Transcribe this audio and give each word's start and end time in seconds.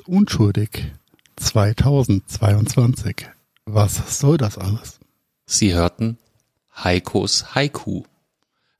unschuldig 0.00 0.92
2022. 1.36 3.28
Was 3.66 4.18
soll 4.18 4.36
das 4.36 4.58
alles? 4.58 5.00
Sie 5.46 5.74
hörten 5.74 6.18
Heikos 6.74 7.54
Haiku. 7.54 8.04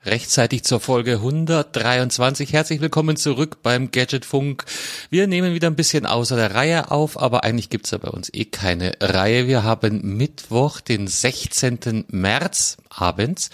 Rechtzeitig 0.02 0.64
zur 0.64 0.80
Folge 0.80 1.16
123. 1.16 2.54
Herzlich 2.54 2.80
willkommen 2.80 3.16
zurück 3.16 3.58
beim 3.62 3.90
Gadgetfunk. 3.90 4.64
Wir 5.10 5.26
nehmen 5.26 5.52
wieder 5.52 5.68
ein 5.68 5.76
bisschen 5.76 6.06
außer 6.06 6.36
der 6.36 6.54
Reihe 6.54 6.90
auf, 6.90 7.20
aber 7.20 7.44
eigentlich 7.44 7.68
gibt's 7.68 7.90
ja 7.90 7.98
bei 7.98 8.08
uns 8.08 8.32
eh 8.32 8.46
keine 8.46 8.94
Reihe. 9.00 9.46
Wir 9.46 9.62
haben 9.62 10.16
Mittwoch, 10.16 10.80
den 10.80 11.06
16. 11.06 12.06
März 12.08 12.78
abends, 12.88 13.50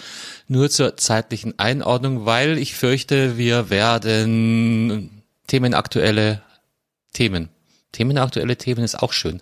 nur 0.47 0.69
zur 0.69 0.95
zeitlichen 0.95 1.59
Einordnung, 1.59 2.25
weil 2.25 2.57
ich 2.57 2.75
fürchte, 2.75 3.37
wir 3.37 3.69
werden 3.69 5.23
themenaktuelle 5.47 6.41
Themen 7.11 7.49
Themenaktuelle 7.97 8.57
Themen 8.57 8.83
ist 8.83 9.01
auch 9.01 9.11
schön. 9.11 9.41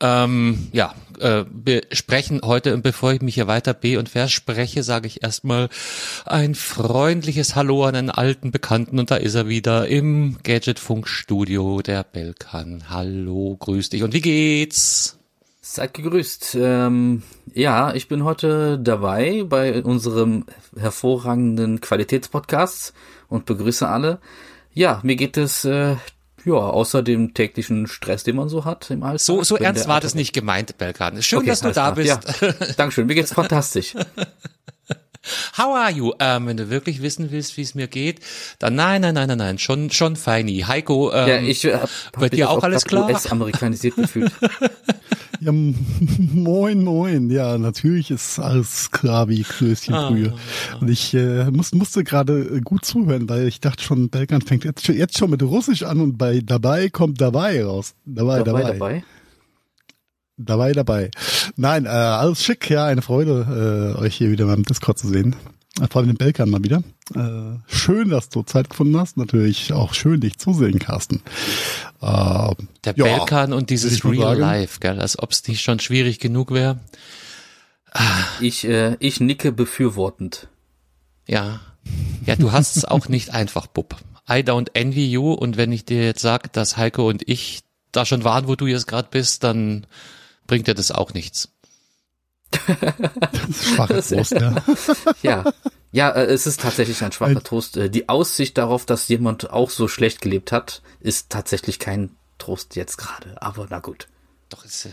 Ähm, 0.00 0.68
ja, 0.72 0.94
äh, 1.18 1.44
wir 1.52 1.82
sprechen 1.92 2.40
heute, 2.42 2.72
und 2.72 2.80
bevor 2.80 3.12
ich 3.12 3.20
mich 3.20 3.34
hier 3.34 3.46
weiter 3.46 3.74
be- 3.74 3.98
und 3.98 4.08
verspreche, 4.08 4.82
sage 4.82 5.06
ich 5.06 5.22
erstmal 5.22 5.68
ein 6.24 6.54
freundliches 6.54 7.56
Hallo 7.56 7.84
an 7.84 7.96
einen 7.96 8.08
alten 8.08 8.52
Bekannten 8.52 8.98
und 8.98 9.10
da 9.10 9.16
ist 9.16 9.34
er 9.34 9.48
wieder 9.48 9.86
im 9.86 10.38
Gadgetfunk-Studio, 10.42 11.82
der 11.82 12.02
Belkan. 12.04 12.84
Hallo, 12.88 13.58
grüß 13.60 13.90
dich 13.90 14.02
und 14.02 14.14
wie 14.14 14.22
geht's? 14.22 15.18
Seid 15.60 15.92
gegrüßt. 15.92 16.56
Ähm, 16.58 17.22
ja, 17.52 17.92
ich 17.92 18.08
bin 18.08 18.24
heute 18.24 18.78
dabei 18.78 19.44
bei 19.46 19.82
unserem 19.82 20.46
hervorragenden 20.74 21.82
Qualitätspodcast 21.82 22.94
und 23.28 23.44
begrüße 23.44 23.86
alle. 23.86 24.20
Ja, 24.72 25.00
mir 25.02 25.16
geht 25.16 25.36
es 25.36 25.66
äh, 25.66 25.96
ja, 26.44 26.54
außer 26.54 27.02
dem 27.02 27.34
täglichen 27.34 27.86
Stress, 27.86 28.24
den 28.24 28.36
man 28.36 28.48
so 28.48 28.64
hat 28.64 28.90
im 28.90 29.02
Alltag. 29.02 29.20
So, 29.20 29.42
so 29.42 29.56
ernst 29.56 29.88
war 29.88 30.00
das 30.00 30.14
nicht 30.14 30.32
gemeint, 30.32 30.78
Belkan. 30.78 31.22
Schön, 31.22 31.40
okay, 31.40 31.48
dass 31.48 31.60
du 31.60 31.72
da 31.72 31.92
klar. 31.92 31.94
bist. 31.94 32.40
Ja, 32.40 32.52
Dankeschön, 32.76 33.06
mir 33.06 33.14
geht's 33.14 33.32
fantastisch. 33.34 33.94
How 35.56 35.76
are 35.76 35.90
you? 35.90 36.12
Ähm, 36.18 36.46
wenn 36.46 36.56
du 36.56 36.70
wirklich 36.70 37.02
wissen 37.02 37.30
willst, 37.30 37.56
wie 37.56 37.62
es 37.62 37.74
mir 37.74 37.88
geht, 37.88 38.20
dann 38.58 38.74
nein, 38.74 39.02
nein, 39.02 39.14
nein, 39.14 39.28
nein, 39.28 39.38
nein, 39.38 39.58
schon, 39.58 39.90
schon 39.90 40.16
feini. 40.16 40.60
Heiko, 40.66 41.12
ähm, 41.12 41.28
ja, 41.28 41.40
ich, 41.40 41.64
hab, 41.66 41.90
hab 42.16 42.30
dir 42.30 42.50
auch 42.50 42.62
alles 42.62 42.84
klar? 42.84 43.08
US-amerikanisiert 43.10 43.96
gefühlt. 43.96 44.32
Ja, 45.40 45.52
moin, 46.34 46.84
moin. 46.84 47.30
Ja, 47.30 47.56
natürlich 47.56 48.10
ist 48.10 48.38
alles 48.38 48.90
klar 48.90 49.28
wie 49.28 49.42
Klößchen 49.42 49.94
ah, 49.94 50.08
früher. 50.08 50.34
Und 50.80 50.90
ich 50.90 51.14
äh, 51.14 51.50
muss, 51.50 51.72
musste 51.72 52.04
gerade 52.04 52.40
äh, 52.40 52.60
gut 52.60 52.84
zuhören, 52.84 53.28
weil 53.28 53.48
ich 53.48 53.60
dachte 53.60 53.82
schon, 53.82 54.10
Belkan 54.10 54.42
fängt 54.42 54.64
jetzt, 54.64 54.86
jetzt 54.88 55.16
schon 55.16 55.30
mit 55.30 55.42
Russisch 55.42 55.82
an 55.82 56.00
und 56.00 56.18
bei 56.18 56.40
dabei 56.44 56.90
kommt 56.90 57.20
dabei 57.22 57.64
raus. 57.64 57.94
Dabei, 58.04 58.42
dabei. 58.42 58.62
Dabei, 58.62 58.72
dabei. 58.72 59.04
Dabei, 60.42 60.72
dabei. 60.72 61.10
Nein, 61.56 61.84
äh, 61.84 61.88
alles 61.88 62.42
schick, 62.42 62.70
ja, 62.70 62.86
eine 62.86 63.02
Freude, 63.02 63.94
äh, 63.96 64.00
euch 64.00 64.16
hier 64.16 64.30
wieder 64.30 64.46
beim 64.46 64.64
Discord 64.64 64.98
zu 64.98 65.08
sehen. 65.08 65.36
Äh, 65.78 65.86
vor 65.90 66.00
allem 66.00 66.08
den 66.08 66.16
Belkan 66.16 66.48
mal 66.48 66.62
wieder. 66.64 66.82
Äh, 67.14 67.58
schön, 67.66 68.08
dass 68.08 68.30
du 68.30 68.42
Zeit 68.42 68.70
gefunden 68.70 68.96
hast. 68.96 69.18
Natürlich 69.18 69.72
auch 69.74 69.92
schön, 69.92 70.20
dich 70.20 70.38
zu 70.38 70.54
sehen, 70.54 70.78
Carsten. 70.78 71.22
Äh, 72.00 72.54
Der 72.84 72.94
ja, 72.96 73.04
Belkan 73.04 73.52
und 73.52 73.68
dieses 73.68 74.02
Real 74.04 74.38
Life, 74.38 74.80
gell, 74.80 74.98
als 74.98 75.18
ob 75.18 75.30
es 75.32 75.46
nicht 75.46 75.60
schon 75.60 75.78
schwierig 75.78 76.20
genug 76.20 76.52
wäre. 76.52 76.78
Ich, 78.40 78.66
äh, 78.66 78.96
ich 78.98 79.20
nicke 79.20 79.52
befürwortend. 79.52 80.48
Ja. 81.26 81.60
Ja, 82.24 82.36
du 82.36 82.52
hast 82.52 82.76
es 82.76 82.84
auch 82.86 83.08
nicht 83.08 83.34
einfach, 83.34 83.66
Bub. 83.66 83.96
I 84.28 84.42
don't 84.42 84.68
envy 84.74 85.06
you. 85.06 85.32
Und 85.32 85.56
wenn 85.58 85.72
ich 85.72 85.84
dir 85.84 86.04
jetzt 86.04 86.22
sage, 86.22 86.48
dass 86.50 86.76
Heiko 86.76 87.08
und 87.08 87.28
ich 87.28 87.60
da 87.92 88.06
schon 88.06 88.24
waren, 88.24 88.48
wo 88.48 88.54
du 88.54 88.66
jetzt 88.66 88.86
gerade 88.86 89.08
bist, 89.10 89.42
dann 89.44 89.86
bringt 90.50 90.66
dir 90.66 90.74
das 90.74 90.90
auch 90.90 91.14
nichts. 91.14 91.48
Schwache 93.52 94.02
Trost, 94.02 94.32
ja. 94.32 94.56
ja. 95.22 95.44
Ja, 95.92 96.10
äh, 96.10 96.24
es 96.24 96.48
ist 96.48 96.60
tatsächlich 96.60 97.04
ein 97.04 97.12
schwacher 97.12 97.40
Trost. 97.40 97.76
Äh, 97.76 97.88
die 97.88 98.08
Aussicht 98.08 98.58
darauf, 98.58 98.84
dass 98.84 99.06
jemand 99.06 99.50
auch 99.50 99.70
so 99.70 99.86
schlecht 99.86 100.20
gelebt 100.20 100.50
hat, 100.50 100.82
ist 100.98 101.30
tatsächlich 101.30 101.78
kein 101.78 102.16
Trost 102.38 102.74
jetzt 102.74 102.96
gerade. 102.96 103.40
Aber 103.40 103.68
na 103.70 103.78
gut. 103.78 104.08
Doch 104.48 104.64
ist 104.64 104.86
äh, 104.86 104.90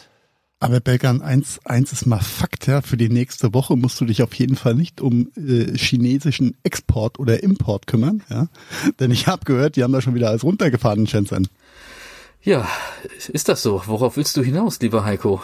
aber 0.60 0.80
Belgan, 0.80 1.24
eins, 1.24 1.60
eins 1.66 1.92
ist 1.92 2.06
mal 2.06 2.20
Fakt, 2.20 2.68
ja. 2.68 2.84
Für 2.84 2.98
die 2.98 3.10
nächste 3.10 3.56
Woche 3.56 3.76
musst 3.76 4.00
du 4.00 4.06
dich 4.06 4.22
auf 4.22 4.36
jeden 4.36 4.58
Fall 4.58 4.76
nicht 4.76 5.02
um 5.02 5.32
äh, 5.36 5.76
chinesischen 5.76 6.56
Export 6.62 7.18
oder 7.18 7.42
Import 7.42 7.88
kümmern, 7.88 8.22
ja. 8.30 8.48
Denn 9.00 9.10
ich 9.10 9.26
habe 9.26 9.44
gehört, 9.46 9.76
die 9.76 9.84
haben 9.84 9.94
da 9.94 10.02
schon 10.02 10.14
wieder 10.14 10.30
alles 10.30 10.44
runtergefahren 10.44 11.00
in 11.00 11.08
Shenzhen. 11.08 11.48
Ja, 12.42 12.68
ist 13.28 13.50
das 13.50 13.62
so? 13.62 13.82
Worauf 13.86 14.18
willst 14.18 14.38
du 14.38 14.44
hinaus, 14.44 14.80
lieber 14.80 15.04
Heiko? 15.04 15.42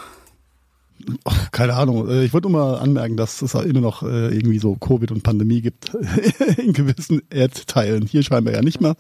Ach, 1.26 1.52
keine 1.52 1.74
Ahnung. 1.74 2.09
Äh, 2.09 2.24
ich 2.24 2.34
wollte 2.34 2.50
nur 2.50 2.59
mal 2.59 2.78
anmerken, 2.78 3.18
dass 3.18 3.42
es 3.42 3.54
immer 3.54 3.81
noch 3.81 4.04
äh, 4.04 4.34
irgendwie 4.36 4.59
so 4.59 4.76
Covid 4.76 5.12
und 5.12 5.24
Pandemie 5.24 5.62
gibt 5.62 5.94
in 6.58 6.74
gewissen 6.74 7.22
Erdteilen. 7.30 8.06
Hier 8.06 8.24
scheinbar 8.24 8.53
ja 8.53 8.62
nicht 8.62 8.82
mehr. 8.82 8.96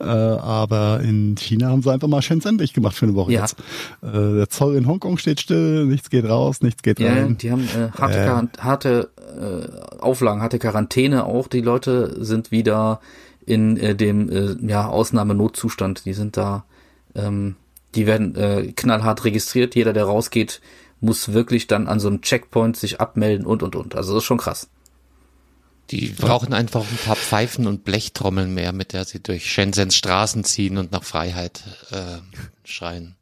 Äh, 0.00 0.04
aber 0.04 1.00
in 1.02 1.36
China 1.36 1.68
haben 1.68 1.82
sie 1.82 1.92
einfach 1.92 2.08
mal 2.08 2.22
Shenzhen 2.22 2.58
dicht 2.58 2.74
gemacht 2.74 2.96
für 2.96 3.06
eine 3.06 3.14
Woche 3.14 3.32
ja. 3.32 3.42
jetzt. 3.42 3.56
Der 4.02 4.48
Zoll 4.48 4.76
in 4.76 4.86
Hongkong 4.86 5.18
steht 5.18 5.40
still, 5.40 5.86
nichts 5.86 6.10
geht 6.10 6.24
raus, 6.24 6.62
nichts 6.62 6.82
geht 6.82 6.98
ja, 6.98 7.12
rein. 7.12 7.38
Die 7.38 7.50
haben 7.50 7.64
äh, 7.64 7.90
harte, 7.98 8.18
äh, 8.18 8.60
harte 8.60 9.10
äh, 9.38 10.00
Auflagen, 10.00 10.42
harte 10.42 10.58
Quarantäne 10.58 11.24
auch. 11.24 11.48
Die 11.48 11.60
Leute 11.60 12.24
sind 12.24 12.50
wieder 12.50 13.00
in 13.44 13.76
dem 13.76 14.58
ja, 14.66 14.88
Ausnahmenotzustand. 14.88 16.04
Die 16.04 16.14
sind 16.14 16.36
da, 16.36 16.64
ähm, 17.16 17.56
die 17.94 18.06
werden 18.06 18.36
äh, 18.36 18.72
knallhart 18.72 19.24
registriert. 19.24 19.74
Jeder, 19.74 19.92
der 19.92 20.04
rausgeht, 20.04 20.60
muss 21.00 21.32
wirklich 21.32 21.66
dann 21.66 21.88
an 21.88 22.00
so 22.00 22.08
einem 22.08 22.20
Checkpoint 22.20 22.76
sich 22.76 23.00
abmelden 23.00 23.46
und 23.46 23.62
und 23.62 23.76
und. 23.76 23.94
Also 23.94 24.14
das 24.14 24.22
ist 24.22 24.26
schon 24.26 24.38
krass. 24.38 24.68
Die 25.90 26.08
brauchen 26.08 26.52
einfach 26.52 26.80
ein 26.80 26.98
paar 27.04 27.16
Pfeifen 27.16 27.66
und 27.66 27.84
Blechtrommeln 27.84 28.52
mehr, 28.52 28.72
mit 28.72 28.92
der 28.92 29.04
sie 29.04 29.22
durch 29.22 29.50
Shenzhens 29.50 29.94
Straßen 29.94 30.42
ziehen 30.42 30.78
und 30.78 30.90
nach 30.90 31.04
Freiheit 31.04 31.62
äh, 31.92 32.18
schreien. 32.64 33.14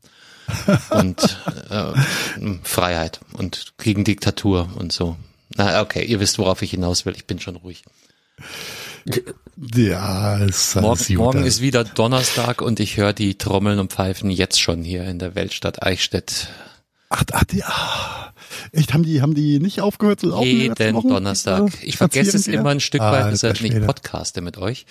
und 0.91 1.41
äh, 1.71 1.93
Freiheit 2.63 3.21
und 3.33 3.75
gegen 3.79 4.05
Diktatur 4.05 4.69
und 4.77 4.93
so. 4.93 5.17
Na, 5.57 5.81
okay, 5.83 6.05
ihr 6.05 6.21
wisst, 6.21 6.39
worauf 6.39 6.63
ich 6.63 6.73
hinaus 6.73 7.07
will. 7.07 7.15
Ich 7.17 7.27
bin 7.27 7.39
schon 7.39 7.57
ruhig. 7.57 7.85
Ja, 9.75 10.39
es 10.39 10.75
morgen, 10.75 11.15
morgen 11.15 11.45
ist 11.45 11.61
wieder 11.61 11.85
Donnerstag 11.85 12.63
und 12.63 12.81
ich 12.81 12.97
höre 12.97 13.13
die 13.13 13.37
Trommeln 13.37 13.79
und 13.79 13.93
Pfeifen 13.93 14.31
jetzt 14.31 14.61
schon 14.61 14.83
hier 14.83 15.05
in 15.05 15.19
der 15.19 15.35
Weltstadt 15.35 15.83
Eichstätt 15.83 16.49
Ach, 17.11 17.23
ach, 17.33 17.45
die, 17.45 17.63
ach, 17.63 18.33
echt, 18.73 18.93
haben 18.93 19.05
die, 19.05 19.23
haben 19.23 19.35
die 19.35 19.61
nicht 19.61 19.81
aufgehört 19.81 20.21
zu 20.21 20.29
laufen? 20.29 20.47
Jeden 20.47 20.75
Donnerstag. 21.03 21.71
Ich 21.83 21.97
vergesse 21.97 22.37
es 22.37 22.49
immer 22.49 22.71
ein 22.71 22.81
Stück 22.81 23.03
ah, 23.03 23.13
weit, 23.13 23.33
dass 23.33 23.61
ich 23.61 23.87
podcaste 23.87 24.41
mit 24.41 24.59
euch. 24.59 24.87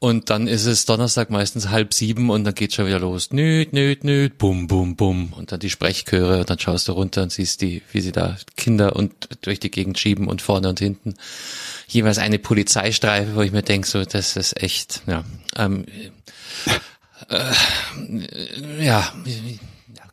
Und 0.00 0.30
dann 0.30 0.46
ist 0.46 0.66
es 0.66 0.84
Donnerstag 0.84 1.30
meistens 1.30 1.70
halb 1.70 1.92
sieben 1.92 2.30
und 2.30 2.44
dann 2.44 2.54
geht 2.54 2.72
schon 2.72 2.86
wieder 2.86 3.00
los. 3.00 3.32
Nüt, 3.32 3.72
nüt, 3.72 4.04
nüt, 4.04 4.38
bum, 4.38 4.68
bum, 4.68 4.94
bum. 4.94 5.32
Und 5.32 5.50
dann 5.50 5.58
die 5.58 5.70
Sprechchöre 5.70 6.38
und 6.38 6.50
dann 6.50 6.60
schaust 6.60 6.86
du 6.86 6.92
runter 6.92 7.24
und 7.24 7.32
siehst 7.32 7.60
die, 7.62 7.82
wie 7.90 8.00
sie 8.00 8.12
da 8.12 8.36
Kinder 8.56 8.94
und 8.94 9.12
durch 9.40 9.58
die 9.58 9.72
Gegend 9.72 9.98
schieben 9.98 10.28
und 10.28 10.40
vorne 10.40 10.68
und 10.68 10.78
hinten 10.78 11.14
jeweils 11.88 12.18
eine 12.18 12.38
Polizeistreife, 12.38 13.34
wo 13.34 13.40
ich 13.40 13.52
mir 13.52 13.62
denke, 13.62 13.88
so, 13.88 14.04
das 14.04 14.36
ist 14.36 14.62
echt, 14.62 15.02
ja, 15.06 15.24
ähm, 15.56 15.84
äh, 17.28 18.84
ja, 18.84 19.12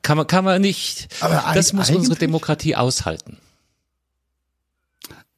kann 0.01 0.17
man, 0.17 0.27
kann 0.27 0.45
man 0.45 0.61
nicht. 0.61 1.07
Aber 1.21 1.43
das 1.53 1.73
muss 1.73 1.89
unsere 1.89 2.15
Demokratie 2.15 2.75
aushalten. 2.75 3.37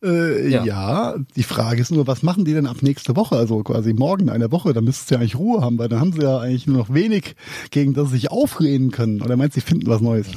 Äh, 0.04 0.50
ja. 0.50 0.64
ja. 0.64 1.16
die 1.36 1.44
Frage 1.44 1.82
ist 1.82 1.92
nur, 1.92 2.06
was 2.06 2.22
machen 2.22 2.46
die 2.46 2.54
denn 2.54 2.68
ab 2.68 2.78
nächste 2.82 3.16
Woche, 3.16 3.36
also 3.36 3.64
quasi 3.64 3.94
morgen 3.94 4.30
einer 4.30 4.52
Woche? 4.52 4.74
Da 4.74 4.82
müsstest 4.82 5.10
du 5.10 5.16
ja 5.16 5.20
eigentlich 5.20 5.36
Ruhe 5.36 5.62
haben, 5.62 5.80
weil 5.80 5.90
dann 5.90 6.00
haben 6.00 6.14
sie 6.14 6.22
ja 6.22 6.38
eigentlich 6.38 6.68
nur 6.68 6.78
noch 6.78 6.94
wenig, 6.94 7.36
gegen 7.72 7.94
das 7.94 8.10
sie 8.10 8.18
sich 8.18 8.32
aufreden 8.32 8.92
können. 8.92 9.22
Oder 9.22 9.38
meinst 9.38 9.56
du, 9.56 9.62
sie 9.62 9.66
finden 9.66 9.88
was 9.88 10.02
Neues? 10.02 10.28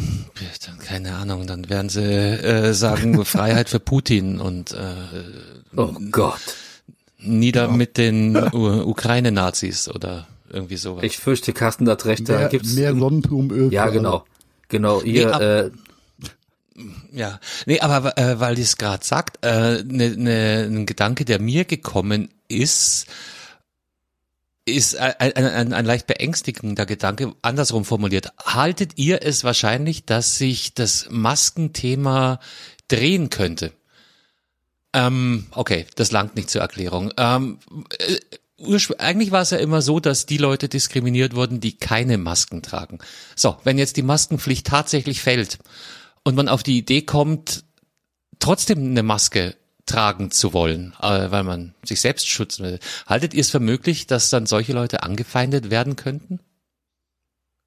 Keine 0.87 1.15
Ahnung, 1.17 1.47
dann 1.47 1.69
werden 1.69 1.91
sie 1.91 2.01
äh, 2.03 2.73
sagen, 2.73 3.23
Freiheit 3.25 3.69
für 3.69 3.81
Putin 3.81 4.41
und 4.41 4.73
äh, 4.73 4.77
Oh 5.77 5.95
Gott. 6.11 6.41
Nieder 7.19 7.67
ja. 7.67 7.71
mit 7.71 7.97
den 7.97 8.37
Ukraine-Nazis 8.53 9.89
oder 9.89 10.27
irgendwie 10.51 10.77
sowas. 10.77 11.05
Ich 11.05 11.19
fürchte, 11.19 11.53
Carsten 11.53 11.89
hat 11.89 12.05
recht, 12.07 12.29
da 12.29 12.39
mehr, 12.39 12.49
gibt's 12.49 12.75
mehr 12.75 12.95
Sonnenblumenöl. 12.95 13.73
Ja, 13.73 13.89
genau. 13.89 14.25
Genau, 14.69 15.01
ihr 15.01 15.27
nee, 15.27 15.33
ab, 15.33 15.41
äh, 15.41 15.71
ja, 17.13 17.41
nee, 17.67 17.81
aber 17.81 18.17
äh, 18.17 18.41
weil 18.41 18.55
die 18.55 18.63
es 18.63 18.77
gerade 18.77 19.05
sagt, 19.05 19.45
äh, 19.45 19.83
ne, 19.85 20.17
ne, 20.17 20.69
ein 20.71 20.87
Gedanke, 20.87 21.25
der 21.25 21.41
mir 21.41 21.65
gekommen 21.65 22.29
ist, 22.49 23.07
ist 24.65 24.97
ein, 24.97 25.15
ein, 25.19 25.73
ein 25.73 25.85
leicht 25.85 26.07
beängstigender 26.07 26.87
Gedanke, 26.87 27.35
andersrum 27.43 27.85
formuliert. 27.85 28.33
Haltet 28.45 28.93
ihr 28.97 29.23
es 29.25 29.45
wahrscheinlich, 29.45 30.05
dass 30.05 30.39
sich 30.39 30.75
das 30.75 31.09
Maskenthema 31.11 32.39
drehen 32.89 33.31
könnte? 33.31 33.73
Ähm, 34.93 35.47
okay, 35.53 35.87
das 35.95 36.11
langt 36.11 36.37
nicht 36.37 36.51
zur 36.51 36.63
Erklärung. 36.63 37.13
Ähm, 37.17 37.59
äh, 37.99 38.19
eigentlich 38.99 39.31
war 39.31 39.43
es 39.43 39.51
ja 39.51 39.59
immer 39.59 39.83
so, 39.83 40.01
dass 40.01 40.27
die 40.27 40.37
Leute 40.37 40.69
diskriminiert 40.69 41.35
wurden, 41.35 41.61
die 41.61 41.77
keine 41.77 42.19
Masken 42.19 42.63
tragen. 42.63 42.99
So, 43.35 43.57
wenn 43.65 43.79
jetzt 43.79 43.97
die 43.97 44.03
Maskenpflicht 44.03 44.67
tatsächlich 44.67 45.23
fällt 45.23 45.59
und 46.25 46.35
man 46.35 46.49
auf 46.49 46.63
die 46.63 46.77
Idee 46.77 47.03
kommt, 47.03 47.65
trotzdem 48.39 48.79
eine 48.79 49.03
Maske 49.03 49.57
tragen 49.87 50.31
zu 50.31 50.53
wollen, 50.53 50.95
äh, 51.01 51.31
weil 51.31 51.45
man 51.45 51.75
sich 51.83 52.01
selbst 52.01 52.29
schützen 52.29 52.65
will. 52.65 52.79
Haltet 53.07 53.35
ihr 53.35 53.41
es 53.41 53.51
für 53.51 53.61
möglich, 53.61 54.07
dass 54.07 54.31
dann 54.31 54.47
solche 54.47 54.73
Leute 54.73 55.03
angefeindet 55.03 55.71
werden 55.71 55.97
könnten? 55.97 56.41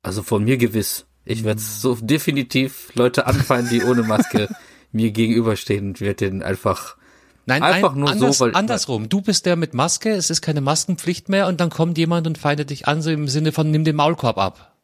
Also 0.04 0.24
von 0.24 0.44
mir 0.44 0.58
gewiss. 0.58 1.06
Ich 1.26 1.44
werde 1.44 1.62
so 1.62 1.96
definitiv 1.96 2.94
Leute 2.96 3.26
anfeinden, 3.26 3.72
die 3.72 3.84
ohne 3.84 4.04
Maske 4.04 4.48
mir 4.92 5.12
gegenüberstehen 5.12 5.90
und 5.90 6.02
werde 6.02 6.30
den 6.30 6.44
einfach 6.44 6.98
Nein, 7.46 7.62
einfach 7.62 7.94
ein, 7.94 8.00
nur 8.00 8.10
anders, 8.10 8.38
so, 8.38 8.46
weil, 8.46 8.56
andersrum. 8.56 9.10
Du 9.10 9.22
bist 9.22 9.46
der 9.46 9.56
mit 9.56 9.74
Maske, 9.74 10.12
es 10.12 10.30
ist 10.30 10.42
keine 10.42 10.62
Maskenpflicht 10.62 11.30
mehr 11.30 11.48
und 11.48 11.60
dann 11.60 11.70
kommt 11.70 11.98
jemand 11.98 12.26
und 12.28 12.38
feindet 12.38 12.70
dich 12.70 12.88
an, 12.88 13.02
so 13.02 13.12
im 13.12 13.28
Sinne 13.28 13.52
von 13.52 13.70
nimm 13.70 13.84
den 13.84 13.96
Maulkorb 13.96 14.38
ab. 14.38 14.76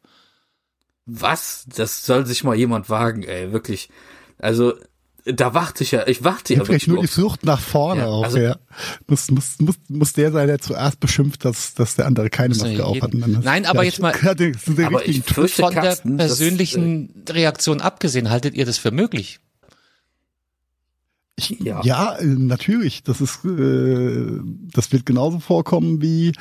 Was? 1.06 1.64
Das 1.74 2.04
soll 2.04 2.26
sich 2.26 2.44
mal 2.44 2.54
jemand 2.54 2.90
wagen, 2.90 3.22
ey, 3.22 3.52
wirklich. 3.52 3.88
Also 4.38 4.74
da 5.24 5.54
warte 5.54 5.84
ich 5.84 5.90
ja, 5.90 6.06
ich 6.06 6.24
warte 6.24 6.54
ja. 6.54 6.64
Vielleicht 6.64 6.88
nur 6.88 7.00
die 7.00 7.06
Flucht 7.06 7.44
nach 7.44 7.60
vorne 7.60 8.02
ja, 8.02 8.06
auch, 8.08 8.24
also, 8.24 8.38
ja. 8.38 8.56
Muss, 9.06 9.30
muss, 9.30 9.58
muss, 9.58 9.76
muss 9.88 10.12
der 10.12 10.32
sein, 10.32 10.46
der 10.46 10.60
zuerst 10.60 11.00
beschimpft, 11.00 11.44
dass, 11.44 11.74
dass 11.74 11.96
der 11.96 12.06
andere 12.06 12.30
keine 12.30 12.54
Maske 12.54 12.84
aufhat. 12.84 13.12
Nein, 13.14 13.66
aber 13.66 13.82
ja, 13.82 13.90
jetzt 13.90 14.00
mal 14.00 14.14
aber 14.84 15.06
ich 15.06 15.22
fürchte, 15.22 15.62
von 15.62 15.74
Carsten, 15.74 16.16
der 16.16 16.26
persönlichen 16.26 17.24
das, 17.24 17.34
äh, 17.34 17.38
Reaktion 17.38 17.80
abgesehen, 17.80 18.30
haltet 18.30 18.54
ihr 18.54 18.64
das 18.64 18.78
für 18.78 18.90
möglich? 18.90 19.40
Ja. 21.48 21.80
ja, 21.82 22.16
äh, 22.16 22.24
natürlich. 22.24 23.02
Das 23.02 23.20
ist, 23.20 23.44
äh, 23.44 24.40
das 24.72 24.92
wird 24.92 25.06
genauso 25.06 25.40
vorkommen 25.40 26.02
wie 26.02 26.32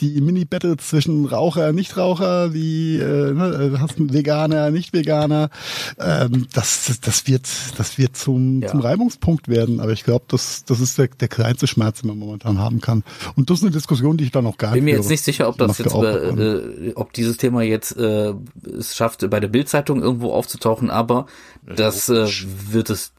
die 0.00 0.20
Mini-Battle 0.20 0.76
zwischen 0.76 1.26
Raucher, 1.26 1.72
Nichtraucher, 1.72 2.52
wie 2.52 2.98
äh, 2.98 3.32
ne, 3.32 3.78
hast 3.80 3.98
einen 3.98 4.12
Veganer, 4.12 4.70
Nicht-Veganer. 4.70 5.50
Ähm, 5.98 6.46
das, 6.52 7.00
das 7.00 7.26
wird, 7.26 7.48
das 7.76 7.98
wird 7.98 8.16
zum, 8.16 8.62
ja. 8.62 8.68
zum 8.68 8.80
Reibungspunkt 8.80 9.48
werden. 9.48 9.80
Aber 9.80 9.92
ich 9.92 10.04
glaube, 10.04 10.24
das, 10.28 10.64
das 10.64 10.80
ist 10.80 10.98
der, 10.98 11.08
der 11.08 11.28
kleinste 11.28 11.66
Schmerz, 11.66 12.00
den 12.00 12.08
man 12.08 12.18
momentan 12.18 12.58
haben 12.58 12.80
kann. 12.80 13.04
Und 13.36 13.50
das 13.50 13.58
ist 13.58 13.64
eine 13.64 13.72
Diskussion, 13.72 14.16
die 14.16 14.24
ich 14.24 14.30
da 14.30 14.42
noch 14.42 14.58
gar 14.58 14.68
nicht. 14.68 14.76
Bin 14.76 14.84
mir 14.84 14.96
jetzt 14.96 15.10
nicht 15.10 15.24
sicher, 15.24 15.48
ob 15.48 15.58
das 15.58 15.78
jetzt, 15.78 15.94
äh, 15.94 16.92
ob 16.94 17.12
dieses 17.12 17.36
Thema 17.36 17.62
jetzt 17.62 17.96
äh, 17.96 18.34
es 18.78 18.96
schafft, 18.96 19.28
bei 19.30 19.40
der 19.40 19.48
Bildzeitung 19.48 20.02
irgendwo 20.02 20.32
aufzutauchen. 20.32 20.90
Aber 20.90 21.26
das 21.64 22.08
äh, 22.08 22.26
wird 22.70 22.90
es 22.90 23.12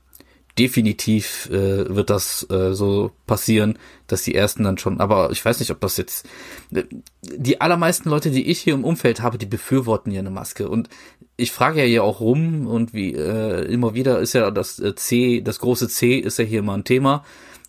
definitiv 0.58 1.50
äh, 1.52 1.96
wird 1.96 2.10
das 2.10 2.48
äh, 2.50 2.74
so 2.74 3.12
passieren, 3.26 3.80
dass 4.08 4.24
die 4.24 4.36
ersten 4.36 4.64
dann 4.64 4.78
schon, 4.78 5.00
aber 5.00 5.32
ich 5.32 5.44
weiß 5.44 5.60
nicht, 5.60 5.72
ob 5.72 5.80
das 5.82 5.98
jetzt 5.98 6.28
äh, 6.74 6.84
die 7.22 7.60
allermeisten 7.60 8.10
Leute, 8.10 8.30
die 8.30 8.50
ich 8.50 8.60
hier 8.60 8.76
im 8.76 8.84
Umfeld 8.84 9.22
habe, 9.22 9.38
die 9.38 9.46
befürworten 9.46 10.12
ja 10.12 10.20
eine 10.20 10.30
Maske 10.30 10.70
und 10.70 10.90
ich 11.38 11.52
frage 11.52 11.80
ja 11.82 11.86
hier 11.86 12.04
auch 12.04 12.20
rum 12.20 12.68
und 12.68 12.94
wie 12.94 13.14
äh, 13.14 13.66
immer 13.66 13.96
wieder 13.96 14.20
ist 14.20 14.34
ja 14.34 14.52
das 14.52 14.80
äh, 14.80 14.94
C, 14.96 15.42
das 15.42 15.60
große 15.60 15.88
C 15.88 16.18
ist 16.18 16.38
ja 16.38 16.46
hier 16.46 16.62
mal 16.62 16.76
ein 16.76 16.84
Thema 16.84 17.24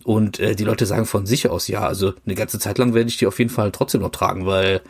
und 0.05 0.39
äh, 0.39 0.55
die 0.55 0.65
Leute 0.65 0.85
sagen 0.85 1.07
von 1.07 1.25
sich 1.25 1.49
aus, 1.49 1.69
ja, 1.69 1.87
also 1.87 2.13
eine 2.27 2.35
ganze 2.35 2.59
Zeit 2.59 2.77
lang 2.77 2.93
werde 2.93 3.09
ich 3.09 3.17
die 3.17 3.27
auf 3.27 3.39
jeden 3.39 3.51
Fall 3.51 3.73
trotzdem 3.73 4.03
noch 4.03 4.11
tragen, 4.11 4.45
weil 4.45 4.83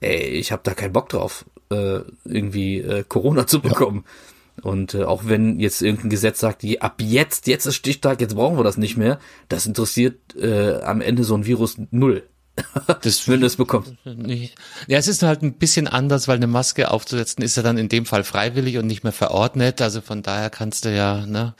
ey, 0.00 0.28
ich 0.28 0.52
habe 0.52 0.62
da 0.64 0.74
keinen 0.74 0.92
Bock 0.92 1.08
drauf, 1.08 1.46
äh, 1.70 2.00
irgendwie 2.24 2.80
äh, 2.80 3.04
Corona 3.08 3.46
zu 3.46 3.60
bekommen. 3.60 4.04
Ja. 4.04 4.12
Und 4.62 4.94
äh, 4.94 5.04
auch 5.04 5.22
wenn 5.26 5.58
jetzt 5.58 5.82
irgendein 5.82 6.10
Gesetz 6.10 6.40
sagt, 6.40 6.62
die, 6.62 6.82
ab 6.82 7.00
jetzt, 7.00 7.46
jetzt 7.46 7.66
ist 7.66 7.76
Stichtag, 7.76 8.20
jetzt 8.20 8.34
brauchen 8.34 8.56
wir 8.58 8.64
das 8.64 8.76
nicht 8.76 8.96
mehr, 8.96 9.18
das 9.48 9.66
interessiert 9.66 10.36
äh, 10.36 10.80
am 10.82 11.00
Ende 11.00 11.24
so 11.24 11.34
ein 11.34 11.46
Virus 11.46 11.76
null. 11.90 12.24
das, 13.02 13.28
wenn 13.28 13.42
es 13.42 13.56
bekommt. 13.56 13.96
Ja, 14.04 14.98
es 14.98 15.08
ist 15.08 15.22
halt 15.22 15.42
ein 15.42 15.54
bisschen 15.54 15.86
anders, 15.88 16.28
weil 16.28 16.36
eine 16.36 16.46
Maske 16.46 16.90
aufzusetzen 16.90 17.42
ist 17.42 17.56
ja 17.56 17.62
dann 17.62 17.78
in 17.78 17.88
dem 17.88 18.06
Fall 18.06 18.24
freiwillig 18.24 18.78
und 18.78 18.86
nicht 18.86 19.02
mehr 19.02 19.12
verordnet. 19.12 19.80
Also 19.80 20.00
von 20.00 20.22
daher 20.22 20.50
kannst 20.50 20.84
du 20.84 20.94
ja 20.94 21.24
ne, 21.26 21.54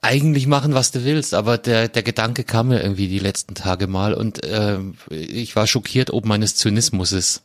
eigentlich 0.00 0.46
machen, 0.46 0.74
was 0.74 0.92
du 0.92 1.04
willst. 1.04 1.34
Aber 1.34 1.58
der, 1.58 1.88
der 1.88 2.02
Gedanke 2.02 2.44
kam 2.44 2.68
mir 2.68 2.82
irgendwie 2.82 3.08
die 3.08 3.18
letzten 3.18 3.54
Tage 3.54 3.86
mal 3.86 4.14
und 4.14 4.44
äh, 4.44 4.78
ich 5.10 5.56
war 5.56 5.66
schockiert 5.66 6.10
ob 6.10 6.26
meines 6.26 6.56
Zynismus 6.56 7.12
ist. 7.12 7.42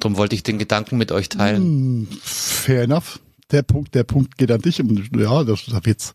Darum 0.00 0.16
wollte 0.16 0.34
ich 0.34 0.42
den 0.42 0.58
Gedanken 0.58 0.96
mit 0.96 1.12
euch 1.12 1.28
teilen. 1.28 1.62
Hm, 1.62 2.08
fair 2.22 2.82
enough 2.82 3.20
der 3.50 3.62
Punkt, 3.62 3.94
der 3.94 4.04
Punkt 4.04 4.36
geht 4.36 4.50
an 4.50 4.60
dich. 4.60 4.80
Und 4.80 5.10
ja, 5.16 5.44
das, 5.44 5.66
da 5.66 5.84
wird's. 5.84 6.14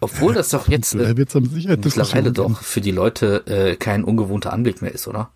Obwohl 0.00 0.34
das 0.34 0.50
doch 0.50 0.68
jetzt 0.68 0.94
äh, 0.94 1.16
wird's 1.16 1.36
am 1.36 1.46
Sicherheit 1.46 1.84
mittlerweile 1.84 2.32
doch 2.32 2.62
für 2.62 2.80
die 2.80 2.92
Leute 2.92 3.44
äh, 3.46 3.76
kein 3.76 4.04
ungewohnter 4.04 4.52
Anblick 4.52 4.82
mehr 4.82 4.92
ist, 4.92 5.08
oder? 5.08 5.30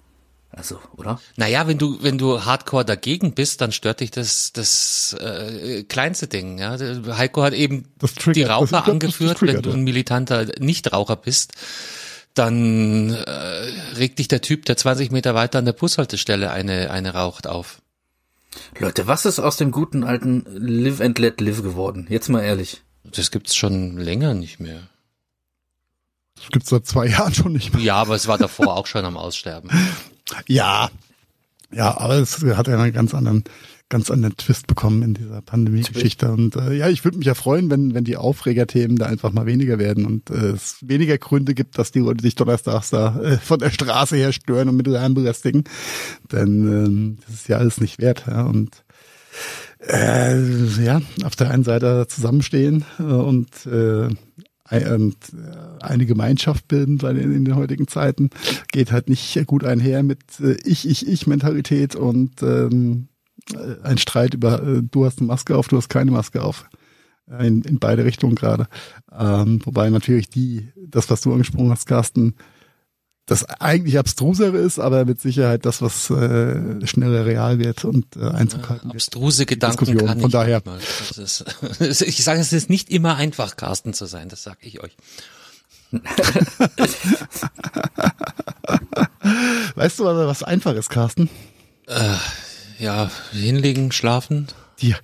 Also, 0.57 0.79
oder? 0.97 1.21
Naja, 1.37 1.67
wenn 1.67 1.79
du, 1.79 1.99
wenn 2.03 2.17
du 2.17 2.45
hardcore 2.45 2.85
dagegen 2.85 3.35
bist, 3.35 3.61
dann 3.61 3.73
stört 3.73 4.01
dich 4.01 4.13
das, 4.13 4.53
das 4.53 5.17
äh, 5.19 5.83
kleinste 5.83 6.29
Ding. 6.29 6.59
Ja? 6.59 6.79
Heiko 7.17 7.43
hat 7.43 7.55
eben 7.55 7.89
die 8.27 8.45
Raucher 8.45 8.83
das, 8.83 8.89
angeführt, 8.89 9.43
wenn 9.43 9.63
du 9.63 9.73
ein 9.73 9.83
militanter 9.83 10.47
Nichtraucher 10.61 11.17
bist, 11.17 11.55
dann 12.35 13.11
äh, 13.11 13.31
regt 13.97 14.21
dich 14.21 14.29
der 14.29 14.43
Typ, 14.43 14.65
der 14.67 14.77
20 14.77 15.11
Meter 15.11 15.35
weiter 15.35 15.59
an 15.59 15.65
der 15.65 15.73
Bushaltestelle 15.73 16.51
eine, 16.51 16.91
eine 16.91 17.15
raucht 17.15 17.49
auf. 17.49 17.81
Leute, 18.79 19.07
was 19.07 19.25
ist 19.25 19.39
aus 19.39 19.57
dem 19.57 19.71
guten 19.71 20.05
alten 20.05 20.45
Live 20.49 21.01
and 21.01 21.19
Let 21.19 21.41
Live 21.41 21.63
geworden? 21.63 22.07
Jetzt 22.09 22.29
mal 22.29 22.43
ehrlich. 22.43 22.83
Das 23.05 23.31
gibt's 23.31 23.55
schon 23.55 23.97
länger 23.99 24.35
nicht 24.35 24.61
mehr. 24.61 24.89
Das 26.37 26.49
gibt's 26.51 26.71
seit 26.71 26.87
zwei 26.87 27.07
Jahren 27.09 27.35
schon 27.35 27.53
nicht 27.53 27.75
mehr. 27.75 27.83
Ja, 27.83 27.97
aber 27.97 28.15
es 28.15 28.27
war 28.27 28.39
davor 28.39 28.77
auch 28.77 28.87
schon 28.87 29.05
am 29.05 29.17
Aussterben. 29.17 29.71
Ja, 30.47 30.91
ja, 31.75 31.99
aber 31.99 32.15
es 32.15 32.43
hat 32.43 32.69
ja 32.69 32.79
einen 32.79 32.93
ganz 32.93 33.15
anderen 33.15 33.45
ganz 33.91 34.11
anderen 34.11 34.37
Twist 34.37 34.67
bekommen 34.67 35.03
in 35.03 35.15
dieser 35.15 35.43
Pandemie-Geschichte. 35.43 36.31
Und 36.33 36.57
äh, 36.57 36.73
ja, 36.73 36.89
ich 36.89 37.05
würde 37.05 37.19
mich 37.19 37.27
ja 37.27 37.35
freuen, 37.35 37.71
wenn, 37.71 37.95
wenn 37.95 38.05
die 38.05 38.17
Aufregerthemen 38.17 38.97
da 38.97 39.07
einfach 39.07 39.33
mal 39.33 39.47
weniger 39.47 39.79
werden 39.79 40.07
und 40.07 40.31
äh, 40.31 40.53
es 40.53 40.79
weniger 40.81 41.19
Gründe 41.19 41.55
gibt, 41.55 41.79
dass 41.79 41.93
die 41.93 42.01
Leute 42.01 42.23
sich 42.23 42.35
donnerstags 42.35 42.91
da 42.91 43.21
äh, 43.21 43.37
von 43.39 43.59
der 43.59 43.71
Straße 43.71 44.17
her 44.17 44.33
stören 44.33 44.69
und 44.69 44.77
mit 44.77 44.87
Lärm 44.87 45.15
belästigen. 45.15 45.65
Denn 46.33 46.67
ähm, 46.67 47.19
das 47.27 47.35
ist 47.37 47.49
ja 47.49 47.59
alles 47.59 47.81
nicht 47.81 48.01
wert. 48.01 48.25
Ja? 48.27 48.43
Und 48.43 48.85
äh, 49.87 50.39
ja, 50.83 51.03
auf 51.25 51.37
der 51.37 51.51
einen 51.51 51.65
Seite 51.65 52.07
zusammenstehen 52.09 52.85
äh, 52.99 53.03
und 53.03 53.67
äh, 53.67 54.09
und 54.71 55.17
äh, 55.35 55.83
eine 55.83 56.07
Gemeinschaft 56.07 56.69
bilden 56.69 56.99
in, 56.99 57.45
den 57.45 57.55
heutigen 57.57 57.87
Zeiten 57.87 58.31
geht 58.73 58.93
halt 58.93 59.11
nicht 59.11 59.47
gut 59.47 59.63
einher 59.63 60.03
mit 60.03 60.21
äh, 60.41 60.57
ich 60.65 60.89
ich 60.89 61.07
ich 61.07 61.27
Mentalität 61.27 61.97
und 61.97 62.43
ähm, 62.43 63.09
äh, 63.53 63.83
ein 63.83 63.99
Streit 63.99 64.35
über, 64.35 64.63
äh, 64.63 64.83
du 64.83 65.05
hast 65.05 65.19
eine 65.19 65.27
Maske 65.27 65.57
auf, 65.57 65.69
du 65.69 65.77
hast 65.77 65.89
keine 65.89 66.11
Maske 66.11 66.43
auf. 66.43 66.69
In, 67.41 67.63
in 67.63 67.79
beide 67.79 68.05
Richtungen 68.05 68.35
gerade. 68.35 68.69
Ähm, 69.11 69.59
wobei 69.65 69.89
natürlich 69.89 70.29
die, 70.29 70.69
das, 70.77 71.09
was 71.09 71.23
du 71.23 71.33
angesprochen 71.33 71.71
hast, 71.71 71.87
Carsten, 71.87 72.35
das 73.27 73.45
eigentlich 73.45 73.99
abstrusere 73.99 74.59
ist, 74.59 74.79
aber 74.79 75.07
mit 75.07 75.21
Sicherheit 75.21 75.65
das, 75.65 75.81
was 75.81 76.11
äh, 76.11 76.87
schneller 76.87 77.25
real 77.25 77.59
wird 77.59 77.85
und 77.85 78.17
äh, 78.17 78.29
Einzug 78.29 78.69
halten 78.69 78.89
wird. 78.89 78.97
Abstruse 78.97 79.47
Gedanken 79.47 79.97
kann 79.97 80.21
Von 80.21 80.31
daher. 80.31 80.63
Ist, 81.17 81.45
ich 82.03 82.23
sage, 82.23 82.41
es 82.41 82.53
ist 82.53 82.69
nicht 82.69 82.91
immer 82.91 83.17
einfach, 83.17 83.57
Carsten 83.57 83.95
zu 83.95 84.05
sein, 84.07 84.29
das 84.29 84.43
sage 84.43 84.59
ich 84.61 84.81
euch. 84.83 84.95
weißt 89.75 90.01
du, 90.01 90.05
was 90.05 90.43
einfach 90.43 90.75
ist, 90.75 90.91
Carsten? 90.91 91.31
Äh, 91.87 92.17
ja, 92.79 93.11
hinlegen, 93.33 93.93
schlafen. 93.93 94.49
Die, 94.81 94.95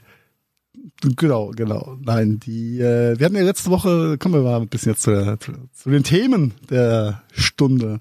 genau, 1.17 1.51
genau. 1.51 1.97
Nein, 2.01 2.41
die, 2.41 2.81
äh, 2.81 3.19
wir 3.19 3.27
hatten 3.27 3.37
ja 3.37 3.43
letzte 3.43 3.71
Woche, 3.71 4.19
kommen 4.19 4.35
wir 4.35 4.43
mal 4.43 4.61
ein 4.61 4.69
bisschen 4.69 4.93
jetzt 4.93 5.03
zu, 5.03 5.39
zu, 5.39 5.53
zu 5.73 5.91
den 5.91 6.05
Themen 6.05 6.55
der 6.69 7.23
Stunde. 7.33 8.01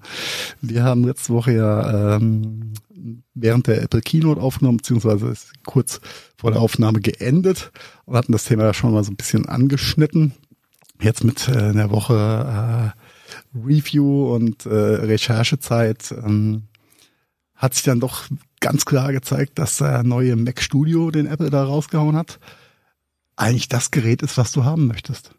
Wir 0.60 0.84
haben 0.84 1.04
letzte 1.04 1.32
Woche 1.32 1.52
ja 1.52 2.16
ähm, 2.16 2.72
während 3.34 3.66
der 3.66 3.82
Apple 3.82 4.00
Keynote 4.00 4.40
aufgenommen, 4.40 4.78
beziehungsweise 4.78 5.28
ist 5.28 5.52
kurz 5.64 6.00
vor 6.36 6.50
der 6.50 6.60
Aufnahme 6.60 7.00
geendet 7.00 7.72
und 8.04 8.16
hatten 8.16 8.32
das 8.32 8.44
Thema 8.44 8.64
ja 8.64 8.74
schon 8.74 8.92
mal 8.92 9.04
so 9.04 9.12
ein 9.12 9.16
bisschen 9.16 9.46
angeschnitten. 9.46 10.32
Jetzt 11.00 11.24
mit 11.24 11.48
äh, 11.48 11.52
einer 11.52 11.90
Woche 11.90 12.94
äh, 12.94 13.58
Review 13.58 14.34
und 14.34 14.66
äh, 14.66 14.70
Recherchezeit 14.74 16.12
ähm, 16.12 16.64
hat 17.54 17.74
sich 17.74 17.84
dann 17.84 18.00
doch 18.00 18.24
ganz 18.60 18.84
klar 18.84 19.12
gezeigt, 19.12 19.58
dass 19.58 19.78
der 19.78 20.02
neue 20.02 20.36
Mac 20.36 20.62
Studio, 20.62 21.10
den 21.10 21.26
Apple 21.26 21.50
da 21.50 21.64
rausgehauen 21.64 22.16
hat, 22.16 22.38
eigentlich 23.40 23.68
das 23.68 23.90
Gerät 23.90 24.22
ist, 24.22 24.36
was 24.36 24.52
du 24.52 24.64
haben 24.64 24.86
möchtest. 24.86 25.32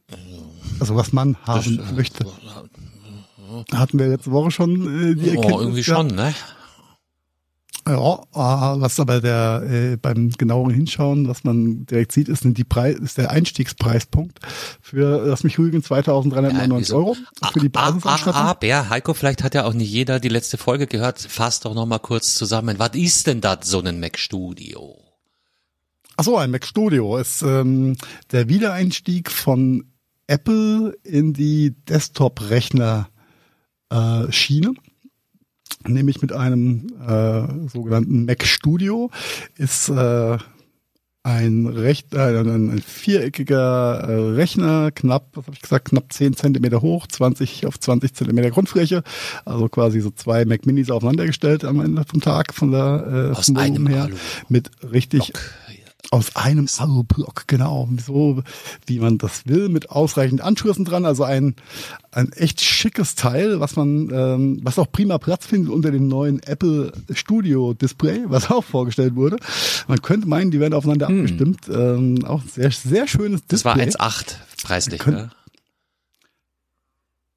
Also 0.80 0.96
was 0.96 1.14
man 1.14 1.38
haben 1.46 1.78
das, 1.78 1.92
möchte. 1.92 2.26
Hatten 3.74 4.00
wir 4.00 4.08
letzte 4.08 4.32
Woche 4.32 4.52
schon 4.52 5.12
äh, 5.12 5.16
die 5.16 5.30
Erkenntnis. 5.30 5.54
Oh, 5.54 5.60
irgendwie 5.60 5.84
schon, 5.84 6.08
ne? 6.08 6.34
Ja, 7.88 7.96
äh, 7.96 8.82
was 8.82 9.00
aber 9.00 9.22
der 9.22 9.64
äh, 9.68 9.98
beim 9.98 10.30
genaueren 10.30 10.74
Hinschauen, 10.74 11.28
was 11.28 11.44
man 11.44 11.86
direkt 11.88 12.12
sieht, 12.12 12.30
ist, 12.30 12.44
die 12.46 12.64
Preis, 12.64 12.96
ist 12.98 13.18
der 13.18 13.32
Einstiegspreispunkt 13.32 14.40
für 14.82 15.26
das 15.26 15.44
mich 15.44 15.58
rügen 15.58 15.84
2399 15.84 16.90
Ja, 16.90 16.96
Euro 16.96 17.16
für 17.16 17.60
die 17.60 17.72
Ah, 17.74 17.88
ah, 17.88 17.92
Basisausstattung. 17.92 18.42
ah, 18.42 18.54
Bär, 18.54 18.90
Heiko, 18.90 19.14
vielleicht 19.14 19.44
hat 19.44 19.56
ja 19.56 19.66
auch 19.66 19.74
nicht 19.74 19.90
jeder 19.92 20.20
die 20.20 20.30
letzte 20.30 20.58
Folge 20.58 20.86
gehört. 20.88 21.20
Fass 21.20 21.60
doch 21.60 21.74
noch 21.74 21.88
mal 21.88 22.00
kurz 22.00 22.36
zusammen. 22.36 22.78
Was 22.78 22.94
ist 22.94 23.26
denn 23.28 23.42
das, 23.42 23.68
so 23.68 23.82
ein 23.82 24.00
Mac 24.00 24.18
Studio? 24.20 24.96
Ach 26.22 26.26
so, 26.26 26.38
ein 26.38 26.52
Mac 26.52 26.68
Studio 26.68 27.18
ist 27.18 27.42
ähm, 27.42 27.96
der 28.32 28.48
Wiedereinstieg 28.48 29.32
von 29.32 29.86
Apple 30.28 30.96
in 31.02 31.34
die 31.34 31.74
Desktop-Rechner 31.90 33.10
äh. 34.30 34.76
Nämlich 35.84 36.22
mit 36.22 36.32
einem 36.32 36.86
äh, 37.08 37.68
sogenannten 37.70 38.26
Mac 38.26 38.46
Studio. 38.46 39.10
Ist 39.58 39.90
äh, 39.90 40.38
ein, 41.24 41.66
recht, 41.66 42.14
äh, 42.14 42.40
ein, 42.40 42.70
ein 42.70 42.84
viereckiger 42.86 44.02
äh, 44.02 44.34
Rechner, 44.36 44.92
knapp, 44.92 45.30
was 45.34 45.48
habe 45.48 45.56
ich 45.56 45.62
gesagt, 45.64 45.90
knapp 45.90 46.14
10 46.14 46.36
Zentimeter 46.36 46.84
hoch, 46.84 47.08
20 47.08 47.66
auf 47.66 47.80
20 47.80 48.14
Zentimeter 48.14 48.52
Grundfläche, 48.52 49.02
also 49.44 49.70
quasi 49.70 50.02
so 50.02 50.12
zwei 50.12 50.46
Mac 50.46 50.68
Minis 50.68 50.92
aufeinandergestellt 50.92 51.66
am 51.66 51.80
Ende 51.80 52.04
vom 52.08 52.22
Tag 52.22 52.54
von 52.54 52.70
der 52.70 53.32
äh, 53.34 53.36
Aus 53.36 53.56
einem 53.56 53.88
her, 53.88 54.04
Alu- 54.04 54.18
mit 54.50 54.70
richtig 54.84 55.34
aus 56.10 56.36
einem 56.36 56.68
Alublock, 56.78 57.48
genau, 57.48 57.88
so 58.06 58.42
wie 58.86 59.00
man 59.00 59.18
das 59.18 59.46
will, 59.46 59.70
mit 59.70 59.92
ausreichend 59.92 60.42
Anschlüssen 60.42 60.84
dran, 60.84 61.06
also 61.06 61.24
ein, 61.24 61.56
ein 62.12 62.32
echt 62.34 62.62
schickes 62.62 63.16
Teil, 63.16 63.60
was 63.60 63.76
man, 63.76 64.10
ähm, 64.12 64.60
was 64.64 64.80
auch 64.80 64.92
prima 64.92 65.18
Platz 65.20 65.46
findet 65.46 65.72
unter 65.72 65.92
dem 65.92 66.08
neuen 66.08 66.42
Apple 66.44 66.92
Studio 67.14 67.74
Display, 67.74 68.24
was 68.26 68.50
auch 68.50 68.64
vorgestellt 68.64 69.16
wurde. 69.16 69.38
Man 69.88 70.02
könnte 70.02 70.28
meinen, 70.28 70.52
die 70.52 70.60
werden 70.60 70.74
aufeinander 70.74 71.08
abgestimmt. 71.08 71.70
Ähm, 71.70 72.26
auch 72.26 72.42
sehr, 72.44 72.72
sehr 72.72 73.08
schönes 73.08 73.42
Das 73.48 73.64
war 73.64 73.76
Display. 73.76 74.04
1,8 74.04 74.36
preislich, 74.64 75.06
ne? 75.06 75.32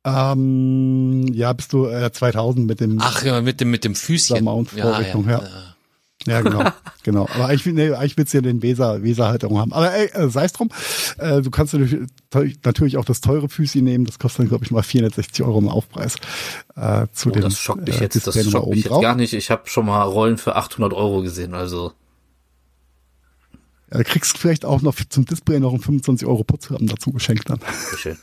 Ähm, 0.07 1.29
ja, 1.33 1.53
bist 1.55 1.73
du 1.73 1.87
äh, 1.87 2.13
2000 2.13 2.67
mit 2.67 2.81
dem 2.81 2.99
Ach 3.01 3.25
ja, 3.25 3.41
mit 3.41 3.61
dem, 3.61 3.71
mit 3.71 3.85
dem 3.85 3.95
Füßchen. 3.95 4.45
Mount-Vorrichtung, 4.45 5.27
ja. 5.27 5.41
Ja, 5.41 5.74
genau, 6.25 6.65
genau. 7.03 7.29
Aber 7.35 7.47
eigentlich, 7.47 7.67
nee, 7.75 7.91
eigentlich 7.93 8.17
willst 8.17 8.33
du 8.33 8.39
ja 8.39 8.43
den 8.43 8.63
Weser, 8.63 9.03
Weser-Halterung 9.03 9.59
haben. 9.59 9.73
Aber 9.73 9.93
ey, 9.93 10.07
äh, 10.13 10.29
sei 10.29 10.45
es 10.45 10.53
drum. 10.53 10.71
Äh, 11.19 11.43
du 11.43 11.51
kannst 11.51 11.75
natürlich, 11.75 12.09
natürlich 12.65 12.97
auch 12.97 13.05
das 13.05 13.21
teure 13.21 13.49
Füßchen 13.49 13.85
nehmen. 13.85 14.05
Das 14.07 14.19
kostet 14.19 14.41
dann, 14.41 14.49
glaube 14.49 14.65
ich, 14.65 14.71
mal 14.71 14.83
460 14.83 15.45
Euro 15.45 15.59
im 15.59 15.69
Aufpreis. 15.69 16.17
Äh, 16.77 17.07
zu 17.13 17.29
Oh, 17.29 17.33
dem, 17.33 17.43
das 17.43 17.59
schockt 17.59 17.87
mich 17.87 17.99
äh, 18.01 18.05
jetzt, 18.05 18.17
das 18.17 18.25
Display 18.35 18.45
nochmal 18.45 18.61
schockt 18.63 18.71
mich 18.75 18.85
jetzt 18.85 18.91
drauf. 18.91 19.03
gar 19.03 19.15
nicht. 19.17 19.33
Ich 19.35 19.51
habe 19.51 19.63
schon 19.67 19.87
mal 19.87 20.03
Rollen 20.03 20.39
für 20.39 20.57
800 20.57 20.93
Euro 20.93 21.23
gesehen, 21.23 21.55
also 21.55 21.93
Ja, 23.93 23.99
du 23.99 24.05
kriegst 24.05 24.39
vielleicht 24.39 24.65
auch 24.65 24.83
noch 24.83 24.95
zum 25.09 25.25
Display 25.27 25.61
noch 25.61 25.73
einen 25.73 25.83
25 25.83 26.27
Euro 26.27 26.43
Putzrahmen 26.45 26.87
dazu 26.89 27.13
geschenkt 27.13 27.49
dann. 27.51 27.61
sehr 27.91 27.99
schön. 27.99 28.19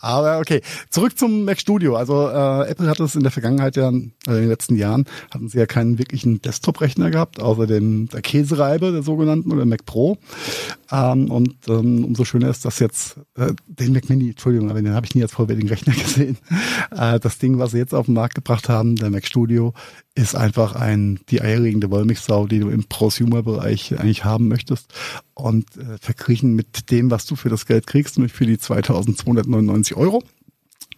Aber 0.00 0.38
okay, 0.40 0.62
zurück 0.90 1.16
zum 1.16 1.44
Mac 1.44 1.60
Studio. 1.60 1.96
Also 1.96 2.28
äh, 2.28 2.70
Apple 2.70 2.88
hat 2.88 2.98
es 3.00 3.14
in 3.14 3.22
der 3.22 3.30
Vergangenheit 3.30 3.76
ja, 3.76 3.88
äh, 3.88 3.92
in 3.92 4.10
den 4.26 4.48
letzten 4.48 4.76
Jahren, 4.76 5.04
hatten 5.32 5.48
sie 5.48 5.58
ja 5.58 5.66
keinen 5.66 5.98
wirklichen 5.98 6.42
Desktop-Rechner 6.42 7.10
gehabt, 7.10 7.40
außer 7.40 7.66
dem 7.66 8.08
der 8.08 8.20
Käsereibe, 8.20 8.90
der 8.90 9.02
sogenannten, 9.02 9.52
oder 9.52 9.64
Mac 9.64 9.86
Pro. 9.86 10.18
Ähm, 10.90 11.30
und 11.30 11.54
ähm, 11.68 12.04
umso 12.04 12.24
schöner 12.24 12.50
ist, 12.50 12.64
dass 12.64 12.80
jetzt 12.80 13.16
äh, 13.36 13.52
den 13.66 13.92
Mac 13.92 14.08
Mini, 14.08 14.30
Entschuldigung, 14.30 14.70
aber 14.70 14.82
den 14.82 14.92
habe 14.92 15.06
ich 15.06 15.14
nie 15.14 15.22
als 15.22 15.32
vollwertigen 15.32 15.68
Rechner 15.68 15.94
gesehen. 16.02 16.36
Äh, 16.90 17.20
das 17.20 17.38
Ding, 17.38 17.58
was 17.58 17.70
sie 17.70 17.78
jetzt 17.78 17.94
auf 17.94 18.06
den 18.06 18.14
Markt 18.14 18.34
gebracht 18.34 18.68
haben, 18.68 18.96
der 18.96 19.10
Mac 19.10 19.24
Studio, 19.24 19.72
ist 20.14 20.34
einfach 20.34 20.74
ein 20.74 21.20
die 21.30 21.40
eierlegende 21.40 21.90
Wollmilchsau, 21.90 22.46
die 22.46 22.58
du 22.58 22.68
im 22.68 22.84
Prosumer-Bereich 22.84 23.98
eigentlich 23.98 24.24
haben 24.24 24.48
möchtest. 24.48 24.92
Und 25.34 25.74
äh, 25.78 25.96
verglichen 25.98 26.54
mit 26.54 26.90
dem, 26.90 27.10
was 27.10 27.24
du 27.26 27.34
für 27.36 27.48
das 27.48 27.64
Geld 27.66 27.86
kriegst, 27.86 28.18
nämlich 28.18 28.32
für 28.34 28.44
die 28.46 28.58
2299 28.58 29.96
Euro, 29.96 30.22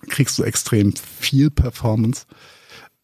kriegst 0.08 0.36
du 0.38 0.42
extrem 0.42 0.94
viel 0.96 1.50
Performance. 1.50 2.26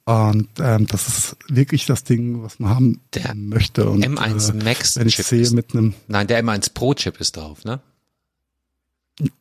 Und 0.05 0.49
ähm, 0.59 0.87
das 0.89 1.07
ist 1.07 1.37
wirklich 1.49 1.87
das 1.87 2.03
Ding, 2.03 2.43
was 2.43 2.59
man 2.59 2.71
haben 2.71 3.01
Der 3.15 3.33
möchte. 3.37 3.89
Und, 3.89 4.05
M1 4.05 4.51
äh, 4.61 4.65
Max 4.65 4.97
wenn 4.97 5.07
ich 5.07 5.15
Chip 5.17 5.27
sehe 5.27 5.41
ist- 5.43 5.53
mit 5.53 5.73
einem, 5.75 5.95
Nein, 6.09 6.27
der 6.27 6.43
M1 6.43 6.73
Pro 6.75 6.95
Chip 6.95 7.21
ist 7.21 7.37
drauf, 7.37 7.65
ne? 7.65 7.81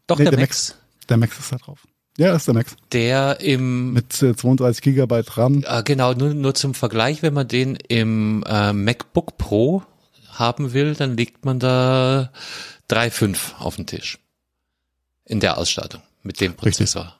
Doch, 0.06 0.18
Nee, 0.20 0.26
der, 0.26 0.32
der 0.32 0.40
Max. 0.42 0.76
der 1.08 1.18
Max 1.18 1.40
ist 1.40 1.52
da 1.52 1.56
drauf. 1.58 1.88
Ja, 2.20 2.36
ist 2.36 2.48
der 2.48 2.54
Max. 2.54 2.76
Der 2.92 3.40
im, 3.40 3.94
Mit 3.94 4.22
äh, 4.22 4.36
32 4.36 4.82
Gigabyte 4.84 5.38
RAM. 5.38 5.64
äh, 5.66 5.84
genau, 5.84 6.14
nur, 6.14 6.34
nur 6.34 6.54
zum 6.54 6.74
Vergleich, 6.74 7.22
wenn 7.24 7.34
man 7.34 7.48
den 7.48 7.76
im 7.88 8.44
äh, 8.46 8.74
MacBook 8.74 9.38
Pro 9.38 9.84
haben 10.34 10.74
will, 10.74 10.96
dann 10.96 11.16
legt 11.18 11.46
man 11.46 11.60
da 11.60 12.32
3,5 12.90 13.56
auf 13.60 13.78
den 13.78 13.86
Tisch. 13.86 14.20
In 15.26 15.40
der 15.40 15.58
Ausstattung. 15.58 16.02
Mit 16.24 16.42
dem 16.42 16.52
Richtig. 16.52 16.62
Prozessor. 16.72 17.16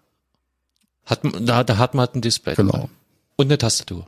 Hat, 1.06 1.24
man- 1.24 1.46
da, 1.46 1.64
da 1.64 1.78
hat 1.78 1.94
man 1.94 2.06
halt 2.08 2.16
ein 2.16 2.22
Display. 2.22 2.56
Genau. 2.56 2.72
dabei. 2.74 2.90
Und 3.38 3.46
eine 3.48 3.58
Tastatur. 3.58 4.06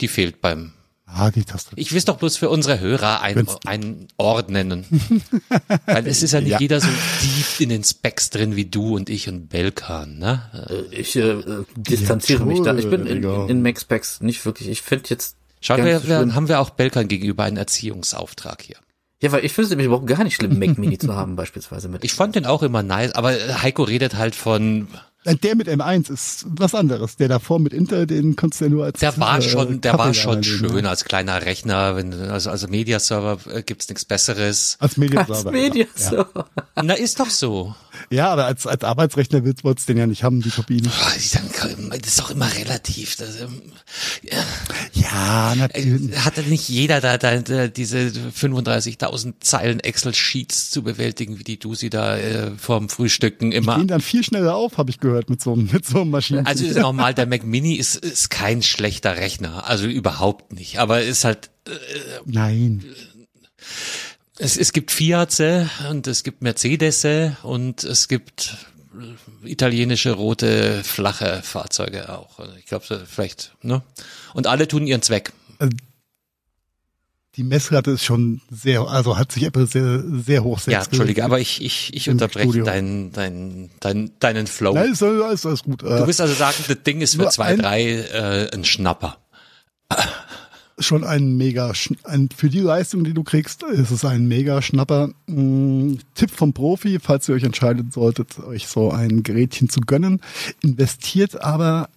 Die 0.00 0.08
fehlt 0.08 0.40
beim 0.40 0.72
Ah, 1.08 1.30
die 1.30 1.44
Tastatur. 1.44 1.78
Ich 1.78 1.92
will 1.92 1.98
es 1.98 2.04
doch 2.04 2.16
bloß 2.18 2.36
für 2.36 2.50
unsere 2.50 2.80
Hörer 2.80 3.20
ein, 3.22 3.36
Wenn's- 3.36 3.58
einordnen. 3.64 4.84
Weil 5.86 6.06
es 6.06 6.22
ist 6.22 6.32
ja 6.32 6.40
nicht 6.40 6.50
Ja. 6.50 6.58
jeder 6.60 6.80
so 6.80 6.88
tief 7.20 7.60
in 7.60 7.68
den 7.68 7.84
Specs 7.84 8.30
drin 8.30 8.56
wie 8.56 8.64
du 8.66 8.96
und 8.96 9.08
ich 9.08 9.28
und 9.28 9.48
Belkan, 9.48 10.18
ne? 10.18 10.42
Äh, 10.68 10.94
Ich 10.94 11.14
äh, 11.16 11.36
distanziere 11.76 12.44
mich 12.44 12.60
da. 12.62 12.74
Ich 12.74 12.90
bin 12.90 13.06
in, 13.06 13.22
in, 13.22 13.48
in 13.48 13.62
Max 13.62 13.84
Packs 13.84 14.20
nicht 14.20 14.44
wirklich. 14.44 14.68
Ich 14.68 14.82
finde 14.82 15.04
jetzt 15.10 15.36
Schau, 15.60 15.76
gar 15.76 15.86
wir, 15.86 16.00
so 16.00 16.06
schlimm. 16.06 16.34
haben 16.34 16.48
wir 16.48 16.60
auch 16.60 16.70
Belkan 16.70 17.08
gegenüber 17.08 17.44
einen 17.44 17.56
Erziehungsauftrag 17.56 18.62
hier. 18.62 18.76
Ja, 19.22 19.32
weil 19.32 19.44
ich 19.46 19.52
finde 19.52 19.64
es 19.66 19.70
nämlich 19.70 19.86
überhaupt 19.86 20.06
gar 20.08 20.22
nicht 20.24 20.34
schlimm, 20.34 20.58
Mac 20.58 20.76
Mini 20.76 20.98
zu 20.98 21.14
haben 21.14 21.36
beispielsweise 21.36 21.88
mit. 21.88 22.04
Ich 22.04 22.12
fand 22.12 22.34
den 22.34 22.44
auch 22.46 22.62
immer 22.62 22.82
nice, 22.82 23.12
aber 23.12 23.32
Heiko 23.62 23.84
redet 23.84 24.16
halt 24.16 24.34
von, 24.34 24.88
Der 25.34 25.56
mit 25.56 25.68
M1 25.68 26.12
ist 26.12 26.46
was 26.48 26.74
anderes. 26.74 27.16
Der 27.16 27.28
davor 27.28 27.58
mit 27.58 27.72
Intel, 27.72 28.06
den 28.06 28.36
konntest 28.36 28.60
du 28.60 28.66
ja 28.66 28.70
nur 28.70 28.84
als 28.84 29.00
der 29.00 29.16
war 29.18 29.38
äh, 29.38 29.42
schon, 29.42 29.80
der 29.80 29.98
war 29.98 30.14
schon 30.14 30.44
schön 30.44 30.86
als 30.86 31.04
kleiner 31.04 31.42
Rechner, 31.42 31.96
wenn, 31.96 32.14
also, 32.14 32.50
also 32.50 32.68
Mediaserver 32.68 33.38
äh, 33.52 33.62
gibt's 33.62 33.88
nichts 33.88 34.04
besseres. 34.04 34.76
Als 34.78 34.96
Media 34.96 35.26
Als 35.28 35.44
Media 35.44 35.86
so. 35.94 36.24
Na, 36.76 36.94
ist 36.94 37.18
doch 37.18 37.30
so. 37.30 37.74
Ja, 38.10 38.28
aber 38.30 38.46
als, 38.46 38.66
als 38.66 38.84
Arbeitsrechner 38.84 39.44
willst, 39.44 39.64
du 39.84 39.92
den 39.92 39.98
ja 39.98 40.06
nicht 40.06 40.22
haben, 40.22 40.40
die 40.42 40.50
sag, 41.30 41.42
Das 41.90 41.98
ist 42.08 42.20
doch 42.20 42.30
immer 42.30 42.52
relativ. 42.54 43.16
Das, 43.16 43.40
ähm, 43.40 43.62
ja. 44.22 44.44
Ja, 44.92 45.54
natürlich. 45.56 46.12
Äh, 46.12 46.16
Hatte 46.18 46.42
nicht 46.42 46.68
jeder 46.68 47.00
da, 47.00 47.18
da, 47.18 47.38
da 47.40 47.68
diese 47.68 47.98
35.000 48.08 49.34
Zeilen 49.40 49.80
Excel-Sheets 49.80 50.70
zu 50.70 50.82
bewältigen, 50.82 51.38
wie 51.38 51.44
die 51.44 51.58
du 51.58 51.74
sie 51.74 51.90
da 51.90 52.16
äh, 52.16 52.52
vorm 52.56 52.88
Frühstücken 52.88 53.52
immer. 53.52 53.76
Gehen 53.76 53.88
dann 53.88 54.00
viel 54.00 54.22
schneller 54.22 54.54
auf, 54.54 54.78
habe 54.78 54.90
ich 54.90 55.00
gehört, 55.00 55.28
mit 55.30 55.40
so, 55.42 55.52
einem- 55.52 55.68
mit 55.72 55.84
so 55.84 56.00
einem 56.02 56.10
Maschinen. 56.10 56.46
Also 56.46 56.64
ist 56.64 56.76
normal, 56.76 57.14
der 57.14 57.26
Mac 57.26 57.44
Mini 57.44 57.74
ist, 57.74 57.96
ist 57.96 58.30
kein 58.30 58.62
schlechter 58.62 59.16
Rechner, 59.16 59.66
also 59.68 59.86
überhaupt 59.86 60.52
nicht. 60.52 60.78
Aber 60.78 61.02
ist 61.02 61.24
halt, 61.24 61.50
Nein. 62.24 62.84
Es, 64.38 64.56
es 64.56 64.72
gibt 64.72 64.90
Fiat 64.90 65.40
und 65.90 66.06
es 66.06 66.22
gibt 66.22 66.42
Mercedes 66.42 67.06
und 67.42 67.84
es 67.84 68.08
gibt 68.08 68.56
italienische 69.44 70.12
rote 70.12 70.82
flache 70.84 71.40
Fahrzeuge 71.42 72.08
auch. 72.08 72.40
Ich 72.58 72.66
glaube 72.66 72.84
vielleicht, 73.06 73.52
ne? 73.62 73.82
Und 74.34 74.46
alle 74.46 74.66
tun 74.68 74.86
ihren 74.86 75.02
Zweck. 75.02 75.32
Die 77.36 77.42
Messlatte 77.44 77.90
ist 77.90 78.04
schon 78.04 78.40
sehr, 78.50 78.80
also 78.80 79.18
hat 79.18 79.30
sich 79.30 79.42
Apple 79.42 79.66
sehr, 79.66 80.02
sehr 80.24 80.42
hoch 80.42 80.56
Ja, 80.60 80.64
selbst 80.64 80.86
Entschuldige, 80.88 81.16
gelegt. 81.16 81.24
aber 81.26 81.38
ich, 81.38 81.62
ich, 81.62 81.92
ich 81.92 82.08
unterbreche 82.08 82.62
deinen, 82.62 83.12
deinen, 83.12 83.70
deinen, 83.80 84.18
deinen 84.20 84.46
Flow. 84.46 84.72
Nein, 84.72 84.92
ist, 84.92 85.02
ist, 85.02 85.44
ist 85.44 85.64
gut. 85.64 85.82
Du 85.82 85.86
Äh, 85.86 86.06
willst 86.06 86.22
also 86.22 86.32
sagen, 86.32 86.56
das 86.66 86.82
Ding 86.82 87.02
ist 87.02 87.16
für 87.16 87.22
Nur 87.22 87.30
zwei, 87.30 87.54
drei 87.56 87.82
äh, 87.84 88.50
ein 88.54 88.64
Schnapper. 88.64 89.18
Schon 90.78 91.04
ein 91.04 91.36
mega, 91.36 91.72
ein, 92.04 92.28
für 92.36 92.48
die 92.50 92.60
Leistung, 92.60 93.04
die 93.04 93.14
du 93.14 93.22
kriegst, 93.22 93.62
ist 93.62 93.90
es 93.90 94.04
ein 94.04 94.26
mega 94.28 94.60
Schnapper. 94.60 95.10
Mm, 95.26 95.94
Tipp 96.14 96.30
vom 96.30 96.52
Profi, 96.52 96.98
falls 97.00 97.28
ihr 97.28 97.34
euch 97.34 97.44
entscheidet 97.44 97.92
solltet, 97.92 98.38
euch 98.40 98.66
so 98.68 98.90
ein 98.90 99.22
Gerätchen 99.22 99.68
zu 99.68 99.80
gönnen, 99.80 100.20
investiert 100.62 101.40
aber 101.42 101.88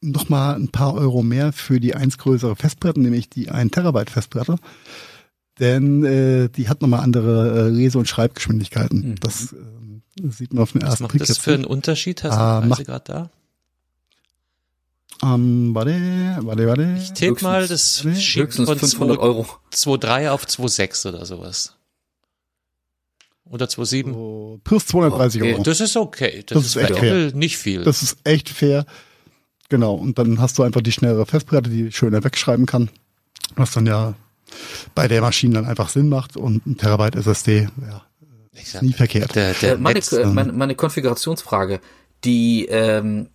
noch 0.00 0.28
mal 0.28 0.54
ein 0.54 0.68
paar 0.68 0.94
Euro 0.94 1.22
mehr 1.22 1.52
für 1.52 1.80
die 1.80 1.94
eins 1.94 2.18
größere 2.18 2.56
Festplatte, 2.56 3.00
nämlich 3.00 3.28
die 3.28 3.50
1 3.50 3.72
Terabyte 3.72 4.10
Festplatte. 4.10 4.56
Denn 5.58 6.04
äh, 6.04 6.48
die 6.50 6.68
hat 6.68 6.82
nochmal 6.82 7.00
andere 7.00 7.66
äh, 7.66 7.68
Lese- 7.70 7.98
und 7.98 8.06
Schreibgeschwindigkeiten. 8.08 9.10
Mhm. 9.10 9.14
Das 9.20 9.52
ähm, 9.52 10.02
sieht 10.30 10.52
man 10.52 10.62
auf 10.62 10.72
den 10.72 10.82
Was 10.82 10.88
ersten 10.90 11.04
macht 11.04 11.12
Blick 11.12 11.26
das 11.26 11.38
für 11.38 11.54
einen. 11.54 11.64
Unterschied? 11.64 12.22
Hast 12.24 12.32
Ah, 12.36 12.60
du 12.60 12.68
Preise 12.68 12.84
gerade 12.84 13.04
da? 13.06 13.30
Ähm, 15.22 15.74
warte, 15.74 16.38
warte, 16.42 16.66
warte. 16.66 16.96
Ich 17.00 17.12
tipp 17.12 17.30
Höchstens- 17.38 17.42
mal, 17.42 17.66
das 17.66 18.04
Höchstens 18.04 18.68
von 18.68 18.78
500 18.78 19.18
Euro. 19.18 19.46
2,3 19.72 20.30
auf 20.30 20.44
2,6 20.46 21.06
oder 21.08 21.24
sowas. 21.24 21.74
Oder 23.48 23.66
2,7. 23.68 24.12
So, 24.12 24.60
plus 24.64 24.86
230 24.86 25.40
Okay. 25.42 25.52
Euro. 25.54 25.62
Das 25.62 25.80
ist 25.80 25.96
okay. 25.96 26.44
Das, 26.46 26.56
Das 26.58 26.66
ist 26.66 26.76
ist 26.76 26.82
echt 26.82 26.98
fair. 26.98 27.12
Apple 27.26 27.38
nicht 27.38 27.56
viel. 27.56 27.84
Das 27.84 28.02
ist 28.02 28.18
echt 28.24 28.48
fair. 28.48 28.84
Genau, 29.68 29.94
und 29.94 30.18
dann 30.18 30.40
hast 30.40 30.58
du 30.58 30.62
einfach 30.62 30.80
die 30.80 30.92
schnellere 30.92 31.26
Festplatte, 31.26 31.70
die 31.70 31.90
schöner 31.92 32.22
wegschreiben 32.22 32.66
kann, 32.66 32.90
was 33.56 33.72
dann 33.72 33.86
ja 33.86 34.14
bei 34.94 35.08
der 35.08 35.20
Maschine 35.20 35.54
dann 35.54 35.64
einfach 35.64 35.88
Sinn 35.88 36.08
macht 36.08 36.36
und 36.36 36.64
ein 36.66 36.76
Terabyte 36.76 37.16
SSD, 37.16 37.68
ja, 37.88 38.02
ist 38.52 38.80
nie 38.82 38.92
verkehrt. 38.92 39.34
Der, 39.34 39.54
der 39.54 39.72
äh, 39.74 39.76
meine, 39.76 39.94
Netz, 39.94 40.12
äh, 40.12 40.24
meine, 40.26 40.52
meine 40.52 40.74
Konfigurationsfrage, 40.76 41.80
die 42.24 42.66
ähm, 42.66 43.30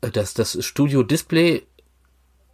das, 0.00 0.34
das 0.34 0.64
Studio 0.64 1.02
Display 1.02 1.62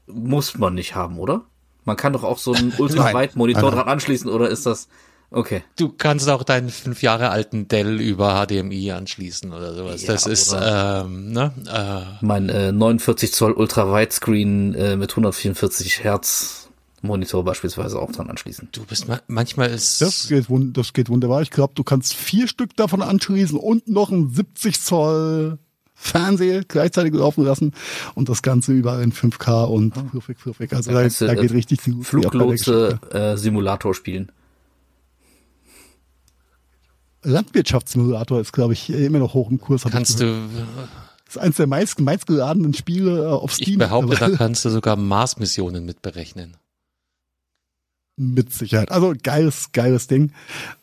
muss 0.06 0.56
man 0.58 0.74
nicht 0.74 0.94
haben, 0.94 1.18
oder? 1.18 1.42
Man 1.84 1.96
kann 1.96 2.12
doch 2.12 2.24
auch 2.24 2.38
so 2.38 2.52
einen 2.52 2.72
Ultrawide-Monitor 2.78 3.70
dran 3.70 3.88
anschließen, 3.88 4.30
oder 4.30 4.48
ist 4.48 4.66
das 4.66 4.88
Okay. 5.34 5.62
Du 5.76 5.88
kannst 5.88 6.28
auch 6.28 6.42
deinen 6.42 6.68
fünf 6.68 7.02
Jahre 7.02 7.30
alten 7.30 7.66
Dell 7.66 8.00
über 8.00 8.46
HDMI 8.46 8.92
anschließen 8.92 9.52
oder 9.52 9.74
sowas. 9.74 10.02
Ja, 10.02 10.12
das 10.12 10.26
ist 10.26 10.54
ähm, 10.54 11.32
ne, 11.32 11.52
äh, 11.66 12.24
mein 12.24 12.50
äh, 12.50 12.70
49 12.70 13.32
Zoll 13.32 13.52
Ultra 13.52 13.86
Widescreen 13.86 14.74
äh, 14.74 14.96
mit 14.96 15.10
144 15.12 16.04
Hertz 16.04 16.68
Monitor 17.00 17.44
beispielsweise 17.44 17.98
auch 17.98 18.12
dran 18.12 18.28
anschließen. 18.28 18.68
Du 18.72 18.84
bist 18.84 19.08
ma 19.08 19.20
manchmal 19.26 19.70
ist 19.70 20.02
das 20.02 20.28
geht 20.28 20.46
das 20.74 20.92
geht 20.92 21.08
wunderbar. 21.08 21.40
Ich 21.40 21.50
glaube, 21.50 21.72
du 21.74 21.82
kannst 21.82 22.14
vier 22.14 22.46
Stück 22.46 22.76
davon 22.76 23.00
anschließen 23.00 23.58
und 23.58 23.88
noch 23.88 24.10
ein 24.10 24.28
70 24.28 24.82
Zoll 24.82 25.58
Fernseher 26.02 26.64
gleichzeitig 26.64 27.14
laufen 27.14 27.44
lassen 27.44 27.72
und 28.14 28.28
das 28.28 28.42
Ganze 28.42 28.72
überall 28.72 29.02
in 29.02 29.12
5K 29.12 29.66
und 29.66 29.96
oh. 29.96 30.04
Fluffig, 30.10 30.40
Fluffig. 30.40 30.72
Also 30.72 30.90
da, 30.90 31.06
da, 31.08 31.34
geht 31.34 31.52
richtig 31.52 31.80
viel. 31.80 32.02
Fluglotse 32.02 32.98
äh, 33.12 33.36
Simulator 33.36 33.94
spielen. 33.94 34.32
Landwirtschaftssimulator 37.22 38.40
ist, 38.40 38.52
glaube 38.52 38.72
ich, 38.72 38.90
immer 38.90 39.20
noch 39.20 39.34
hoch 39.34 39.48
im 39.48 39.60
Kurs. 39.60 39.84
Kannst 39.88 40.20
du. 40.20 40.48
Das 41.24 41.36
ist 41.36 41.38
eines 41.38 41.56
der 41.56 41.68
meist, 41.68 42.00
meistgeladenen 42.00 42.74
Spiele 42.74 43.22
äh, 43.22 43.26
auf 43.28 43.54
Steam. 43.54 43.74
Ich 43.74 43.78
behaupte, 43.78 44.16
da 44.16 44.30
kannst 44.30 44.64
du 44.64 44.70
sogar 44.70 44.96
Mars-Missionen 44.96 45.84
mit 45.86 46.02
berechnen. 46.02 46.56
Mit 48.16 48.52
Sicherheit. 48.52 48.90
Also 48.90 49.14
geiles, 49.22 49.70
geiles 49.72 50.08
Ding. 50.08 50.32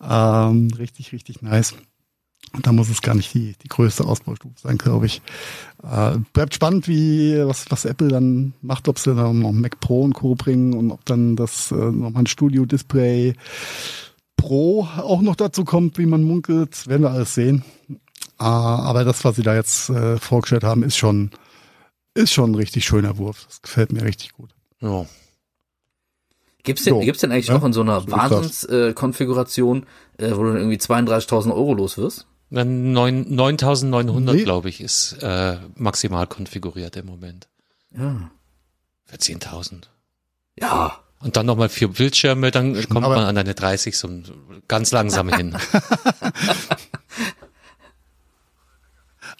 Ähm, 0.01 0.71
richtig, 0.77 1.11
richtig 1.11 1.41
nice. 1.41 1.75
Und 2.53 2.65
da 2.65 2.71
muss 2.71 2.89
es 2.89 3.01
gar 3.01 3.15
nicht 3.15 3.33
die, 3.33 3.55
die 3.63 3.67
größte 3.67 4.05
Ausbaustufe 4.05 4.55
sein, 4.57 4.77
glaube 4.77 5.05
ich. 5.05 5.21
Äh, 5.83 6.17
bleibt 6.33 6.55
spannend, 6.55 6.87
wie, 6.87 7.37
was, 7.45 7.69
was 7.69 7.85
Apple 7.85 8.07
dann 8.07 8.53
macht, 8.61 8.87
ob 8.87 8.97
sie 8.97 9.13
dann 9.13 9.39
noch 9.39 9.51
Mac 9.51 9.79
Pro 9.79 10.01
und 10.01 10.13
Co. 10.13 10.33
bringen 10.33 10.73
und 10.73 10.91
ob 10.91 11.05
dann 11.05 11.35
das 11.35 11.71
äh, 11.71 11.75
nochmal 11.75 12.23
ein 12.23 12.27
Studio-Display 12.27 13.35
Pro 14.35 14.87
auch 14.97 15.21
noch 15.21 15.35
dazu 15.35 15.63
kommt, 15.63 15.97
wie 15.97 16.05
man 16.05 16.23
munkelt, 16.23 16.87
werden 16.87 17.03
wir 17.03 17.11
alles 17.11 17.35
sehen. 17.35 17.63
Ah, 18.37 18.83
aber 18.83 19.03
das, 19.03 19.23
was 19.25 19.35
sie 19.35 19.43
da 19.43 19.53
jetzt 19.53 19.89
äh, 19.89 20.17
vorgestellt 20.17 20.63
haben, 20.63 20.81
ist 20.81 20.97
schon, 20.97 21.31
ist 22.13 22.33
schon 22.33 22.51
ein 22.51 22.55
richtig 22.55 22.85
schöner 22.85 23.17
Wurf. 23.17 23.45
Das 23.47 23.61
gefällt 23.61 23.91
mir 23.91 24.03
richtig 24.03 24.33
gut. 24.33 24.49
Ja. 24.79 25.05
Gibt's 26.63 26.83
denn, 26.83 26.93
so, 26.95 26.99
gibt's 27.01 27.21
denn 27.21 27.31
eigentlich 27.31 27.47
ja, 27.47 27.55
noch 27.55 27.65
in 27.65 27.73
so 27.73 27.81
einer 27.81 28.01
so 28.01 28.11
Wahnsinnskonfiguration, 28.11 29.85
äh, 30.17 30.31
wo 30.31 30.43
du 30.43 30.55
irgendwie 30.55 30.77
32.000 30.77 31.53
Euro 31.53 31.73
los 31.73 31.97
wirst? 31.97 32.28
9.900, 32.51 34.33
nee. 34.33 34.43
glaube 34.43 34.69
ich, 34.69 34.81
ist 34.81 35.17
äh, 35.21 35.57
maximal 35.75 36.27
konfiguriert 36.27 36.95
im 36.97 37.05
Moment. 37.05 37.47
Ja. 37.95 38.31
Für 39.05 39.17
10.000. 39.17 39.83
Ja. 40.59 40.99
Und 41.21 41.37
dann 41.37 41.45
nochmal 41.45 41.69
vier 41.69 41.89
Bildschirme, 41.89 42.49
dann 42.51 42.73
kommt 42.87 43.05
Aber 43.05 43.15
man 43.15 43.25
an 43.25 43.37
eine 43.37 43.53
30 43.53 43.97
so 43.97 44.09
ganz 44.67 44.91
langsam 44.91 45.29
hin. 45.33 45.55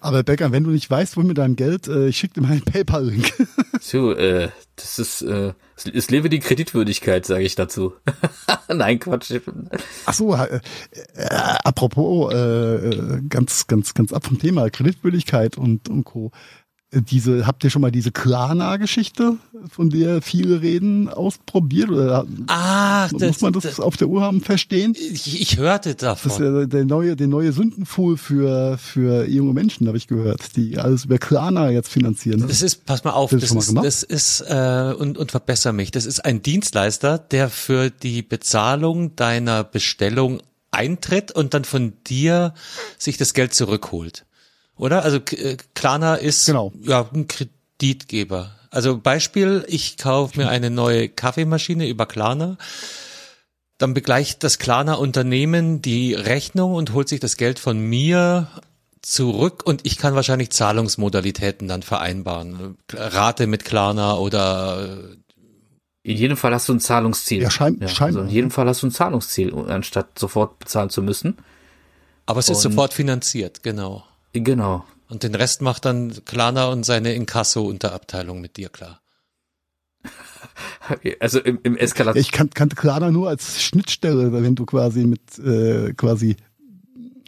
Aber 0.01 0.24
Becker, 0.24 0.51
wenn 0.51 0.63
du 0.63 0.70
nicht 0.72 0.89
weißt, 0.89 1.18
wo 1.18 1.22
mit 1.22 1.38
deinem 1.38 1.56
Geld, 1.56 1.88
äh, 1.88 2.08
ich 2.08 2.18
schicke 2.18 2.36
dir 2.36 2.42
mal 2.42 2.51
einen 2.54 2.63
PayPal-Link. 2.63 3.34
so, 3.82 4.13
äh, 4.13 4.50
das 4.81 5.00
ist, 5.00 5.22
äh, 5.22 5.53
es 5.75 6.09
lebe 6.09 6.29
die 6.29 6.39
Kreditwürdigkeit, 6.39 7.25
sage 7.25 7.44
ich 7.44 7.55
dazu. 7.55 7.94
Nein, 8.74 9.00
Quatsch. 9.00 9.33
Ach 10.05 10.13
so, 10.13 10.35
äh, 10.35 10.59
äh, 11.13 11.25
apropos, 11.63 12.33
äh, 12.33 12.37
äh, 12.37 13.22
ganz, 13.27 13.68
ganz, 13.68 13.94
ganz 13.94 14.13
ab 14.13 14.25
vom 14.25 14.39
Thema 14.39 14.70
Kreditwürdigkeit 14.70 15.57
und, 15.57 15.89
und 15.89 16.03
Co 16.03 16.31
diese, 16.92 17.46
habt 17.46 17.64
ihr 17.64 17.70
schon 17.70 17.84
mal 17.84 17.92
diese 17.92 18.12
Klana-Geschichte, 18.12 19.38
von 19.70 19.92
der 19.92 20.24
viele 20.24 20.62
reden, 20.62 21.08
ausprobiert? 21.08 21.92
Oder 21.92 22.25
ah, 22.48 23.08
muss 23.12 23.22
das, 23.22 23.42
man 23.42 23.54
das, 23.54 23.64
das, 23.64 23.80
auf 23.80 23.96
der 23.96 24.08
Uhr 24.08 24.22
haben 24.22 24.42
verstehen? 24.42 24.96
Ich, 24.96 25.40
ich 25.40 25.58
hörte 25.58 25.94
davon. 25.94 26.30
Das 26.30 26.40
ist 26.40 26.46
ja 26.46 26.66
der 26.66 26.86
neue, 26.86 27.16
der 27.16 27.28
neue 27.28 27.52
Sündenfuhl 27.52 28.18
für, 28.18 28.78
für 28.80 29.28
junge 29.28 29.54
Menschen, 29.54 29.88
habe 29.88 29.98
ich 29.98 30.08
gehört, 30.08 30.56
die 30.56 30.80
alles 30.80 31.06
über 31.06 31.20
Klana 31.20 31.70
jetzt 31.70 31.90
finanzieren. 31.90 32.48
Das 32.48 32.64
ist, 32.64 32.86
pass 32.86 33.04
mal 33.04 33.12
auf, 33.12 33.30
das, 33.30 33.42
das 33.42 33.52
ist, 33.52 33.75
das 33.75 34.04
ist, 34.04 34.42
äh, 34.48 34.94
und, 34.98 35.20
und 35.20 35.30
verbessere 35.30 35.74
mich, 35.74 35.92
das 35.92 36.08
ist 36.08 36.25
ein 36.25 36.42
Dienstleister, 36.42 37.20
der 37.20 37.50
für 37.50 37.92
die 37.92 38.24
Bezahlung 38.24 39.16
deiner 39.16 39.64
Bestellung 39.64 40.42
eintritt 40.72 41.32
und 41.32 41.54
dann 41.54 41.66
von 41.66 41.94
dir 42.08 42.54
sich 42.98 43.18
das 43.18 43.34
Geld 43.36 43.54
zurückholt 43.54 44.25
oder? 44.79 45.03
Also 45.03 45.18
äh, 45.18 45.57
Klarna 45.75 46.15
ist 46.15 46.48
genau. 46.48 46.74
ja 46.81 47.07
ein 47.13 47.27
Kreditgeber. 47.27 48.55
Also 48.72 48.98
Beispiel, 48.98 49.65
ich 49.68 49.98
kaufe 49.98 50.39
mir 50.39 50.50
eine 50.50 50.70
neue 50.70 51.09
Kaffeemaschine 51.09 51.87
über 51.87 52.05
Klarna. 52.05 52.57
Dann 53.77 53.94
begleicht 53.94 54.44
das 54.44 54.59
Klarna 54.59 54.96
Unternehmen 54.96 55.81
die 55.81 56.13
Rechnung 56.13 56.74
und 56.74 56.94
holt 56.94 57.09
sich 57.09 57.20
das 57.20 57.37
Geld 57.37 57.59
von 57.59 57.79
mir 57.79 58.48
zurück 59.01 59.63
und 59.65 59.85
ich 59.85 59.98
kann 59.98 60.15
wahrscheinlich 60.15 60.50
Zahlungsmodalitäten 60.50 61.68
dann 61.68 61.83
vereinbaren. 61.83 62.77
Rate 62.92 63.48
mit 63.48 63.63
Klarna 63.63 64.15
oder 64.18 65.00
in 66.03 66.18
jedem 66.18 66.37
Fall 66.37 66.53
hast 66.53 66.68
du 66.70 66.74
ein 66.74 66.79
Zahlungsziel. 66.79 67.44
Ja, 67.44 67.51
schein, 67.51 67.77
ja, 67.81 67.87
Also 68.00 68.22
in 68.22 68.29
jedem 68.29 68.51
Fall 68.51 68.68
hast 68.68 68.81
du 68.81 68.87
ein 68.87 68.92
Zahlungsziel, 68.92 69.53
anstatt 69.70 70.18
sofort 70.18 70.59
bezahlen 70.59 70.89
zu 70.89 71.01
müssen. 71.01 71.37
Aber 72.25 72.39
es 72.39 72.50
ist 72.50 72.65
und 72.65 72.72
sofort 72.72 72.94
finanziert, 72.94 73.63
genau. 73.63 74.03
Genau. 74.33 74.85
Und 75.07 75.24
den 75.24 75.33
Rest 75.35 75.61
macht 75.61 75.85
dann 75.85 76.13
Klarna 76.25 76.68
und 76.68 76.85
seine 76.85 77.13
Inkasso-Unterabteilung 77.13 78.42
mit 78.42 78.57
dir 78.57 78.70
klar. 78.70 79.01
Also 81.20 81.39
im, 81.39 81.59
im 81.63 81.75
Eskalation. 81.75 82.22
Ich 82.22 82.31
kan 82.31 82.50
kannte 82.51 82.75
Klarna 82.75 83.11
nur 83.11 83.29
als 83.29 83.61
Schnittstelle, 83.61 84.31
wenn 84.31 84.55
du 84.55 84.65
quasi 84.65 85.05
mit 85.05 85.37
äh, 85.39 85.94
quasi 85.94 86.35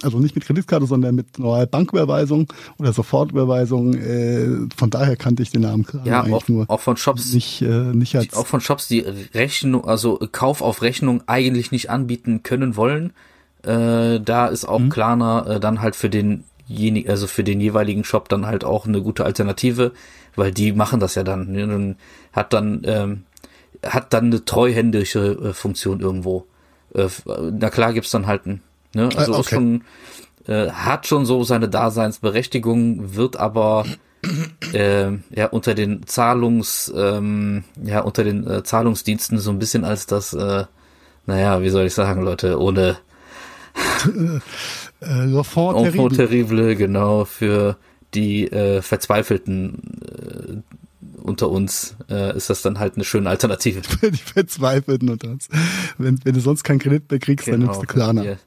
also 0.03 0.19
nicht 0.19 0.35
mit 0.35 0.45
Kreditkarte, 0.45 0.85
sondern 0.85 1.15
mit 1.15 1.37
normaler 1.37 1.67
Banküberweisung 1.67 2.47
oder 2.79 2.93
Sofortüberweisung. 2.93 3.93
Äh, 3.93 4.67
von 4.75 4.89
daher 4.89 5.15
kannte 5.15 5.43
ich 5.43 5.51
den 5.51 5.61
Namen 5.61 5.85
Klarna 5.85 6.09
ja, 6.09 6.21
eigentlich 6.21 6.33
auch, 6.33 6.47
nur. 6.47 6.69
Auch 6.69 6.79
von 6.79 6.97
Shops 6.97 7.33
nicht, 7.33 7.61
äh, 7.61 7.67
nicht 7.67 8.15
als 8.15 8.33
auch 8.33 8.47
von 8.47 8.61
Shops, 8.61 8.87
die 8.87 8.99
Rechnung, 8.99 9.85
also 9.85 10.19
Kauf 10.31 10.61
auf 10.61 10.81
Rechnung 10.81 11.23
eigentlich 11.27 11.71
nicht 11.71 11.89
anbieten 11.89 12.43
können 12.43 12.75
wollen. 12.75 13.13
Äh, 13.63 14.19
da 14.19 14.47
ist 14.47 14.65
auch 14.65 14.79
mhm. 14.79 14.89
Klarna 14.89 15.45
äh, 15.55 15.59
dann 15.59 15.81
halt 15.81 15.95
für 15.95 16.09
den 16.09 16.45
also 17.07 17.27
für 17.27 17.43
den 17.43 17.61
jeweiligen 17.61 18.03
Shop 18.03 18.29
dann 18.29 18.45
halt 18.45 18.63
auch 18.63 18.85
eine 18.85 19.01
gute 19.01 19.25
Alternative, 19.25 19.91
weil 20.35 20.51
die 20.51 20.73
machen 20.73 20.99
das 20.99 21.15
ja 21.15 21.23
dann. 21.23 21.51
Ne? 21.51 21.67
Dann 21.67 21.95
hat 22.33 22.53
dann 22.53 22.81
ähm, 22.85 23.23
hat 23.83 24.13
dann 24.13 24.25
eine 24.25 24.45
treuhändische 24.45 25.49
äh, 25.49 25.53
Funktion 25.53 25.99
irgendwo. 25.99 26.45
Äh, 26.93 27.07
na 27.51 27.69
klar 27.69 27.93
gibt's 27.93 28.11
dann 28.11 28.27
halt 28.27 28.45
ein, 28.45 28.61
ne? 28.93 29.09
Also 29.15 29.35
okay. 29.35 29.55
schon 29.55 29.83
äh, 30.47 30.69
hat 30.69 31.07
schon 31.07 31.25
so 31.25 31.43
seine 31.43 31.69
Daseinsberechtigung, 31.69 33.15
wird 33.15 33.37
aber 33.37 33.85
äh, 34.73 35.11
ja 35.29 35.47
unter 35.47 35.73
den 35.73 36.05
Zahlungs 36.05 36.91
ähm, 36.95 37.63
ja 37.83 38.01
unter 38.01 38.23
den 38.23 38.47
äh, 38.47 38.63
Zahlungsdiensten 38.63 39.39
so 39.39 39.49
ein 39.51 39.59
bisschen 39.59 39.83
als 39.83 40.05
das 40.05 40.33
äh, 40.33 40.65
naja, 41.25 41.61
wie 41.61 41.69
soll 41.69 41.85
ich 41.85 41.93
sagen, 41.93 42.23
Leute, 42.23 42.59
ohne 42.59 42.97
Äh, 45.01 45.25
L'Enfant 45.25 45.73
terrible. 45.73 46.15
Terrible, 46.15 46.75
genau, 46.75 47.25
für 47.25 47.77
die 48.13 48.51
äh, 48.51 48.81
Verzweifelten 48.81 50.63
äh, 50.63 51.21
unter 51.21 51.49
uns 51.49 51.95
äh, 52.09 52.35
ist 52.35 52.49
das 52.49 52.61
dann 52.61 52.79
halt 52.79 52.95
eine 52.95 53.03
schöne 53.03 53.29
Alternative. 53.29 53.81
Für 53.99 54.11
die 54.11 54.17
Verzweifelten 54.17 55.09
unter 55.09 55.29
uns. 55.29 55.49
Wenn, 55.97 56.19
wenn 56.23 56.33
du 56.33 56.39
sonst 56.39 56.63
keinen 56.63 56.79
Kredit 56.79 57.09
mehr 57.09 57.19
kriegst, 57.19 57.45
genau, 57.45 57.57
dann 57.57 57.65
nimmst 57.65 57.81
du 57.81 57.85
Klarna. 57.85 58.37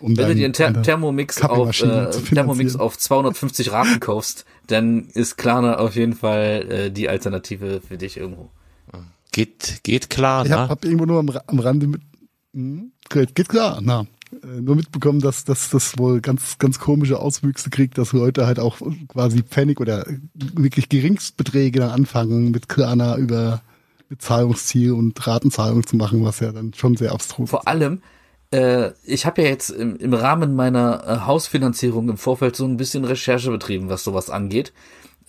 Um 0.00 0.16
wenn 0.16 0.28
du 0.28 0.34
dir 0.36 0.44
einen 0.44 0.52
Ther 0.52 0.80
Thermomix 0.82 1.42
auf, 1.42 1.82
äh, 1.82 2.10
Thermomix 2.10 2.76
auf 2.76 2.96
250 2.96 3.72
Raten 3.72 3.98
kaufst, 3.98 4.44
dann 4.68 5.08
ist 5.08 5.36
Klarna 5.36 5.78
auf 5.78 5.96
jeden 5.96 6.12
Fall 6.12 6.66
äh, 6.70 6.90
die 6.90 7.08
Alternative 7.08 7.80
für 7.80 7.98
dich 7.98 8.16
irgendwo. 8.16 8.50
Geht, 9.32 9.80
geht 9.82 10.08
klar, 10.08 10.46
Ich 10.46 10.52
hab, 10.52 10.70
hab 10.70 10.84
irgendwo 10.84 11.04
nur 11.04 11.18
am, 11.18 11.30
am 11.46 11.58
Rande 11.58 11.86
mit, 11.86 12.00
hm, 12.54 12.92
geht, 13.08 13.34
geht 13.34 13.48
klar, 13.48 13.80
na. 13.82 14.06
Äh, 14.42 14.60
nur 14.60 14.76
mitbekommen, 14.76 15.20
dass, 15.20 15.44
dass 15.44 15.70
das 15.70 15.98
wohl 15.98 16.20
ganz, 16.20 16.58
ganz 16.58 16.78
komische 16.78 17.18
Auswüchse 17.18 17.70
kriegt, 17.70 17.98
dass 17.98 18.12
Leute 18.12 18.46
halt 18.46 18.58
auch 18.58 18.78
quasi 19.08 19.42
Pfennig 19.42 19.80
oder 19.80 20.06
wirklich 20.34 20.88
Geringstbeträge 20.88 21.80
dann 21.80 21.90
anfangen, 21.90 22.50
mit 22.50 22.68
Klarna 22.68 23.16
über 23.16 23.62
Bezahlungsziel 24.08 24.92
und 24.92 25.26
Ratenzahlung 25.26 25.86
zu 25.86 25.96
machen, 25.96 26.24
was 26.24 26.40
ja 26.40 26.52
dann 26.52 26.72
schon 26.74 26.96
sehr 26.96 27.12
abstrus 27.12 27.50
Vor 27.50 27.68
allem, 27.68 28.02
äh, 28.52 28.90
ich 29.04 29.26
habe 29.26 29.42
ja 29.42 29.48
jetzt 29.48 29.70
im, 29.70 29.96
im 29.96 30.14
Rahmen 30.14 30.54
meiner 30.54 31.04
äh, 31.06 31.26
Hausfinanzierung 31.26 32.08
im 32.08 32.16
Vorfeld 32.16 32.56
so 32.56 32.64
ein 32.64 32.76
bisschen 32.76 33.04
Recherche 33.04 33.50
betrieben, 33.50 33.88
was 33.88 34.04
sowas 34.04 34.30
angeht. 34.30 34.72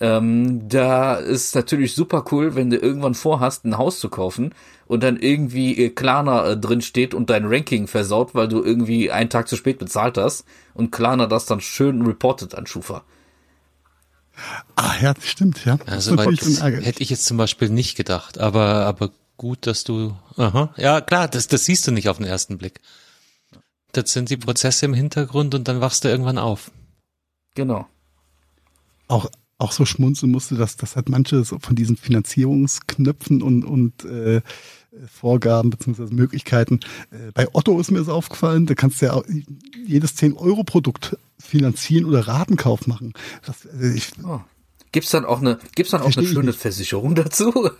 Ähm, 0.00 0.66
da 0.66 1.16
ist 1.16 1.54
natürlich 1.54 1.94
super 1.94 2.24
cool, 2.32 2.54
wenn 2.54 2.70
du 2.70 2.76
irgendwann 2.78 3.14
vorhast, 3.14 3.66
ein 3.66 3.76
Haus 3.76 4.00
zu 4.00 4.08
kaufen 4.08 4.54
und 4.86 5.02
dann 5.02 5.18
irgendwie 5.18 5.76
äh, 5.76 5.90
Klarna 5.90 6.46
äh, 6.46 6.56
drin 6.56 6.80
steht 6.80 7.12
und 7.12 7.28
dein 7.28 7.44
Ranking 7.44 7.86
versaut, 7.86 8.34
weil 8.34 8.48
du 8.48 8.64
irgendwie 8.64 9.10
einen 9.10 9.28
Tag 9.28 9.46
zu 9.46 9.56
spät 9.56 9.78
bezahlt 9.78 10.16
hast 10.16 10.46
und 10.72 10.90
Klarna 10.90 11.26
das 11.26 11.44
dann 11.44 11.60
schön 11.60 12.00
reportet 12.06 12.54
an 12.54 12.66
Schufa. 12.66 13.04
Ah 14.74 14.94
ja, 15.02 15.12
das 15.12 15.26
stimmt, 15.26 15.66
ja. 15.66 15.78
Also 15.84 16.16
hätte 16.16 17.02
ich 17.02 17.10
jetzt 17.10 17.26
zum 17.26 17.36
Beispiel 17.36 17.68
nicht 17.68 17.94
gedacht, 17.94 18.38
aber 18.38 18.86
aber 18.86 19.10
gut, 19.36 19.66
dass 19.66 19.84
du, 19.84 20.16
aha, 20.36 20.72
ja 20.78 21.02
klar, 21.02 21.28
das 21.28 21.46
das 21.46 21.66
siehst 21.66 21.86
du 21.86 21.92
nicht 21.92 22.08
auf 22.08 22.16
den 22.16 22.26
ersten 22.26 22.56
Blick. 22.56 22.80
Das 23.92 24.12
sind 24.12 24.30
die 24.30 24.38
Prozesse 24.38 24.86
im 24.86 24.94
Hintergrund 24.94 25.54
und 25.54 25.68
dann 25.68 25.82
wachst 25.82 26.04
du 26.04 26.08
irgendwann 26.08 26.38
auf. 26.38 26.70
Genau. 27.54 27.86
auch 29.08 29.30
auch 29.60 29.72
so 29.72 29.84
schmunzeln 29.84 30.32
musste, 30.32 30.54
dass 30.54 30.76
das 30.76 30.96
hat 30.96 31.08
manche 31.08 31.44
so 31.44 31.58
von 31.58 31.76
diesen 31.76 31.96
Finanzierungsknöpfen 31.96 33.42
und 33.42 33.64
und 33.64 34.04
äh, 34.04 34.40
Vorgaben 35.06 35.70
beziehungsweise 35.70 36.12
Möglichkeiten. 36.12 36.80
Äh, 37.10 37.30
bei 37.32 37.46
Otto 37.52 37.78
ist 37.78 37.90
mir 37.90 37.98
das 37.98 38.08
aufgefallen, 38.08 38.66
da 38.66 38.74
kannst 38.74 39.00
du 39.00 39.06
ja 39.06 39.12
auch 39.12 39.24
jedes 39.86 40.16
10-Euro-Produkt 40.16 41.16
finanzieren 41.38 42.06
oder 42.06 42.26
Ratenkauf 42.26 42.86
machen. 42.86 43.12
Das, 43.46 43.64
äh, 43.66 43.94
ich, 43.94 44.12
Oh. 44.24 44.40
Gibt's 44.92 45.10
dann 45.10 45.24
auch 45.24 45.40
eine, 45.40 45.60
gibt's 45.76 45.92
dann 45.92 46.02
auch 46.02 46.16
eine 46.16 46.26
schöne. 46.26 46.52
Versicherung 46.52 47.14
dazu? 47.14 47.70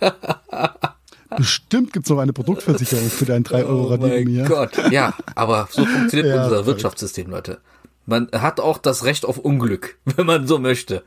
bestimmt 1.37 1.91
gibt's 1.93 2.09
noch 2.09 2.19
eine 2.19 2.33
Produktversicherung 2.33 3.09
für 3.09 3.25
deinen 3.25 3.43
3 3.43 3.65
Euro 3.65 3.93
Oh 3.93 3.97
mein 3.97 4.29
ja. 4.29 4.47
Gott. 4.47 4.71
Ja, 4.91 5.13
aber 5.35 5.67
so 5.71 5.85
funktioniert 5.85 6.33
Ja, 6.33 6.45
unser. 6.45 6.65
Wirtschaftssystem, 6.65 7.29
Leute. 7.29 7.59
Man 8.05 8.29
hat 8.31 8.59
auch 8.59 8.77
das 8.77 9.03
Recht 9.03 9.25
auf 9.25 9.37
Unglück, 9.37 9.97
wenn 10.05 10.25
man 10.25 10.47
so 10.47 10.57
möchte. 10.59 11.03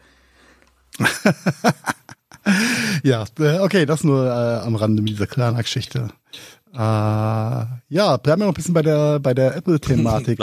Ja, 3.03 3.25
äh, 3.39 3.59
okay, 3.61 3.87
das 3.87 4.05
nur 4.05 4.27
äh, 4.27 4.67
am 4.67 4.77
Rande 4.77 5.03
mit 5.03 5.13
dieser 5.13 5.27
Klarna-Geschichte. 5.27 6.09
Äh, 6.75 6.77
ja, 6.79 8.17
bleiben 8.23 8.43
wir 8.43 8.47
noch 8.47 8.53
ein 8.53 8.55
bisschen 8.55 8.75
bei 8.75 8.83
der 8.83 9.19
bei 9.21 9.35
der 9.35 9.57
Apple-Thematik. 9.57 10.39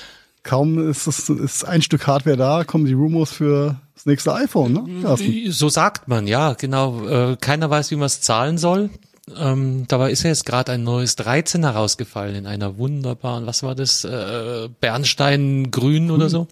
Kaum 0.42 0.90
ist 0.90 1.06
es 1.06 1.28
ist 1.28 1.64
ein 1.64 1.82
Stück 1.82 2.06
Hardware 2.06 2.36
da, 2.36 2.64
kommen 2.64 2.84
die 2.84 2.92
Rumors 2.92 3.32
für 3.32 3.76
das 3.94 4.06
nächste 4.06 4.34
iPhone, 4.34 4.72
ne? 4.72 5.02
Carsten? 5.02 5.50
So 5.50 5.68
sagt 5.68 6.08
man, 6.08 6.26
ja, 6.26 6.52
genau. 6.52 7.06
Äh, 7.08 7.36
keiner 7.40 7.68
weiß, 7.68 7.90
wie 7.90 7.96
man 7.96 8.06
es 8.06 8.20
zahlen 8.20 8.58
soll. 8.58 8.90
Ähm, 9.36 9.86
dabei 9.88 10.12
ist 10.12 10.22
ja 10.22 10.30
jetzt 10.30 10.46
gerade 10.46 10.70
ein 10.72 10.84
neues 10.84 11.16
13 11.16 11.64
herausgefallen 11.64 12.36
in 12.36 12.46
einer 12.46 12.78
wunderbaren, 12.78 13.46
was 13.46 13.64
war 13.64 13.74
das, 13.74 14.04
äh, 14.04 14.68
Bernsteingrün 14.80 16.12
oder 16.12 16.28
so. 16.28 16.46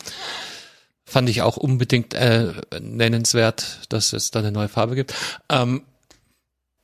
Fand 1.14 1.28
ich 1.28 1.42
auch 1.42 1.56
unbedingt 1.56 2.12
äh, 2.14 2.52
nennenswert, 2.80 3.82
dass 3.88 4.12
es 4.12 4.32
da 4.32 4.40
eine 4.40 4.50
neue 4.50 4.66
Farbe 4.66 4.96
gibt. 4.96 5.14
Ähm, 5.48 5.82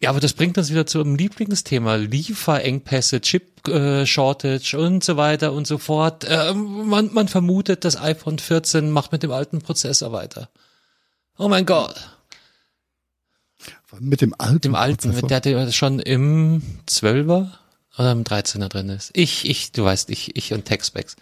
ja, 0.01 0.11
aber 0.11 0.21
das 0.21 0.35
bringt 0.35 0.57
uns 0.57 0.71
wieder 0.71 0.87
zu 0.87 1.01
einem 1.01 1.17
Lieblingsthema. 1.17 1.97
Lieferengpässe, 1.97 3.23
Chip-Shortage 3.23 4.79
und 4.79 5.03
so 5.03 5.17
weiter 5.17 5.53
und 5.53 5.67
so 5.67 5.79
fort. 5.79 6.25
Ähm, 6.29 6.87
man, 6.87 7.13
man 7.13 7.27
vermutet, 7.27 7.85
das 7.85 8.01
iPhone 8.01 8.39
14 8.39 8.93
macht 8.93 9.11
mit 9.11 9.25
dem 9.25 9.33
alten 9.33 9.63
Prozessor 9.63 10.13
weiter. 10.13 10.49
Oh 11.37 11.49
mein 11.49 11.67
Gott. 11.67 11.97
Mit 13.99 14.21
dem 14.21 14.37
alten. 14.39 14.61
Dem 14.61 14.75
alten, 14.77 15.11
Prozessor. 15.11 15.23
mit 15.23 15.31
der, 15.33 15.41
der 15.41 15.73
schon 15.73 15.99
im 15.99 16.63
12er 16.89 17.49
oder 17.99 18.13
im 18.13 18.23
13er 18.23 18.69
drin 18.69 18.91
ist. 18.91 19.11
Ich, 19.15 19.51
ich, 19.51 19.73
du 19.73 19.83
weißt, 19.83 20.09
ich, 20.11 20.37
ich 20.37 20.53
und 20.53 20.67
Textbacks. 20.67 21.17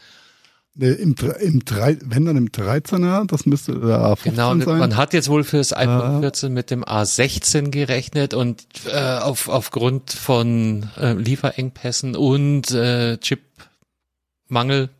Äh, 0.81 0.93
Im, 0.93 1.15
im 1.41 1.65
drei, 1.65 1.99
wenn 2.05 2.25
dann 2.25 2.37
im 2.37 2.49
13er, 2.51 3.27
das 3.27 3.47
müsste 3.47 3.73
der 3.81 3.99
A15 3.99 4.23
Genau, 4.25 4.57
sein. 4.61 4.79
man 4.79 4.97
hat 4.97 5.13
jetzt 5.13 5.29
wohl 5.29 5.43
fürs 5.43 5.73
iPhone 5.77 6.01
Ah. 6.01 6.21
14 6.21 6.53
mit 6.53 6.71
dem 6.71 6.85
A16 6.85 7.71
gerechnet 7.71 8.33
und 8.33 8.65
äh, 8.87 9.19
auf, 9.19 9.49
aufgrund 9.49 10.13
von 10.13 10.89
äh, 10.97 11.15
Lieferengpässen 11.15 12.15
und 12.15 12.71
äh, 12.71 13.19
Chipmangel 13.19 14.91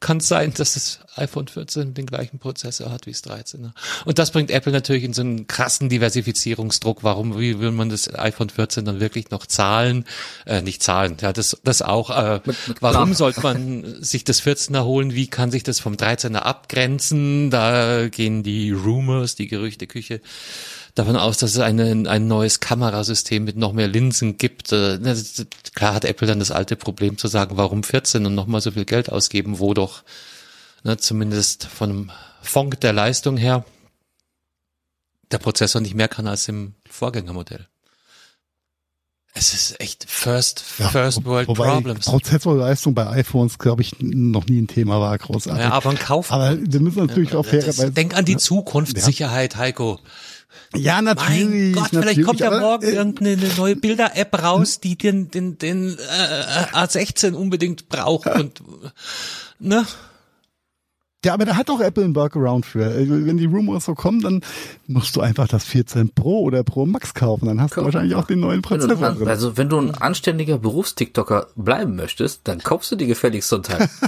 kann 0.00 0.18
es 0.18 0.28
sein, 0.28 0.52
dass 0.54 0.74
das 0.74 1.00
iPhone 1.16 1.48
14 1.48 1.94
den 1.94 2.06
gleichen 2.06 2.38
Prozessor 2.38 2.92
hat 2.92 3.06
wie 3.06 3.12
das 3.12 3.24
13er. 3.24 3.72
Und 4.04 4.18
das 4.18 4.30
bringt 4.30 4.50
Apple 4.50 4.72
natürlich 4.72 5.02
in 5.02 5.12
so 5.12 5.22
einen 5.22 5.48
krassen 5.48 5.88
Diversifizierungsdruck. 5.88 7.02
Warum, 7.02 7.38
wie 7.38 7.58
will 7.58 7.72
man 7.72 7.88
das 7.88 8.12
iPhone 8.14 8.48
14 8.48 8.84
dann 8.84 9.00
wirklich 9.00 9.30
noch 9.30 9.46
zahlen? 9.46 10.04
Äh, 10.46 10.62
nicht 10.62 10.82
zahlen, 10.82 11.16
ja, 11.20 11.32
das, 11.32 11.58
das 11.64 11.82
auch. 11.82 12.10
Äh, 12.10 12.40
mit 12.44 12.56
warum 12.80 12.94
Klarna. 12.94 13.14
sollte 13.14 13.40
man 13.40 14.02
sich 14.02 14.22
das 14.22 14.40
14er 14.42 14.84
holen? 14.84 15.14
Wie 15.14 15.26
kann 15.26 15.50
sich 15.50 15.64
das 15.64 15.80
vom 15.80 15.94
13er 15.94 16.36
abgrenzen? 16.36 17.50
Da 17.50 18.08
gehen 18.08 18.44
die 18.44 18.70
Rumors, 18.70 19.34
die 19.34 19.48
Gerüchteküche 19.48 20.20
davon 20.98 21.16
aus, 21.16 21.38
dass 21.38 21.52
es 21.52 21.58
eine, 21.60 22.08
ein 22.10 22.26
neues 22.26 22.60
Kamerasystem 22.60 23.44
mit 23.44 23.56
noch 23.56 23.72
mehr 23.72 23.88
Linsen 23.88 24.36
gibt. 24.38 24.72
Äh, 24.72 24.98
Klar 25.74 25.94
hat 25.94 26.04
Apple 26.04 26.26
dann 26.26 26.38
das 26.40 26.50
alte 26.50 26.76
Problem 26.76 27.16
zu 27.18 27.28
sagen, 27.28 27.56
warum 27.56 27.82
14 27.84 28.26
und 28.26 28.34
nochmal 28.34 28.60
so 28.60 28.70
viel 28.72 28.84
Geld 28.84 29.10
ausgeben, 29.10 29.58
wo 29.58 29.74
doch 29.74 30.02
ne, 30.84 30.96
zumindest 30.96 31.64
von 31.66 31.88
dem 31.90 32.10
Fond 32.42 32.82
der 32.82 32.92
Leistung 32.92 33.36
her 33.36 33.64
der 35.30 35.38
Prozessor 35.38 35.80
nicht 35.82 35.94
mehr 35.94 36.08
kann 36.08 36.26
als 36.26 36.48
im 36.48 36.74
Vorgängermodell. 36.88 37.66
Es 39.34 39.52
ist 39.54 39.78
echt 39.80 40.04
First, 40.08 40.64
Ja, 40.78 40.88
First 40.88 41.24
wo- 41.24 41.30
World 41.30 41.46
Problems. 41.48 42.06
Prozessorleistung 42.06 42.94
bei 42.94 43.06
iPhones, 43.08 43.58
glaube 43.58 43.82
ich, 43.82 43.92
noch 44.00 44.46
nie 44.46 44.60
ein 44.60 44.66
Thema 44.66 45.00
war, 45.00 45.16
großartig. 45.16 45.62
Ja, 45.62 45.70
aber 45.72 45.90
ein 45.90 45.98
Kauf. 45.98 46.32
aber 46.32 46.56
wir 46.58 46.80
müssen 46.80 47.06
natürlich 47.06 47.34
auch 47.36 47.42
das, 47.44 47.50
fairerweise. 47.50 47.92
denk 47.92 48.16
an 48.16 48.24
die 48.24 48.36
Zukunftssicherheit, 48.36 49.56
Heiko. 49.56 50.00
Ja, 50.74 51.02
natürlich. 51.02 51.44
Mein 51.44 51.72
Gott, 51.72 51.88
vielleicht 51.90 51.92
natürlich, 52.18 52.26
kommt 52.26 52.40
ja 52.40 52.58
morgen 52.58 52.86
äh, 52.86 52.90
irgendeine 52.92 53.36
neue 53.56 53.76
Bilder-App 53.76 54.42
raus, 54.42 54.80
die 54.80 54.96
den, 54.96 55.30
den, 55.30 55.58
den 55.58 55.96
äh, 55.98 56.74
A16 56.74 57.32
unbedingt 57.34 57.88
braucht 57.88 58.26
und 58.28 58.62
ne? 59.58 59.86
Ja, 61.24 61.34
aber 61.34 61.44
da 61.44 61.56
hat 61.56 61.68
auch 61.68 61.80
Apple 61.80 62.04
einen 62.04 62.14
Workaround 62.14 62.64
für. 62.64 62.84
Äh, 62.94 63.08
Wenn 63.08 63.38
die 63.38 63.46
Rumors 63.46 63.86
so 63.86 63.94
kommen, 63.94 64.20
dann 64.20 64.40
musst 64.86 65.16
du 65.16 65.20
einfach 65.20 65.48
das 65.48 65.64
14 65.64 66.10
Pro 66.14 66.42
oder 66.42 66.62
Pro 66.62 66.86
Max 66.86 67.12
kaufen. 67.12 67.46
Dann 67.46 67.60
hast 67.60 67.76
du 67.76 67.84
wahrscheinlich 67.84 68.14
auch 68.14 68.26
den 68.26 68.40
neuen 68.40 68.62
Wenn 68.68 68.78
du, 68.80 68.86
Prozessor 68.86 69.10
drin. 69.14 69.28
also 69.28 69.56
wenn 69.56 69.68
du 69.68 69.78
ein 69.80 69.94
anständiger 69.96 70.58
Berufstiktoker 70.58 71.48
bleiben 71.56 71.96
möchtest, 71.96 72.42
dann 72.44 72.60
kaufst 72.60 72.92
du 72.92 72.96
dir 72.96 73.08
gefälligst 73.08 73.48
so 73.48 73.56
ein 73.56 73.62
Teil. 73.64 73.90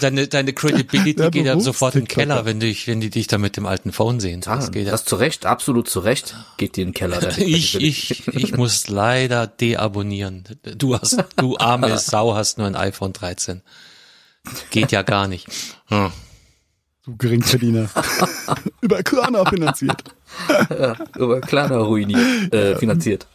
Deine, 0.00 0.28
deine 0.28 0.52
Credibility 0.52 1.14
Der 1.16 1.30
geht 1.30 1.46
ja 1.46 1.58
sofort 1.60 1.94
in 1.94 2.02
den. 2.02 2.08
Keller, 2.08 2.44
wenn 2.44 2.60
dich, 2.60 2.86
wenn 2.86 3.00
die 3.00 3.10
dich 3.10 3.26
da 3.26 3.38
mit 3.38 3.56
dem 3.56 3.66
alten 3.66 3.92
Phone 3.92 4.20
sehen. 4.20 4.42
Ah, 4.46 4.56
Das 4.56 4.72
geht 4.72 4.86
ja. 4.86 4.92
das 4.92 5.04
zu 5.04 5.16
Recht, 5.16 5.46
absolut 5.46 5.88
zu 5.88 6.00
Recht, 6.00 6.34
geht 6.56 6.76
dir 6.76 6.82
in 6.82 6.88
den 6.88 6.94
Keller. 6.94 7.16
Ich, 7.38 7.80
ich, 7.80 8.26
ich 8.28 8.56
muss 8.56 8.88
leider 8.88 9.46
deabonnieren. 9.46 10.44
Du 10.76 10.98
hast, 10.98 11.22
du 11.36 11.56
arme 11.58 11.98
Sau 11.98 12.34
hast 12.34 12.58
nur 12.58 12.66
ein 12.66 12.76
iPhone 12.76 13.12
13. 13.12 13.62
Geht 14.70 14.92
ja 14.92 15.02
gar 15.02 15.28
nicht. 15.28 15.46
Hm. 15.86 16.10
Du 17.04 17.16
Geringverdiener. 17.16 17.88
Über 18.80 19.02
Klarna 19.02 19.44
finanziert. 19.48 20.02
Über 21.16 21.40
kleiner 21.40 21.78
ruiniert, 21.78 22.52
äh, 22.52 22.76
finanziert. 22.76 23.26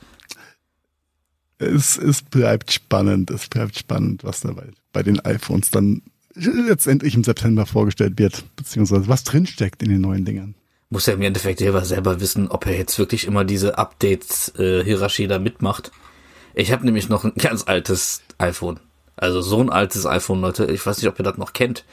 Es, 1.57 1.97
es 1.97 2.21
bleibt 2.21 2.71
spannend. 2.71 3.29
Es 3.29 3.47
bleibt 3.47 3.77
spannend, 3.77 4.23
was 4.23 4.41
dabei 4.41 4.71
bei 4.93 5.03
den 5.03 5.19
iPhones 5.21 5.69
dann 5.69 6.01
letztendlich 6.35 7.15
im 7.15 7.23
September 7.23 7.65
vorgestellt 7.65 8.17
wird, 8.17 8.43
beziehungsweise 8.55 9.07
was 9.07 9.23
drinsteckt 9.23 9.83
in 9.83 9.89
den 9.89 10.01
neuen 10.01 10.25
Dingern. 10.25 10.55
Muss 10.89 11.05
ja 11.05 11.13
im 11.13 11.21
Endeffekt 11.21 11.59
selber, 11.59 11.85
selber 11.85 12.19
wissen, 12.19 12.49
ob 12.49 12.65
er 12.65 12.77
jetzt 12.77 12.99
wirklich 12.99 13.25
immer 13.25 13.45
diese 13.45 13.77
Updates-Hierarchie 13.77 15.27
da 15.27 15.39
mitmacht. 15.39 15.91
Ich 16.53 16.71
habe 16.71 16.85
nämlich 16.85 17.07
noch 17.07 17.23
ein 17.23 17.33
ganz 17.37 17.65
altes 17.65 18.21
iPhone. 18.37 18.79
Also 19.15 19.41
so 19.41 19.61
ein 19.61 19.69
altes 19.69 20.05
iPhone, 20.05 20.41
Leute. 20.41 20.65
Ich 20.65 20.85
weiß 20.85 20.97
nicht, 20.97 21.07
ob 21.07 21.17
ihr 21.19 21.23
das 21.23 21.37
noch 21.37 21.53
kennt. 21.53 21.85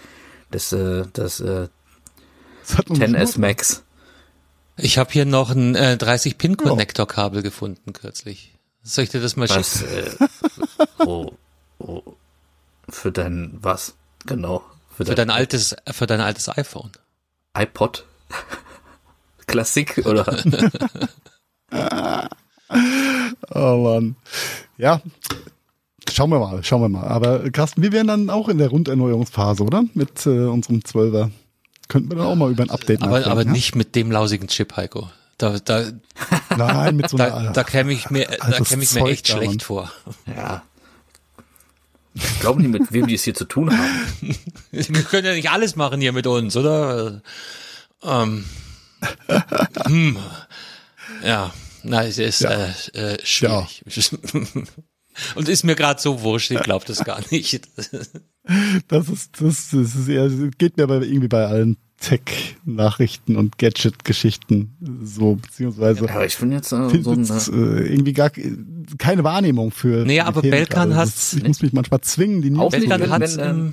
Das, 0.51 0.73
äh, 0.73 1.05
das 1.13 1.41
äh, 1.41 1.69
Das 2.63 2.79
hat 2.79 2.91
uns 2.91 2.99
10S 2.99 3.39
Max. 3.39 3.85
Ich 4.77 4.99
habe 4.99 5.13
hier 5.13 5.25
noch 5.25 5.51
ein 5.51 5.75
äh, 5.75 5.97
30-Pin-Connector-Kabel 6.01 7.43
gefunden 7.43 7.93
kürzlich. 7.93 8.55
Soll 8.83 9.05
ich 9.05 9.11
dir 9.11 9.21
das 9.21 9.37
mal 9.37 9.49
schicken? 9.49 9.61
Was, 9.61 9.83
äh, 9.83 10.11
oh, 11.05 11.33
oh, 11.79 12.03
für 12.89 13.13
dein, 13.13 13.59
was? 13.61 13.95
Genau. 14.29 14.63
Für 14.95 15.05
dein 15.05 15.31
altes, 15.31 15.75
für 15.91 16.07
dein 16.07 16.21
altes 16.21 16.49
iPhone. 16.49 16.91
iPod? 17.57 18.05
Klassik 19.47 19.99
oder? 20.07 20.27
Oh 23.55 23.77
Mann. 23.83 24.17
Ja. 24.77 25.01
Schauen 26.13 26.31
wir 26.31 26.39
mal, 26.39 26.63
schauen 26.63 26.83
wir 26.83 26.89
mal. 26.91 27.09
Aber 27.09 27.51
Carsten, 27.51 27.81
wir 27.83 27.93
wären 27.93 28.07
dann 28.07 28.29
auch 28.31 28.49
in 28.49 28.59
der 28.59 28.69
Runderneuerungsphase, 28.69 29.63
oder? 29.63 29.85
Mit 29.95 30.27
äh, 30.27 30.31
unserem 30.47 30.81
12er. 30.81 31.31
Könnten 31.89 32.11
wir 32.11 32.17
dann 32.19 32.27
auch 32.27 32.35
mal 32.35 32.51
über 32.51 32.63
ein 32.65 32.71
Update 32.71 33.01
Aber, 33.03 33.13
nachdenken, 33.13 33.31
aber 33.31 33.45
ja? 33.45 33.51
nicht 33.51 33.75
mit 33.75 33.95
dem 33.97 34.11
lausigen 34.11 34.49
Chip, 34.49 34.77
Heiko. 34.77 35.09
Da, 35.39 35.59
da, 35.61 35.85
Nein, 36.57 36.97
mit 36.97 37.09
so 37.09 37.17
einer. 37.19 37.45
da, 37.45 37.53
da 37.53 37.65
käme 37.65 37.93
ich 37.93 38.11
mir, 38.11 38.27
da 38.27 38.61
käme 38.61 38.83
ich 38.83 38.93
mir 38.93 39.01
Zeug 39.01 39.11
echt 39.13 39.29
da, 39.31 39.37
schlecht 39.37 39.63
vor. 39.63 39.91
ja. 40.27 40.63
Ich 42.21 42.41
glaube 42.41 42.61
nicht, 42.63 42.71
mit 42.71 42.93
wem 42.93 43.07
die 43.07 43.15
es 43.15 43.25
hier 43.25 43.35
zu 43.35 43.45
tun 43.45 43.77
haben. 43.77 44.37
Wir 44.71 45.03
können 45.03 45.27
ja 45.27 45.35
nicht 45.35 45.51
alles 45.51 45.77
machen 45.77 46.01
hier 46.01 46.13
mit 46.13 46.27
uns, 46.27 46.57
oder? 46.57 47.21
Ähm, 48.03 48.45
hm, 49.87 50.17
ja, 51.25 51.53
na, 51.83 52.05
es 52.05 52.19
ist 52.19 52.41
Ja. 52.41 52.51
äh, 52.95 53.15
äh, 53.15 53.19
schwierig. 53.25 53.83
Und 55.35 55.49
ist 55.49 55.65
mir 55.65 55.75
gerade 55.75 56.01
so 56.01 56.23
wurscht, 56.23 56.51
ich 56.51 56.61
glaube 56.61 56.85
das 56.87 57.05
gar 57.05 57.21
nicht. 57.31 57.69
Das 58.89 59.09
ist, 59.11 59.41
das, 59.43 59.71
das 59.73 59.95
ist 59.95 60.09
eher, 60.09 60.29
geht 60.57 60.77
mir 60.79 60.85
aber 60.85 61.03
irgendwie 61.03 61.29
bei 61.29 61.45
allen 61.47 61.77
Tech-Nachrichten 62.01 63.37
und 63.37 63.59
Gadget-Geschichten 63.59 64.77
so, 65.03 65.35
beziehungsweise 65.35 66.09
Aber 66.09 66.25
ich 66.27 66.37
bin 66.39 66.53
jetzt 66.53 66.73
äh, 66.73 66.89
finde 66.89 67.03
so 67.05 67.11
ein, 67.11 67.25
jetzt, 67.25 67.49
äh, 67.49 67.53
irgendwie 67.53 68.13
gar 68.13 68.31
keine 68.99 69.25
Wahrnehmung 69.25 69.71
für. 69.71 70.05
Nee, 70.07 70.21
aber 70.21 70.41
Themen 70.41 70.53
Belkan 70.53 70.95
hat- 70.97 71.09
Ich 71.37 71.43
muss 71.43 71.61
mich 71.61 71.73
manchmal 71.73 72.01
zwingen, 72.03 72.41
die 72.43 72.51
News 72.51 72.61
Auch 72.63 72.71
zu 72.73 72.79
lesen. 72.79 73.11
hat 73.11 73.37
wenn, 73.37 73.73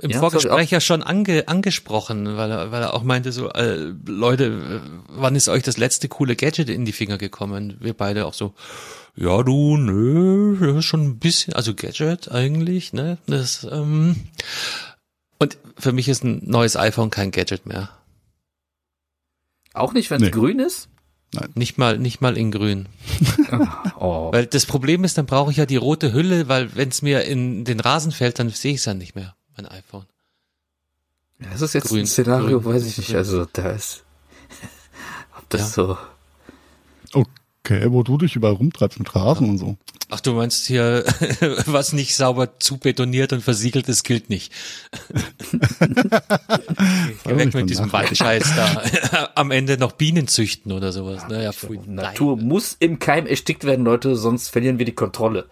im, 0.00 0.10
ja, 0.10 0.18
Vorgespräch 0.20 0.70
ja 0.70 0.80
schon 0.80 1.02
ange, 1.02 1.48
angesprochen, 1.48 2.36
weil 2.36 2.50
er, 2.50 2.70
weil 2.70 2.82
er 2.82 2.94
auch 2.94 3.02
meinte 3.02 3.32
so, 3.32 3.50
äh, 3.50 3.92
Leute, 4.06 4.80
wann 5.08 5.34
ist 5.34 5.48
euch 5.48 5.62
das 5.62 5.76
letzte 5.76 6.08
coole 6.08 6.36
Gadget 6.36 6.68
in 6.70 6.84
die 6.84 6.92
Finger 6.92 7.18
gekommen? 7.18 7.76
Wir 7.80 7.94
beide 7.94 8.26
auch 8.26 8.34
so, 8.34 8.54
ja 9.16 9.42
du, 9.42 9.76
nö, 9.76 10.74
ja, 10.74 10.82
schon 10.82 11.04
ein 11.04 11.18
bisschen, 11.18 11.54
also 11.54 11.74
Gadget 11.74 12.30
eigentlich, 12.30 12.92
ne? 12.92 13.18
Das, 13.26 13.66
ähm, 13.70 14.16
und 15.38 15.58
für 15.76 15.92
mich 15.92 16.08
ist 16.08 16.22
ein 16.24 16.42
neues 16.44 16.76
iPhone 16.76 17.10
kein 17.10 17.30
Gadget 17.30 17.66
mehr. 17.66 17.90
auch 19.74 19.92
nicht, 19.92 20.10
wenn 20.10 20.16
es 20.22 20.26
Nee. 20.26 20.30
grün 20.32 20.58
ist. 20.58 20.88
Nicht 21.54 21.76
mal, 21.78 21.98
nicht 21.98 22.20
mal 22.20 22.36
in 22.38 22.50
grün. 22.50 22.86
Oh. 24.00 24.30
Weil 24.32 24.46
das 24.46 24.64
Problem 24.66 25.02
ist, 25.04 25.18
dann 25.18 25.26
brauche 25.26 25.50
ich 25.50 25.56
ja 25.56 25.66
die 25.66 25.76
rote 25.76 26.12
Hülle, 26.12 26.48
weil 26.48 26.74
wenn 26.76 26.88
es 26.90 27.02
mir 27.02 27.22
in 27.22 27.64
den 27.64 27.80
Rasen 27.80 28.12
fällt, 28.12 28.38
dann 28.38 28.48
sehe 28.50 28.72
ich 28.74 28.78
es 28.78 28.84
ja 28.84 28.94
nicht 28.94 29.14
mehr, 29.16 29.34
mein 29.58 29.66
iPhone. 29.70 30.06
Das 31.52 31.60
ist 31.62 31.74
jetzt 31.74 31.88
Grün, 31.88 32.00
ein 32.00 32.06
Szenario, 32.06 32.60
grün, 32.60 32.74
weiß 32.74 32.86
ich 32.86 32.98
nicht. 32.98 33.08
grün. 33.08 33.16
Also 33.18 33.44
da 33.52 33.70
ist, 33.70 34.04
ob 35.38 35.48
das 35.50 35.60
Ja. 35.60 35.66
so. 35.66 35.98
Okay, 37.12 37.90
wo 37.90 38.02
du 38.02 38.16
dich 38.16 38.34
überall 38.34 38.54
rumtreibst 38.54 38.98
mit 38.98 39.14
Rasen 39.14 39.50
und 39.50 39.58
so. 39.58 39.76
Ach, 40.10 40.20
du 40.20 40.32
meinst 40.32 40.66
hier, 40.66 41.04
was 41.66 41.92
nicht 41.92 42.16
sauber 42.16 42.58
zubetoniert 42.60 43.34
und 43.34 43.42
versiegelt 43.42 43.88
ist, 43.88 44.04
gilt 44.04 44.30
nicht. 44.30 44.52
Geh 47.24 47.36
weg 47.36 47.52
mit 47.52 47.68
diesem. 47.68 47.92
Waldscheiß 47.92 48.54
da. 48.56 49.30
Am 49.34 49.50
Ende 49.50 49.76
noch 49.76 49.92
Bienen 49.92 50.26
züchten 50.26 50.72
oder 50.72 50.92
sowas. 50.92 51.26
Naja, 51.28 51.52
pfui. 51.52 51.78
Natur 51.84 52.38
muss 52.38 52.74
im 52.80 52.98
Keim 53.00 53.26
erstickt 53.26 53.64
werden, 53.64 53.84
Leute, 53.84 54.16
sonst 54.16 54.48
verlieren 54.48 54.78
wir 54.78 54.86
die 54.86 54.94
Kontrolle. 54.94 55.46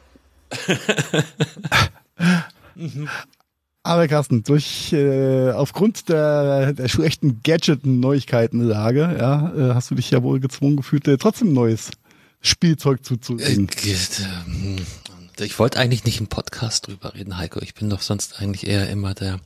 Aber 3.86 4.08
Carsten, 4.08 4.42
durch 4.42 4.92
äh, 4.92 5.50
aufgrund 5.52 6.08
der, 6.08 6.72
der 6.72 6.88
schlechten 6.88 7.40
Gadget-Neuigkeitenlage, 7.44 9.16
ja, 9.18 9.52
äh, 9.56 9.74
hast 9.74 9.90
du 9.90 9.94
dich 9.94 10.10
ja 10.10 10.22
wohl 10.24 10.40
gezwungen 10.40 10.76
gefühlt, 10.76 11.06
äh, 11.06 11.16
trotzdem 11.18 11.52
neues 11.52 11.90
Spielzeug 12.40 12.98
Äh, 12.98 13.02
zuzulegen. 13.02 13.68
ähm, 13.84 14.76
Ich 15.38 15.58
wollte 15.58 15.78
eigentlich 15.78 16.04
nicht 16.04 16.18
im 16.18 16.26
Podcast 16.26 16.86
drüber 16.88 17.14
reden, 17.14 17.38
Heiko. 17.38 17.60
Ich 17.62 17.74
bin 17.74 17.88
doch 17.88 18.00
sonst 18.02 18.40
eigentlich 18.40 18.66
eher 18.66 18.88
immer 18.90 19.14
der 19.14 19.38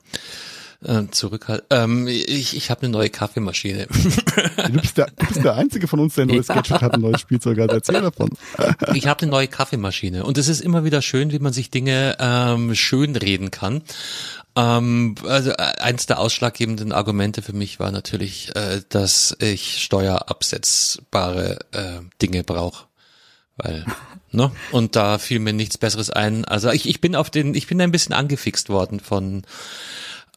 äh, 0.85 1.03
Zurückhalt. 1.11 1.65
Ähm, 1.71 2.07
ich 2.09 2.57
ich 2.57 2.71
habe 2.71 2.83
eine 2.83 2.91
neue 2.91 3.11
Kaffeemaschine. 3.11 3.87
Du 3.87 4.81
bist, 4.81 4.97
der, 4.97 5.07
du 5.07 5.27
bist 5.27 5.45
der 5.45 5.55
Einzige 5.57 5.87
von 5.89 6.01
uns, 6.01 6.15
der 6.15 6.25
ein 6.25 6.29
neues 6.29 6.49
Ja. 6.49 6.55
Gadget 6.55 6.81
hat, 6.81 6.95
ein 6.95 7.01
neues 7.01 7.21
Spielzeug 7.21 7.59
hat. 7.59 7.71
Erzähl 7.73 8.01
davon. 8.01 8.31
Ich 8.95 9.07
habe 9.07 9.23
eine 9.23 9.31
neue 9.31 9.49
Kaffeemaschine 9.49 10.25
und 10.25 10.39
es 10.39 10.49
ist 10.49 10.61
immer 10.61 10.85
wieder 10.85 11.03
schön, 11.03 11.33
wie 11.33 11.39
man 11.39 11.53
sich 11.53 11.71
Dinge 11.71 12.17
ähm, 12.19 12.75
schön 12.75 13.15
reden 13.17 13.51
kann. 13.51 13.83
Ähm, 14.57 15.15
also 15.27 15.51
äh, 15.51 15.55
eins 15.55 16.07
der 16.07 16.19
ausschlaggebenden 16.19 16.93
Argumente 16.93 17.43
für 17.43 17.53
mich 17.53 17.79
war 17.79 17.93
natürlich, 17.93 18.55
äh, 18.57 18.83
dass 18.89 19.37
ich 19.39 19.83
steuerabsetzbare 19.83 21.59
äh, 21.73 22.01
Dinge 22.21 22.43
brauche, 22.43 22.87
weil 23.57 23.85
ne 24.33 24.51
und 24.73 24.97
da 24.97 25.19
fiel 25.19 25.39
mir 25.39 25.53
nichts 25.53 25.79
Besseres 25.79 26.11
ein. 26.11 26.45
Also 26.45 26.71
ich, 26.71 26.89
ich 26.89 27.01
bin 27.01 27.15
auf 27.17 27.31
den, 27.31 27.55
ich 27.55 27.67
bin 27.67 27.81
ein 27.81 27.93
bisschen 27.93 28.15
angefixt 28.15 28.69
worden 28.69 29.01
von 29.01 29.43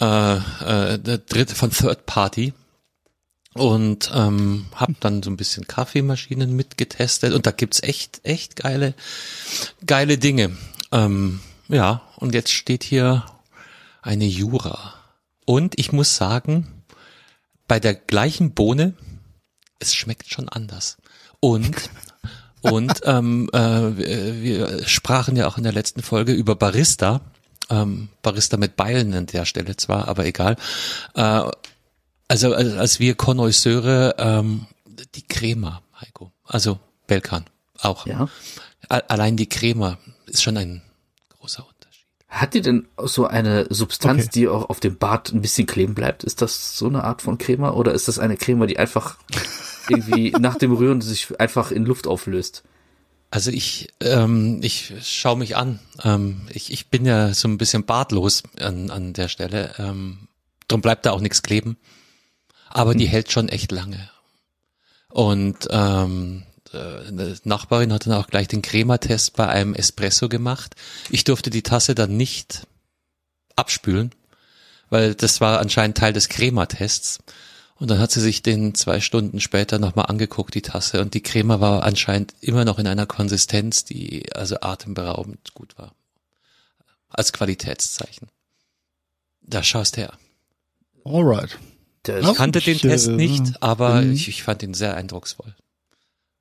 äh, 0.04 0.94
äh, 0.96 1.00
dritte 1.00 1.56
von 1.56 1.72
Third 1.72 2.06
Party 2.06 2.54
und 3.54 4.12
ähm, 4.14 4.66
habe 4.76 4.96
dann 5.00 5.24
so 5.24 5.30
ein 5.30 5.38
bisschen 5.38 5.68
Kaffeemaschinen 5.68 6.56
mitgetestet 6.56 7.34
und 7.34 7.46
da 7.46 7.52
gibt's 7.52 7.82
echt 7.82 8.22
echt 8.24 8.56
geile 8.56 8.96
geile 9.86 10.18
Dinge. 10.18 10.58
Ähm, 10.92 11.40
ja, 11.70 12.02
und 12.18 12.34
jetzt 12.34 12.52
steht 12.52 12.84
hier 12.84 13.26
eine 14.02 14.26
Jura. 14.26 14.96
Und 15.46 15.80
ich 15.80 15.92
muss 15.92 16.16
sagen, 16.16 16.84
bei 17.68 17.80
der 17.80 17.94
gleichen 17.96 18.54
Bohne, 18.54 18.94
es 19.80 19.96
schmeckt 19.96 20.30
schon 20.30 20.50
anders. 20.50 20.98
Und 21.40 21.90
und 22.62 23.02
ähm, 23.04 23.50
äh, 23.52 23.60
wir 24.42 24.88
sprachen 24.88 25.36
ja 25.36 25.48
auch 25.48 25.58
in 25.58 25.64
der 25.64 25.74
letzten 25.74 26.02
Folge 26.02 26.34
über 26.34 26.56
Barista. 26.56 27.22
Ähm, 27.70 28.10
Barista 28.22 28.58
mit 28.58 28.76
Beilen 28.76 29.14
an 29.14 29.26
der 29.28 29.46
Stelle 29.46 29.76
zwar, 29.78 30.08
aber 30.08 30.26
egal. 30.26 30.58
Äh, 31.16 31.44
also 32.28 32.54
als, 32.54 32.74
als 32.74 33.00
wir 33.00 33.16
Connoisseure, 33.16 34.16
ähm, 34.18 34.66
die 35.16 35.22
Crema, 35.28 35.82
Heiko, 36.02 36.32
also 36.46 36.80
Belkan 37.08 37.46
auch. 37.80 38.06
Ja. 38.08 38.28
A- 38.90 38.98
Allein 39.08 39.38
die 39.38 39.48
Crema 39.48 39.98
ist 40.28 40.44
schon 40.44 40.58
ein 40.58 40.82
großer 41.40 41.66
Unterschied. 41.66 42.06
Hat 42.28 42.54
die 42.54 42.62
denn 42.62 42.88
so 43.04 43.28
eine 43.28 43.68
Substanz, 43.70 44.24
Okay. 44.24 44.32
die 44.34 44.48
auch 44.48 44.70
auf 44.70 44.80
dem 44.80 44.98
Bart 44.98 45.32
ein 45.32 45.42
bisschen 45.42 45.68
kleben 45.68 45.94
bleibt? 45.96 46.24
Ist 46.24 46.42
das 46.42 46.78
so 46.78 46.88
eine 46.88 47.04
Art 47.04 47.22
von 47.22 47.38
Crema 47.38 47.72
oder 47.72 47.94
ist 47.94 48.08
das 48.08 48.20
eine 48.20 48.38
Crema, 48.38 48.66
die 48.66 48.78
einfach 48.80 49.18
irgendwie 49.90 50.32
nach 50.32 50.56
dem 50.58 50.74
Rühren 50.74 51.02
sich 51.02 51.40
einfach 51.40 51.72
in 51.72 51.86
Luft 51.86 52.08
auflöst? 52.08 52.64
Also 53.34 53.50
ich, 53.50 53.88
ähm, 54.00 54.60
ich 54.62 54.94
schaue 55.02 55.40
mich 55.40 55.56
an. 55.56 55.80
Ähm, 56.04 56.44
ich, 56.52 56.72
ich 56.72 56.90
bin 56.90 57.04
ja 57.04 57.34
so 57.34 57.48
ein 57.48 57.58
bisschen 57.58 57.84
bartlos 57.84 58.44
an, 58.60 58.92
an 58.92 59.14
der 59.14 59.28
Stelle. 59.28 59.74
Ähm, 59.80 60.28
drum 60.68 60.82
bleibt 60.82 61.08
da 61.08 61.14
auch 61.14 61.20
nichts 61.20 61.42
kleben. 61.42 61.78
Aber 62.70 62.94
die 62.94 63.08
hält 63.08 63.32
schon 63.32 63.50
echt 63.50 63.72
lange. 63.72 64.08
Und 65.10 65.68
ähm, 65.72 66.44
äh, 66.74 66.78
eine 66.78 67.36
Nachbarin 67.44 67.92
hat 67.92 68.06
dann 68.06 68.14
auch 68.14 68.28
gleich 68.28 68.50
den 68.50 68.62
Crematest 68.62 69.36
bei 69.36 69.48
einem 69.48 69.74
Espresso 69.74 70.30
gemacht. 70.30 70.76
Ich 71.10 71.24
durfte 71.24 71.50
die 71.50 71.64
Tasse 71.64 71.96
dann 71.96 72.16
nicht 72.16 72.68
abspülen, 73.56 74.12
weil 74.92 75.16
das 75.16 75.42
war 75.42 75.60
anscheinend 75.60 75.98
Teil 75.98 76.14
des 76.14 76.30
Crematests. 76.30 77.18
Und 77.76 77.90
dann 77.90 78.00
hat 78.00 78.12
sie 78.12 78.22
sich 78.22 78.42
den 78.44 78.76
zwei 78.76 79.00
Stunden 79.00 79.40
später 79.42 79.80
nochmal 79.80 80.06
angeguckt, 80.06 80.54
die 80.56 80.62
Tasse, 80.62 81.02
und 81.02 81.14
die 81.14 81.24
Crema 81.24 81.60
war 81.60 81.84
anscheinend 81.84 82.34
immer 82.40 82.66
noch 82.66 82.80
in 82.80 82.88
einer 82.88 83.06
Konsistenz, 83.06 83.84
die 83.84 84.32
also 84.34 84.58
atemberaubend 84.62 85.54
gut 85.54 85.78
war. 85.78 85.94
Als 87.10 87.34
Qualitätszeichen. 87.34 88.30
Da 89.42 89.64
schaust 89.64 89.98
her. 89.98 90.14
Alright. 91.04 91.58
Das. 92.04 92.28
Ich 92.30 92.36
kannte 92.36 92.60
den 92.62 92.76
Ich, 92.76 92.82
Test 92.82 93.08
äh, 93.08 93.12
nicht, 93.12 93.62
aber 93.62 94.02
bin- 94.02 94.14
ich, 94.14 94.28
ich 94.28 94.44
fand 94.44 94.64
ihn 94.64 94.74
sehr 94.74 94.96
eindrucksvoll. 94.96 95.56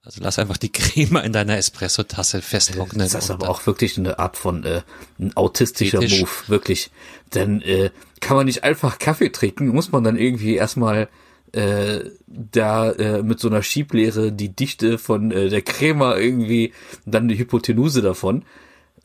Also 0.04 0.20
lass 0.20 0.38
einfach 0.40 0.56
die 0.56 0.72
Crema 0.72 1.20
in 1.20 1.32
deiner 1.32 1.56
Espresso-Tasse 1.56 2.42
festtrocknen. 2.42 2.98
das 3.08 3.14
ist 3.14 3.30
aber 3.30 3.48
auch 3.48 3.66
wirklich 3.66 3.96
eine 3.96 4.18
Art 4.18 4.36
von 4.36 4.64
äh, 4.64 4.82
ein 5.20 5.36
autistischer 5.36 6.00
Fetisch. 6.00 6.20
Move, 6.20 6.30
wirklich. 6.48 6.90
Denn 7.34 7.62
äh, 7.62 7.90
kann 8.20 8.36
man 8.36 8.46
nicht 8.46 8.64
einfach 8.64 8.98
Kaffee 8.98 9.30
trinken, 9.30 9.68
muss 9.68 9.92
man 9.92 10.02
dann 10.02 10.16
irgendwie 10.16 10.56
erstmal 10.56 11.08
äh, 11.52 12.00
da 12.26 12.90
äh, 12.92 13.22
mit 13.22 13.40
so 13.40 13.48
einer 13.48 13.62
Schieblehre 13.62 14.32
die 14.32 14.48
Dichte 14.54 14.98
von 14.98 15.30
äh, 15.30 15.48
der 15.48 15.62
Crema 15.62 16.16
irgendwie, 16.16 16.72
dann 17.06 17.28
die 17.28 17.38
Hypotenuse 17.38 18.02
davon. 18.02 18.44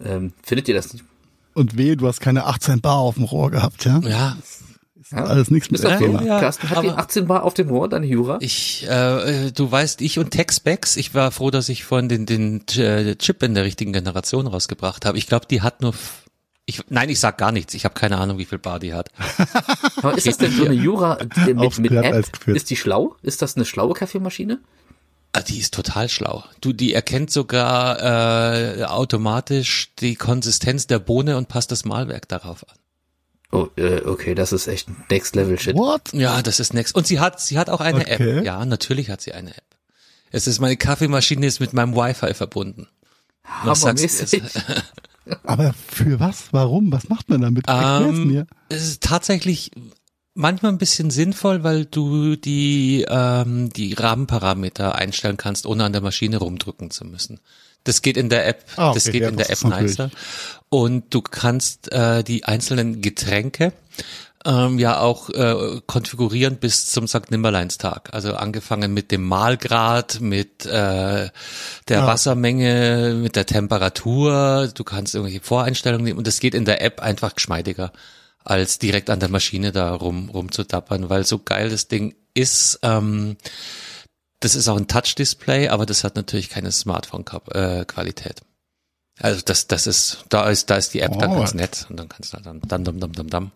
Ähm, 0.04 0.34
findet 0.44 0.68
ihr 0.68 0.76
das 0.76 0.94
nicht? 0.94 1.06
Und 1.54 1.78
wehe, 1.78 1.98
du 1.98 2.08
hast 2.08 2.20
keine 2.22 2.46
18 2.46 2.82
Bar 2.82 2.98
auf 2.98 3.16
dem 3.16 3.24
Rohr 3.24 3.50
gehabt, 3.52 3.84
ja? 3.86 4.00
Ja, 4.04 4.38
Ja? 5.12 5.24
Alles 5.24 5.50
nichts 5.50 5.72
mit 5.72 5.80
Ist 5.80 5.90
so? 5.90 5.96
Crema. 5.96 6.22
Ja, 6.22 6.40
Carsten, 6.40 6.70
hat 6.70 6.84
die 6.84 6.90
aber- 6.90 7.00
18 7.00 7.28
Bar 7.28 7.44
auf 7.44 7.54
dem 7.54 7.70
Rohr, 7.70 7.88
deine 7.90 8.06
Jura? 8.06 8.38
Ich, 8.42 8.86
äh, 8.90 9.52
du 9.52 9.72
weißt, 9.72 10.02
ich 10.02 10.20
und 10.20 10.32
Texpex, 10.32 10.98
ich 10.98 11.14
war 11.16 11.32
froh, 11.32 11.50
dass 11.50 11.70
ich 11.70 11.84
vorhin 11.86 12.10
den, 12.10 12.26
den 12.26 12.68
äh, 12.76 13.16
Chip 13.16 13.42
in 13.42 13.54
der 13.56 13.64
richtigen 13.64 13.94
Generation 13.94 14.48
rausgebracht 14.48 15.06
habe. 15.06 15.18
Ich 15.18 15.26
glaube, 15.28 15.46
die 15.50 15.62
hat 15.62 15.82
nur, 15.82 15.94
ich, 16.70 16.82
nein, 16.90 17.10
ich 17.10 17.20
sag 17.20 17.38
gar 17.38 17.54
nichts. 17.54 17.74
Ich 17.74 17.86
habe 17.86 17.96
keine 17.96 18.18
Ahnung, 18.18 18.38
wie 18.38 18.46
viel 18.46 18.60
Bar 18.60 18.80
die 18.80 18.94
hat. 18.94 19.10
Aber 19.98 20.18
ist 20.18 20.28
das 20.28 20.38
denn 20.38 20.52
so 20.52 20.66
eine 20.66 20.74
Jura 20.74 21.18
äh, 21.18 21.54
mit, 21.54 21.80
mit 21.80 21.92
App? 21.94 22.26
Ist 22.48 22.70
die 22.70 22.76
schlau? 22.76 23.16
Ist 23.22 23.42
das 23.42 23.56
eine 23.56 23.64
schlaue 23.66 23.94
Kaffeemaschine? 23.94 24.60
Ah, 25.32 25.40
die 25.42 25.60
ist 25.60 25.74
total 25.74 26.10
schlau. 26.10 26.44
Du, 26.60 26.74
die 26.74 26.94
erkennt 26.94 27.32
sogar 27.32 28.80
äh, 28.80 28.84
automatisch 28.84 29.94
die 30.00 30.16
Konsistenz 30.16 30.88
der 30.88 31.00
Bohne 31.00 31.38
und 31.38 31.48
passt 31.48 31.72
das 31.72 31.86
Mahlwerk 31.86 32.28
darauf 32.28 32.68
an. 32.70 32.76
Oh, 33.54 33.70
äh, 33.78 34.02
okay, 34.02 34.36
das 34.36 34.52
ist 34.52 34.68
echt 34.68 34.90
Next 35.10 35.38
Level 35.38 35.58
Shit. 35.58 35.76
What? 35.76 36.12
Ja, 36.12 36.42
das 36.42 36.60
ist 36.60 36.74
next. 36.74 36.96
Und 36.96 37.08
sie 37.08 37.22
hat, 37.22 37.40
sie 37.40 37.58
hat 37.58 37.70
auch 37.70 37.80
eine 37.80 38.02
Okay. 38.02 38.40
App. 38.40 38.46
Ja, 38.46 38.66
natürlich 38.66 39.10
hat 39.10 39.22
sie 39.22 39.32
eine 39.32 39.52
App. 39.52 39.64
Es 40.32 40.48
ist 40.48 40.60
meine 40.60 40.76
Kaffeemaschine 40.76 41.46
ist 41.46 41.62
mit 41.62 41.72
meinem 41.72 41.96
Wi-Fi 41.96 42.34
verbunden. 42.34 42.88
Was 43.64 43.82
sagst 43.82 44.34
du? 44.34 44.42
Aber 45.44 45.74
für 45.74 46.20
was? 46.20 46.46
Warum? 46.52 46.92
Was 46.92 47.10
macht 47.10 47.30
man 47.30 47.42
damit? 47.42 47.68
Erklär's 47.68 48.18
Ähm, 48.18 48.28
mir. 48.28 48.48
Es 48.70 48.88
ist 48.88 49.04
tatsächlich 49.04 49.72
manchmal 50.34 50.72
ein 50.72 50.78
bisschen 50.78 51.10
sinnvoll, 51.10 51.64
weil 51.64 51.86
du 51.86 52.36
die, 52.36 53.06
ähm, 53.10 53.70
die 53.72 53.94
Rahmenparameter 53.94 54.96
einstellen 54.96 55.38
kannst, 55.38 55.66
ohne 55.66 55.84
an 55.86 55.94
der 55.94 56.02
Maschine 56.02 56.38
rumdrücken 56.38 56.92
zu 56.92 57.06
müssen. 57.06 57.40
Das 57.84 58.02
geht 58.02 58.18
in 58.18 58.30
der 58.30 58.48
App, 58.48 58.66
Ah, 58.76 58.94
das 58.94 59.04
okay, 59.06 59.14
geht 59.14 59.22
ja, 59.24 59.30
in 59.30 59.38
der 59.38 59.48
das 59.48 59.64
App 59.64 59.82
nicer. 59.82 60.12
Und 60.70 61.14
du 61.14 61.22
kannst 61.22 61.92
äh, 61.92 62.24
die 62.24 62.44
einzelnen 62.44 63.02
Getränke 63.02 63.72
ähm, 64.48 64.80
ja 64.80 65.00
auch 65.00 65.30
äh, 65.30 65.82
konfigurieren 65.86 66.58
bis 66.58 66.88
zum 66.88 67.08
St. 67.08 67.30
Nimmerleinstag. 67.30 68.14
Also 68.14 68.34
angefangen 68.34 68.94
mit 68.94 69.12
dem 69.12 69.24
Mahlgrad, 69.24 70.22
mit 70.22 70.66
äh, 70.66 71.30
der 71.90 72.02
Ah. 72.04 72.08
Wassermenge, 72.08 73.14
mit 73.22 73.36
der 73.36 73.46
Temperatur. 73.46 74.70
Du 74.74 74.84
kannst 74.84 75.14
irgendwelche 75.14 75.44
Voreinstellungen 75.46 76.06
nehmen 76.06 76.18
und 76.18 76.26
das 76.28 76.40
geht 76.40 76.56
in 76.56 76.66
der 76.66 76.82
App 76.82 77.02
einfach 77.02 77.36
geschmeidiger 77.36 77.92
als 78.46 78.80
direkt 78.80 79.10
an 79.10 79.20
der 79.20 79.28
Maschine 79.30 79.74
da 79.74 79.94
rum 79.94 80.30
rumzudappern, 80.30 81.10
weil 81.10 81.26
so 81.26 81.38
geil 81.40 81.70
das 81.70 81.90
Ding 81.90 82.16
ist. 82.34 82.80
Ähm, 82.82 83.36
das 84.40 84.56
ist 84.56 84.70
auch 84.70 84.78
ein 84.78 84.88
Touch-Display, 84.88 85.68
aber 85.68 85.86
das 85.86 86.04
hat 86.06 86.16
natürlich 86.16 86.50
keine 86.50 86.72
Smartphone-Qualität. 86.72 88.42
Also 89.20 89.42
das, 89.44 89.68
das 89.68 89.88
ist, 89.88 90.26
da 90.30 90.48
ist, 90.50 90.70
da 90.70 90.76
ist 90.78 90.94
die 90.94 91.02
App 91.02 91.18
dann 91.20 91.32
Oh. 91.32 91.40
ganz 91.40 91.54
nett 91.56 91.88
und 91.90 91.98
dann 91.98 92.08
kannst 92.08 92.34
du 92.34 92.38
dann 92.38 92.62
dann 92.62 92.84
dam 92.86 93.00
dam 93.00 93.12
dam 93.14 93.30
dam 93.30 93.52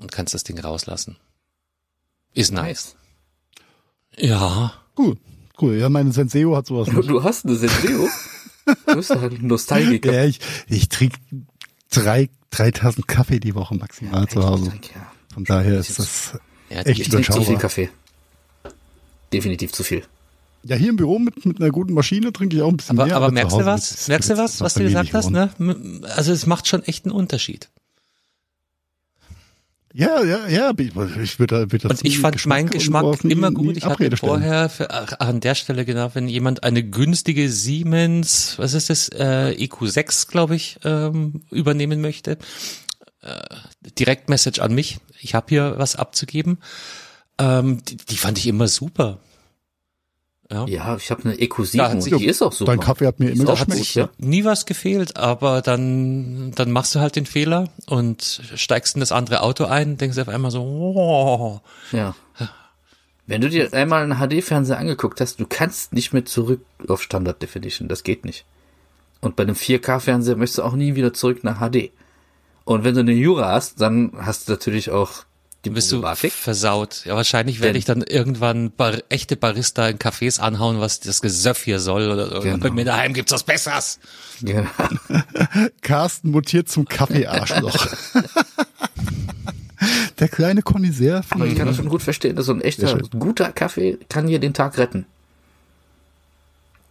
und 0.00 0.12
kannst 0.12 0.34
das 0.34 0.44
Ding 0.44 0.58
rauslassen. 0.58 1.16
Ist 2.34 2.52
nice. 2.52 2.96
Ja, 4.16 4.72
Cool. 4.98 5.16
Cool. 5.60 5.76
Ja, 5.76 5.88
meine 5.88 6.12
Senseo 6.12 6.56
hat 6.56 6.66
sowas 6.66 6.88
Du, 6.88 6.96
nicht. 6.96 7.08
du 7.08 7.22
hast 7.22 7.44
eine 7.46 7.56
Senseo? 7.56 8.08
Du 8.86 8.94
bist 8.96 9.10
halt 9.10 9.32
ein 9.40 9.46
Nostalgiker. 9.46 10.12
Ja, 10.12 10.24
ich, 10.24 10.38
ich 10.68 10.88
trinke 10.88 11.18
drei, 11.90 12.28
drei 12.50 12.70
Tassen 12.70 13.06
Kaffee 13.06 13.40
die 13.40 13.54
Woche 13.54 13.74
maximal 13.74 14.26
zu 14.28 14.42
Hause. 14.44 14.64
Ich 14.64 14.70
trinke, 14.70 14.88
ja. 14.94 15.12
Von 15.34 15.44
daher 15.44 15.78
ist 15.78 15.98
das 15.98 16.38
ja 16.70 16.80
Echt 16.82 17.00
Ich 17.00 17.08
trinke 17.08 17.26
zu 17.26 17.32
viel 17.32 17.54
überschaubar. 17.54 17.60
Kaffee. 17.60 17.88
Definitiv 19.32 19.72
zu 19.72 19.82
viel. 19.82 20.02
Ja, 20.64 20.76
hier 20.76 20.90
im 20.90 20.96
Büro 20.96 21.18
mit, 21.18 21.44
mit 21.44 21.60
einer 21.60 21.70
guten 21.70 21.92
Maschine 21.94 22.32
trinke 22.32 22.56
ich 22.56 22.62
auch 22.62 22.68
ein 22.68 22.76
bisschen 22.76 22.98
aber, 22.98 23.06
mehr. 23.06 23.16
aber 23.16 23.30
merkst 23.32 23.56
du 23.56 23.64
was? 23.64 24.08
Merkst 24.08 24.30
du 24.30 24.36
was, 24.36 24.60
was 24.60 24.74
du 24.74 24.84
gesagt 24.84 25.12
hast, 25.14 25.30
ne? 25.30 25.50
Also 26.16 26.32
es 26.32 26.46
macht 26.46 26.68
schon 26.68 26.82
echt 26.84 27.04
einen 27.04 27.12
Unterschied. 27.12 27.68
Ja, 29.94 30.22
ja, 30.24 30.48
ja. 30.48 30.72
Ich, 30.78 31.38
würde, 31.38 31.70
würde 31.70 31.88
Und 31.88 32.04
ich 32.04 32.18
fand 32.18 32.46
meinen 32.46 32.70
Geschmack 32.70 33.02
sowas 33.02 33.24
nie- 33.24 33.32
immer 33.32 33.50
gut. 33.50 33.76
Ich 33.76 33.84
hatte 33.84 33.94
Abrede 33.94 34.16
stellen. 34.16 34.30
vorher 34.32 34.68
für, 34.68 34.90
ach, 34.90 35.12
an 35.20 35.40
der 35.40 35.54
Stelle 35.54 35.84
genau, 35.84 36.10
wenn 36.14 36.28
jemand 36.28 36.62
eine 36.64 36.82
günstige 36.82 37.50
Siemens, 37.50 38.54
was 38.58 38.72
ist 38.74 38.88
das, 38.90 39.08
äh, 39.10 39.52
EQ6, 39.58 40.28
glaube 40.28 40.56
ich, 40.56 40.78
ähm, 40.84 41.42
übernehmen 41.50 42.00
möchte, 42.00 42.38
äh, 43.22 43.40
Direktmessage 43.98 44.60
an 44.62 44.74
mich. 44.74 44.98
Ich 45.20 45.34
habe 45.34 45.46
hier 45.50 45.74
was 45.76 45.96
abzugeben. 45.96 46.58
Ähm, 47.38 47.82
die, 47.84 47.96
die 47.96 48.16
fand 48.16 48.38
ich 48.38 48.46
immer 48.46 48.68
super. 48.68 49.18
Ja. 50.52 50.66
Ja, 50.66 50.96
ich 50.96 51.10
habe 51.10 51.24
eine 51.24 51.34
EQ7 51.34 51.76
Da 51.78 51.84
hat 51.86 51.94
und 51.94 52.00
sich- 52.02 52.14
die 52.14 52.26
ist 52.26 52.42
auch 52.42 52.52
super. 52.52 52.72
Dein 52.72 52.80
Kaffee 52.80 53.06
hat 53.06 53.18
mir 53.20 53.30
immer 53.30 53.44
geschmeckt. 53.52 53.72
gut, 53.78 53.94
ja. 53.94 54.08
Nie 54.18 54.44
was 54.44 54.66
gefehlt, 54.66 55.16
aber 55.16 55.62
dann, 55.62 56.52
dann 56.54 56.70
machst 56.70 56.94
du 56.94 57.00
halt 57.00 57.16
den 57.16 57.26
Fehler 57.26 57.68
und 57.86 58.42
steigst 58.54 58.94
in 58.96 59.00
das 59.00 59.12
andere 59.12 59.40
Auto 59.42 59.64
ein, 59.64 59.96
denkst 59.96 60.18
auf 60.18 60.28
einmal 60.28 60.50
so, 60.50 60.60
oh, 60.62 61.60
Ja. 61.96 62.14
Wenn 63.26 63.40
du 63.40 63.48
dir 63.48 63.72
einmal 63.72 64.02
einen 64.02 64.18
HD-Fernseher 64.18 64.78
angeguckt 64.78 65.20
hast, 65.20 65.38
du 65.40 65.46
kannst 65.48 65.92
nicht 65.92 66.12
mehr 66.12 66.24
zurück 66.24 66.60
auf 66.88 67.02
Standard 67.02 67.40
Definition. 67.40 67.88
Das 67.88 68.02
geht 68.02 68.24
nicht. 68.24 68.44
Und 69.20 69.36
bei 69.36 69.44
einem 69.44 69.54
4K-Fernseher 69.54 70.36
möchtest 70.36 70.58
du 70.58 70.62
auch 70.64 70.74
nie 70.74 70.96
wieder 70.96 71.14
zurück 71.14 71.44
nach 71.44 71.60
HD. 71.60 71.92
Und 72.64 72.82
wenn 72.84 72.94
du 72.94 73.00
eine 73.00 73.12
Jura 73.12 73.52
hast, 73.52 73.80
dann 73.80 74.12
hast 74.20 74.48
du 74.48 74.52
natürlich 74.52 74.90
auch 74.90 75.24
die 75.64 75.70
bist 75.70 75.92
du 75.92 76.02
versaut. 76.02 77.04
Ja, 77.04 77.14
wahrscheinlich 77.14 77.60
werde 77.60 77.78
ich 77.78 77.84
dann 77.84 78.02
irgendwann 78.02 78.72
bar 78.72 78.98
echte 79.08 79.36
Barista 79.36 79.88
in 79.88 79.98
Cafés 79.98 80.40
anhauen, 80.40 80.80
was 80.80 80.98
das 80.98 81.20
Gesöff 81.20 81.62
hier 81.62 81.78
soll. 81.78 82.10
Oder 82.10 82.28
so. 82.30 82.40
Genau. 82.40 82.58
Bei 82.58 82.70
mir 82.70 82.84
daheim 82.84 83.12
gibt's 83.12 83.30
was 83.30 83.44
Besseres. 83.44 84.00
Ja. 84.40 84.66
Carsten 85.82 86.30
mutiert 86.30 86.68
zum 86.68 86.86
Kaffeearschloch. 86.86 87.86
Der 90.18 90.28
kleine 90.28 90.62
Connoisseur 90.62 91.22
Aber 91.30 91.46
ich 91.46 91.56
kann 91.56 91.66
das 91.66 91.76
schon 91.76 91.88
gut 91.88 92.02
verstehen. 92.02 92.36
dass 92.36 92.46
So 92.46 92.52
ein 92.52 92.60
echter, 92.60 92.98
guter 93.18 93.52
Kaffee 93.52 93.98
kann 94.08 94.28
hier 94.28 94.38
den 94.38 94.54
Tag 94.54 94.78
retten. 94.78 95.06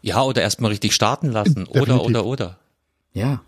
Ja, 0.02 0.22
oder 0.24 0.42
erstmal 0.42 0.72
richtig 0.72 0.94
starten 0.94 1.28
lassen. 1.28 1.66
Oder, 1.68 1.82
Definitiv. 1.82 2.06
oder, 2.08 2.26
oder. 2.26 2.58
Ja. 3.14 3.42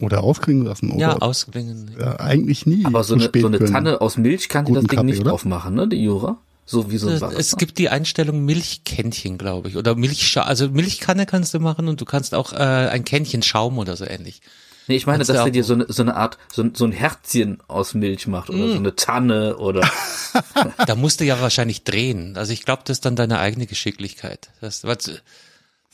Oder 0.00 0.22
ausklingen 0.24 0.64
lassen. 0.64 0.90
Oder, 0.90 1.00
Ja, 1.00 1.16
ausklingen. 1.18 1.90
ja, 1.98 2.18
eigentlich 2.20 2.66
nie. 2.66 2.84
Aber 2.84 3.04
so 3.04 3.14
eine, 3.14 3.30
so 3.34 3.46
eine. 3.46 3.58
Tanne 3.64 4.00
aus 4.00 4.16
Milch 4.16 4.48
kann 4.48 4.64
die 4.64 4.72
das 4.72 4.82
Ding 4.84 4.90
Kaffee, 4.90 5.04
nicht 5.06 5.20
oder? 5.20 5.30
drauf 5.30 5.44
machen, 5.44 5.74
ne? 5.74 5.88
Die 5.88 6.02
Jura. 6.02 6.38
So 6.66 6.90
wie 6.90 6.96
so 6.96 7.08
ein 7.08 7.14
Es, 7.14 7.20
Barista. 7.20 7.40
es 7.40 7.56
gibt 7.58 7.76
die 7.78 7.90
Einstellung 7.90 8.44
Milchkännchen, 8.44 9.36
glaube 9.38 9.68
ich. 9.68 9.76
Oder 9.76 9.94
Milchscha 9.96 10.42
also 10.42 10.68
Milchkanne 10.70 11.26
kannst 11.26 11.52
du 11.52 11.60
machen 11.60 11.88
und 11.88 12.00
du 12.00 12.04
kannst 12.06 12.34
auch 12.34 12.52
äh, 12.54 12.56
ein 12.56 13.04
Kännchen 13.04 13.42
Schaum 13.42 13.76
oder 13.78 13.96
so 13.96 14.04
ähnlich. 14.06 14.40
Nee, 14.86 14.96
ich 14.96 15.06
meine, 15.06 15.18
Kannst 15.18 15.30
dass 15.30 15.36
er 15.46 15.50
dir 15.50 15.64
so 15.64 15.72
eine, 15.74 15.86
so 15.88 16.02
eine 16.02 16.14
Art, 16.14 16.36
so, 16.52 16.62
ein- 16.62 16.74
so 16.74 16.84
ein 16.84 16.92
Herzchen 16.92 17.58
aus 17.68 17.94
Milch 17.94 18.26
macht 18.26 18.50
oder 18.50 18.66
Mm. 18.66 18.70
so 18.72 18.76
eine 18.76 18.94
Tanne 18.96 19.56
oder. 19.56 19.80
Da 20.86 20.94
musst 20.94 21.20
du 21.20 21.24
ja 21.24 21.40
wahrscheinlich 21.40 21.84
drehen. 21.84 22.36
Also 22.36 22.52
ich 22.52 22.64
glaube, 22.64 22.82
das 22.84 22.98
ist 22.98 23.04
dann 23.04 23.16
deine 23.16 23.38
eigene 23.38 23.66
Geschicklichkeit. 23.66 24.50
Das, 24.60 24.84
was, 24.84 25.10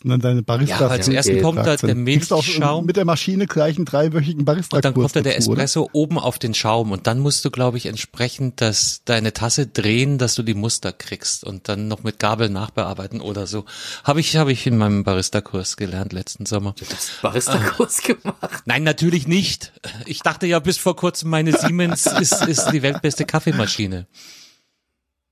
Und 0.02 0.10
dann 0.10 0.20
deine 0.20 0.42
Barista. 0.42 0.80
Ja, 0.80 0.90
weil 0.90 1.02
zuerst 1.02 1.28
geht. 1.28 1.42
kommt 1.42 1.58
da 1.58 1.76
der 1.76 1.94
Milchschaum 1.94 2.86
mit 2.86 2.96
der 2.96 3.04
Maschine 3.04 3.46
gleich 3.46 3.76
einen 3.76 3.84
dreiwöchigen 3.84 4.44
barista 4.44 4.76
und 4.76 4.84
dann 4.84 4.94
kommt 4.94 5.14
da 5.14 5.20
der 5.20 5.34
dazu, 5.34 5.50
oder? 5.50 5.62
Espresso 5.62 5.90
oben 5.92 6.18
auf 6.18 6.38
den 6.38 6.54
Schaum 6.54 6.92
und 6.92 7.06
dann 7.06 7.18
musst 7.18 7.44
du, 7.44 7.50
glaube 7.50 7.76
ich, 7.76 7.86
entsprechend 7.86 8.60
das, 8.60 9.02
deine 9.04 9.32
Tasse 9.32 9.66
drehen, 9.66 10.16
dass 10.18 10.34
du 10.34 10.42
die 10.42 10.54
Muster 10.54 10.92
kriegst 10.92 11.44
und 11.44 11.68
dann 11.68 11.88
noch 11.88 12.02
mit 12.02 12.18
Gabel 12.18 12.48
nachbearbeiten 12.48 13.20
oder 13.20 13.46
so. 13.46 13.64
Habe 14.04 14.20
ich, 14.20 14.36
habe 14.36 14.52
ich 14.52 14.66
in 14.66 14.78
meinem 14.78 15.04
Barista-Kurs 15.04 15.76
gelernt 15.76 16.12
letzten 16.12 16.46
Sommer. 16.46 16.74
Das 16.78 17.10
Barista-Kurs 17.20 18.02
gemacht. 18.02 18.62
Nein, 18.64 18.84
natürlich 18.84 19.26
nicht. 19.28 19.72
Ich 20.06 20.20
dachte 20.20 20.46
ja 20.46 20.60
bis 20.60 20.78
vor 20.78 20.96
kurzem, 20.96 21.30
meine 21.30 21.56
Siemens 21.56 22.06
ist, 22.20 22.46
ist 22.46 22.70
die 22.72 22.82
weltbeste 22.82 23.26
Kaffeemaschine. 23.26 24.06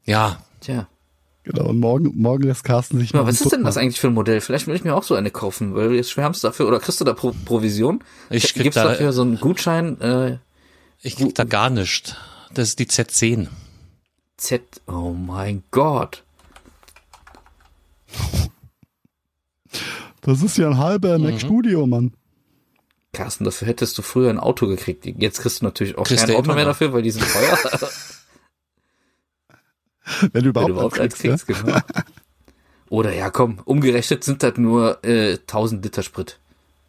Ja, 0.05 0.43
Tja. 0.61 0.89
Genau, 1.51 1.71
und 1.71 1.79
morgen, 1.81 2.13
morgen 2.21 2.43
lässt 2.43 2.63
Carsten 2.65 2.99
sich 2.99 3.13
Ja, 3.13 3.27
was 3.27 3.41
ist 3.41 3.53
denn 3.53 3.65
das 3.65 3.75
machen. 3.77 3.85
eigentlich 3.85 4.01
für 4.01 4.09
ein 4.09 4.15
Modell? 4.15 4.41
Vielleicht 4.43 4.67
will 4.67 4.75
ich 4.75 4.85
mir 4.85 4.95
auch 4.95 5.03
so 5.03 5.15
eine 5.15 5.31
kaufen, 5.31 5.75
weil 5.75 5.95
jetzt 5.95 6.11
schwärmst 6.11 6.43
du 6.45 6.49
dafür 6.49 6.69
oder 6.69 6.79
kriegst 6.79 7.01
du 7.01 7.05
da 7.05 7.15
Pro 7.15 7.35
Provision? 7.47 8.05
Ich 8.29 8.53
krieg 8.53 8.65
Gibt's 8.65 8.75
da- 8.75 8.85
dafür 8.89 9.13
so 9.13 9.23
einen 9.23 9.41
Gutschein? 9.41 9.99
Äh, 10.01 10.39
ich 11.01 11.17
krieg 11.17 11.35
da 11.35 11.45
gar 11.45 11.71
nichts. 11.71 12.15
Das 12.53 12.69
ist 12.69 12.79
die 12.79 12.87
Z10. 12.87 13.49
Z. 14.37 14.63
Oh 14.87 15.15
mein 15.15 15.63
Gott. 15.71 16.23
Das 20.21 20.43
ist 20.43 20.59
ja 20.59 20.69
ein 20.69 20.79
halber 20.79 21.19
Mhm. 21.19 21.25
Mac 21.25 21.41
Studio, 21.41 21.87
Mann. 21.87 22.13
Carsten, 23.13 23.45
dafür 23.45 23.69
hättest 23.69 23.97
du 23.97 24.03
früher 24.03 24.29
ein 24.31 24.39
Auto 24.39 24.67
gekriegt. 24.67 25.07
Jetzt 25.07 25.41
kriegst 25.41 25.61
du 25.63 25.65
natürlich 25.65 25.97
auch 25.97 26.05
Kriegst 26.05 26.27
kein 26.27 26.37
Auto 26.37 26.53
mehr 26.53 26.65
dafür, 26.67 26.93
weil 26.93 27.03
die 27.03 27.11
sind 27.11 27.25
teuer. 27.27 27.59
Wenn 30.21 30.29
du 30.31 30.35
wenn 30.35 30.45
überhaupt, 30.45 30.69
du 30.69 30.73
überhaupt 30.75 31.01
eins 31.01 31.15
kriegst, 31.15 31.47
kriegst, 31.47 31.65
genau. 31.65 31.79
Oder 32.91 33.15
ja, 33.15 33.31
komm, 33.31 33.61
umgerechnet 33.65 34.25
sind 34.25 34.43
das 34.43 34.57
nur 34.57 35.05
äh, 35.05 35.35
1000 35.35 35.85
Liter 35.85 36.03
Sprit. 36.03 36.39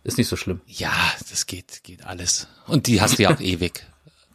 Ist 0.04 0.18
nicht 0.18 0.28
so 0.28 0.38
schlimm. 0.38 0.62
Ja, 0.66 0.94
das 1.30 1.46
geht, 1.46 1.84
geht 1.84 2.06
alles. 2.06 2.48
Und 2.68 2.88
die 2.88 3.02
hast 3.02 3.20
du 3.20 3.24
ja 3.24 3.34
auch 3.34 3.40
ewig. 3.42 3.86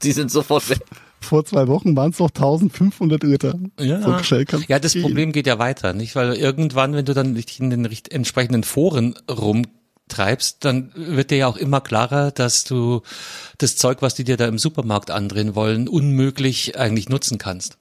Die 0.03 0.12
sind 0.12 0.31
sofort 0.31 0.68
weg. 0.68 0.81
ja. 0.90 0.97
Vor 1.25 1.44
zwei 1.47 1.66
Wochen 1.68 1.97
waren 1.97 2.11
es 2.11 2.18
noch 2.18 2.29
1500 2.29 3.23
Liter. 3.23 3.59
So 3.79 4.18
schnell 4.23 4.44
kann's 4.44 4.68
Ja, 4.68 4.79
das 4.79 4.92
gehen. 4.92 5.03
Problem 5.03 5.33
geht 5.33 5.47
ja 5.47 5.59
weiter, 5.59 5.94
nicht? 5.94 6.14
Weil 6.16 6.35
irgendwann, 6.35 6.92
wenn 6.94 7.07
du 7.07 7.14
dann 7.14 7.35
dich 7.35 7.59
in 7.59 7.70
den 7.70 7.88
entsprechenden 8.11 8.62
Foren 8.62 9.14
rumtreibst, 9.31 10.64
dann 10.64 10.92
wird 10.95 11.30
dir 11.30 11.39
ja 11.39 11.47
auch 11.47 11.57
immer 11.57 11.80
klarer, 11.80 12.30
dass 12.30 12.64
du 12.64 13.01
das 13.57 13.76
Zeug, 13.76 14.03
was 14.03 14.14
die 14.14 14.24
dir 14.24 14.37
da 14.37 14.47
im 14.47 14.59
Supermarkt 14.59 15.11
andrehen 15.11 15.55
wollen, 15.55 15.89
unmöglich 15.89 16.78
eigentlich 16.78 17.09
nutzen 17.09 17.39
kannst. 17.39 17.78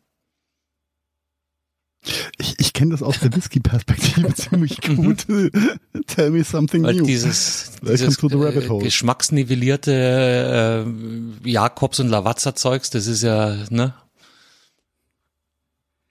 Ich, 2.38 2.56
ich 2.60 2.74
kenne 2.74 2.92
das 2.92 3.02
aus 3.02 3.20
der 3.20 3.34
Whisky-Perspektive 3.36 4.34
ziemlich 4.36 4.82
gut. 4.82 5.26
Tell 6.08 6.30
me 6.32 6.44
something 6.44 6.82
Mhm. 6.82 6.86
Weil 6.86 6.96
new. 6.96 7.06
dieses, 7.06 7.72
dieses 7.82 8.18
to 8.18 8.28
the 8.30 8.36
rabbit 8.36 8.66
äh, 8.66 8.70
hole. 8.70 8.84
geschmacksnivellierte 8.84 10.86
äh, 11.46 11.50
Jakobs- 11.50 12.00
und 12.02 12.10
Lavazza-Zeugs, 12.10 12.90
das 12.90 13.08
ist 13.08 13.24
ja, 13.24 13.56
ne? 13.70 13.94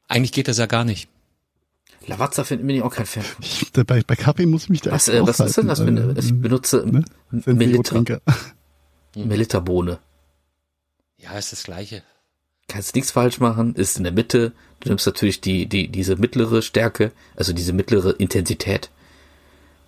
Eigentlich 0.09 0.33
geht 0.33 0.49
das 0.49 0.57
ja 0.59 0.67
gar 0.67 0.85
nicht. 0.85 1.09
Lavazza 2.07 2.45
find- 2.45 2.67
bin 2.67 2.77
ich 2.77 2.83
auch 2.83 2.95
kein 2.95 3.07
Fan. 3.07 3.25
Ich, 3.41 3.71
da, 3.73 3.85
bei, 3.85 4.03
bei 4.03 4.17
Kaffee 4.17 4.47
muss 4.47 4.65
ich 4.65 4.69
mich 4.71 4.81
da 4.81 4.93
Was, 4.93 5.09
äh, 5.09 5.25
was 5.27 5.41
ist 5.41 5.57
denn 5.59 5.69
das? 5.69 5.81
eine, 5.81 6.15
ich 6.19 6.33
benutze 6.35 6.85
ne? 6.87 7.05
Melita. 7.31 8.03
Melita-Bohne. 9.17 9.99
Ja, 11.19 11.39
ist 11.39 11.53
das 11.53 11.63
Gleiche. 11.63 12.03
Kannst 12.73 12.95
nichts 12.95 13.11
falsch 13.11 13.39
machen, 13.39 13.75
ist 13.75 13.99
in 13.99 14.05
der 14.05 14.15
Mitte. 14.15 14.53
Du 14.81 14.89
nimmst 14.89 15.05
natürlich 15.05 15.43
die, 15.43 15.67
die, 15.67 15.89
diese 15.89 16.17
mittlere 16.17 16.63
Stärke, 16.63 17.13
also 17.37 17.53
diese 17.53 17.75
mittlere 17.75 18.13
Intensität. 18.13 18.89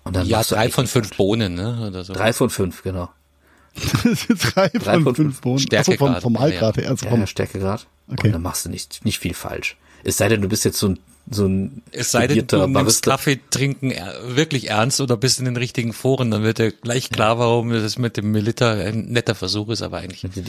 Und 0.03 0.15
dann 0.15 0.27
Ja, 0.27 0.43
drei 0.43 0.69
von 0.69 0.85
fünf. 0.85 1.17
Bohnen, 1.17 1.55
ne? 1.55 1.87
Oder 1.87 2.03
so. 2.03 2.13
Drei 2.13 2.31
von 2.31 2.51
fünf, 2.51 2.83
genau. 2.83 3.09
drei, 3.73 4.69
Drei 4.69 4.93
von 4.93 5.03
von 5.03 5.15
fünf 5.15 5.41
Bohnen. 5.41 5.57
Vom, 5.57 5.65
Stärkegrad, 5.65 6.21
vom 6.21 6.33
ja, 6.35 6.39
Malgrad 6.39 6.77
her. 6.77 6.89
Also 6.89 7.05
Ja, 7.05 7.11
vom, 7.11 7.21
ja, 7.21 7.25
Stärkegrad. 7.27 7.87
Okay. 8.07 8.27
Und 8.27 8.33
dann 8.33 8.43
machst 8.43 8.65
du 8.65 8.69
nicht, 8.69 9.03
nicht 9.03 9.17
viel 9.17 9.33
falsch. 9.33 9.77
Es 10.03 10.17
sei 10.17 10.29
denn, 10.29 10.43
du 10.43 10.47
bist 10.47 10.63
jetzt 10.63 10.77
so 10.77 10.89
ein, 10.89 10.99
so 11.29 11.45
ein 11.47 11.81
Es 11.91 12.11
sei 12.11 12.27
denn, 12.27 12.45
du 12.45 12.67
nimmst 12.67 13.03
Kaffee 13.03 13.39
trinken 13.49 13.93
wirklich 14.27 14.69
ernst 14.69 15.01
oder 15.01 15.17
bist 15.17 15.39
in 15.39 15.45
den 15.45 15.57
richtigen 15.57 15.93
Foren, 15.93 16.31
dann 16.31 16.43
wird 16.43 16.59
dir 16.59 16.71
gleich 16.71 17.09
klar, 17.09 17.39
warum 17.39 17.71
das 17.71 17.97
mit 17.97 18.17
dem 18.17 18.31
Milita 18.31 18.73
ein 18.73 19.05
netter 19.07 19.35
Versuch 19.35 19.69
ist, 19.69 19.81
aber 19.81 19.97
eigentlich, 19.97 20.21
Die, 20.21 20.43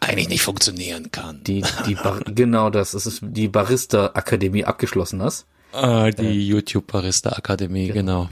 eigentlich 0.00 0.28
nicht 0.28 0.42
funktionieren 0.42 1.10
kann. 1.10 1.40
die, 1.44 1.64
die 1.86 1.94
Bar 1.94 2.20
genau 2.26 2.70
das. 2.70 2.94
Es 2.94 3.06
ist 3.06 3.20
die 3.22 3.48
Barista-Akademie 3.48 4.64
abgeschlossen 4.64 5.22
hast. 5.22 5.46
Ah, 5.72 6.10
die 6.10 6.46
YouTube 6.46 6.86
Barista 6.86 7.30
Akademie, 7.30 7.88
genau. 7.88 8.28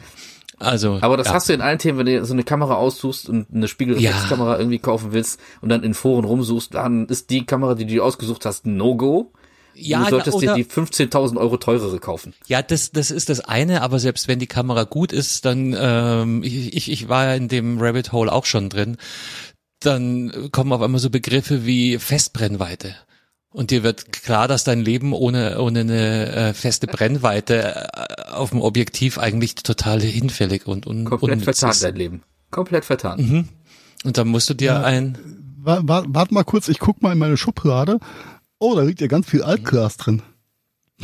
Also, 0.60 0.98
Aber 1.00 1.16
das 1.16 1.26
ja. 1.26 1.34
hast 1.34 1.48
du 1.48 1.54
in 1.54 1.60
allen 1.60 1.78
Themen, 1.78 1.98
wenn 1.98 2.06
du 2.06 2.24
so 2.24 2.32
eine 2.32 2.44
Kamera 2.44 2.76
aussuchst 2.76 3.28
und 3.28 3.48
eine 3.52 3.66
Spiegelreflexkamera 3.66 4.58
irgendwie 4.58 4.78
kaufen 4.78 5.12
willst 5.12 5.40
und 5.60 5.68
dann 5.70 5.82
in 5.82 5.92
Foren 5.92 6.24
rumsuchst, 6.24 6.74
dann 6.74 7.06
ist 7.06 7.30
die 7.30 7.44
Kamera, 7.44 7.74
die 7.74 7.86
du 7.86 8.00
ausgesucht 8.00 8.46
hast, 8.46 8.64
No-Go. 8.64 9.32
Ja, 9.74 10.04
du 10.04 10.10
solltest 10.10 10.36
oder, 10.36 10.54
dir 10.54 10.64
die 10.64 10.70
15.000 10.70 11.36
Euro 11.38 11.56
teurere 11.56 11.98
kaufen. 11.98 12.34
Ja, 12.46 12.62
das, 12.62 12.90
das 12.92 13.10
ist 13.10 13.28
das 13.28 13.40
eine, 13.40 13.82
aber 13.82 13.98
selbst 13.98 14.28
wenn 14.28 14.38
die 14.38 14.46
Kamera 14.46 14.84
gut 14.84 15.12
ist, 15.12 15.44
dann, 15.44 15.74
ähm, 15.78 16.42
ich, 16.42 16.74
ich, 16.74 16.90
ich 16.90 17.08
war 17.08 17.24
ja 17.26 17.34
in 17.34 17.48
dem 17.48 17.80
Rabbit 17.80 18.12
Hole 18.12 18.30
auch 18.32 18.44
schon 18.46 18.68
drin, 18.68 18.96
dann 19.80 20.50
kommen 20.52 20.72
auf 20.72 20.80
einmal 20.82 21.00
so 21.00 21.10
Begriffe 21.10 21.66
wie 21.66 21.98
Festbrennweite. 21.98 22.94
Und 23.50 23.70
dir 23.70 23.82
wird 23.82 24.12
klar, 24.12 24.48
dass 24.48 24.64
dein 24.64 24.80
Leben 24.80 25.12
ohne, 25.12 25.60
ohne 25.60 25.80
eine 25.80 26.26
äh, 26.32 26.54
feste 26.54 26.86
Brennweite 26.86 27.86
äh, 27.92 28.30
auf 28.32 28.50
dem 28.50 28.62
Objektiv 28.62 29.18
eigentlich 29.18 29.56
total 29.56 30.00
hinfällig 30.00 30.66
und 30.66 30.86
un, 30.86 31.04
Komplett 31.04 31.32
unnütz 31.32 31.44
vertan 31.44 31.70
ist. 31.70 31.84
dein 31.84 31.96
Leben. 31.96 32.22
Komplett 32.50 32.84
vertan. 32.86 33.20
Mhm. 33.20 33.48
Und 34.04 34.16
dann 34.16 34.28
musst 34.28 34.48
du 34.48 34.54
dir 34.54 34.82
ein, 34.84 35.18
Wa- 35.64 35.80
wa- 35.84 36.04
Warte 36.08 36.32
mal 36.34 36.44
kurz, 36.44 36.68
ich 36.68 36.78
guck 36.78 37.02
mal 37.02 37.12
in 37.12 37.18
meine 37.18 37.36
Schublade. 37.36 37.98
Oh, 38.62 38.76
da 38.76 38.82
liegt 38.82 39.00
ja 39.00 39.08
ganz 39.08 39.28
viel 39.28 39.42
Altglas 39.42 39.96
drin. 39.96 40.22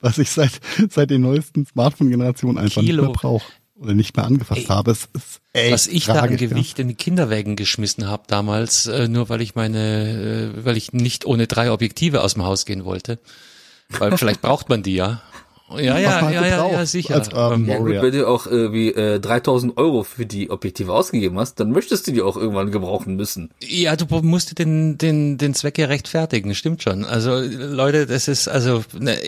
Was 0.00 0.18
ich 0.18 0.28
seit, 0.28 0.60
seit 0.90 1.08
den 1.08 1.22
neuesten 1.22 1.64
Smartphone-Generationen 1.64 2.58
einfach 2.58 2.82
Kilo. 2.82 3.04
nicht 3.04 3.12
mehr 3.12 3.18
brauche. 3.18 3.50
Oder 3.76 3.94
nicht 3.94 4.14
mehr 4.14 4.26
angefasst 4.26 4.60
Ey, 4.60 4.66
habe. 4.66 4.90
Es 4.90 5.08
ist 5.14 5.40
echt 5.54 5.72
was 5.72 5.86
ich 5.86 6.04
da 6.04 6.12
an 6.12 6.18
tragisch, 6.18 6.42
ja. 6.42 6.48
Gewicht 6.48 6.78
in 6.78 6.88
die 6.88 6.94
Kinderwägen 6.94 7.56
geschmissen 7.56 8.08
habe 8.08 8.24
damals, 8.26 8.86
äh, 8.86 9.08
nur 9.08 9.30
weil 9.30 9.40
ich 9.40 9.54
meine, 9.54 10.52
äh, 10.58 10.64
weil 10.66 10.76
ich 10.76 10.92
nicht 10.92 11.24
ohne 11.24 11.46
drei 11.46 11.70
Objektive 11.72 12.22
aus 12.22 12.34
dem 12.34 12.44
Haus 12.44 12.66
gehen 12.66 12.84
wollte. 12.84 13.18
Weil 13.88 14.18
vielleicht 14.18 14.42
braucht 14.42 14.68
man 14.68 14.82
die 14.82 14.96
ja. 14.96 15.22
Ja, 15.70 15.80
ja, 15.80 15.98
ja, 15.98 16.20
halt 16.22 16.34
ja, 16.34 16.62
braucht 16.62 16.72
ja, 16.72 16.86
sicher. 16.86 17.14
als, 17.16 17.28
ähm, 17.28 17.52
Ähm, 17.52 17.66
Ja 17.66 17.78
gut, 17.78 17.90
wenn 17.90 18.12
du 18.12 18.26
auch 18.26 18.46
irgendwie 18.46 18.92
äh, 18.92 19.20
3000 19.20 19.76
Euro 19.76 20.02
für 20.02 20.26
die 20.26 20.50
Objektive 20.50 20.92
ausgegeben 20.92 21.38
hast, 21.38 21.60
dann 21.60 21.70
möchtest 21.70 22.06
du 22.06 22.12
die 22.12 22.22
auch 22.22 22.36
irgendwann 22.36 22.70
gebrauchen 22.70 23.16
müssen. 23.16 23.50
ja, 23.60 23.94
du 23.96 24.06
musst 24.22 24.50
dir 24.50 24.54
den, 24.54 24.98
den, 24.98 25.38
den 25.38 25.54
Zweck 25.54 25.78
ja 25.78 25.86
rechtfertigen, 25.86 26.54
stimmt 26.54 26.82
schon. 26.82 27.04
Also 27.04 27.38
Leute, 27.38 28.06
das 28.06 28.28
ist 28.28 28.48
also 28.48 28.84
ne, 28.98 29.18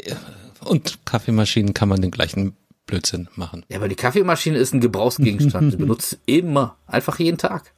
und 0.64 0.98
Kaffeemaschinen 1.04 1.74
kann 1.74 1.88
man 1.88 2.00
den 2.00 2.10
gleichen 2.10 2.56
Blödsinn 2.86 3.28
machen. 3.36 3.64
Ja, 3.68 3.78
aber 3.78 3.88
die 3.88 3.94
Kaffeemaschine 3.94 4.58
ist 4.58 4.74
ein 4.74 4.80
Gebrauchsgegenstand. 4.80 5.74
Du 5.74 5.78
benutzt 5.78 6.18
immer, 6.26 6.76
einfach 6.86 7.18
jeden 7.18 7.38
Tag. 7.38 7.72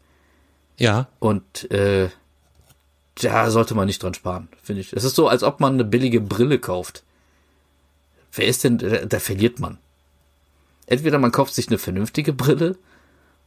Ja, 0.78 1.08
Und 1.18 1.70
äh, 1.70 2.08
da 3.20 3.50
sollte 3.50 3.74
man 3.74 3.86
nicht 3.86 4.02
dran 4.02 4.14
sparen, 4.14 4.48
finde 4.62 4.80
ich. 4.80 4.92
Es 4.92 5.04
ist 5.04 5.14
so, 5.14 5.28
als 5.28 5.42
ob 5.42 5.60
man 5.60 5.74
eine 5.74 5.84
billige 5.84 6.20
Brille 6.20 6.58
kauft. 6.58 7.04
Wer 8.32 8.46
ist 8.46 8.64
denn, 8.64 8.78
da, 8.78 9.18
verliert 9.20 9.60
man. 9.60 9.78
Entweder 10.86 11.18
man 11.18 11.32
kauft 11.32 11.54
sich 11.54 11.68
eine 11.68 11.78
vernünftige 11.78 12.32
Brille 12.32 12.76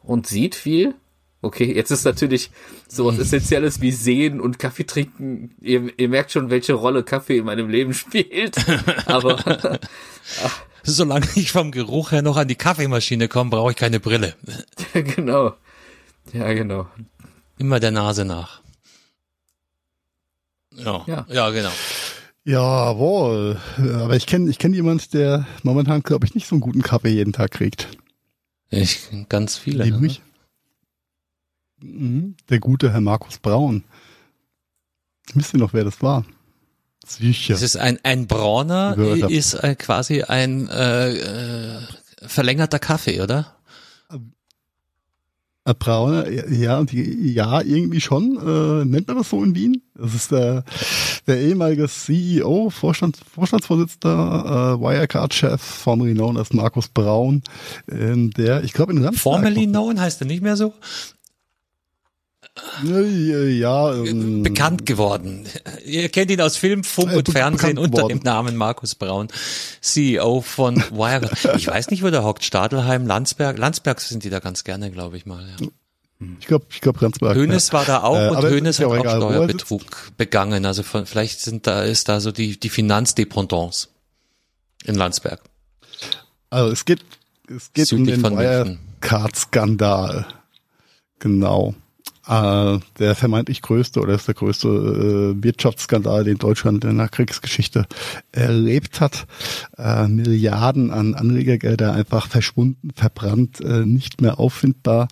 und 0.03 0.27
sieht 0.27 0.55
viel. 0.55 0.93
Okay, 1.41 1.71
jetzt 1.75 1.91
ist 1.91 2.05
natürlich 2.05 2.51
so 2.87 3.05
was 3.05 3.19
Essentielles 3.19 3.81
wie 3.81 3.91
Sehen 3.91 4.39
und 4.39 4.59
Kaffee 4.59 4.85
trinken. 4.85 5.55
Ihr, 5.61 5.91
ihr 5.97 6.09
merkt 6.09 6.31
schon, 6.31 6.49
welche 6.49 6.73
Rolle 6.73 7.03
Kaffee 7.03 7.37
in 7.37 7.45
meinem 7.45 7.69
Leben 7.69 7.93
spielt. 7.93 8.57
Aber 9.07 9.39
solange 10.83 11.27
ich 11.35 11.51
vom 11.51 11.71
Geruch 11.71 12.11
her 12.11 12.21
noch 12.21 12.37
an 12.37 12.47
die 12.47 12.55
Kaffeemaschine 12.55 13.27
komme, 13.27 13.49
brauche 13.49 13.71
ich 13.71 13.77
keine 13.77 13.99
Brille. 13.99 14.35
genau. 14.93 15.53
Ja, 16.33 16.51
genau. 16.53 16.87
Immer 17.57 17.79
der 17.79 17.91
Nase 17.91 18.25
nach. 18.25 18.61
Ja, 20.71 21.03
Ja. 21.07 21.25
ja, 21.29 21.49
genau. 21.51 21.71
Jawohl. 22.45 23.59
Aber 23.77 24.15
ich 24.15 24.27
kenne 24.27 24.49
ich 24.49 24.59
kenn 24.59 24.73
jemand, 24.73 25.13
der 25.13 25.47
momentan, 25.63 26.03
glaube 26.03 26.25
ich, 26.25 26.35
nicht 26.35 26.47
so 26.47 26.55
einen 26.55 26.61
guten 26.61 26.83
Kaffee 26.83 27.09
jeden 27.09 27.33
Tag 27.33 27.51
kriegt. 27.51 27.89
Ich, 28.69 28.99
ganz 29.29 29.57
viele. 29.57 29.83
Nämlich 29.83 30.21
mhm, 31.81 32.35
der 32.49 32.59
gute 32.59 32.93
Herr 32.93 33.01
Markus 33.01 33.39
Braun. 33.39 33.83
Wisst 35.33 35.53
ihr 35.53 35.59
noch, 35.59 35.73
wer 35.73 35.83
das 35.83 36.01
war? 36.03 36.23
Sicher. 37.05 37.55
Es 37.55 37.61
ist 37.61 37.77
ein, 37.77 37.99
ein 38.03 38.27
Brauner, 38.27 38.95
hab. 38.97 39.29
ist 39.29 39.55
äh, 39.55 39.75
quasi 39.75 40.23
ein 40.23 40.67
äh, 40.67 41.13
äh, 41.13 41.81
verlängerter 42.21 42.79
Kaffee, 42.79 43.21
oder? 43.21 43.54
Äh, 45.67 45.73
Brauner, 45.73 46.29
ja, 46.29 46.83
die, 46.83 47.33
ja, 47.33 47.61
irgendwie 47.61 47.99
schon. 47.99 48.37
Äh, 48.37 48.85
nennt 48.85 49.07
man 49.07 49.17
das 49.17 49.31
so 49.31 49.43
in 49.43 49.55
Wien? 49.55 49.81
Das 49.95 50.13
ist 50.13 50.31
der, 50.31 50.63
der 51.25 51.39
ehemalige 51.39 51.87
CEO, 51.87 52.69
Vorstand, 52.69 53.17
Vorstandsvorsitzender, 53.33 54.75
äh, 54.77 54.81
Wirecard-Chef, 54.81 55.59
formerly 55.59 56.13
known 56.13 56.37
as 56.37 56.53
Markus 56.53 56.87
Braun, 56.87 57.41
ähm, 57.89 58.29
der, 58.31 58.63
ich 58.63 58.73
glaube, 58.73 58.91
in 58.91 59.03
Ramsberg. 59.03 59.21
Formerly 59.21 59.65
known 59.65 59.99
heißt 59.99 60.21
er 60.21 60.27
nicht 60.27 60.43
mehr 60.43 60.55
so? 60.55 60.73
Ja, 62.83 63.01
ja 63.01 63.93
ähm, 63.93 64.43
Bekannt 64.43 64.85
geworden. 64.85 65.45
Ihr 65.83 66.07
kennt 66.09 66.31
ihn 66.31 66.39
aus 66.39 66.55
Film, 66.55 66.85
Funk 66.85 67.11
und 67.13 67.27
Fernsehen 67.29 67.77
unter 67.77 67.97
geworden. 67.97 68.19
dem 68.19 68.23
Namen 68.23 68.55
Markus 68.55 68.95
Braun, 68.95 69.27
CEO 69.81 70.39
von 70.41 70.77
Wirecard. 70.91 71.57
Ich 71.57 71.67
weiß 71.67 71.89
nicht, 71.89 72.01
wo 72.01 72.09
der 72.09 72.23
hockt. 72.23 72.45
Stadelheim, 72.45 73.05
Landsberg. 73.07 73.57
Landsberg 73.57 73.99
sind 73.99 74.23
die 74.23 74.29
da 74.29 74.39
ganz 74.39 74.63
gerne, 74.63 74.89
glaube 74.89 75.17
ich 75.17 75.25
mal. 75.25 75.45
Ja. 75.59 75.67
Ich 76.39 76.47
glaube, 76.47 76.67
ich 76.69 76.79
glaube 76.79 77.01
Ramsberg. 77.01 77.35
Hönes 77.35 77.73
war 77.73 77.83
da 77.83 78.03
auch 78.03 78.15
Äh, 78.15 78.29
und 78.29 78.41
Hönes 78.43 78.77
ja 78.77 78.87
hat 78.87 78.93
auch 78.93 78.99
egal, 78.99 79.21
er 79.21 79.27
Steuerbetrug 79.27 80.13
begangen. 80.15 80.65
Also 80.65 80.83
von, 80.83 81.05
vielleicht 81.05 81.41
sind 81.41 81.67
da, 81.67 81.83
ist 81.83 82.07
da 82.07 82.21
so 82.21 82.31
die, 82.31 82.57
die 82.57 82.69
Finanzdependance 82.69 83.89
in 84.85 84.95
Landsberg. 84.95 85.41
Also 86.49 86.71
es 86.71 86.85
geht, 86.85 87.01
es 87.49 87.73
geht 87.73 87.91
um 87.91 88.05
den. 88.05 88.23
Wirecard-Skandal. 88.23 90.25
Genau. 91.19 91.75
Äh, 92.27 92.79
der 92.97 93.13
vermeintlich 93.13 93.61
größte 93.61 93.99
oder 93.99 94.15
ist 94.15 94.27
der 94.27 94.33
größte 94.33 94.67
äh, 94.67 95.43
Wirtschaftsskandal, 95.43 96.23
den 96.23 96.39
Deutschland 96.39 96.83
in 96.83 96.97
der 96.97 97.07
Kriegsgeschichte 97.07 97.85
erlebt 98.31 98.99
hat. 98.99 99.27
Äh, 99.77 100.07
Milliarden 100.07 100.89
an 100.89 101.13
Anlegergelder 101.13 101.93
einfach 101.93 102.27
verschwunden, 102.27 102.89
verbrannt, 102.95 103.61
äh, 103.61 103.85
nicht 103.85 104.21
mehr 104.21 104.39
auffindbar. 104.39 105.07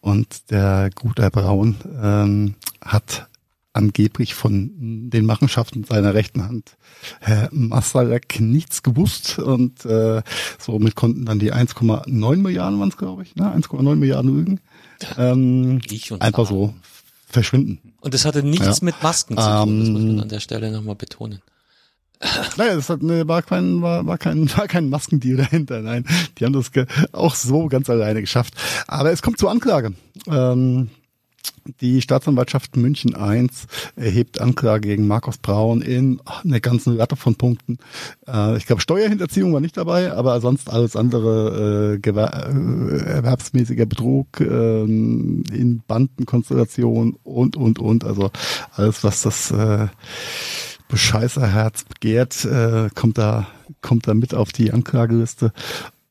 Und 0.00 0.50
der 0.50 0.90
gute 0.94 1.22
Herr 1.22 1.30
Braun 1.30 1.76
ähm, 2.02 2.54
hat 2.82 3.28
angeblich 3.72 4.34
von 4.34 5.10
den 5.10 5.24
Machenschaften 5.24 5.84
seiner 5.84 6.12
rechten 6.12 6.44
Hand 6.44 6.76
Herr 7.20 7.48
Masalek 7.52 8.40
nichts 8.40 8.82
gewusst 8.82 9.38
und 9.38 9.84
äh, 9.84 10.22
somit 10.58 10.96
konnten 10.96 11.24
dann 11.24 11.38
die 11.38 11.54
1,9 11.54 12.36
Milliarden 12.36 12.80
waren 12.80 12.88
es, 12.88 12.96
glaube 12.96 13.22
ich, 13.22 13.36
ne? 13.36 13.54
1,9 13.54 13.94
Milliarden 13.94 14.30
Rügen 14.30 14.60
ähm, 15.18 15.80
Ich 15.90 16.12
und 16.12 16.22
einfach 16.22 16.48
Arm. 16.50 16.56
so 16.56 16.74
verschwinden. 17.28 17.94
Und 18.00 18.14
das 18.14 18.24
hatte 18.24 18.42
nichts 18.42 18.66
Ja. 18.66 18.84
mit 18.84 19.02
Masken 19.02 19.36
zu 19.36 19.42
tun, 19.42 19.78
das 19.80 19.88
muss 19.88 20.02
man 20.02 20.10
Ähm, 20.14 20.20
an 20.20 20.28
der 20.28 20.40
Stelle 20.40 20.70
nochmal 20.70 20.96
betonen. 20.96 21.40
Naja, 22.58 22.74
das 22.74 22.90
hat, 22.90 23.02
ne, 23.02 23.26
war 23.28 23.40
kein, 23.42 23.80
war, 23.80 24.06
war 24.06 24.18
kein, 24.18 24.48
war 24.56 24.68
kein 24.68 24.90
Maskendeal 24.90 25.38
dahinter. 25.38 25.80
Nein, 25.80 26.04
die 26.38 26.44
haben 26.44 26.52
das 26.52 26.70
auch 27.12 27.34
so 27.34 27.66
ganz 27.68 27.88
alleine 27.88 28.20
geschafft. 28.20 28.54
Aber 28.86 29.10
es 29.10 29.22
kommt 29.22 29.38
zur 29.38 29.50
Anklage. 29.50 29.92
Ähm, 30.26 30.90
die 31.80 32.00
Staatsanwaltschaft 32.02 32.76
München 32.76 33.14
I 33.18 33.48
erhebt 33.96 34.40
Anklage 34.40 34.88
gegen 34.88 35.06
Markus 35.06 35.38
Braun 35.38 35.82
in 35.82 36.20
einer 36.42 36.60
ganzen 36.60 36.96
Latte 36.96 37.16
von 37.16 37.36
Punkten. 37.36 37.78
Äh, 38.26 38.56
ich 38.56 38.66
glaube, 38.66 38.82
Steuerhinterziehung 38.82 39.52
war 39.52 39.60
nicht 39.60 39.76
dabei, 39.76 40.12
aber 40.12 40.40
sonst 40.40 40.70
alles 40.70 40.96
andere, 40.96 41.98
äh, 42.04 42.10
äh, 42.10 43.06
erwerbsmäßiger 43.06 43.86
Betrug, 43.86 44.40
ähm, 44.40 45.44
in 45.52 45.82
Bandenkonstellation 45.86 47.16
und, 47.22 47.56
und, 47.56 47.78
und. 47.78 48.04
Also 48.04 48.30
alles, 48.72 49.04
was 49.04 49.22
das 49.22 49.50
äh, 49.50 49.88
Bescheißerherz 50.88 51.84
begehrt, 51.84 52.44
äh, 52.44 52.88
kommt 52.94 53.18
da 53.18 53.46
kommt 53.82 54.08
da 54.08 54.14
mit 54.14 54.34
auf 54.34 54.52
die 54.52 54.72
Anklageliste 54.72 55.52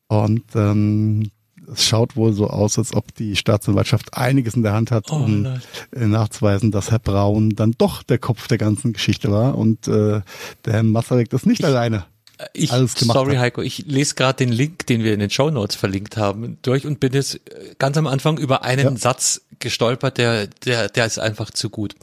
und 0.08 0.44
ähm, 0.54 1.30
es 1.72 1.86
schaut 1.86 2.16
wohl 2.16 2.32
so 2.32 2.48
aus, 2.48 2.78
als 2.78 2.94
ob 2.94 3.14
die 3.14 3.36
Staatsanwaltschaft 3.36 4.16
einiges 4.16 4.54
in 4.54 4.62
der 4.62 4.72
Hand 4.72 4.90
hat, 4.90 5.10
Oh 5.10 5.16
um 5.16 5.46
äh, 5.46 6.06
nachzuweisen, 6.06 6.70
dass 6.70 6.90
Herr 6.90 6.98
Braun 6.98 7.50
dann 7.50 7.74
doch 7.78 8.02
der 8.02 8.18
Kopf 8.18 8.48
der 8.48 8.58
ganzen 8.58 8.92
Geschichte 8.92 9.30
war 9.30 9.56
und 9.56 9.88
äh, 9.88 10.20
der 10.64 10.72
Herr 10.72 10.82
Masalek 10.82 11.30
das 11.30 11.46
nicht 11.46 11.64
alleine 11.64 12.04
ich, 12.52 12.72
alles 12.72 12.94
gemacht 12.94 13.16
sorry 13.16 13.34
hat. 13.34 13.42
Heiko, 13.42 13.62
ich 13.62 13.86
lese 13.86 14.14
gerade 14.14 14.36
den 14.36 14.52
Link, 14.52 14.86
den 14.86 15.02
wir 15.04 15.12
in 15.12 15.20
den 15.20 15.30
Show 15.30 15.50
Notes 15.50 15.76
verlinkt 15.76 16.16
haben, 16.16 16.58
durch 16.62 16.86
und 16.86 17.00
bin 17.00 17.12
jetzt 17.12 17.40
ganz 17.78 17.96
am 17.96 18.06
Anfang 18.06 18.38
über 18.38 18.62
einen 18.64 18.84
Ja. 18.84 18.96
Satz 18.96 19.42
gestolpert, 19.58 20.18
der, 20.18 20.46
der, 20.64 20.88
der 20.88 21.06
ist 21.06 21.18
einfach 21.18 21.50
zu 21.50 21.70
gut. 21.70 21.94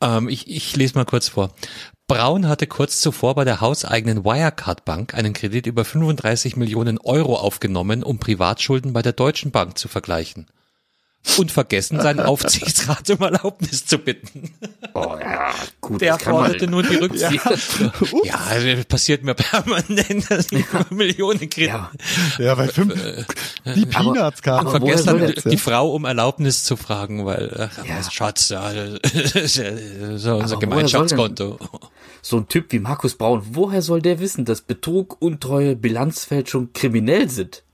Ähm, 0.00 0.28
ich, 0.28 0.50
ich 0.50 0.76
lese 0.76 0.94
mal 0.94 1.04
kurz 1.04 1.28
vor. 1.28 1.54
Braun 2.10 2.48
hatte 2.48 2.66
kurz 2.66 3.00
zuvor 3.00 3.36
bei 3.36 3.44
der 3.44 3.60
hauseigenen 3.60 4.24
Wirecard 4.24 4.84
Bank 4.84 5.14
einen 5.14 5.32
Kredit 5.32 5.66
über 5.66 5.84
35 5.84 6.56
Millionen 6.56 6.98
Euro 6.98 7.36
aufgenommen, 7.36 8.02
um 8.02 8.18
Privatschulden 8.18 8.92
bei 8.92 9.00
der 9.00 9.12
Deutschen 9.12 9.52
Bank 9.52 9.78
zu 9.78 9.86
vergleichen. 9.86 10.48
Und 11.38 11.52
vergessen, 11.52 12.00
seinen 12.00 12.18
Aufsichtsrat 12.26 13.08
um 13.10 13.20
Erlaubnis 13.20 13.86
zu 13.86 13.98
bitten. 13.98 14.52
Oh 14.94 15.16
ja, 15.20 15.52
gut. 15.80 16.00
Der 16.00 16.18
forderte 16.18 16.66
nur 16.66 16.82
die 16.82 16.96
Rücksicht. 16.96 17.44
Ja, 18.24 18.40
das 18.58 18.84
passiert 18.86 19.22
mir 19.22 19.34
permanent, 19.34 20.28
dass 20.30 20.50
ich 20.50 20.64
über 20.66 20.86
Millionen 20.90 21.48
Kredit 21.48 21.68
Ja, 21.68 21.90
Ja, 22.38 22.54
bei 22.56 22.66
fünf, 22.66 22.94
die 23.76 23.86
Peanuts 23.86 24.42
kamen. 24.42 24.66
woher 24.66 24.80
vergessen, 24.80 25.18
soll 25.20 25.34
die, 25.52 25.58
Frau 25.58 25.92
um 25.92 26.06
Erlaubnis 26.06 26.64
zu 26.64 26.76
fragen, 26.76 27.24
weil 27.24 27.70
ach, 27.70 27.84
Ja. 27.84 28.10
Schatz, 28.10 28.48
ja, 28.48 28.72
das 29.02 29.32
ist 29.36 29.56
ja 29.58 29.70
so 30.16 30.38
unser 30.38 30.56
Gemeinschaftskonto. 30.58 31.58
So 32.22 32.36
ein 32.38 32.48
Typ 32.48 32.72
wie 32.72 32.78
Markus 32.78 33.14
Braun, 33.14 33.42
woher 33.52 33.82
soll 33.82 34.02
der 34.02 34.20
wissen, 34.20 34.44
dass 34.44 34.60
Betrug, 34.62 35.20
Untreue, 35.20 35.76
Bilanzfälschung 35.76 36.72
kriminell 36.72 37.28
sind? 37.28 37.64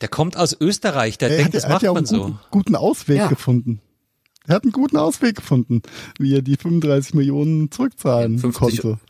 Der 0.00 0.08
kommt 0.08 0.36
aus 0.36 0.56
Österreich, 0.60 1.18
der 1.18 1.30
Er 1.30 1.36
denkt, 1.36 1.48
hat, 1.48 1.54
das 1.54 1.64
hat 1.64 1.70
macht 1.70 1.82
ja 1.82 1.90
auch 1.90 1.94
man 1.94 2.06
einen 2.06 2.06
so. 2.06 2.22
guten, 2.24 2.38
guten 2.50 2.76
Ausweg 2.76 3.18
Ja. 3.18 3.28
gefunden. 3.28 3.80
Er 4.46 4.56
hat 4.56 4.64
einen 4.64 4.72
guten 4.72 4.96
Ausweg 4.96 5.36
gefunden, 5.36 5.82
wie 6.18 6.34
er 6.34 6.42
die 6.42 6.56
35 6.56 7.14
Millionen 7.14 7.70
zurückzahlen 7.70 8.38
50 8.40 8.80
konnte. 8.82 9.00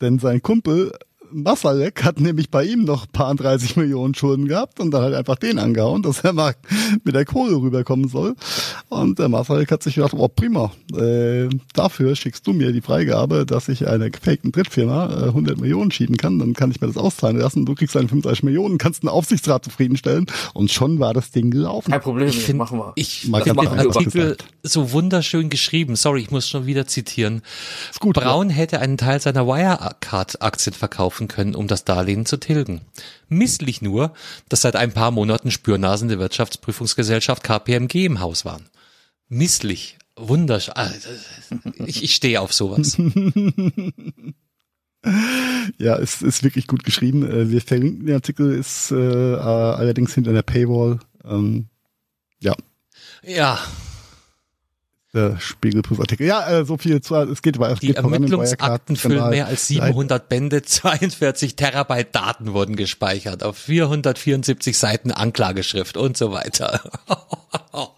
Denn 0.00 0.18
sein 0.18 0.40
Kumpel 0.42 0.92
Masalek 1.32 2.04
hat 2.04 2.20
nämlich 2.20 2.50
bei 2.50 2.64
ihm 2.64 2.84
noch 2.84 3.06
paar 3.10 3.34
30 3.34 3.76
Millionen 3.76 4.14
Schulden 4.14 4.48
gehabt 4.48 4.80
und 4.80 4.90
dann 4.90 5.02
hat 5.02 5.12
er 5.12 5.18
einfach 5.18 5.36
den 5.36 5.58
angehauen, 5.58 6.02
dass 6.02 6.20
er 6.20 6.32
mal 6.32 6.54
mit 7.04 7.14
der 7.14 7.24
Kohle 7.24 7.56
rüberkommen 7.56 8.08
soll. 8.08 8.34
Und 8.88 9.18
der 9.18 9.28
Masalek 9.28 9.70
hat 9.70 9.82
sich 9.82 9.96
gedacht, 9.96 10.14
oh 10.14 10.28
prima, 10.28 10.72
äh, 10.96 11.48
dafür 11.74 12.16
schickst 12.16 12.46
du 12.46 12.52
mir 12.52 12.72
die 12.72 12.80
Freigabe, 12.80 13.44
dass 13.46 13.68
ich 13.68 13.86
einer 13.86 14.10
gefakten 14.10 14.52
Drittfirma 14.52 15.24
äh, 15.24 15.28
100 15.28 15.60
Millionen 15.60 15.90
schieben 15.90 16.16
kann, 16.16 16.38
dann 16.38 16.54
kann 16.54 16.70
ich 16.70 16.80
mir 16.80 16.86
das 16.86 16.96
auszahlen 16.96 17.38
lassen, 17.38 17.66
du 17.66 17.74
kriegst 17.74 17.94
deine 17.94 18.08
35 18.08 18.42
Millionen, 18.44 18.78
kannst 18.78 19.02
einen 19.02 19.10
Aufsichtsrat 19.10 19.64
zufriedenstellen 19.64 20.26
und 20.54 20.70
schon 20.70 20.98
war 20.98 21.14
das 21.14 21.30
Ding 21.30 21.50
gelaufen. 21.50 21.90
Kein 21.90 22.00
Problem, 22.00 22.28
Ich 22.28 22.36
das 22.36 22.44
finde 22.44 22.58
machen 22.58 22.78
wir. 22.78 22.92
ich 22.94 23.28
Mal 23.28 23.42
find 23.42 23.56
ganz 23.56 23.70
den 23.70 23.80
Artikel 23.80 24.36
so 24.62 24.92
wunderschön 24.92 25.50
geschrieben. 25.50 25.96
Sorry, 25.96 26.22
ich 26.22 26.30
muss 26.30 26.48
schon 26.48 26.66
wieder 26.66 26.86
zitieren. 26.86 27.42
Ist 27.90 28.00
gut, 28.00 28.14
Braun 28.14 28.50
hätte 28.50 28.80
einen 28.80 28.96
Teil 28.96 29.20
seiner 29.20 29.46
Wirecard-Aktien 29.46 30.74
verkaufen 31.18 31.28
können, 31.28 31.54
um 31.54 31.66
das 31.66 31.84
Darlehen 31.84 32.26
zu 32.26 32.36
tilgen. 32.38 32.82
Misslich 33.28 33.82
nur, 33.82 34.12
dass 34.48 34.62
seit 34.62 34.76
ein 34.76 34.92
paar 34.92 35.10
Monaten 35.10 35.50
Spürnasen 35.50 36.08
der 36.08 36.18
Wirtschaftsprüfungsgesellschaft 36.18 37.42
KPMG 37.42 38.06
im 38.06 38.20
Haus 38.20 38.44
waren. 38.44 38.66
Misslich. 39.28 39.98
Wunderschön. 40.16 40.74
Ah, 40.76 40.90
Ich, 41.86 42.02
ich 42.02 42.14
stehe 42.14 42.40
auf 42.40 42.52
sowas. 42.52 42.96
Ja, 45.78 45.96
es 45.96 46.22
ist 46.22 46.42
wirklich 46.42 46.66
gut 46.66 46.82
geschrieben. 46.82 47.22
Äh, 47.24 47.50
Wir 47.52 47.60
verlinken 47.60 48.06
den 48.06 48.16
Artikel, 48.16 48.52
ist 48.52 48.90
äh, 48.90 48.96
allerdings 48.96 50.12
hinter 50.12 50.30
einer 50.30 50.42
Paywall. 50.42 50.98
Ähm, 51.24 51.66
ja, 52.40 52.54
Ja, 53.22 53.60
der 55.14 55.40
Spiegelprüfartikel. 55.40 56.26
Ja, 56.26 56.46
äh, 56.48 56.64
so 56.64 56.76
viel 56.76 57.00
zu, 57.00 57.14
es 57.16 57.40
geht 57.42 57.58
weiter. 57.58 57.76
die 57.76 57.88
geht 57.88 57.96
Ermittlungsakten 57.96 58.96
füllen 58.96 59.30
mehr 59.30 59.46
als 59.46 59.66
700 59.66 60.28
Bände, 60.28 60.62
42 60.64 61.56
Terabyte 61.56 62.14
Daten 62.14 62.52
wurden 62.52 62.76
gespeichert 62.76 63.42
auf 63.42 63.56
474 63.56 64.76
Seiten 64.76 65.10
Anklageschrift 65.10 65.96
und 65.96 66.16
so 66.16 66.32
weiter. 66.32 66.80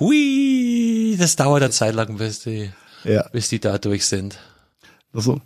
Hui, 0.00 1.16
das 1.18 1.36
dauert 1.36 1.62
eine 1.62 1.72
Zeit 1.72 1.94
lang, 1.94 2.16
bis 2.18 2.40
die, 2.40 2.70
Ja, 3.04 3.28
bis 3.32 3.48
die 3.48 3.60
da 3.60 3.78
durch 3.78 4.06
sind. 4.06 4.38
also 5.12 5.40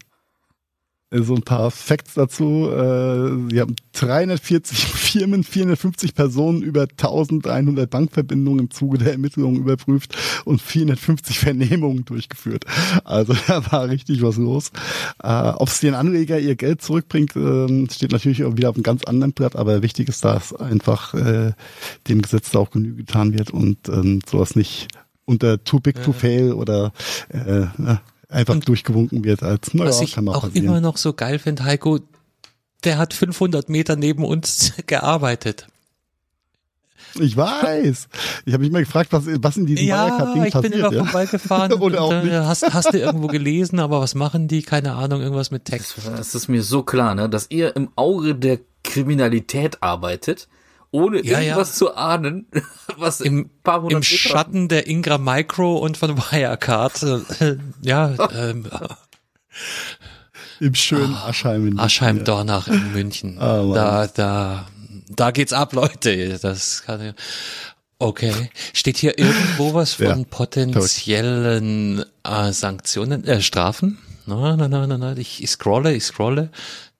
so 1.22 1.34
ein 1.34 1.42
paar 1.42 1.70
Facts 1.70 2.14
dazu. 2.14 2.68
Äh, 2.70 3.50
Sie 3.50 3.60
haben 3.60 3.76
340 3.92 4.78
Firmen, 4.84 5.44
450 5.44 6.14
Personen, 6.14 6.62
über 6.62 6.82
1100 6.82 7.88
Bankverbindungen 7.88 8.60
im 8.60 8.70
Zuge 8.70 8.98
der 8.98 9.12
Ermittlungen 9.12 9.56
überprüft 9.56 10.16
und 10.44 10.60
450 10.60 11.38
Vernehmungen 11.38 12.04
durchgeführt. 12.04 12.64
Also 13.04 13.34
da 13.46 13.70
war 13.72 13.88
richtig 13.88 14.22
was 14.22 14.36
los. 14.36 14.70
Äh, 15.22 15.28
Ob 15.28 15.68
es 15.68 15.80
den 15.80 15.94
Anleger 15.94 16.38
ihr 16.38 16.56
Geld 16.56 16.82
zurückbringt, 16.82 17.36
ähm, 17.36 17.88
steht 17.90 18.12
natürlich 18.12 18.44
auch 18.44 18.56
wieder 18.56 18.70
auf 18.70 18.76
einem 18.76 18.82
ganz 18.82 19.04
anderen 19.04 19.32
Blatt, 19.32 19.56
aber 19.56 19.82
wichtig 19.82 20.08
ist, 20.08 20.24
dass 20.24 20.54
einfach 20.54 21.14
äh, 21.14 21.52
dem 22.08 22.22
Gesetz 22.22 22.50
da 22.50 22.60
auch 22.60 22.70
Genüge 22.70 22.96
getan 22.96 23.32
wird 23.36 23.50
und 23.50 23.88
ähm, 23.88 24.20
sowas 24.28 24.56
nicht 24.56 24.88
unter 25.24 25.62
too 25.62 25.80
big 25.80 26.02
to 26.02 26.12
fail 26.12 26.52
oder 26.52 26.92
äh, 27.28 27.66
einfach 28.28 28.58
durchgewunken 28.60 29.24
wird 29.24 29.42
als, 29.42 29.72
naja, 29.74 29.90
Was 29.90 30.00
ich 30.00 30.16
auch 30.18 30.42
passieren. 30.42 30.66
immer 30.66 30.80
noch 30.80 30.96
so 30.96 31.12
geil 31.12 31.38
finde, 31.38 31.64
Heiko, 31.64 32.00
der 32.84 32.98
hat 32.98 33.14
500 33.14 33.68
Meter 33.68 33.96
neben 33.96 34.24
uns 34.24 34.72
gearbeitet. 34.86 35.66
Ich 37.18 37.34
weiß. 37.36 38.08
Ich 38.44 38.52
habe 38.52 38.62
mich 38.62 38.72
mal 38.72 38.80
gefragt, 38.84 39.10
was, 39.12 39.24
was 39.26 39.56
in 39.56 39.64
diesem 39.66 39.86
Ja, 39.86 40.06
Wirecard-Ding 40.06 40.44
ich 40.44 40.52
bin 40.52 40.62
passiert. 40.62 40.74
immer 40.74 40.92
ja. 40.92 41.04
vorbeigefahren. 41.04 41.72
Oder 41.80 42.02
auch 42.02 42.10
und, 42.10 42.24
nicht. 42.24 42.32
äh, 42.32 42.40
hast, 42.40 42.62
hast 42.74 42.92
du 42.92 42.98
irgendwo 42.98 43.28
gelesen, 43.28 43.80
aber 43.80 44.00
was 44.00 44.14
machen 44.14 44.48
die? 44.48 44.62
Keine 44.62 44.92
Ahnung, 44.94 45.22
irgendwas 45.22 45.50
mit 45.50 45.64
Text. 45.64 45.94
Es 46.18 46.34
ist 46.34 46.48
mir 46.48 46.62
so 46.62 46.82
klar, 46.82 47.14
ne, 47.14 47.28
dass 47.30 47.46
ihr 47.50 47.74
im 47.74 47.88
Auge 47.96 48.34
der 48.34 48.58
Kriminalität 48.84 49.82
arbeitet, 49.82 50.48
ohne 50.90 51.24
Ja, 51.24 51.38
ja. 51.40 51.40
irgendwas 51.40 51.74
zu 51.74 51.94
ahnen, 51.94 52.46
was 52.96 53.20
Im, 53.20 53.38
ein 53.38 53.50
paar 53.62 53.82
hundert 53.82 53.96
im 53.98 54.02
Schatten 54.02 54.68
der 54.68 54.86
Ingram 54.86 55.24
Micro 55.24 55.76
und 55.78 55.96
von 55.96 56.16
Wirecard. 56.16 57.02
Äh, 57.40 57.56
ja, 57.82 58.14
ähm, 58.34 58.66
Im 60.60 60.74
schönen 60.74 61.14
Aschheim. 61.14 61.66
in 61.68 61.78
Aschheim 61.78 62.16
München, 62.16 62.24
Dornach 62.24 62.68
in 62.68 62.92
München. 62.92 63.38
Ah, 63.40 63.62
Mann. 63.62 63.74
da, 63.74 64.06
da, 64.06 64.66
da 65.08 65.30
geht's 65.30 65.52
ab, 65.52 65.72
Leute. 65.74 66.38
Das 66.40 66.82
kann 66.84 67.04
ja. 67.04 67.12
Okay. 67.98 68.50
Steht 68.74 68.98
hier 68.98 69.18
irgendwo 69.18 69.72
was 69.74 69.94
von 69.94 70.06
Ja, 70.06 70.24
potenziellen 70.28 72.04
äh, 72.24 72.52
Sanktionen, 72.52 73.24
äh, 73.24 73.40
Strafen? 73.40 73.98
Nein, 74.26 74.58
nein, 74.58 74.70
nein, 74.70 74.88
nein, 74.88 75.00
nein. 75.00 75.16
Ich, 75.18 75.42
ich 75.42 75.50
scrolle, 75.50 75.94
ich 75.94 76.04
scrolle. 76.04 76.50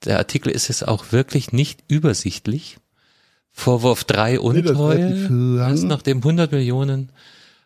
Der 0.05 0.19
Artikel 0.19 0.51
ist 0.51 0.69
jetzt 0.69 0.87
auch 0.87 1.13
wirklich 1.13 1.53
nicht 1.53 1.81
übersichtlich. 1.89 2.79
Vorwurf 3.59 4.05
3 4.05 4.33
Nee, 4.33 4.37
das 4.37 4.73
ist 4.73 4.79
Untreue. 4.79 5.09
lang. 5.57 5.71
Erst 5.71 5.85
nachdem 5.85 6.19
100 6.19 6.53
Millionen 6.53 7.11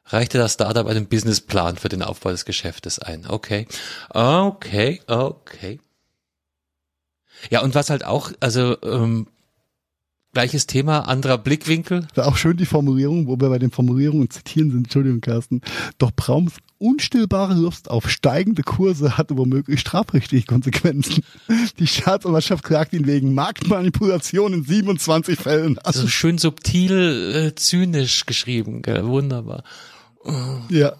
reichte 0.07 0.39
das 0.39 0.55
Startup 0.55 0.87
einen 0.87 1.07
Businessplan 1.07 1.77
für 1.77 1.89
den 1.89 2.03
Aufbau 2.03 2.31
des 2.31 2.45
Geschäftes 2.45 3.01
ein. 3.01 3.27
Okay. 3.29 3.67
Okay, 4.11 5.01
okay. 5.09 5.81
Ja, 7.51 7.63
und 7.63 7.75
was 7.75 7.91
halt 7.91 8.05
auch, 8.05 8.31
also 8.39 8.77
ähm, 8.83 9.27
gleiches 10.33 10.67
Thema, 10.67 11.01
anderer 11.09 11.39
Blickwinkel. 11.39 12.07
Ja. 12.17 12.25
Auch 12.27 12.37
schön 12.37 12.57
die 12.57 12.67
Formulierung, 12.67 13.27
wo 13.27 13.39
wir 13.41 13.49
bei 13.49 13.59
den 13.59 13.71
Formulierungen 13.71 14.31
zitieren 14.31 14.71
sind. 14.71 14.85
Entschuldigung, 14.85 15.21
Carsten. 15.21 15.61
Doch 15.99 16.11
Braums 16.15 16.53
unstillbare 16.79 17.55
Lust 17.55 17.91
auf 17.91 18.09
steigende 18.09 18.63
Kurse 18.63 19.19
hatte 19.19 19.37
womöglich 19.37 19.81
strafrechtliche 19.81 20.47
Konsequenzen. 20.47 21.25
Die 21.79 21.87
Staatsanwaltschaft 21.87 22.65
klagt 22.65 22.93
ihn 22.93 23.07
wegen 23.07 23.35
Marktmanipulation 23.35 24.55
in 24.55 24.65
27 24.65 25.39
Fällen 25.39 25.79
an. 25.79 25.85
Also 25.85 26.07
schön 26.09 26.39
subtil, 26.39 27.51
äh, 27.53 27.55
zynisch 27.55 28.25
geschrieben, 28.27 28.83
gell? 28.83 29.07
wunderbar. 29.07 29.65
Ja, 30.69 30.95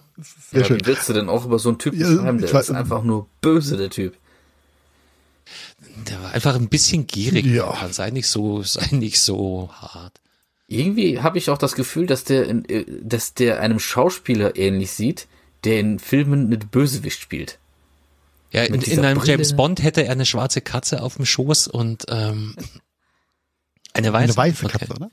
sehr 0.51 0.61
Ja, 0.61 0.65
schön. 0.67 0.81
wie 0.81 0.87
willst 0.87 1.09
du 1.09 1.13
denn 1.13 1.29
auch 1.29 1.45
über 1.47 1.59
so 1.59 1.69
einen 1.71 1.79
Typen 1.79 2.01
Ja, 2.01 2.07
schreiben? 2.07 2.39
Der 2.39 2.49
ich 2.49 2.55
weiß- 2.55 2.61
ist 2.61 2.71
einfach 2.73 3.03
nur 3.05 3.27
böse, 3.41 3.77
der 3.77 3.91
Typ. 3.91 4.17
Der 6.09 6.23
war 6.23 6.33
einfach 6.33 6.55
ein 6.55 6.69
bisschen 6.69 7.07
gierig. 7.07 7.47
Ja. 7.47 7.89
Sei 7.91 8.11
nicht 8.11 8.27
so, 8.29 8.63
sei 8.63 8.89
nicht 8.93 9.21
so 9.21 9.71
hart. 9.73 10.21
Irgendwie 10.67 11.21
habe 11.21 11.39
ich 11.39 11.51
auch 11.51 11.59
das 11.59 11.75
Gefühl, 11.75 12.07
dass 12.07 12.25
der, 12.25 12.47
in, 12.47 12.65
äh, 12.69 12.85
dass 13.03 13.35
der 13.35 13.61
einem 13.61 13.81
Schauspieler 13.81 14.57
ähnlich 14.57 14.93
sieht, 14.93 15.27
der 15.65 15.81
in 15.81 15.99
Filmen 15.99 16.49
mit 16.49 16.71
Bösewicht 16.71 17.21
spielt. 17.21 17.59
Ja, 18.53 18.63
in, 18.65 18.75
in 18.81 19.05
einem 19.05 19.19
Brille. 19.19 19.33
James 19.33 19.55
Bond 19.55 19.83
hätte 19.83 20.05
er 20.05 20.13
eine 20.13 20.27
schwarze 20.27 20.61
Katze 20.61 21.03
auf 21.03 21.17
dem 21.17 21.25
Schoß 21.27 21.67
und 21.69 22.07
ähm, 22.09 22.55
eine 23.93 24.13
weiße, 24.13 24.25
Eine 24.25 24.37
weiße 24.37 24.67
Okay. 24.67 24.79
Katze, 24.79 24.93
oder? 24.95 25.11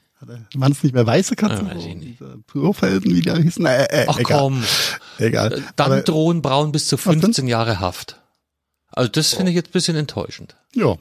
Waren 0.56 0.72
es 0.72 0.82
nicht 0.84 0.96
mehr 0.96 1.06
weiße 1.06 1.36
Katzen? 1.36 1.68
Ja, 1.68 1.76
weiß 1.76 1.84
so, 1.84 1.90
ich 1.90 1.96
nicht. 1.96 2.20
diese 2.20 2.38
Purfelden, 2.48 3.16
wie 3.16 3.22
die 3.22 3.32
hießen? 3.32 3.66
Äh, 3.68 3.84
äh, 3.86 4.06
Ach 4.08 4.18
egal. 4.20 4.40
komm, 4.40 4.64
Egal. 5.20 5.64
dann 5.76 5.92
Aber, 5.92 6.02
drohen 6.02 6.42
Braun 6.42 6.72
bis 6.72 6.88
zu 6.88 6.96
dann? 6.98 7.22
15 7.22 7.48
Jahre 7.48 7.80
Haft. 7.80 8.20
Also 8.98 9.12
das 9.12 9.34
finde 9.34 9.52
ich 9.52 9.56
jetzt 9.56 9.70
ein 9.70 9.74
bisschen 9.74 9.96
enttäuschend. 9.96 10.56
ja. 10.74 10.98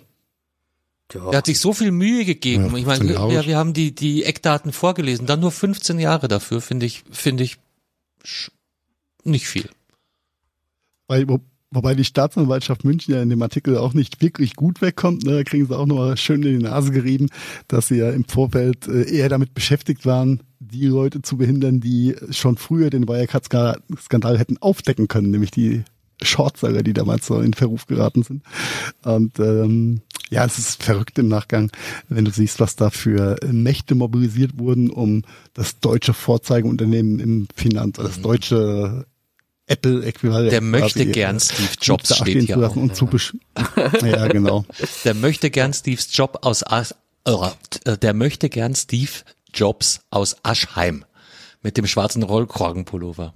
Ja, 1.14 1.30
Er 1.30 1.38
hat 1.38 1.46
sich 1.46 1.60
so 1.60 1.72
viel 1.72 1.92
Mühe 1.92 2.24
gegeben. 2.24 2.64
Ja, 2.64 2.76
ich 2.76 2.84
meine, 2.84 3.04
15 3.04 3.30
wir, 3.30 3.46
wir, 3.46 3.56
haben 3.56 3.72
die, 3.72 3.94
die 3.94 4.24
Eckdaten 4.24 4.72
vorgelesen. 4.72 5.24
Dann 5.24 5.38
nur 5.38 5.52
15 5.52 6.00
Jahre 6.00 6.26
dafür, 6.26 6.60
finde 6.60 6.84
ich, 6.84 7.04
finde 7.12 7.44
ich 7.44 7.58
nicht 9.22 9.46
viel. 9.46 9.70
Weil, 11.06 11.28
wo, 11.28 11.40
Wobei 11.72 11.94
die 11.94 12.04
Staatsanwaltschaft 12.04 12.84
München 12.84 13.12
ja 13.12 13.20
in 13.20 13.28
dem 13.28 13.42
Artikel 13.42 13.76
auch 13.76 13.92
nicht 13.92 14.22
wirklich 14.22 14.54
gut 14.54 14.80
wegkommt. 14.80 15.24
Ne? 15.24 15.32
Da 15.32 15.42
kriegen 15.42 15.66
sie 15.66 15.76
auch 15.76 15.86
nochmal 15.86 16.16
schön 16.16 16.42
in 16.42 16.60
die 16.60 16.64
Nase 16.64 16.92
gerieben, 16.92 17.28
dass 17.68 17.88
sie 17.88 17.96
ja 17.96 18.10
im 18.10 18.24
Vorfeld 18.24 18.86
äh, 18.86 19.02
eher 19.02 19.28
damit 19.28 19.52
beschäftigt 19.52 20.06
waren, 20.06 20.40
die 20.60 20.86
Leute 20.86 21.22
zu 21.22 21.36
behindern, 21.36 21.80
die 21.80 22.14
schon 22.30 22.56
früher 22.56 22.88
den 22.88 23.08
Wirecard-Skandal 23.08 24.38
hätten 24.38 24.58
aufdecken 24.58 25.08
können, 25.08 25.30
nämlich 25.30 25.50
die 25.50 25.82
Shortseller, 26.22 26.82
die 26.82 26.92
damals 26.92 27.26
so 27.26 27.40
in 27.40 27.54
Verruf 27.54 27.86
geraten 27.86 28.22
sind. 28.22 28.42
Und 29.04 29.38
ähm, 29.38 30.00
ja, 30.30 30.44
es 30.44 30.58
ist 30.58 30.82
verrückt 30.82 31.18
im 31.18 31.28
Nachgang, 31.28 31.70
wenn 32.08 32.24
du 32.24 32.30
siehst, 32.30 32.58
was 32.58 32.76
da 32.76 32.90
für 32.90 33.36
Mächte 33.50 33.94
mobilisiert 33.94 34.58
wurden, 34.58 34.90
um 34.90 35.22
das 35.54 35.78
deutsche 35.80 36.14
Vorzeigeunternehmen 36.14 37.20
im 37.20 37.48
Finanz, 37.54 37.96
das 37.96 38.18
mhm. 38.18 38.22
deutsche 38.22 39.06
Apple-Äquivalent. 39.66 40.52
Der 40.52 40.60
möchte 40.60 41.06
gern 41.06 41.40
Steve 41.40 41.70
Jobs 41.80 42.16
steht 42.16 42.44
hier 42.44 42.58
auch. 42.58 42.76
Und 42.76 42.94
zu 42.94 43.08
ja, 44.02 44.28
genau. 44.28 44.64
Der 45.04 45.14
möchte 45.14 45.50
gern 45.50 45.72
Steve's 45.72 46.08
Job 46.12 46.38
aus 46.42 46.62
As 46.62 46.94
äh, 47.24 47.98
der 47.98 48.14
möchte 48.14 48.48
gern 48.48 48.74
Steve 48.76 49.10
Jobs 49.52 50.00
aus 50.10 50.36
Aschheim 50.44 51.04
mit 51.62 51.76
dem 51.76 51.86
schwarzen 51.86 52.22
Rollkragenpullover. 52.22 53.34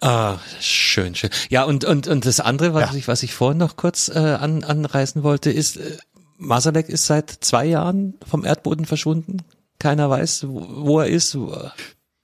Ah, 0.00 0.38
schön, 0.60 1.14
schön. 1.14 1.30
Ja, 1.50 1.64
und, 1.64 1.84
und, 1.84 2.08
und 2.08 2.26
das 2.26 2.40
andere, 2.40 2.74
was 2.74 2.92
ja. 2.92 2.98
ich, 2.98 3.08
was 3.08 3.22
ich 3.22 3.34
vorhin 3.34 3.58
noch 3.58 3.76
kurz 3.76 4.08
äh, 4.08 4.18
an, 4.18 4.64
anreißen 4.64 5.22
wollte, 5.22 5.50
ist, 5.50 5.76
äh, 5.76 5.98
Masalek 6.38 6.88
ist 6.88 7.06
seit 7.06 7.30
zwei 7.30 7.66
Jahren 7.66 8.14
vom 8.26 8.44
Erdboden 8.44 8.84
verschwunden. 8.84 9.38
Keiner 9.78 10.10
weiß, 10.10 10.46
wo, 10.48 10.66
wo 10.86 11.00
er 11.00 11.08
ist. 11.08 11.36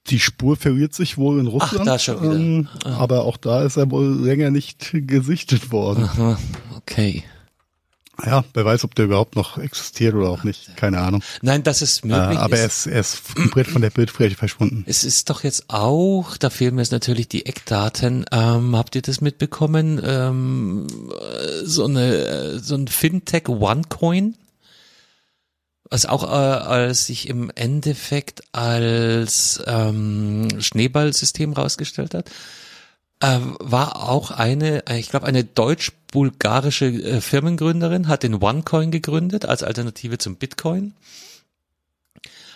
Die 0.07 0.19
Spur 0.19 0.55
verliert 0.55 0.93
sich 0.93 1.17
wohl 1.17 1.39
in 1.39 1.47
Russland. 1.47 1.81
Ach, 1.81 1.85
da 1.85 1.99
schon 1.99 2.21
wieder. 2.21 2.35
Ähm, 2.35 2.67
ah. 2.83 2.97
Aber 2.97 3.23
auch 3.25 3.37
da 3.37 3.63
ist 3.63 3.77
er 3.77 3.91
wohl 3.91 4.07
länger 4.07 4.49
nicht 4.49 4.89
gesichtet 4.93 5.71
worden. 5.71 6.05
Aha, 6.05 6.39
okay. 6.75 7.23
Ja, 8.25 8.43
wer 8.53 8.65
weiß, 8.65 8.83
ob 8.83 8.95
der 8.95 9.05
überhaupt 9.05 9.35
noch 9.35 9.57
existiert 9.57 10.15
oder 10.15 10.29
auch 10.29 10.43
nicht. 10.43 10.75
Keine 10.75 10.99
Ahnung. 10.99 11.23
Nein, 11.41 11.63
das 11.63 11.81
ist 11.81 12.05
möglich. 12.05 12.37
Äh, 12.37 12.41
aber 12.41 12.57
er 12.57 12.65
ist, 12.65 12.85
er 12.85 12.99
ist 12.99 13.35
komplett 13.35 13.67
von 13.67 13.81
der 13.81 13.89
Bildfläche 13.89 14.35
verschwunden. 14.35 14.83
Es 14.87 15.03
ist 15.03 15.29
doch 15.29 15.43
jetzt 15.43 15.65
auch, 15.69 16.37
da 16.37 16.49
fehlen 16.49 16.75
mir 16.75 16.81
jetzt 16.81 16.91
natürlich 16.91 17.27
die 17.27 17.45
Eckdaten. 17.45 18.25
Ähm, 18.31 18.75
habt 18.75 18.95
ihr 18.95 19.01
das 19.01 19.21
mitbekommen? 19.21 20.01
Ähm, 20.03 20.87
so 21.63 21.85
eine, 21.85 22.59
so 22.59 22.75
ein 22.75 22.87
Fintech 22.87 23.47
OneCoin, 23.47 24.35
was 25.89 26.05
auch 26.05 26.23
äh, 26.23 26.27
als 26.27 27.05
sich 27.05 27.29
im 27.29 27.51
Endeffekt 27.55 28.43
als 28.53 29.61
ähm, 29.65 30.47
Schneeballsystem 30.59 31.53
rausgestellt 31.53 32.13
hat 32.13 32.29
äh, 33.21 33.39
war 33.59 34.09
auch 34.09 34.31
eine, 34.31 34.87
äh, 34.87 34.99
ich 34.99 35.09
glaube, 35.09 35.25
eine 35.25 35.43
deutsch-bulgarische 35.43 36.85
äh, 36.87 37.21
Firmengründerin, 37.21 38.07
hat 38.07 38.23
den 38.23 38.41
OneCoin 38.41 38.91
gegründet 38.91 39.45
als 39.45 39.63
Alternative 39.63 40.17
zum 40.17 40.35
Bitcoin 40.35 40.93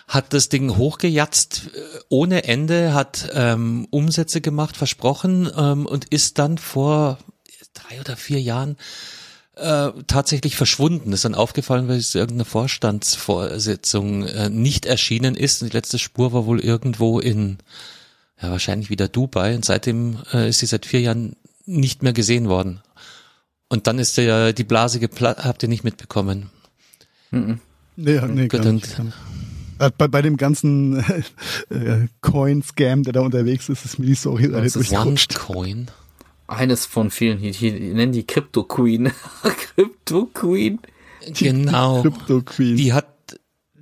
hat 0.06 0.32
das 0.32 0.48
Ding 0.48 0.76
hochgejatzt 0.76 1.70
äh, 1.74 1.80
ohne 2.08 2.44
Ende, 2.44 2.94
hat 2.94 3.30
ähm, 3.32 3.86
Umsätze 3.90 4.40
gemacht, 4.40 4.76
versprochen 4.76 5.50
ähm, 5.56 5.86
und 5.86 6.06
ist 6.06 6.38
dann 6.38 6.58
vor 6.58 7.18
drei 7.72 8.00
oder 8.00 8.16
vier 8.16 8.40
Jahren 8.40 8.76
äh, 9.56 9.90
tatsächlich 10.06 10.56
verschwunden. 10.56 11.12
Ist 11.12 11.24
dann 11.24 11.34
aufgefallen, 11.34 11.88
weil 11.88 11.96
es 11.96 12.14
irgendeine 12.14 12.44
Vorstandsvorsitzung 12.44 14.24
äh, 14.24 14.50
nicht 14.50 14.86
erschienen 14.86 15.34
ist. 15.34 15.62
Und 15.62 15.72
die 15.72 15.76
letzte 15.76 15.98
Spur 15.98 16.32
war 16.32 16.46
wohl 16.46 16.60
irgendwo 16.60 17.18
in 17.18 17.58
ja, 18.44 18.50
wahrscheinlich 18.50 18.90
wieder 18.90 19.08
Dubai 19.08 19.54
und 19.54 19.64
seitdem 19.64 20.18
äh, 20.32 20.48
ist 20.48 20.58
sie 20.58 20.66
seit 20.66 20.86
vier 20.86 21.00
Jahren 21.00 21.36
nicht 21.66 22.02
mehr 22.02 22.12
gesehen 22.12 22.48
worden. 22.48 22.80
Und 23.68 23.86
dann 23.86 23.98
ist 23.98 24.16
ja 24.16 24.52
die 24.52 24.64
Blase 24.64 25.00
geplatzt, 25.00 25.44
habt 25.44 25.62
ihr 25.62 25.68
nicht 25.68 25.84
mitbekommen? 25.84 26.50
Mhm. 27.30 27.60
Nee, 27.96 28.20
nee, 28.26 28.48
gar 28.48 28.64
nicht. 28.64 28.96
Äh, 29.78 29.90
bei, 29.96 30.08
bei 30.08 30.22
dem 30.22 30.36
ganzen 30.36 30.98
äh, 31.70 32.06
Coin-Scam, 32.20 33.02
der 33.02 33.12
da 33.12 33.20
unterwegs 33.20 33.68
ist, 33.68 33.84
ist 33.84 33.98
mir 33.98 34.06
die 34.06 34.14
Story 34.14 34.46
leider 34.46 34.68
durchgerutscht. 34.68 35.34
Coin? 35.34 35.90
Eines 36.46 36.86
von 36.86 37.10
vielen, 37.10 37.40
die, 37.40 37.52
die 37.52 37.70
nennen 37.70 38.12
die 38.12 38.26
Crypto 38.26 38.64
Queen. 38.64 39.10
Crypto 39.42 40.26
Queen. 40.26 40.80
Genau. 41.32 42.02
Crypto 42.02 42.42
Queen. 42.42 42.76
Die 42.76 42.92
hat, 42.92 43.06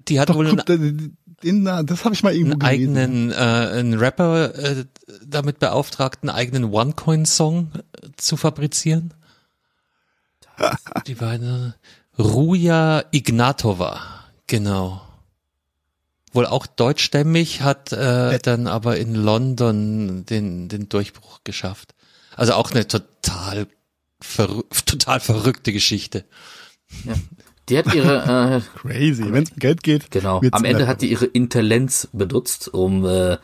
die 0.09 0.21
hat 0.21 0.31
Doch, 0.31 0.37
wohl 0.37 0.47
ein, 0.49 1.17
den, 1.43 1.65
das 1.65 2.05
habe 2.05 2.15
ich 2.15 2.23
mal 2.23 2.35
irgendwo 2.35 2.55
einen 2.55 2.63
eigenen, 2.63 3.31
äh, 3.31 3.35
einen 3.35 3.95
Rapper 3.95 4.55
äh, 4.55 4.85
damit 5.25 5.59
beauftragt, 5.59 6.19
einen 6.23 6.31
eigenen 6.31 6.65
One-Coin-Song 6.65 7.73
äh, 7.75 8.09
zu 8.17 8.37
fabrizieren. 8.37 9.15
Die 11.07 11.15
beiden 11.15 11.75
Ruja 12.19 13.05
Ignatova, 13.11 14.01
genau. 14.47 15.03
Wohl 16.33 16.47
auch 16.47 16.67
deutschstämmig, 16.67 17.63
hat 17.63 17.93
äh, 17.93 18.39
dann 18.39 18.67
aber 18.67 18.97
in 18.97 19.15
London 19.15 20.25
den, 20.27 20.69
den 20.69 20.89
Durchbruch 20.89 21.41
geschafft. 21.45 21.95
Also 22.37 22.55
auch 22.55 22.71
eine 22.71 22.89
total, 22.89 23.67
verrü 24.21 24.63
total 24.87 25.21
verrückte 25.21 25.73
Geschichte. 25.73 26.25
Ja. 27.05 27.15
Die 27.69 27.79
hat 27.79 27.95
ihre 27.95 28.63
äh, 28.77 28.79
crazy, 28.79 29.33
wenn 29.33 29.45
es 29.45 29.51
um 29.51 29.59
Geld 29.59 29.83
geht. 29.83 30.11
Genau. 30.11 30.41
Am 30.51 30.65
Ende 30.65 30.87
hat 30.87 31.03
die 31.03 31.11
ihre 31.11 31.27
Intellenz 31.27 32.09
benutzt, 32.13 32.73
um 32.73 33.05
äh, 33.07 33.39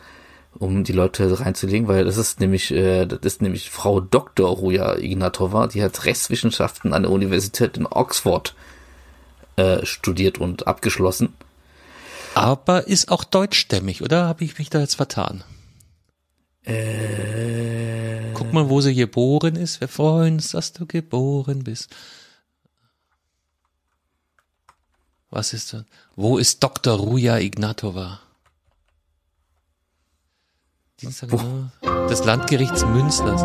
um 0.57 0.83
die 0.83 0.93
Leute 0.93 1.39
reinzulegen, 1.39 1.87
weil 1.87 2.05
das 2.05 2.17
ist 2.17 2.39
nämlich 2.39 2.71
äh, 2.71 3.05
das 3.05 3.19
ist 3.21 3.41
nämlich 3.41 3.69
Frau 3.69 4.01
Dr. 4.01 4.49
Ruja 4.49 4.97
Ignatova, 4.97 5.67
die 5.67 5.83
hat 5.83 6.05
Rechtswissenschaften 6.05 6.93
an 6.93 7.03
der 7.03 7.11
Universität 7.11 7.77
in 7.77 7.85
Oxford 7.85 8.55
äh, 9.55 9.85
studiert 9.85 10.37
und 10.37 10.67
abgeschlossen. 10.67 11.33
Aber 12.35 12.87
ist 12.87 13.09
auch 13.09 13.23
deutschstämmig, 13.23 14.01
oder 14.01 14.27
habe 14.27 14.43
ich 14.43 14.57
mich 14.57 14.69
da 14.69 14.79
jetzt 14.79 14.95
vertan? 14.95 15.43
Äh, 16.63 18.33
Guck 18.33 18.53
mal, 18.53 18.69
wo 18.69 18.81
sie 18.81 18.95
geboren 18.95 19.55
ist. 19.55 19.81
Wir 19.81 19.87
freuen 19.87 20.35
uns, 20.35 20.51
dass 20.51 20.73
du 20.73 20.85
geboren 20.85 21.63
bist. 21.63 21.95
Was 25.31 25.53
ist 25.53 25.73
das? 25.73 25.83
Wo 26.15 26.37
ist 26.37 26.63
Dr. 26.63 26.97
Ruja 26.97 27.37
Ignatova? 27.37 28.19
Dienstag, 30.99 31.29
des 32.09 32.25
Landgerichts 32.25 32.85
Münsters. 32.85 33.43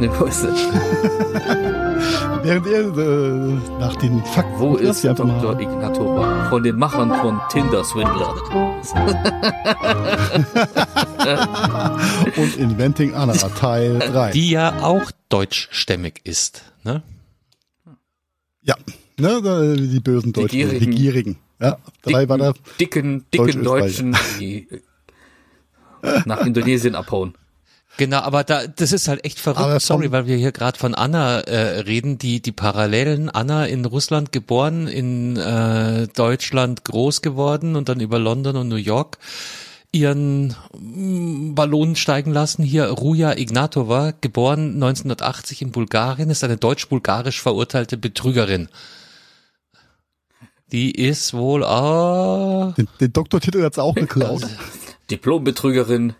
Ne, 0.00 0.10
wo 0.18 0.24
ist 0.24 0.42
das? 0.42 0.58
Während 2.42 2.66
er 2.66 2.80
äh, 2.80 3.78
nach 3.78 3.94
den 3.96 4.24
Fakten. 4.24 4.58
Wo 4.58 4.74
ist 4.74 5.04
Dr. 5.04 5.26
Mal. 5.26 5.60
Ignatova? 5.60 6.48
Von 6.48 6.64
den 6.64 6.76
Machern 6.76 7.14
von 7.14 7.40
Tinder 7.50 7.84
Swindler. 7.84 8.34
Und 12.36 12.56
Inventing 12.56 13.14
Anna, 13.14 13.34
Teil 13.34 14.00
3. 14.00 14.32
Die 14.32 14.50
ja 14.50 14.82
auch 14.82 15.12
deutschstämmig 15.28 16.22
ist, 16.24 16.64
ne? 16.82 17.02
Ja, 18.62 18.76
ne, 19.18 19.76
die 19.76 20.00
bösen 20.00 20.32
Deutschen, 20.32 20.48
die 20.48 20.56
Gierigen. 20.56 20.90
Die 20.90 20.96
Gierigen. 20.96 21.38
Ja, 21.60 21.78
dabei 22.02 22.20
dicken, 22.20 22.28
war 22.28 22.38
der 22.38 22.54
dicken, 22.80 23.24
dicken 23.32 23.62
Deutschen, 23.62 24.16
die 24.40 24.66
nach 26.24 26.44
Indonesien 26.44 26.94
abhauen. 26.94 27.34
Genau, 27.98 28.20
aber 28.20 28.42
da, 28.42 28.66
das 28.66 28.92
ist 28.92 29.06
halt 29.08 29.24
echt 29.24 29.38
verrückt. 29.38 29.82
Sorry, 29.82 30.10
weil 30.12 30.26
wir 30.26 30.36
hier 30.36 30.52
gerade 30.52 30.78
von 30.78 30.94
Anna 30.94 31.40
äh, 31.40 31.80
reden, 31.80 32.16
die 32.16 32.40
die 32.40 32.52
Parallelen. 32.52 33.28
Anna 33.28 33.66
in 33.66 33.84
Russland 33.84 34.32
geboren, 34.32 34.88
in 34.88 35.36
äh, 35.36 36.08
Deutschland 36.08 36.84
groß 36.84 37.20
geworden 37.20 37.76
und 37.76 37.90
dann 37.90 38.00
über 38.00 38.18
London 38.18 38.56
und 38.56 38.68
New 38.68 38.76
York 38.76 39.18
ihren 39.92 40.56
mm, 40.76 41.54
Ballon 41.54 41.96
steigen 41.96 42.32
lassen. 42.32 42.64
Hier 42.64 42.86
Ruja 42.86 43.36
Ignatova, 43.36 44.14
geboren 44.20 44.74
1980 44.74 45.62
in 45.62 45.70
Bulgarien, 45.70 46.30
ist 46.30 46.42
eine 46.42 46.56
deutsch-bulgarisch 46.56 47.40
verurteilte 47.40 47.96
Betrügerin. 47.98 48.68
Die 50.72 50.90
ist 50.90 51.32
wohl 51.34 51.62
ah, 51.64 52.74
den, 52.78 52.88
den 52.98 53.12
Doktortitel 53.12 53.62
hat's 53.62 53.78
auch 53.78 53.94
geklaut. 53.94 54.48
Diplombetrügerin. 55.10 56.14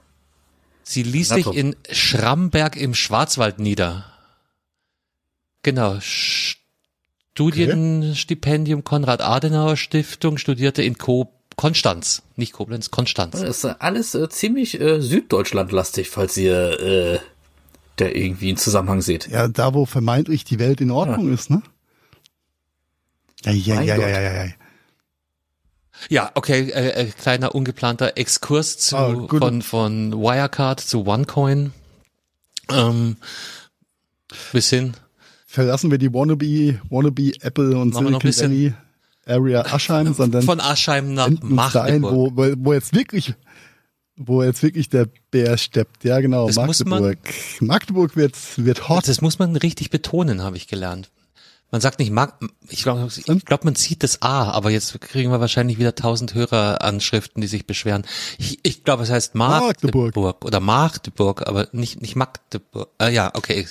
Sie 0.83 1.03
ließ 1.03 1.31
sich 1.31 1.47
in 1.47 1.75
Schramberg 1.91 2.77
im 2.77 2.93
Schwarzwald 2.93 3.59
nieder. 3.59 4.05
Genau. 5.63 5.97
Studienstipendium 6.01 8.85
Konrad 8.85 9.23
Adenauer 9.23 9.79
Stiftung, 9.79 10.37
studierte 10.37 10.83
in 10.83 10.99
Co 10.99 11.33
Konstanz, 11.57 12.23
nicht 12.37 12.53
Koblenz, 12.53 12.91
Konstanz. 12.91 13.41
Das 13.41 13.43
ist 13.43 13.65
alles 13.65 14.15
äh, 14.15 14.29
ziemlich 14.29 14.81
äh, 14.81 15.01
Süddeutschlandlastig, 15.01 16.11
falls 16.11 16.37
ihr 16.37 16.81
äh, 16.81 17.19
da 17.97 18.07
irgendwie 18.07 18.49
einen 18.49 18.57
Zusammenhang 18.57 19.03
seht. 19.03 19.29
Ja, 19.29 19.49
da 19.49 19.75
wo 19.75 19.87
vermeintlich 19.87 20.45
die 20.45 20.59
Welt 20.59 20.81
in 20.81 20.91
Ordnung 20.91 21.29
ja. 21.29 21.35
ist, 21.35 21.51
ne? 21.51 21.63
Ja, 23.45 23.53
ja, 23.53 23.81
ja, 23.83 23.97
ja, 23.97 24.09
ja, 24.09 24.21
ja, 24.21 24.45
ja. 24.45 24.53
Ja, 26.09 26.31
okay, 26.35 26.71
äh, 26.71 27.03
äh, 27.03 27.07
kleiner 27.07 27.55
ungeplanter 27.55 28.17
Exkurs 28.17 28.79
zu, 28.79 28.97
oh, 28.97 29.29
von, 29.29 29.63
von 29.63 30.13
Wirecard 30.13 30.81
zu 30.81 31.07
OneCoin. 31.07 31.73
Ähm, 32.71 33.17
bis 34.53 34.71
hin. 34.71 34.95
Verlassen 35.47 35.91
wir 35.91 35.99
die 35.99 36.13
Wannabe, 36.13 36.81
Wannabe 36.89 37.33
Apple 37.41 37.77
und 37.77 37.93
Machen 37.93 38.07
wir 38.07 38.11
noch 38.13 38.25
ein 38.25 38.33
Silicon 38.33 38.51
bisschen- 38.51 38.53
Valley 38.53 38.75
Area 39.27 39.63
Aschheim, 39.63 40.15
sondern 40.15 40.43
Von 40.43 40.61
Aschheim 40.61 41.15
nach 41.15 41.31
Magdeburg. 41.43 42.13
wo, 42.13 42.31
wo, 42.37 42.53
wo 42.59 42.73
jetzt 42.73 42.95
wirklich, 42.95 43.35
wo 44.17 44.43
jetzt 44.43 44.63
wirklich 44.63 44.89
der 44.89 45.09
Bär 45.31 45.57
steppt. 45.57 46.05
Ja, 46.05 46.21
genau, 46.21 46.47
Das 46.49 46.57
muss 46.57 46.85
man- 46.85 47.03
Magdeburg. 47.03 47.35
Magdeburg 47.61 48.17
wird, 48.17 48.37
wird 48.57 48.89
hot. 48.89 49.07
Das 49.09 49.21
muss 49.21 49.39
man 49.39 49.55
richtig 49.57 49.91
betonen, 49.91 50.43
habe 50.43 50.57
ich 50.57 50.67
gelernt. 50.69 51.11
Man 51.71 51.81
sagt 51.81 52.01
nicht 52.01 52.11
Mag, 52.11 52.35
ich 52.69 52.83
glaube, 52.83 53.09
ich 53.17 53.45
glaub, 53.47 53.65
man 53.65 53.75
sieht 53.77 54.03
das 54.03 54.21
A, 54.21 54.51
aber 54.51 54.71
jetzt 54.71 55.01
kriegen 55.01 55.31
wir 55.31 55.41
wahrscheinlich 55.41 55.79
wieder 55.79 55.95
tausend 55.95 56.35
Höreranschriften, 56.35 57.41
die 57.41 57.47
sich 57.47 57.67
beschweren. 57.67 58.05
Ich, 58.37 58.59
ich 58.63 58.85
glaube, 58.85 59.05
es 59.05 59.11
heißt 59.11 59.35
Magdeburg, 59.35 60.15
Magdeburg. 60.15 60.45
oder 60.45 60.61
Magdeburg, 60.61 61.47
aber 61.49 61.69
nicht 61.73 62.03
nicht 62.03 62.15
Magdeburg. 62.15 62.91
Äh, 63.01 63.15
ja, 63.15 63.31
okay. 63.35 63.67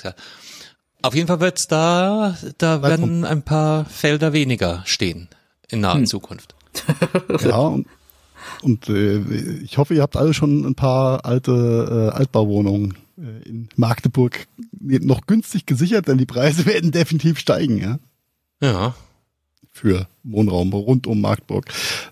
Auf 1.04 1.14
jeden 1.14 1.28
Fall 1.28 1.42
wird's 1.42 1.68
da, 1.68 2.36
da 2.58 2.82
werden 2.82 3.24
ein 3.24 3.44
paar 3.44 3.86
Felder 3.86 4.34
weniger 4.34 4.82
stehen 4.86 5.28
in 5.72 5.80
naher 5.82 6.04
Zukunft. 6.06 6.56
Ja, 7.44 7.58
und, 7.58 7.88
und 8.62 8.90
äh, 8.90 9.20
ich 9.64 9.78
hoffe, 9.78 9.94
ihr 9.96 10.02
habt 10.02 10.16
alle 10.16 10.34
schon 10.34 10.66
ein 10.66 10.76
paar 10.76 11.26
alte 11.26 12.12
äh, 12.14 12.16
Altbauwohnungen 12.18 12.94
äh, 13.18 13.48
in 13.50 13.70
Magdeburg 13.76 14.48
noch 14.80 15.26
günstig 15.28 15.66
gesichert, 15.66 16.08
denn 16.08 16.18
die 16.18 16.26
Preise 16.26 16.66
werden 16.74 16.92
definitiv 16.92 17.40
steigen, 17.40 17.78
ja, 17.78 18.00
Ja. 18.62 18.96
für 19.72 20.08
Wohnraum 20.24 20.72
rund 20.74 21.08
um 21.08 21.20
Magdeburg. 21.22 21.66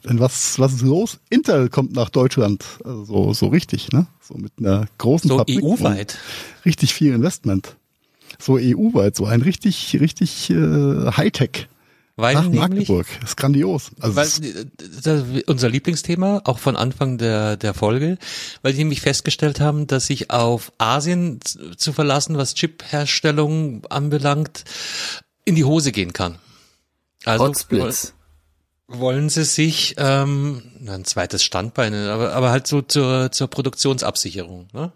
Denn 0.03 0.19
was, 0.19 0.59
was 0.59 0.73
ist 0.73 0.81
los? 0.81 1.19
Intel 1.29 1.69
kommt 1.69 1.93
nach 1.93 2.09
Deutschland, 2.09 2.65
also 2.83 3.05
so, 3.05 3.33
so 3.33 3.47
richtig, 3.47 3.91
ne? 3.91 4.07
So 4.21 4.35
mit 4.35 4.51
einer 4.59 4.87
großen 4.97 5.29
So 5.29 5.37
Fabrik 5.37 5.63
EU-weit. 5.63 6.17
Richtig 6.65 6.93
viel 6.93 7.13
Investment. 7.13 7.75
So 8.39 8.57
EU-weit, 8.59 9.15
so 9.15 9.25
ein 9.25 9.41
richtig, 9.41 9.97
richtig 9.99 10.49
äh, 10.51 11.11
Hightech. 11.11 11.67
Weil 12.19 12.35
Nach 12.35 12.43
nämlich, 12.43 12.59
Magdeburg. 12.59 13.07
Das 13.21 13.31
ist 13.31 13.37
grandios. 13.37 13.91
Also 13.99 14.15
Weil 14.15 14.27
das, 15.03 15.23
unser 15.47 15.69
Lieblingsthema, 15.69 16.41
auch 16.43 16.59
von 16.59 16.75
Anfang 16.75 17.17
der, 17.17 17.55
der 17.57 17.73
Folge, 17.73 18.17
weil 18.61 18.73
die 18.73 18.79
nämlich 18.79 19.01
festgestellt 19.01 19.59
haben, 19.59 19.87
dass 19.87 20.07
sich 20.07 20.29
auf 20.31 20.71
Asien 20.77 21.39
zu 21.77 21.93
verlassen, 21.93 22.37
was 22.37 22.55
Chip-Herstellung 22.55 23.85
anbelangt, 23.89 24.63
in 25.45 25.55
die 25.55 25.63
Hose 25.65 25.91
gehen 25.91 26.13
kann. 26.13 26.37
Also 27.25 27.45
Hotsplits. 27.45 28.13
woll- 28.87 28.99
wollen 28.99 29.29
sie 29.29 29.43
sich 29.43 29.95
ähm, 29.97 30.63
ein 30.87 31.05
zweites 31.05 31.43
Standbein, 31.43 31.93
aber, 31.93 32.33
aber 32.33 32.49
halt 32.49 32.65
so 32.65 32.81
zur, 32.81 33.31
zur 33.31 33.47
Produktionsabsicherung. 33.47 34.67
Ne? 34.73 34.91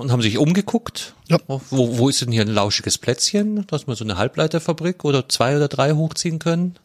Und 0.00 0.10
haben 0.10 0.22
sich 0.22 0.38
umgeguckt, 0.38 1.14
Ja. 1.28 1.38
wo, 1.46 1.60
wo 1.70 2.08
ist 2.08 2.20
denn 2.22 2.32
hier 2.32 2.42
ein 2.42 2.48
lauschiges 2.48 2.98
Plätzchen, 2.98 3.66
dass 3.66 3.86
wir 3.86 3.94
so 3.96 4.04
eine 4.04 4.16
Halbleiterfabrik 4.16 5.04
oder 5.04 5.28
zwei 5.28 5.56
oder 5.56 5.68
drei 5.68 5.92
hochziehen 5.92 6.38
können. 6.38 6.76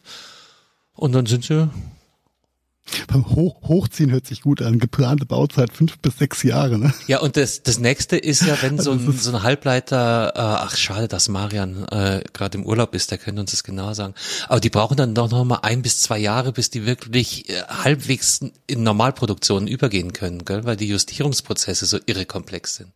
Und 0.94 1.12
dann 1.14 1.26
sind 1.26 1.44
sie 1.44 1.68
beim 3.08 3.28
Hoch, 3.30 3.62
Hochziehen 3.62 4.12
hört 4.12 4.26
sich 4.26 4.42
gut 4.42 4.62
an. 4.62 4.78
Geplante 4.78 5.26
Bauzeit 5.26 5.72
fünf 5.72 5.98
bis 5.98 6.18
sechs 6.18 6.42
Jahre, 6.44 6.78
ne? 6.78 6.94
Ja, 7.08 7.18
und 7.18 7.36
das, 7.36 7.62
das 7.64 7.78
nächste 7.78 8.16
ist 8.16 8.42
ja, 8.42 8.56
wenn 8.62 8.78
so 8.78 8.92
Also 8.96 9.10
ein, 9.10 9.18
so 9.18 9.30
ein 9.32 9.42
Halbleiter, 9.42 10.32
äh, 10.36 10.38
ach 10.38 10.76
schade, 10.76 11.08
dass 11.08 11.28
Marian 11.28 11.84
äh, 11.88 12.22
gerade 12.32 12.58
im 12.58 12.64
Urlaub 12.64 12.94
ist, 12.94 13.10
der 13.10 13.18
könnte 13.18 13.40
uns 13.40 13.50
das 13.50 13.64
genau 13.64 13.92
sagen. 13.92 14.14
Aber 14.48 14.60
die 14.60 14.70
brauchen 14.70 14.96
dann 14.96 15.14
doch 15.14 15.30
noch 15.30 15.44
mal 15.44 15.60
ein 15.62 15.82
bis 15.82 16.00
zwei 16.00 16.18
Jahre, 16.18 16.52
bis 16.52 16.70
die 16.70 16.86
wirklich 16.86 17.48
äh, 17.48 17.62
halbwegs 17.64 18.40
in 18.68 18.82
Normalproduktion 18.84 19.66
übergehen 19.66 20.12
können, 20.12 20.44
gell? 20.44 20.64
weil 20.64 20.76
die 20.76 20.88
Justierungsprozesse 20.88 21.86
so 21.86 21.98
irre 22.06 22.24
komplex 22.24 22.76
sind. 22.76 22.92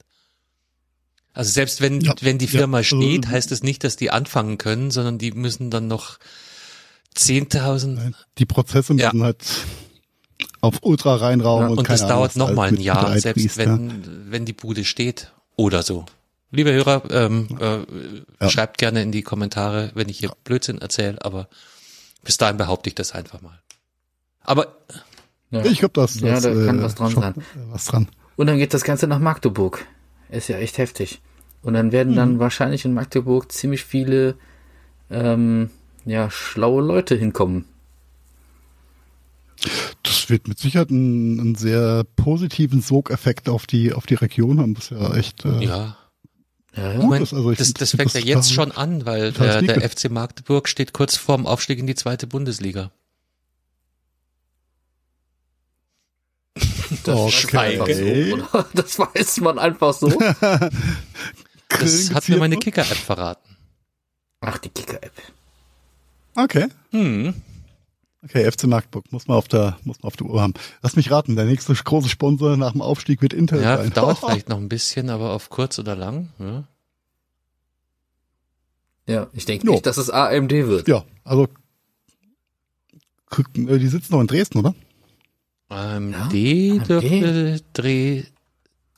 Also 1.32 1.50
selbst 1.52 1.80
wenn, 1.80 2.00
Ja, 2.00 2.14
wenn 2.20 2.38
die 2.38 2.46
ja, 2.46 2.50
Firma 2.50 2.78
also- 2.78 3.00
steht, 3.00 3.28
heißt 3.28 3.52
es 3.52 3.62
nicht, 3.62 3.84
dass 3.84 3.96
die 3.96 4.10
anfangen 4.10 4.58
können, 4.58 4.90
sondern 4.90 5.18
die 5.18 5.30
müssen 5.32 5.70
dann 5.70 5.86
noch 5.88 6.18
10.000 7.16 8.14
Die 8.38 8.46
Prozesse 8.46 8.94
Ja. 8.94 9.08
müssen 9.12 9.24
halt 9.24 9.44
auf 10.60 10.76
Ultra-Reinraum 10.82 11.62
Ja, 11.62 11.68
und, 11.68 11.78
und 11.78 11.84
keine 11.84 11.94
das 11.98 12.02
Ahnung, 12.02 12.16
dauert 12.16 12.30
was 12.30 12.36
noch 12.36 12.46
alles 12.48 12.56
mal 12.56 12.68
ein 12.68 12.80
Jahr, 12.80 13.18
selbst 13.18 13.44
ja. 13.44 13.56
wenn, 13.56 14.30
wenn 14.30 14.44
die 14.44 14.52
Bude 14.52 14.84
steht 14.84 15.32
oder 15.56 15.82
so. 15.82 16.04
Liebe 16.52 16.72
Hörer, 16.72 17.02
ähm, 17.10 17.48
äh, 17.60 17.78
Ja. 18.40 18.50
schreibt 18.50 18.78
gerne 18.78 19.02
in 19.02 19.12
die 19.12 19.22
Kommentare, 19.22 19.92
wenn 19.94 20.08
ich 20.08 20.18
hier 20.18 20.32
Blödsinn 20.44 20.78
erzähle, 20.78 21.24
aber 21.24 21.48
bis 22.24 22.36
dahin 22.38 22.56
behaupte 22.56 22.88
ich 22.88 22.94
das 22.94 23.12
einfach 23.12 23.40
mal. 23.40 23.58
Aber 24.42 24.76
Ja. 25.52 25.64
Ich 25.64 25.78
glaube, 25.80 25.94
das, 25.94 26.20
Ja, 26.20 26.34
das 26.34 26.42
da 26.44 26.50
kann 26.50 26.78
äh, 26.78 26.82
was 26.82 26.94
dran 26.94 27.10
schon, 27.10 27.22
sein. 27.22 27.34
Was 27.70 27.84
dran. 27.86 28.08
Und 28.36 28.46
dann 28.46 28.58
geht 28.58 28.72
das 28.74 28.84
Ganze 28.84 29.06
nach 29.08 29.18
Magdeburg. 29.18 29.84
Ist 30.30 30.48
ja 30.48 30.58
echt 30.58 30.78
heftig. 30.78 31.20
Und 31.62 31.74
dann 31.74 31.92
werden 31.92 32.14
dann 32.14 32.38
wahrscheinlich 32.38 32.84
in 32.84 32.94
Magdeburg 32.94 33.52
ziemlich 33.52 33.84
viele 33.84 34.36
ähm, 35.10 35.70
ja, 36.06 36.30
schlaue 36.30 36.82
Leute 36.82 37.16
hinkommen. 37.16 37.64
Das 40.02 40.30
wird 40.30 40.48
mit 40.48 40.58
Sicherheit 40.58 40.90
einen, 40.90 41.38
einen 41.38 41.54
sehr 41.54 42.04
positiven 42.16 42.80
Sogeffekt 42.80 43.48
auf 43.48 43.66
die 43.66 43.92
auf 43.92 44.06
die 44.06 44.14
Region 44.14 44.58
haben. 44.60 44.74
Das 44.74 44.84
ist 44.84 44.98
ja 44.98 45.14
echt 45.14 45.44
äh, 45.44 45.62
ja, 45.64 45.96
Ja, 46.74 46.96
gut 46.96 47.10
mein, 47.10 47.22
ist. 47.22 47.34
Also 47.34 47.50
ich 47.50 47.58
das, 47.58 47.66
find- 47.68 47.80
das 47.82 47.90
fängt 47.90 48.14
ja 48.14 48.20
jetzt 48.20 48.52
schon 48.54 48.72
an, 48.72 49.04
weil 49.04 49.32
total 49.32 49.62
der, 49.66 49.80
der. 49.80 49.90
FC 49.90 50.10
Magdeburg 50.10 50.68
steht 50.68 50.94
kurz 50.94 51.16
vorm 51.16 51.46
Aufstieg 51.46 51.78
in 51.78 51.86
die 51.86 51.94
zweite 51.94 52.26
Bundesliga. 52.26 52.90
Das 57.04 57.16
Okay. 57.16 57.28
ist 57.28 57.54
einfach 57.54 57.88
so, 57.88 58.58
oder? 58.58 58.66
Das 58.74 58.98
weiß 58.98 59.40
man 59.40 59.58
einfach 59.58 59.92
so. 59.94 60.08
Das 61.68 62.12
hat 62.12 62.28
mir 62.28 62.36
meine 62.38 62.56
Kicker-App 62.56 62.96
verraten. 62.96 63.56
Ach, 64.40 64.58
die 64.58 64.70
Kicker-App. 64.70 65.12
Okay. 66.34 66.66
Hm. 66.90 67.32
Okay, 68.24 68.50
FC 68.50 68.64
Magdeburg 68.64 69.10
muss 69.12 69.28
man 69.28 69.36
auf 69.38 69.48
der 69.48 69.78
muss 69.84 69.98
man 70.02 70.08
auf 70.08 70.16
der 70.16 70.26
Uhr 70.26 70.42
haben. 70.42 70.52
Lass 70.82 70.96
mich 70.96 71.10
raten, 71.10 71.36
der 71.36 71.44
nächste 71.46 71.72
große 71.72 72.08
Sponsor 72.08 72.56
nach 72.56 72.72
dem 72.72 72.82
Aufstieg 72.82 73.22
wird 73.22 73.32
Intel 73.32 73.62
Ja, 73.62 73.78
sein. 73.78 73.92
dauert 73.92 74.18
vielleicht 74.18 74.48
noch 74.48 74.58
ein 74.58 74.68
bisschen, 74.68 75.08
aber 75.10 75.32
auf 75.32 75.48
kurz 75.48 75.78
oder 75.78 75.94
lang. 75.96 76.28
Ja. 76.38 76.64
Ja, 79.06 79.26
ich 79.32 79.44
denke 79.46 79.68
nicht, 79.70 79.86
dass 79.86 79.96
es 79.96 80.10
AMD 80.10 80.50
wird. 80.52 80.86
Ja, 80.86 81.04
also 81.24 81.48
äh, 83.56 83.78
die 83.78 83.88
sitzen 83.88 84.12
noch 84.12 84.20
in 84.20 84.26
Dresden, 84.26 84.58
oder? 84.58 84.74
AMD 85.70 86.14
AMD? 86.14 86.32
dürfte 86.88 87.60
Dreh. 87.72 88.22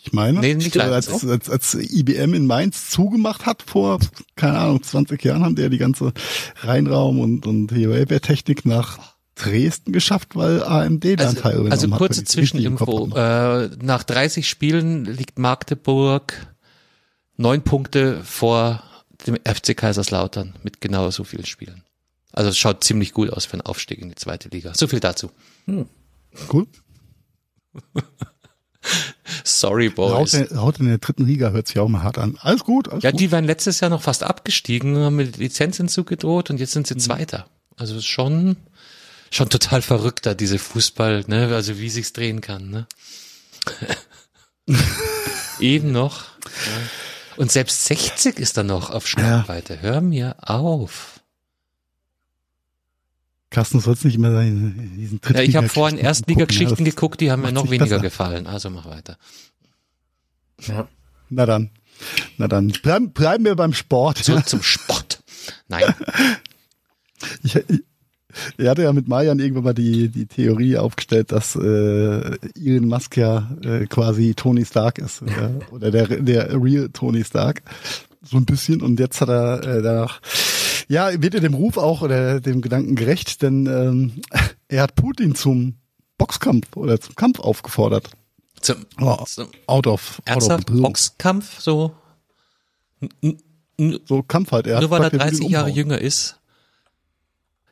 Ich 0.05 0.13
meine, 0.13 0.41
Nee, 0.41 0.55
nicht 0.55 0.71
Stimmt, 0.71 0.87
als, 0.87 1.25
als, 1.25 1.49
als 1.49 1.75
IBM 1.75 2.35
in 2.35 2.47
Mainz 2.47 2.91
zugemacht 2.91 3.47
hat 3.47 3.63
vor, 3.63 4.01
keine 4.35 4.59
Ahnung, 4.59 4.83
20 4.83 5.23
Jahren 5.23 5.45
haben 5.45 5.55
die 5.55 5.63
ja 5.63 5.69
die 5.69 5.79
ganze 5.79 6.13
Reinraum 6.57 7.21
und, 7.21 7.47
und 7.47 7.71
Hardware-Technik 7.71 8.67
nach 8.67 8.99
Dresden 9.37 9.93
geschafft, 9.93 10.35
weil 10.35 10.63
AMD 10.65 11.05
da 11.05 11.09
einen 11.09 11.21
Also, 11.21 11.41
Teil 11.41 11.71
also 11.71 11.89
kurze 11.89 12.25
Zwischeninfo. 12.25 13.11
Äh, 13.15 13.71
nach 13.81 14.03
30 14.03 14.49
Spielen 14.49 15.05
liegt 15.05 15.39
Magdeburg 15.39 16.35
neun 17.37 17.63
Punkte 17.63 18.23
vor 18.25 18.83
dem 19.27 19.37
FC 19.37 19.77
Kaiserslautern 19.77 20.55
mit 20.65 20.81
genau 20.81 21.11
so 21.11 21.23
vielen 21.23 21.47
Spielen. 21.47 21.85
Also 22.33 22.51
es 22.51 22.59
schaut 22.59 22.83
ziemlich 22.83 23.13
gut 23.13 23.31
aus 23.31 23.45
für 23.45 23.55
einen 23.55 23.63
Aufstieg 23.63 24.01
in 24.01 24.09
die 24.09 24.15
zweite 24.17 24.49
Liga. 24.49 24.73
So 24.75 24.87
viel 24.89 25.01
dazu. 25.01 25.31
Cool. 26.53 26.67
Sorry, 29.45 29.87
Laut, 29.87 29.95
Boys. 29.95 30.31
der, 30.33 30.49
laut 30.51 30.79
in 30.81 30.87
der 30.87 30.99
dritten 30.99 31.25
Liga 31.27 31.51
hört 31.51 31.69
sich 31.69 31.79
auch 31.79 31.89
mal 31.89 32.03
hart 32.03 32.19
an. 32.19 32.37
Alles 32.41 32.65
gut, 32.65 32.89
alles 32.89 33.03
Ja, 33.05 33.11
gut. 33.13 33.21
die 33.21 33.31
waren 33.33 33.45
letztes 33.45 33.81
Jahr 33.81 33.91
noch 33.91 34.03
fast 34.03 34.23
abgestiegen, 34.25 34.97
haben 34.99 35.17
mit 35.17 35.37
Lizenzentzug 35.37 36.07
gedroht 36.09 36.51
und 36.51 36.59
jetzt 36.59 36.73
sind 36.73 36.91
Mhm. 36.91 36.99
sie 36.99 37.07
Zweiter. 37.07 37.47
Also 37.77 38.01
schon, 38.01 38.57
schon 39.31 39.49
total 39.49 39.83
verrückter, 39.83 40.35
diese 40.35 40.59
Fußball, 40.59 41.25
ne, 41.29 41.55
also 41.55 41.79
wie 41.79 41.89
sich's 41.91 42.13
drehen 42.13 42.41
kann, 42.41 42.71
ne. 42.71 42.87
Eben 45.61 45.93
noch. 45.93 46.25
Ja. 46.45 46.83
Und 47.37 47.51
selbst 47.53 47.85
60 47.87 48.39
ist 48.39 48.57
dann 48.57 48.67
noch 48.67 48.91
auf 48.91 49.07
Schlagweite. 49.07 49.81
Hör 49.81 50.01
mir 50.01 50.37
auf. 50.41 51.21
Carsten, 53.53 53.79
du 53.79 53.85
sollst 53.85 54.05
nicht 54.05 54.17
immer 54.17 54.41
in 54.43 54.97
diesen 54.97 55.21
Ja, 55.33 55.41
ich 55.43 55.55
habe 55.57 55.69
vorhin 55.69 55.99
Erstliga-Geschichten 55.99 56.85
ja, 56.85 56.91
geguckt, 56.91 57.21
die 57.21 57.31
haben 57.31 57.43
mir 57.43 57.53
noch 57.53 57.67
weniger 57.67 57.85
besser. 57.85 58.01
gefallen. 58.01 58.47
Also 58.47 58.71
mach 58.71 58.87
weiter. 58.87 59.17
Ja. 60.67 60.89
Na 61.29 61.47
dann. 61.47 61.71
Na 62.39 62.49
dann. 62.49 62.69
Bleiben, 62.69 63.13
bleiben 63.13 63.45
wir 63.45 63.55
beim 63.55 63.75
Sport. 63.75 64.19
Zurück 64.19 64.49
zum 64.49 64.63
Sport. 64.63 65.23
Nein. 65.69 65.95
Ich, 67.43 67.55
ich, 67.55 67.83
er 68.57 68.71
hatte 68.71 68.83
ja 68.83 68.93
mit 68.93 69.09
Marian 69.09 69.39
irgendwann 69.39 69.65
mal 69.65 69.75
die, 69.75 70.09
die 70.09 70.27
Theorie 70.27 70.79
aufgestellt, 70.79 71.33
dass 71.33 71.55
äh, 71.55 72.39
Elon 72.57 72.89
Musk 72.89 73.17
ja 73.17 73.51
äh, 73.63 73.87
quasi 73.87 74.35
Tony 74.35 74.65
Stark 74.65 74.99
ist. 74.99 75.23
Oder, 75.23 75.51
oder 75.71 75.91
der, 75.91 76.07
der 76.07 76.63
real 76.63 76.89
Tony 76.93 77.25
Stark. 77.25 77.63
So 78.23 78.37
ein 78.39 78.47
bisschen. 78.47 78.81
Und 78.81 78.99
jetzt 79.01 79.21
hat 79.21 79.29
er 79.29 79.63
äh, 79.63 79.83
danach, 79.83 80.21
ja, 80.93 81.23
wird 81.23 81.35
er 81.35 81.41
dem 81.41 81.55
Ruf 81.55 81.79
auch 81.79 82.03
oder 82.03 82.39
dem 82.41 82.61
Gedanken 82.61 82.97
gerecht, 82.97 83.41
denn 83.41 83.67
ähm, 83.67 84.23
er 84.69 84.83
hat 84.83 84.95
Putin 84.95 85.35
zum 85.35 85.77
Boxkampf 86.19 86.77
oder 86.77 87.01
zum 87.01 87.15
Kampf 87.15 87.41
aufgefordert. 87.41 88.11
Zum, 88.61 88.85
Oh, 89.01 89.25
zum 89.25 89.49
out 89.67 89.87
of, 89.87 89.89
out 89.89 89.89
of 89.89 90.21
ernsthaft 90.27 90.69
the 90.69 90.73
blue. 90.73 90.83
Boxkampf, 90.83 91.61
so 91.61 91.95
So 94.07 94.23
Kampf 94.23 94.53
halt. 94.53 94.67
Er 94.67 94.81
Nur 94.81 94.91
weil 94.91 95.03
er 95.03 95.11
30 95.11 95.49
Jahre 95.49 95.71
jünger 95.71 95.99
ist. 95.99 96.39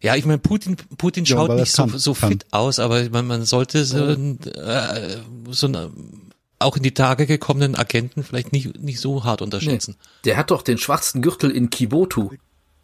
Ja, 0.02 0.16
ich 0.16 0.24
meine, 0.24 0.38
Putin, 0.38 0.76
Putin 0.96 1.24
ja, 1.24 1.36
schaut 1.36 1.52
nicht 1.52 1.72
so, 1.72 1.86
kann, 1.86 1.98
so 1.98 2.14
fit 2.14 2.50
kann. 2.50 2.58
aus, 2.58 2.78
aber 2.78 3.10
man, 3.10 3.26
man 3.26 3.44
sollte 3.44 3.84
so, 3.84 4.08
äh, 4.08 5.18
so 5.50 5.66
ein, 5.66 6.32
auch 6.58 6.78
in 6.78 6.82
die 6.82 6.94
Tage 6.94 7.26
gekommenen 7.26 7.76
Agenten 7.76 8.24
vielleicht 8.24 8.50
nicht, 8.50 8.80
nicht 8.80 8.98
so 8.98 9.24
hart 9.24 9.42
unterschätzen. 9.42 9.96
Nee, 9.98 10.06
der 10.24 10.36
hat 10.38 10.50
doch 10.50 10.62
den 10.62 10.78
schwarzen 10.78 11.20
Gürtel 11.20 11.50
in 11.50 11.68
Kibotu. 11.68 12.30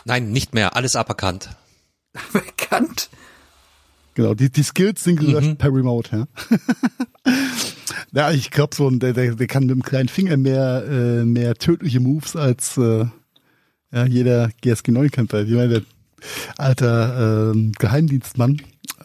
Nein, 0.07 0.31
nicht 0.31 0.55
mehr. 0.55 0.77
Alles 0.77 0.95
aberkannt. 0.95 1.51
Bekannt? 2.33 3.11
Genau, 4.15 4.35
die, 4.35 4.51
die 4.51 4.63
Skills 4.63 5.03
sind 5.03 5.19
gelöscht 5.19 5.49
mhm. 5.49 5.57
per 5.57 5.75
Remote, 5.75 6.27
ja. 7.27 7.33
ja, 8.13 8.31
ich 8.31 8.51
glaube 8.51 8.75
so, 8.75 8.89
der, 8.89 9.13
der, 9.13 9.35
der 9.35 9.47
kann 9.49 9.67
mit 9.67 9.73
dem 9.73 9.83
kleinen 9.83 10.09
Finger 10.09 10.37
mehr, 10.37 10.85
äh, 10.89 11.25
mehr 11.25 11.57
tödliche 11.57 12.01
Moves 12.01 12.37
als 12.37 12.79
äh, 12.79 13.07
ja, 13.93 14.07
jeder 14.07 14.51
GSG 14.63 14.93
9 14.93 15.11
Kämpfer. 15.11 15.43
Ich 15.43 15.51
meine, 15.51 15.69
der 15.69 15.83
alter 16.57 17.53
äh, 17.53 17.71
Geheimdienstmann. 17.79 18.63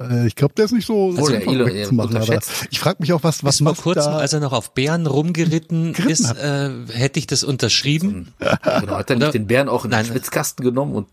Äh, 0.09 0.27
ich 0.27 0.35
glaube, 0.35 0.53
der 0.55 0.65
ist 0.65 0.71
nicht 0.71 0.85
so, 0.85 1.11
also 1.11 1.25
so 1.25 1.33
einfach 1.33 1.51
Elo, 1.51 1.85
zu 1.85 1.93
machen. 1.93 2.17
Aber 2.17 2.39
ich 2.69 2.79
frage 2.79 2.97
mich 2.99 3.13
auch, 3.13 3.23
was 3.23 3.43
was 3.43 3.57
Bis 3.57 3.65
vor 3.65 3.75
kurzem, 3.75 4.13
als 4.13 4.33
er 4.33 4.39
noch 4.39 4.53
auf 4.53 4.73
Bären 4.73 5.07
rumgeritten 5.07 5.93
ist, 6.07 6.31
äh, 6.37 6.69
hätte 6.91 7.19
ich 7.19 7.27
das 7.27 7.43
unterschrieben. 7.43 8.33
genau, 8.39 8.97
hat 8.97 9.09
er 9.09 9.17
nicht 9.17 9.33
den 9.33 9.47
Bären 9.47 9.69
auch 9.69 9.85
in 9.85 9.91
den 9.91 10.05
Schwitzkasten 10.05 10.63
genommen 10.63 10.93
und 10.95 11.07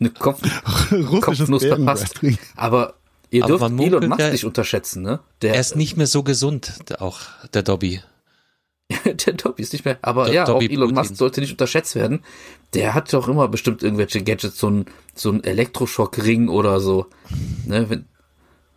eine 0.00 0.10
Kopf, 0.10 0.40
Kopfnuss 1.20 1.64
verpasst. 1.64 2.20
Aber 2.56 2.94
ihr 3.30 3.44
dürft 3.44 3.64
Elon 3.64 4.08
Musk 4.08 4.32
nicht 4.32 4.44
unterschätzen, 4.44 5.02
ne? 5.02 5.20
Der, 5.42 5.54
er 5.54 5.60
ist 5.60 5.76
nicht 5.76 5.96
mehr 5.96 6.06
so 6.06 6.22
gesund, 6.22 6.72
auch 6.98 7.20
der 7.52 7.62
Dobby. 7.62 8.00
der 9.04 9.34
Dobby 9.34 9.62
ist 9.62 9.72
nicht 9.72 9.84
mehr, 9.84 9.98
aber 10.02 10.26
Do 10.26 10.32
ja, 10.32 10.44
Dobby 10.44 10.66
auch 10.66 10.70
Elon 10.70 10.88
Putin. 10.90 10.94
Musk 10.96 11.16
sollte 11.16 11.40
nicht 11.40 11.52
unterschätzt 11.52 11.94
werden. 11.94 12.20
Der 12.74 12.94
hat 12.94 13.12
doch 13.12 13.28
immer 13.28 13.48
bestimmt 13.48 13.82
irgendwelche 13.82 14.22
Gadgets, 14.22 14.58
so 14.58 14.68
ein, 14.68 14.86
so 15.14 15.30
ein 15.30 15.42
Elektroschockring 15.42 16.48
oder 16.48 16.80
so. 16.80 17.06
Ne? 17.66 17.88
Wenn, 17.88 18.04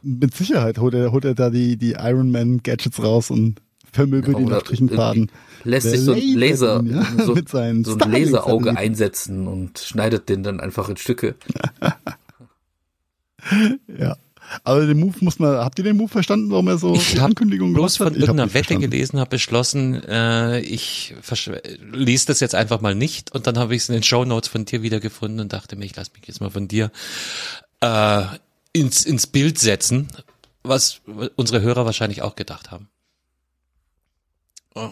Mit 0.01 0.33
Sicherheit 0.33 0.77
holt 0.77 0.93
er, 0.93 1.11
holt 1.11 1.25
er 1.25 1.35
da 1.35 1.49
die, 1.49 1.77
die 1.77 1.93
Iron 1.93 2.31
Man 2.31 2.61
Gadgets 2.63 3.03
raus 3.03 3.31
und 3.31 3.61
vermöbelt 3.91 4.39
ihn 4.39 4.53
auf 4.53 4.61
Strichenfaden. 4.61 5.31
Lässt 5.63 5.89
sich 5.89 6.01
so 6.01 6.13
ein 6.13 6.35
Laser, 6.35 6.79
ihn, 6.79 6.95
ja? 6.95 7.25
so, 7.25 7.35
so 7.45 7.57
ein 7.57 7.83
Laserauge 7.83 8.77
einsetzen 8.77 9.47
und 9.47 9.79
schneidet 9.79 10.29
den 10.29 10.43
dann 10.43 10.59
einfach 10.59 10.87
in 10.87 10.97
Stücke. 10.97 11.35
ja. 13.87 14.15
Aber 14.63 14.85
den 14.85 14.99
Move 14.99 15.15
muss 15.21 15.39
man, 15.39 15.57
habt 15.57 15.77
ihr 15.79 15.83
den 15.83 15.97
Move 15.97 16.09
verstanden, 16.09 16.49
warum 16.51 16.67
er 16.67 16.77
so 16.77 16.95
ich 16.95 17.13
die 17.13 17.19
Ankündigung 17.19 17.73
bloß 17.73 17.97
von 17.97 18.13
irgendeiner 18.13 18.53
Wette 18.53 18.67
verstanden. 18.67 18.89
gelesen, 18.89 19.19
habe 19.19 19.29
beschlossen, 19.29 20.03
äh, 20.03 20.59
ich 20.59 21.15
lese 21.91 22.27
das 22.27 22.39
jetzt 22.39 22.55
einfach 22.55 22.81
mal 22.81 22.95
nicht 22.95 23.31
und 23.33 23.47
dann 23.47 23.57
habe 23.57 23.75
ich 23.75 23.83
es 23.83 23.89
in 23.89 23.93
den 23.93 24.03
Show 24.03 24.25
Notes 24.25 24.49
von 24.49 24.65
dir 24.65 24.81
wiedergefunden 24.81 25.39
und 25.39 25.53
dachte 25.53 25.75
mir, 25.75 25.85
ich 25.85 25.95
lasse 25.95 26.11
mich 26.15 26.27
jetzt 26.27 26.41
mal 26.41 26.49
von 26.49 26.67
dir 26.67 26.91
äh, 27.81 28.23
ins, 28.73 29.05
ins 29.05 29.27
Bild 29.27 29.59
setzen, 29.59 30.07
was 30.63 31.01
unsere 31.35 31.61
Hörer 31.61 31.85
wahrscheinlich 31.85 32.21
auch 32.21 32.35
gedacht 32.35 32.71
haben. 32.71 32.89
Oh. 34.75 34.89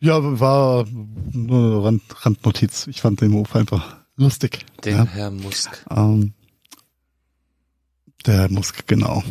Ja, 0.00 0.18
war 0.40 0.84
nur 1.32 1.84
Rand, 1.84 2.02
Randnotiz. 2.26 2.88
Ich 2.88 3.00
fand 3.00 3.20
den 3.20 3.30
Move 3.30 3.54
einfach 3.54 3.98
lustig. 4.16 4.66
Den 4.84 4.96
ja. 4.96 5.04
Herr 5.04 5.30
Musk. 5.30 5.84
Ähm, 5.88 6.34
der 8.22 8.50
Musk, 8.50 8.86
genau. 8.86 9.22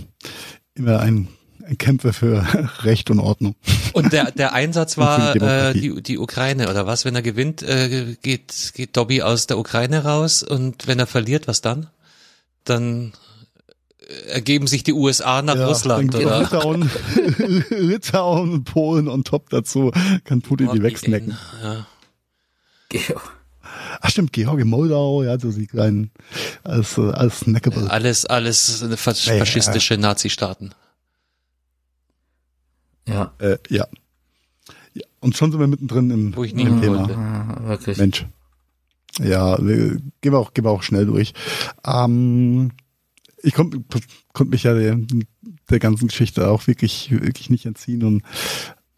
Immer 0.75 0.99
ein, 0.99 1.27
ein 1.65 1.77
Kämpfer 1.77 2.13
für 2.13 2.45
Recht 2.83 3.09
und 3.09 3.19
Ordnung. 3.19 3.55
Und 3.93 4.13
der, 4.13 4.31
der 4.31 4.53
Einsatz 4.53 4.97
war 4.97 5.33
die, 5.33 5.39
äh, 5.39 5.73
die, 5.73 6.01
die 6.01 6.17
Ukraine, 6.17 6.69
oder 6.69 6.87
was? 6.87 7.05
Wenn 7.05 7.15
er 7.15 7.21
gewinnt, 7.21 7.63
äh, 7.63 8.15
geht, 8.21 8.71
geht 8.73 8.95
Dobby 8.97 9.21
aus 9.21 9.47
der 9.47 9.57
Ukraine 9.57 10.03
raus 10.03 10.43
und 10.43 10.87
wenn 10.87 10.99
er 10.99 11.07
verliert, 11.07 11.47
was 11.47 11.61
dann? 11.61 11.87
Dann 12.63 13.13
ergeben 14.27 14.67
sich 14.67 14.83
die 14.83 14.93
USA 14.93 15.41
nach 15.41 15.55
ja, 15.55 15.67
Russland, 15.67 16.13
oder? 16.15 16.41
Litauen, 16.41 16.91
Litauen, 17.69 18.63
Polen 18.63 19.07
und 19.07 19.27
top 19.27 19.49
dazu, 19.49 19.91
kann 20.23 20.41
Putin 20.41 20.67
oh, 20.67 20.73
die 20.73 20.83
wegsnacken. 20.83 21.37
Ja. 21.63 21.85
Ach 23.99 24.09
stimmt, 24.09 24.33
Georgien, 24.33 24.69
Moldau, 24.69 25.23
ja, 25.23 25.37
so 25.37 25.51
die 25.51 25.67
kleinen, 25.67 26.11
alles, 26.63 26.97
alles 26.97 27.39
snackable. 27.39 27.89
Alles, 27.89 28.25
alles 28.25 28.85
faschistische 28.95 29.95
ja, 29.95 29.99
ja. 29.99 30.07
Nazi-Staaten. 30.07 30.73
Ja. 33.07 33.33
Äh, 33.39 33.57
ja. 33.69 33.87
ja. 34.93 35.03
Und 35.19 35.35
schon 35.35 35.51
sind 35.51 35.59
wir 35.59 35.67
mittendrin 35.67 36.09
im, 36.11 36.35
Wo 36.35 36.43
ich 36.43 36.53
nie 36.53 36.63
im 36.63 36.81
Thema. 36.81 37.09
Ja, 37.09 37.67
wirklich. 37.67 37.97
Mensch. 37.97 38.25
Ja, 39.19 39.57
wir, 39.61 39.97
gehen 40.21 40.31
wir 40.31 40.39
auch, 40.39 40.53
gehen 40.53 40.63
wir 40.63 40.71
auch 40.71 40.83
schnell 40.83 41.05
durch. 41.05 41.33
Ähm, 41.85 42.71
ich 43.43 43.53
konnte 43.53 43.83
konnt 44.33 44.51
mich 44.51 44.63
ja 44.63 44.73
der, 44.73 44.97
der 45.69 45.79
ganzen 45.79 46.07
Geschichte 46.07 46.47
auch 46.47 46.67
wirklich, 46.67 47.11
wirklich 47.11 47.49
nicht 47.49 47.65
entziehen 47.65 48.03
und 48.03 48.23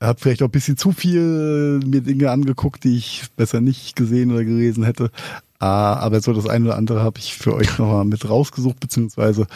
habe 0.04 0.20
vielleicht 0.20 0.42
auch 0.44 0.48
ein 0.48 0.52
bisschen 0.52 0.78
zu 0.78 0.92
viel 0.92 1.80
mir 1.86 2.02
Dinge 2.02 2.32
angeguckt, 2.32 2.84
die 2.84 2.98
ich 2.98 3.24
besser 3.36 3.62
nicht 3.62 3.96
gesehen 3.96 4.32
oder 4.32 4.44
gelesen 4.44 4.84
hätte. 4.84 5.12
Ah, 5.60 5.94
aber 5.96 6.20
so 6.20 6.34
das 6.34 6.48
eine 6.48 6.66
oder 6.66 6.78
andere 6.78 7.02
habe 7.02 7.20
ich 7.20 7.36
für 7.36 7.56
euch 7.56 7.78
nochmal 7.78 8.04
mit 8.04 8.30
rausgesucht, 8.30 8.82
beziehungsweise 8.82 9.48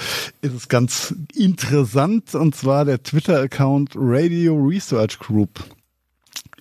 ist 0.41 0.53
es 0.53 0.69
ganz 0.69 1.13
interessant, 1.35 2.33
und 2.33 2.55
zwar 2.55 2.85
der 2.85 3.03
Twitter-Account 3.03 3.91
Radio 3.95 4.55
Research 4.55 5.19
Group 5.19 5.65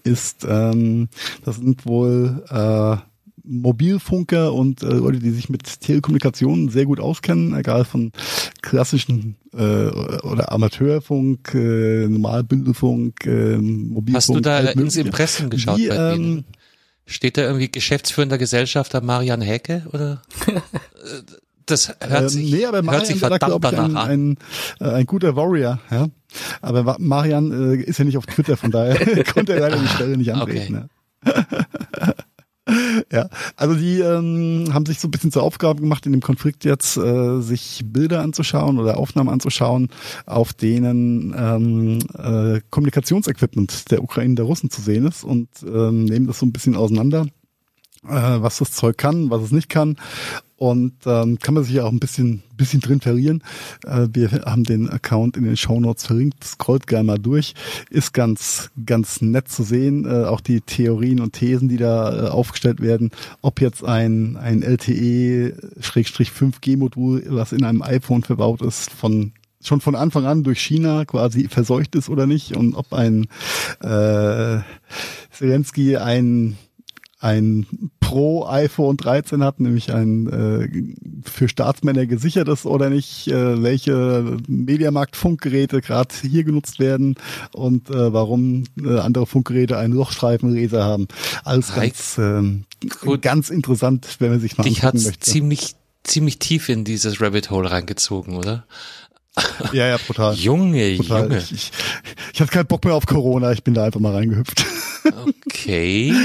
ist, 0.03 0.45
ähm, 0.49 1.09
das 1.45 1.57
sind 1.57 1.87
wohl 1.87 2.45
äh, 2.49 2.97
Mobilfunker 3.47 4.53
und 4.53 4.83
äh, 4.83 4.87
Leute, 4.87 5.19
die 5.19 5.31
sich 5.31 5.49
mit 5.49 5.81
Telekommunikation 5.81 6.69
sehr 6.69 6.85
gut 6.85 7.01
auskennen, 7.01 7.55
egal 7.57 7.85
von 7.85 8.13
klassischen 8.63 9.37
äh, 9.55 9.87
oder 9.87 10.53
Amateurfunk, 10.53 11.55
äh, 11.55 12.09
Normalbündelfunk, 12.09 13.27
äh, 13.27 13.57
Mobilfunk. 13.57 14.17
Hast 14.17 14.29
du 14.29 14.41
da 14.41 14.59
ins 14.59 14.97
Impressum 14.97 15.51
geschaut 15.51 15.79
die, 15.79 15.89
bei 15.89 16.15
ähm, 16.15 16.45
Steht 17.07 17.37
da 17.39 17.43
irgendwie 17.43 17.71
geschäftsführender 17.71 18.37
Gesellschafter 18.37 19.01
Marian 19.01 19.41
Häke 19.41 19.87
oder? 19.93 20.23
das 21.67 21.95
hört 22.01 22.31
sich, 22.31 22.53
äh, 22.53 22.57
nee, 22.57 22.65
aber 22.67 22.83
Marian 22.83 23.01
hört 23.01 23.07
sich 23.07 23.19
verdammt 23.21 23.65
da, 23.65 23.71
danach 23.71 23.89
ich, 24.07 24.11
ein, 24.11 24.37
ein, 24.81 24.87
äh, 24.89 24.95
ein 24.95 25.07
guter 25.07 25.37
Warrior, 25.37 25.79
ja. 25.91 26.09
Aber 26.61 26.97
Marian 26.99 27.75
äh, 27.75 27.77
ist 27.77 27.99
ja 27.99 28.05
nicht 28.05 28.19
auf 28.19 28.27
Twitter, 28.27 28.57
von 28.57 28.73
daher 28.73 29.25
konnte 29.33 29.55
er 29.55 29.61
leider 29.61 29.79
die 29.79 29.89
Stelle 29.89 30.17
nicht 30.17 30.33
antreten. 30.33 30.89
Okay. 31.25 31.45
Ja. 31.97 32.15
ja, 33.13 33.29
also 33.55 33.75
die 33.75 34.01
ähm, 34.01 34.71
haben 34.73 34.87
sich 34.87 34.99
so 34.99 35.09
ein 35.09 35.13
bisschen 35.13 35.31
zur 35.31 35.43
Aufgabe 35.43 35.81
gemacht, 35.81 36.05
in 36.07 36.13
dem 36.13 36.21
Konflikt 36.21 36.65
jetzt 36.65 36.97
äh, 36.97 37.41
sich 37.41 37.83
Bilder 37.85 38.23
anzuschauen 38.23 38.79
oder 38.79 38.99
Aufnahmen 38.99 39.29
anzuschauen, 39.29 39.89
auf 40.27 40.53
denen 40.53 41.35
ähm, 41.37 41.99
äh, 42.19 42.61
Kommunikationsequipment 42.71 43.91
der 43.91 44.03
Ukraine 44.03 44.35
der 44.35 44.47
Russen 44.47 44.71
zu 44.71 44.81
sehen 44.81 45.07
ist 45.07 45.23
und 45.23 45.49
ähm, 45.63 46.05
nehmen 46.05 46.27
das 46.27 46.41
so 46.41 46.47
ein 46.47 46.53
bisschen 46.53 46.77
auseinander 46.77 47.27
äh, 48.05 48.09
was 48.11 48.59
das 48.59 48.73
Zeug 48.73 48.99
kann, 48.99 49.31
was 49.31 49.43
es 49.43 49.53
nicht 49.53 49.69
kann 49.69 49.97
und 50.57 50.95
ähm, 51.05 51.39
kann 51.39 51.55
man 51.55 51.65
sich 51.65 51.81
auch 51.81 51.91
ein 51.91 52.01
bisschen 52.01 52.43
bisschen 52.57 52.81
drin 52.81 53.01
verlieren. 53.01 53.43
Äh, 53.85 54.09
wir 54.13 54.31
haben 54.47 54.65
den 54.65 54.89
Account 54.89 55.37
in 55.37 55.45
den 55.45 55.57
Show 55.57 55.79
Notes 55.79 56.07
verlinkt. 56.07 56.43
Scrollt 56.45 56.87
gerne 56.87 57.05
mal 57.05 57.19
durch. 57.19 57.55
Ist 57.91 58.15
ganz 58.15 58.71
ganz 58.85 59.21
nett 59.21 59.49
zu 59.49 59.63
sehen. 59.63 60.07
Äh, 60.07 60.25
auch 60.25 60.41
die 60.41 60.63
Theorien 60.63 61.21
und 61.21 61.35
Thesen, 61.35 61.69
die 61.69 61.77
da 61.77 62.27
äh, 62.27 62.29
aufgestellt 62.29 62.81
werden. 62.81 63.11
Ob 63.43 63.61
jetzt 63.61 63.85
ein 63.85 64.39
ein 64.39 64.63
LTE-5G-Modul, 64.63 67.25
was 67.29 67.53
in 67.53 67.65
einem 67.65 67.83
iPhone 67.83 68.23
verbaut 68.23 68.63
ist, 68.63 68.91
von 68.91 69.33
schon 69.63 69.81
von 69.81 69.95
Anfang 69.95 70.27
an 70.27 70.43
durch 70.43 70.61
China 70.61 71.05
quasi 71.05 71.49
verseucht 71.49 71.95
ist 71.97 72.09
oder 72.09 72.27
nicht 72.27 72.57
und 72.57 72.75
ob 72.75 72.93
ein 72.93 73.29
äh, 73.81 74.59
Zelensky 75.31 75.97
ein 75.97 76.57
ein 77.19 77.91
Pro 78.01 78.47
iPhone 78.47 78.97
13 78.97 79.43
hat, 79.43 79.59
nämlich 79.59 79.93
ein 79.93 80.29
äh, 80.29 81.29
für 81.29 81.49
Staatsmänner 81.49 82.07
gesichertes 82.07 82.67
oder 82.67 82.91
nicht, 82.91 83.29
äh, 83.29 83.63
welche 83.63 84.37
Mediamarkt-Funkgeräte 84.47 85.81
gerade 85.81 86.15
hier 86.21 86.45
genutzt 86.45 86.79
werden 86.79 87.17
und 87.53 87.91
äh, 87.91 88.13
warum 88.13 88.65
äh, 88.79 88.99
andere 88.99 89.27
Funkgeräte 89.27 89.79
einen 89.79 89.95
Lochstreifenleser 89.95 90.85
haben. 90.85 91.09
Alles 91.45 91.75
ganz, 91.75 92.19
äh, 92.19 93.19
ganz 93.19 93.51
interessant, 93.51 94.17
wenn 94.19 94.31
man 94.31 94.41
sich 94.41 94.59
mal 94.59 94.65
Dich 94.65 94.83
hat's 94.83 95.05
möchte. 95.05 95.21
ziemlich 95.21 95.75
ziemlich 96.05 96.39
tief 96.39 96.69
in 96.69 96.85
dieses 96.85 97.21
Rabbit 97.21 97.51
Hole 97.51 97.71
reingezogen, 97.71 98.37
oder? 98.37 98.65
Ja, 99.73 99.87
ja, 99.87 99.99
brutal. 99.99 100.35
Junge, 100.35 100.97
brutal. 100.97 101.25
Junge. 101.25 101.39
Ich, 101.39 101.53
ich, 101.53 101.73
ich 102.33 102.41
hatte 102.41 102.53
keinen 102.53 102.67
Bock 102.67 102.85
mehr 102.85 102.95
auf 102.95 103.07
Corona, 103.07 103.53
ich 103.53 103.65
bin 103.65 103.75
da 103.75 103.85
einfach 103.85 104.01
mal 104.01 104.15
reingehüpft. 104.15 104.65
Okay. 105.47 106.15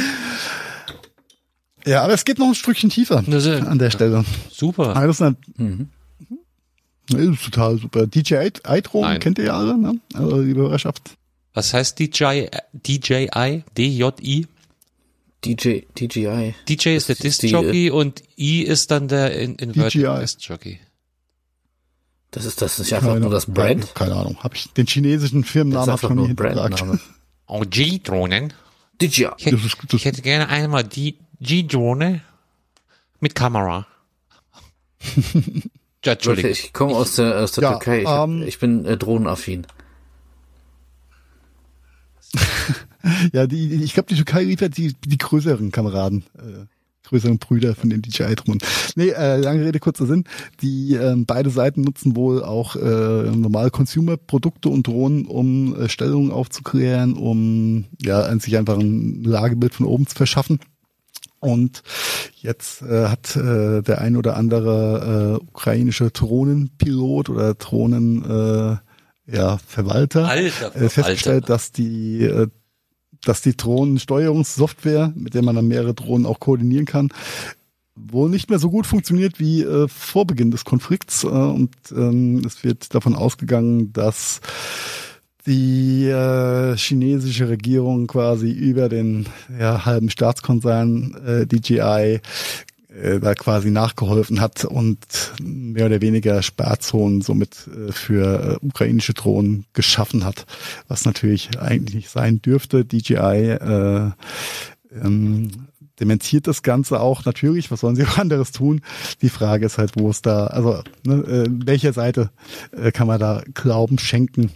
Ja, 1.86 2.04
aber 2.04 2.14
es 2.14 2.26
geht 2.26 2.40
noch 2.40 2.48
ein 2.48 2.56
Stückchen 2.56 2.90
tiefer 2.90 3.18
an 3.18 3.80
der 3.80 3.92
Stelle. 3.92 4.26
Super. 4.52 4.96
Also 4.96 5.26
das 5.26 5.34
ist, 5.34 5.60
mhm. 5.60 5.90
das 7.10 7.22
ist 7.22 7.46
total 7.46 7.78
super. 7.80 8.08
DJ 8.08 8.50
Eitrom 8.64 9.20
kennt 9.20 9.40
ihr 9.40 9.46
ja 9.46 9.58
alle, 9.58 9.78
ne? 9.78 10.00
Also 10.14 10.44
die 10.44 10.54
Hörerschaft. 10.54 11.16
Was 11.54 11.74
heißt 11.74 12.00
DJ, 12.00 12.46
DJI? 12.74 13.64
DJI? 13.78 14.48
DJ, 15.44 15.82
DJI. 15.98 16.56
DJ 16.70 16.90
ist 16.96 17.10
der 17.10 17.16
Das 17.16 17.26
ist 17.26 17.42
Disc 17.42 17.42
die, 17.42 17.48
äh, 17.48 17.50
Jockey 17.50 17.90
und 17.90 18.24
I 18.38 18.62
ist 18.62 18.92
dann 18.92 19.08
der 19.08 19.38
in, 19.38 19.56
Inverted 19.56 19.94
DJI. 19.94 20.20
Disc 20.22 20.38
Jockey. 20.42 20.80
Das 22.30 22.46
ist, 22.46 22.62
das 22.62 22.74
ist 22.74 22.86
nicht 22.86 22.94
einfach 22.94 23.20
nur 23.20 23.30
das 23.30 23.48
Brand. 23.48 23.94
Keine 23.94 24.16
Ahnung. 24.16 24.38
Habe 24.42 24.56
ich 24.56 24.72
den 24.72 24.88
chinesischen 24.88 25.42
Das 25.42 25.52
Firmennamen 25.52 26.00
noch 26.02 26.28
nie. 26.28 26.34
Brandname. 26.34 27.00
Oh, 27.48 27.64
G-Drohnen. 27.70 28.54
DJI. 29.02 29.30
Ich 29.38 29.46
hätte, 29.48 29.60
ich 29.94 30.06
hätte 30.06 30.22
gerne 30.22 30.48
einmal 30.48 30.84
die 30.84 31.18
G-Drohne 31.42 32.22
mit 33.20 33.36
Kamera. 33.36 33.88
ja, 36.06 36.14
Entschuldigung. 36.14 36.52
ich 36.52 36.74
komme 36.74 36.96
aus 36.96 37.16
der, 37.16 37.40
aus 37.40 37.54
der 37.54 37.64
Ja, 37.64 37.72
Türkei. 37.72 38.02
Ich, 38.02 38.08
hab, 38.08 38.30
ähm, 38.30 38.44
ich 38.44 38.60
bin 38.60 38.86
äh, 38.86 38.98
drohnenaffin. 38.98 39.68
Ja, 43.34 43.48
die, 43.48 43.84
ich 43.84 43.94
glaube, 43.94 44.10
die 44.10 44.16
Türkei 44.16 44.44
liefert 44.44 44.78
die, 44.78 44.94
die 44.94 45.18
größeren 45.18 45.72
Kameraden, 45.72 46.24
äh, 46.38 46.66
größeren 47.08 47.40
Brüder 47.40 47.74
von 47.76 47.90
den 47.90 48.02
DJI-Drohnen. 48.04 48.62
Nee, 48.96 49.10
äh, 49.10 49.38
lange 49.38 49.66
Rede, 49.66 49.80
kurzer 49.80 50.06
Sinn. 50.06 50.26
Die 50.62 50.94
ähm, 50.94 51.26
beide 51.26 51.50
Seiten 51.50 51.82
nutzen 51.82 52.16
wohl 52.16 52.44
auch 52.44 52.76
äh, 52.76 52.80
normale 52.80 53.72
Consumer-Produkte 53.72 54.70
und 54.70 54.86
Drohnen, 54.86 55.26
um 55.26 55.76
äh, 55.76 55.90
Stellungen 55.90 56.32
aufzuklären, 56.32 57.14
um 57.14 57.86
ja 58.00 58.22
an 58.22 58.40
sich 58.40 58.56
einfach 58.58 58.78
ein 58.78 59.24
Lagebild 59.24 59.74
von 59.74 59.88
oben 59.88 60.06
zu 60.06 60.16
verschaffen. 60.16 60.60
Und 61.42 61.82
jetzt 62.36 62.84
äh, 62.84 63.08
hat 63.08 63.36
äh, 63.36 63.82
der 63.82 64.00
ein 64.00 64.16
oder 64.16 64.38
andere 64.38 65.40
äh, 65.42 65.44
ukrainische 65.44 66.12
Drohnenpilot 66.12 67.30
oder 67.30 67.56
Drohnen 67.56 68.24
äh, 68.24 68.78
ja, 69.36 69.58
Verwalter 69.66 70.28
Alter, 70.28 70.76
äh, 70.76 70.90
festgestellt, 70.90 71.44
Alter. 71.44 71.54
dass 71.54 71.72
die 71.72 72.24
äh, 72.24 72.48
dass 73.24 73.42
die 73.42 73.56
Drohnensteuerungssoftware, 73.56 75.14
mit 75.16 75.34
der 75.34 75.44
man 75.44 75.56
dann 75.56 75.68
mehrere 75.68 75.94
Drohnen 75.94 76.26
auch 76.26 76.40
koordinieren 76.40 76.86
kann, 76.86 77.10
wohl 77.96 78.30
nicht 78.30 78.50
mehr 78.50 78.60
so 78.60 78.70
gut 78.70 78.88
funktioniert 78.88 79.40
wie 79.40 79.62
äh, 79.62 79.88
vor 79.88 80.26
Beginn 80.26 80.52
des 80.52 80.66
Konflikts. 80.66 81.24
Äh, 81.24 81.28
und 81.28 81.76
ähm, 81.92 82.42
es 82.46 82.64
wird 82.64 82.94
davon 82.96 83.16
ausgegangen, 83.16 83.94
dass 83.94 84.42
die 85.46 86.06
äh, 86.08 86.76
chinesische 86.78 87.50
Regierung 87.50 88.08
quasi 88.08 88.52
über 88.52 88.90
den 88.90 89.26
ja, 89.60 89.86
halben 89.86 90.10
Staatskonzern 90.10 91.16
äh, 91.26 91.46
DJI 91.48 92.22
äh, 92.94 93.20
da 93.20 93.36
quasi 93.36 93.72
nachgeholfen 93.72 94.42
hat 94.42 94.66
und 94.66 94.98
mehr 95.42 95.86
oder 95.86 96.02
weniger 96.02 96.42
Sperrzonen 96.42 97.22
somit 97.22 97.68
äh, 97.68 97.92
für 97.92 98.60
äh, 98.62 98.66
ukrainische 98.66 99.14
Drohnen 99.14 99.66
geschaffen 99.74 100.26
hat, 100.26 100.46
was 100.88 101.06
natürlich 101.06 101.60
eigentlich 101.60 101.96
nicht 101.96 102.10
sein 102.10 102.42
dürfte. 102.42 102.86
DJI 102.86 103.16
äh, 103.16 104.12
ähm, 105.02 105.50
dementiert 106.00 106.48
das 106.48 106.64
Ganze 106.64 107.00
auch 107.00 107.24
natürlich. 107.26 107.72
Was 107.72 107.80
sollen 107.80 107.96
sie 107.96 108.04
auch 108.08 108.18
anderes 108.18 108.52
tun? 108.52 108.82
Die 109.22 109.30
Frage 109.30 109.66
ist 109.66 109.78
halt, 109.78 109.94
wo 109.96 110.10
es 110.10 110.22
da, 110.22 110.48
also 110.48 110.84
ne, 111.06 111.14
äh, 111.14 111.46
welcher 111.66 111.94
Seite 111.94 112.30
äh, 112.72 112.92
kann 112.92 113.08
man 113.08 113.20
da 113.20 113.42
Glauben 113.54 114.00
schenken? 114.00 114.52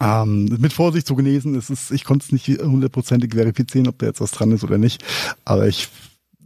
Ähm, 0.00 0.44
mit 0.58 0.72
Vorsicht 0.72 1.06
zu 1.06 1.14
genesen, 1.14 1.54
es 1.54 1.70
ist, 1.70 1.90
ich 1.90 2.04
konnte 2.04 2.26
es 2.26 2.32
nicht 2.32 2.60
hundertprozentig 2.60 3.34
verifizieren, 3.34 3.88
ob 3.88 3.98
da 3.98 4.06
jetzt 4.06 4.20
was 4.20 4.30
dran 4.30 4.52
ist 4.52 4.62
oder 4.64 4.78
nicht. 4.78 5.02
Aber 5.44 5.66
ich, 5.66 5.88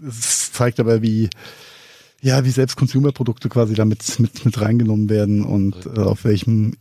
es 0.07 0.53
zeigt 0.53 0.79
aber, 0.79 1.03
wie, 1.03 1.31
ja, 2.21 2.45
wie 2.45 2.51
selbst 2.51 2.77
Consumerprodukte 2.77 3.49
quasi 3.49 3.75
damit 3.75 4.19
mit, 4.21 4.45
mit 4.45 4.61
reingenommen 4.61 5.09
werden 5.09 5.45
und 5.45 5.75
äh, 5.87 6.01
auf 6.01 6.25
welchem, 6.25 6.77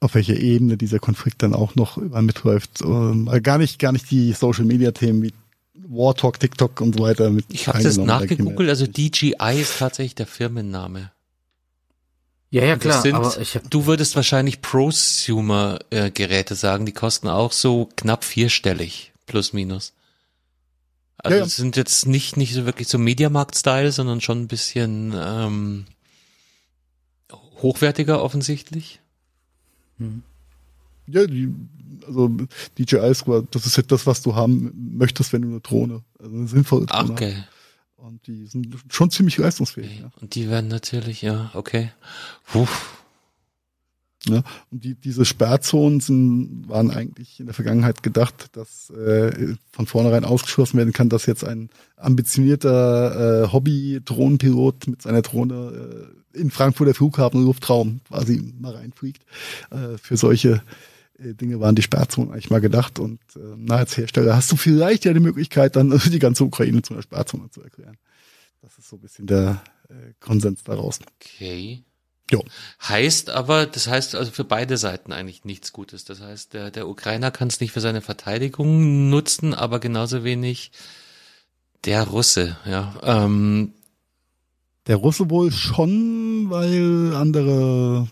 auf 0.00 0.14
welcher 0.14 0.36
Ebene 0.36 0.76
dieser 0.76 0.98
Konflikt 0.98 1.42
dann 1.42 1.54
auch 1.54 1.76
noch 1.76 1.98
mitläuft. 1.98 2.82
Ähm, 2.82 3.30
gar 3.42 3.58
nicht, 3.58 3.78
gar 3.78 3.92
nicht 3.92 4.10
die 4.10 4.32
Social 4.32 4.64
Media 4.64 4.90
Themen 4.90 5.22
wie 5.22 5.32
War 5.74 6.16
Talk, 6.16 6.40
TikTok 6.40 6.80
und 6.80 6.96
so 6.96 7.04
weiter 7.04 7.30
mit 7.30 7.44
Ich 7.50 7.68
habe 7.68 7.80
das 7.80 7.96
nachgegoogelt, 7.96 8.68
also. 8.68 8.86
DJI 8.86 9.60
ist 9.60 9.78
tatsächlich 9.78 10.16
der 10.16 10.26
Firmenname. 10.26 11.11
Ja, 12.52 12.64
ja, 12.66 12.76
klar, 12.76 13.00
sind, 13.00 13.14
aber 13.14 13.40
ich 13.40 13.54
habe 13.54 13.66
du 13.70 13.86
würdest 13.86 14.14
wahrscheinlich 14.14 14.60
Prosumer-Geräte 14.60 16.54
sagen, 16.54 16.84
die 16.84 16.92
kosten 16.92 17.28
auch 17.28 17.50
so 17.50 17.88
knapp 17.96 18.24
vierstellig, 18.24 19.12
plus 19.26 19.54
minus. 19.54 19.94
Also 21.16 21.36
Ja, 21.38 21.42
ja. 21.44 21.48
sind 21.48 21.76
jetzt 21.78 22.04
nicht, 22.06 22.36
nicht 22.36 22.52
so 22.52 22.66
wirklich 22.66 22.88
so 22.88 22.98
Mediamarkt-Style, 22.98 23.90
sondern 23.90 24.20
schon 24.20 24.42
ein 24.42 24.48
bisschen 24.48 25.14
ähm, 25.16 25.86
hochwertiger 27.62 28.22
offensichtlich. 28.22 29.00
Ja, 31.06 31.26
die, 31.26 31.54
also 32.06 32.28
DJI 32.78 33.08
ist, 33.10 33.24
quasi- 33.24 33.46
das 33.50 33.64
ist 33.64 33.78
halt 33.78 33.90
das, 33.92 34.06
was 34.06 34.20
du 34.20 34.34
haben 34.34 34.72
möchtest, 34.98 35.32
wenn 35.32 35.40
du 35.40 35.48
eine 35.48 35.60
Drohne, 35.60 36.02
also 36.18 36.36
eine 36.36 36.48
sinnvolle 36.48 36.84
Drohne 36.84 37.12
okay. 37.12 37.34
hast. 37.38 37.48
Und 38.02 38.26
die 38.26 38.46
sind 38.46 38.76
schon 38.90 39.10
ziemlich 39.10 39.36
leistungsfähig. 39.36 39.90
okay. 39.90 40.02
Ja. 40.02 40.10
Und 40.20 40.34
die 40.34 40.50
werden 40.50 40.66
natürlich, 40.66 41.22
ja, 41.22 41.52
okay. 41.54 41.92
Puh. 42.46 42.66
Ne? 44.28 44.42
Und 44.70 44.84
die, 44.84 44.94
diese 44.96 45.24
Sperrzonen 45.24 46.00
sind, 46.00 46.68
waren 46.68 46.90
eigentlich 46.90 47.38
in 47.38 47.46
der 47.46 47.54
Vergangenheit 47.54 48.02
gedacht, 48.02 48.56
dass 48.56 48.90
äh, 48.90 49.54
von 49.70 49.86
vornherein 49.86 50.24
ausgeschlossen 50.24 50.78
werden 50.78 50.92
kann, 50.92 51.10
dass 51.10 51.26
jetzt 51.26 51.44
ein 51.44 51.70
ambitionierter 51.96 53.44
äh, 53.44 53.52
Hobby-Drohnenpilot 53.52 54.88
mit 54.88 55.02
seiner 55.02 55.22
Drohne 55.22 56.10
äh, 56.34 56.38
in 56.38 56.50
Frankfurter 56.50 56.94
Flughafen 56.94 57.44
Luftraum 57.44 58.00
quasi 58.08 58.52
mal 58.58 58.74
reinfliegt. 58.74 59.24
Äh, 59.70 59.96
für 59.98 60.16
solche 60.16 60.62
Dinge 61.34 61.60
waren 61.60 61.74
die 61.74 61.82
Sperrzonen 61.82 62.32
eigentlich 62.32 62.50
mal 62.50 62.60
gedacht. 62.60 62.98
Und 62.98 63.20
äh, 63.36 63.40
na, 63.56 63.76
als 63.76 63.96
Hersteller 63.96 64.36
hast 64.36 64.52
du 64.52 64.56
vielleicht 64.56 65.04
ja 65.04 65.12
die 65.12 65.20
Möglichkeit, 65.20 65.76
dann 65.76 65.98
die 66.06 66.18
ganze 66.18 66.44
Ukraine 66.44 66.82
zu 66.82 66.94
einer 66.94 67.02
Sperrzone 67.02 67.50
zu 67.50 67.62
erklären. 67.62 67.96
Das 68.60 68.78
ist 68.78 68.88
so 68.88 68.96
ein 68.96 69.00
bisschen 69.00 69.26
der 69.26 69.62
äh, 69.88 70.12
Konsens 70.20 70.62
daraus. 70.64 71.00
Okay. 71.20 71.84
Jo. 72.30 72.44
Heißt 72.88 73.30
aber, 73.30 73.66
das 73.66 73.88
heißt 73.88 74.14
also 74.14 74.30
für 74.30 74.44
beide 74.44 74.76
Seiten 74.78 75.12
eigentlich 75.12 75.44
nichts 75.44 75.72
Gutes. 75.72 76.04
Das 76.04 76.20
heißt, 76.20 76.54
der, 76.54 76.70
der 76.70 76.88
Ukrainer 76.88 77.30
kann 77.30 77.48
es 77.48 77.60
nicht 77.60 77.72
für 77.72 77.80
seine 77.80 78.00
Verteidigung 78.00 79.10
nutzen, 79.10 79.52
aber 79.52 79.80
genauso 79.80 80.24
wenig 80.24 80.72
der 81.84 82.04
Russe, 82.04 82.56
ja. 82.64 82.94
Ähm, 83.02 83.74
Der 84.86 84.96
Russe 84.96 85.28
wohl 85.30 85.52
schon, 85.52 86.48
weil 86.48 87.14
andere 87.14 88.08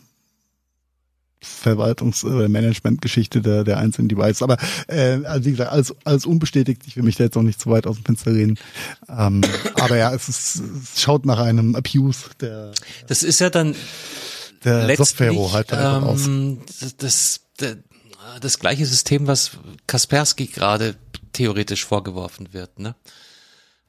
Verwaltungs- 1.42 2.24
oder 2.24 2.48
Managementgeschichte 2.48 3.40
der, 3.40 3.64
der 3.64 3.78
einzelnen 3.78 4.08
Devices. 4.08 4.42
Aber 4.42 4.58
äh, 4.88 5.20
also 5.24 5.46
wie 5.46 5.52
gesagt, 5.52 5.72
alles, 5.72 5.94
alles 6.04 6.26
unbestätigt. 6.26 6.82
Ich 6.86 6.96
will 6.96 7.02
mich 7.02 7.16
da 7.16 7.24
jetzt 7.24 7.36
auch 7.36 7.42
nicht 7.42 7.60
zu 7.60 7.70
weit 7.70 7.86
aus 7.86 7.96
dem 7.96 8.04
Fenster 8.04 8.30
lehnen. 8.30 8.58
Ähm, 9.08 9.40
aber 9.74 9.96
ja, 9.96 10.14
es, 10.14 10.28
ist, 10.28 10.62
es 10.82 11.00
schaut 11.00 11.24
nach 11.24 11.38
einem 11.38 11.74
Abuse 11.74 12.26
der, 12.40 12.72
das 13.06 13.22
ist 13.22 13.40
ja 13.40 13.50
dann 13.50 13.74
der 14.64 14.96
Software 14.96 15.32
halt 15.52 15.72
aus. 15.72 16.26
ähm, 16.26 16.60
das, 16.66 16.96
das, 16.96 17.40
das, 17.56 17.76
das 18.40 18.58
gleiche 18.58 18.84
System, 18.84 19.26
was 19.26 19.52
Kaspersky 19.86 20.46
gerade 20.46 20.96
theoretisch 21.32 21.84
vorgeworfen 21.84 22.52
wird, 22.52 22.78
ne? 22.78 22.94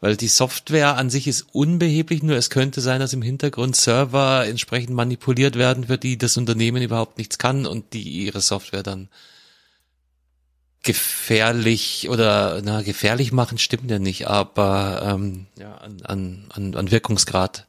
Weil 0.02 0.18
die 0.18 0.28
Software 0.28 0.97
an 0.97 1.12
sich 1.12 1.28
ist 1.28 1.45
unbeheblich, 1.54 2.24
nur 2.24 2.36
es 2.36 2.49
könnte 2.49 2.82
sein, 2.82 2.99
dass 2.99 3.14
im 3.14 3.22
Hintergrund 3.22 3.76
Server 3.76 4.45
entsprechend 4.47 4.95
manipuliert 4.95 5.56
werden, 5.56 5.86
für 5.86 5.99
die 5.99 6.18
das 6.18 6.38
Unternehmen 6.38 6.82
überhaupt 6.82 7.20
nichts 7.20 7.38
kann 7.38 7.68
und 7.68 7.93
die 7.93 8.02
ihre 8.02 8.41
Software 8.41 8.82
dann 8.82 9.10
gefährlich 10.82 12.10
oder 12.10 12.62
na 12.64 12.82
gefährlich 12.82 13.32
machen 13.32 13.60
stimmt 13.60 13.91
ja 13.91 13.99
nicht, 13.99 14.28
aber 14.28 15.04
ähm, 15.06 15.45
ja, 15.60 15.76
an, 15.76 16.02
an, 16.02 16.45
an, 16.49 16.76
an 16.76 16.91
Wirkungsgrad 16.91 17.68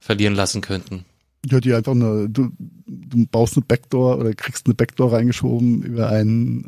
verlieren 0.00 0.34
lassen 0.34 0.62
könnten. 0.62 1.04
Ja, 1.50 1.58
die 1.58 1.74
einfach 1.74 1.92
eine, 1.92 2.28
du, 2.28 2.50
du 2.86 3.26
baust 3.26 3.56
eine 3.56 3.64
Backdoor 3.66 4.18
oder 4.18 4.32
kriegst 4.32 4.66
eine 4.66 4.74
Backdoor 4.76 5.12
reingeschoben 5.12 5.82
über 5.82 6.08
ein, 6.08 6.64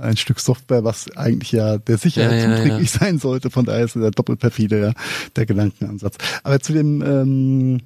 äh, 0.00 0.02
ein 0.06 0.16
Stück 0.16 0.40
Software, 0.40 0.82
was 0.82 1.14
eigentlich 1.16 1.52
ja 1.52 1.76
der 1.76 1.98
Sicherheit 1.98 2.42
Ja, 2.42 2.48
ja, 2.50 2.56
zuträglich 2.56 2.90
sein 2.90 3.18
sollte. 3.18 3.50
Von 3.50 3.66
daher 3.66 3.84
ist 3.84 3.96
der 3.96 4.10
doppelt 4.10 4.40
perfide, 4.40 4.80
ja, 4.80 4.92
der 5.36 5.44
Gedankenansatz. 5.44 6.16
Aber 6.42 6.58
zu 6.60 6.72
dem, 6.72 7.02
ähm, 7.02 7.80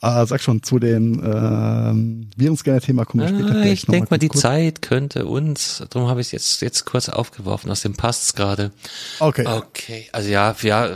ah, 0.00 0.24
sag 0.26 0.40
schon, 0.42 0.62
zu 0.62 0.78
dem 0.78 1.20
ähm, 1.24 2.30
Virenscanner-Thema 2.36 3.04
kommen 3.04 3.24
wir 3.24 3.28
später 3.28 3.58
Ah, 3.58 3.62
gleich 3.62 3.72
ich 3.72 3.86
denke 3.86 4.10
mal, 4.10 4.18
ganz 4.18 4.20
die 4.20 4.28
kurz. 4.28 4.40
Zeit 4.42 4.82
könnte 4.82 5.26
uns, 5.26 5.82
darum 5.90 6.08
habe 6.08 6.20
ich 6.20 6.28
es 6.28 6.32
jetzt, 6.32 6.62
jetzt 6.62 6.84
kurz 6.84 7.08
aufgeworfen, 7.08 7.68
aus 7.72 7.80
dem 7.80 7.94
passt's 7.94 8.34
gerade. 8.34 8.70
Okay. 9.18 9.44
Okay, 9.44 10.06
also 10.12 10.28
ja, 10.30 10.54
ja, 10.62 10.90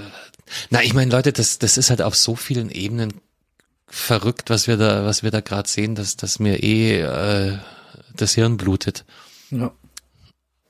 na, 0.70 0.82
ich 0.84 0.94
meine, 0.94 1.10
Leute, 1.10 1.32
das, 1.32 1.58
das 1.58 1.78
ist 1.78 1.90
halt 1.90 2.00
auf 2.02 2.14
so 2.14 2.36
vielen 2.36 2.70
Ebenen 2.70 3.12
verrückt, 3.94 4.48
was 4.48 4.66
wir 4.66 4.78
da, 4.78 5.04
was 5.04 5.22
wir 5.22 5.30
da 5.30 5.40
gerade 5.40 5.68
sehen, 5.68 5.94
dass, 5.94 6.16
dass 6.16 6.38
mir 6.38 6.62
eh 6.62 7.00
äh, 7.00 7.58
das 8.16 8.34
Hirn 8.34 8.56
blutet. 8.56 9.04
ja. 9.50 9.72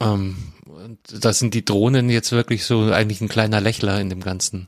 Ähm, 0.01 0.37
und 0.64 0.99
da 1.25 1.33
sind 1.33 1.55
die 1.55 1.64
Drohnen 1.64 2.11
jetzt 2.11 2.33
wirklich 2.33 2.64
so 2.64 2.91
eigentlich 2.91 3.20
ein 3.20 3.29
kleiner 3.29 3.61
Lächler 3.61 4.01
in 4.01 4.11
dem 4.11 4.20
Ganzen. 4.20 4.66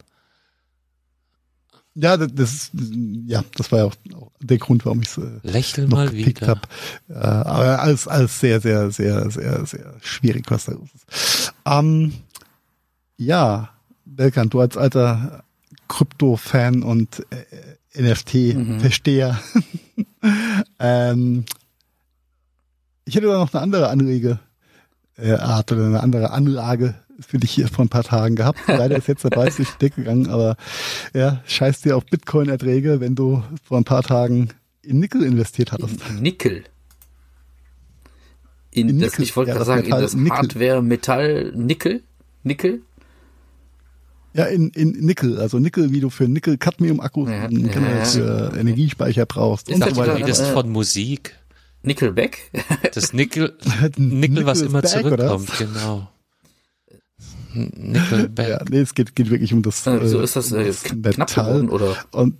Ja, 1.96 2.16
das, 2.16 2.70
ja, 3.26 3.42
das 3.56 3.72
war 3.72 3.80
ja 3.80 3.84
auch, 3.86 3.94
der 4.40 4.58
Grund, 4.58 4.84
warum 4.84 5.02
ich 5.02 5.08
es 5.08 5.18
äh, 5.18 5.40
Lächel 5.42 5.88
noch 5.88 5.96
mal 5.96 6.08
gepickt 6.08 6.42
wieder. 6.42 6.46
habe. 6.48 6.60
Äh, 7.08 7.14
aber 7.14 7.80
alles, 7.82 8.06
alles 8.06 8.38
sehr, 8.38 8.60
sehr, 8.60 8.92
sehr, 8.92 9.30
sehr, 9.30 9.66
sehr 9.66 9.96
schwierig, 10.00 10.44
was 10.50 10.66
da 10.66 10.72
los 10.72 10.88
ist. 10.94 11.52
Ähm, 11.64 12.12
Ja, 13.16 13.70
Belkan, 14.04 14.50
du 14.50 14.60
als 14.60 14.76
alter 14.76 15.42
Krypto-Fan 15.88 16.82
und 16.82 17.26
äh, 17.30 17.44
NFT-Versteher. 17.96 19.40
Mhm. 19.54 20.04
ähm, 20.78 21.44
ich 23.04 23.14
hätte 23.14 23.26
da 23.26 23.38
noch 23.38 23.52
eine 23.52 23.62
andere 23.62 23.88
Anrege 23.88 24.38
äh, 25.16 25.32
Art 25.32 25.70
oder 25.72 25.86
eine 25.86 26.02
andere 26.02 26.30
Anlage 26.30 26.94
für 27.20 27.38
dich 27.38 27.52
hier 27.52 27.68
vor 27.68 27.84
ein 27.84 27.88
paar 27.88 28.02
Tagen 28.02 28.34
gehabt. 28.34 28.58
Leider 28.66 28.96
ist 28.96 29.08
jetzt 29.08 29.24
der 29.24 29.30
Preis 29.30 29.56
durch 29.56 29.70
die 29.70 29.78
Decke 29.78 30.02
gegangen, 30.02 30.28
aber 30.28 30.56
ja, 31.12 31.42
scheiß 31.46 31.82
dir 31.82 31.96
auf 31.96 32.04
Bitcoin-Erträge, 32.06 33.00
wenn 33.00 33.14
du 33.14 33.42
vor 33.62 33.78
ein 33.78 33.84
paar 33.84 34.02
Tagen 34.02 34.48
in 34.82 34.98
Nickel 34.98 35.22
investiert 35.22 35.72
hattest. 35.72 35.96
In 36.08 36.22
Nickel? 36.22 36.64
In, 38.72 38.88
in 38.88 38.98
das, 38.98 39.12
Nickel. 39.12 39.24
ich 39.24 39.36
wollte 39.36 39.50
ja, 39.50 39.54
gerade 39.54 39.66
sagen, 39.66 39.82
Metall, 39.82 39.98
in 39.98 40.04
das 40.04 40.14
Nickel. 40.14 40.36
Hardware, 40.36 40.82
Metall, 40.82 41.52
Nickel? 41.54 42.02
Nickel? 44.34 44.40
Ja, 44.40 44.44
in, 44.46 44.70
in 44.70 44.90
Nickel, 45.04 45.38
also 45.38 45.58
Nickel, 45.58 45.92
wie 45.92 46.00
du 46.00 46.10
für 46.10 46.28
Nickel-Cadmium-Akkus 46.28 47.28
ja, 47.28 47.48
ja, 47.48 48.04
für 48.04 48.50
ja. 48.52 48.56
Energiespeicher 48.56 49.26
brauchst. 49.26 49.68
Ist 49.68 49.76
und 49.76 49.80
das 49.80 49.94
so 49.94 49.96
weiter. 49.96 50.18
das 50.26 50.48
von 50.50 50.70
Musik? 50.70 51.36
Nickelback? 51.82 52.50
Das 52.94 53.12
Nickel, 53.12 53.56
Nickel, 53.96 54.46
was 54.46 54.62
immer 54.62 54.82
zurückkommt, 54.82 55.50
genau. 55.58 56.08
Nickelback. 57.52 58.48
Ja, 58.48 58.64
nee, 58.68 58.80
es 58.80 58.94
geht, 58.94 59.14
geht 59.14 59.30
wirklich 59.30 59.52
um 59.52 59.62
das. 59.62 59.84
Ja, 59.84 60.00
wieso 60.02 60.20
äh, 60.20 60.24
ist 60.24 60.36
das, 60.36 60.50
äh, 60.52 60.64
das 60.64 60.82
knapp 60.82 61.32
geworden, 61.32 61.68
oder? 61.68 61.96
Und 62.10 62.38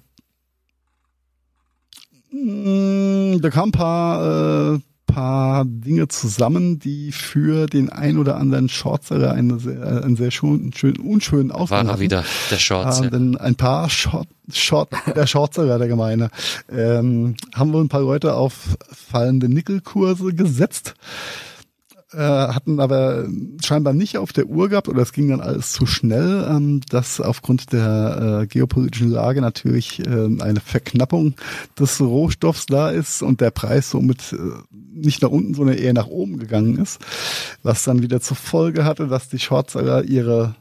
mh, 2.33 3.37
mm, 3.37 3.41
da 3.41 3.51
kamen 3.51 3.69
ein 3.69 3.73
paar, 3.73 4.75
äh, 4.75 4.81
paar 5.07 5.65
Dinge 5.65 6.09
zusammen, 6.09 6.79
die 6.79 7.13
für 7.13 7.67
den 7.67 7.91
ein 7.91 8.19
oder 8.19 8.37
anderen 8.37 8.69
Shortseller 8.69 9.33
einen 9.33 9.59
sehr, 9.59 10.05
einen 10.05 10.17
sehr 10.17 10.31
schön, 10.31 10.73
schön, 10.75 10.97
unschönen 10.97 11.51
Ausgang 11.51 11.87
War 11.87 11.95
er 11.95 12.01
wieder 12.01 12.25
der 12.51 12.59
Shortseller. 12.59 13.09
Äh, 13.09 13.11
denn 13.11 13.37
ein 13.37 13.55
paar 13.55 13.89
Short, 13.91 14.29
Short, 14.53 14.91
der 15.15 15.27
Shortseller 15.27 15.79
der 15.79 15.89
Gemeine, 15.89 16.31
ähm, 16.71 17.37
haben 17.55 17.73
wohl 17.73 17.83
ein 17.83 17.89
paar 17.89 18.03
Leute 18.03 18.35
auf 18.35 18.77
fallende 18.93 19.49
Nickelkurse 19.49 20.35
gesetzt 20.35 20.95
äh, 22.15 22.19
hatten 22.19 22.81
aber 22.81 23.27
scheinbar 23.62 23.93
nicht 23.93 24.19
auf 24.19 24.33
der 24.33 24.47
Uhr 24.47 24.69
gehabt 24.69 24.89
oder 24.89 25.03
es 25.03 25.12
ging 25.12 25.29
dann 25.29 25.41
alles 25.41 25.73
zu 25.73 25.87
schnell, 25.87 26.47
ähm, 26.49 26.81
dass 26.89 27.21
aufgrund 27.21 27.73
der 27.73 28.43
äh, 28.43 28.47
geopolitischen 28.47 29.11
Lage 29.11 29.41
natürlich 29.41 30.01
äh, 30.01 30.29
eine 30.41 30.61
Verknappung 30.61 31.35
des 31.79 32.01
Rohstoffs 32.01 32.67
da 32.67 32.91
ist 32.91 33.23
und 33.23 33.41
der 33.41 33.51
Preis 33.51 33.91
somit 33.91 34.33
äh, 34.33 34.37
nicht 34.71 35.23
nach 35.23 35.31
unten, 35.31 35.55
sondern 35.55 35.77
eher 35.77 35.93
nach 35.93 36.07
oben 36.07 36.39
gegangen 36.39 36.79
ist, 36.79 37.01
was 37.62 37.85
dann 37.85 38.03
wieder 38.03 38.21
zur 38.21 38.37
Folge 38.37 38.85
hatte, 38.85 39.09
dass 39.09 39.29
die 39.29 39.39
Shortseller 39.39 40.05
ihre 40.05 40.55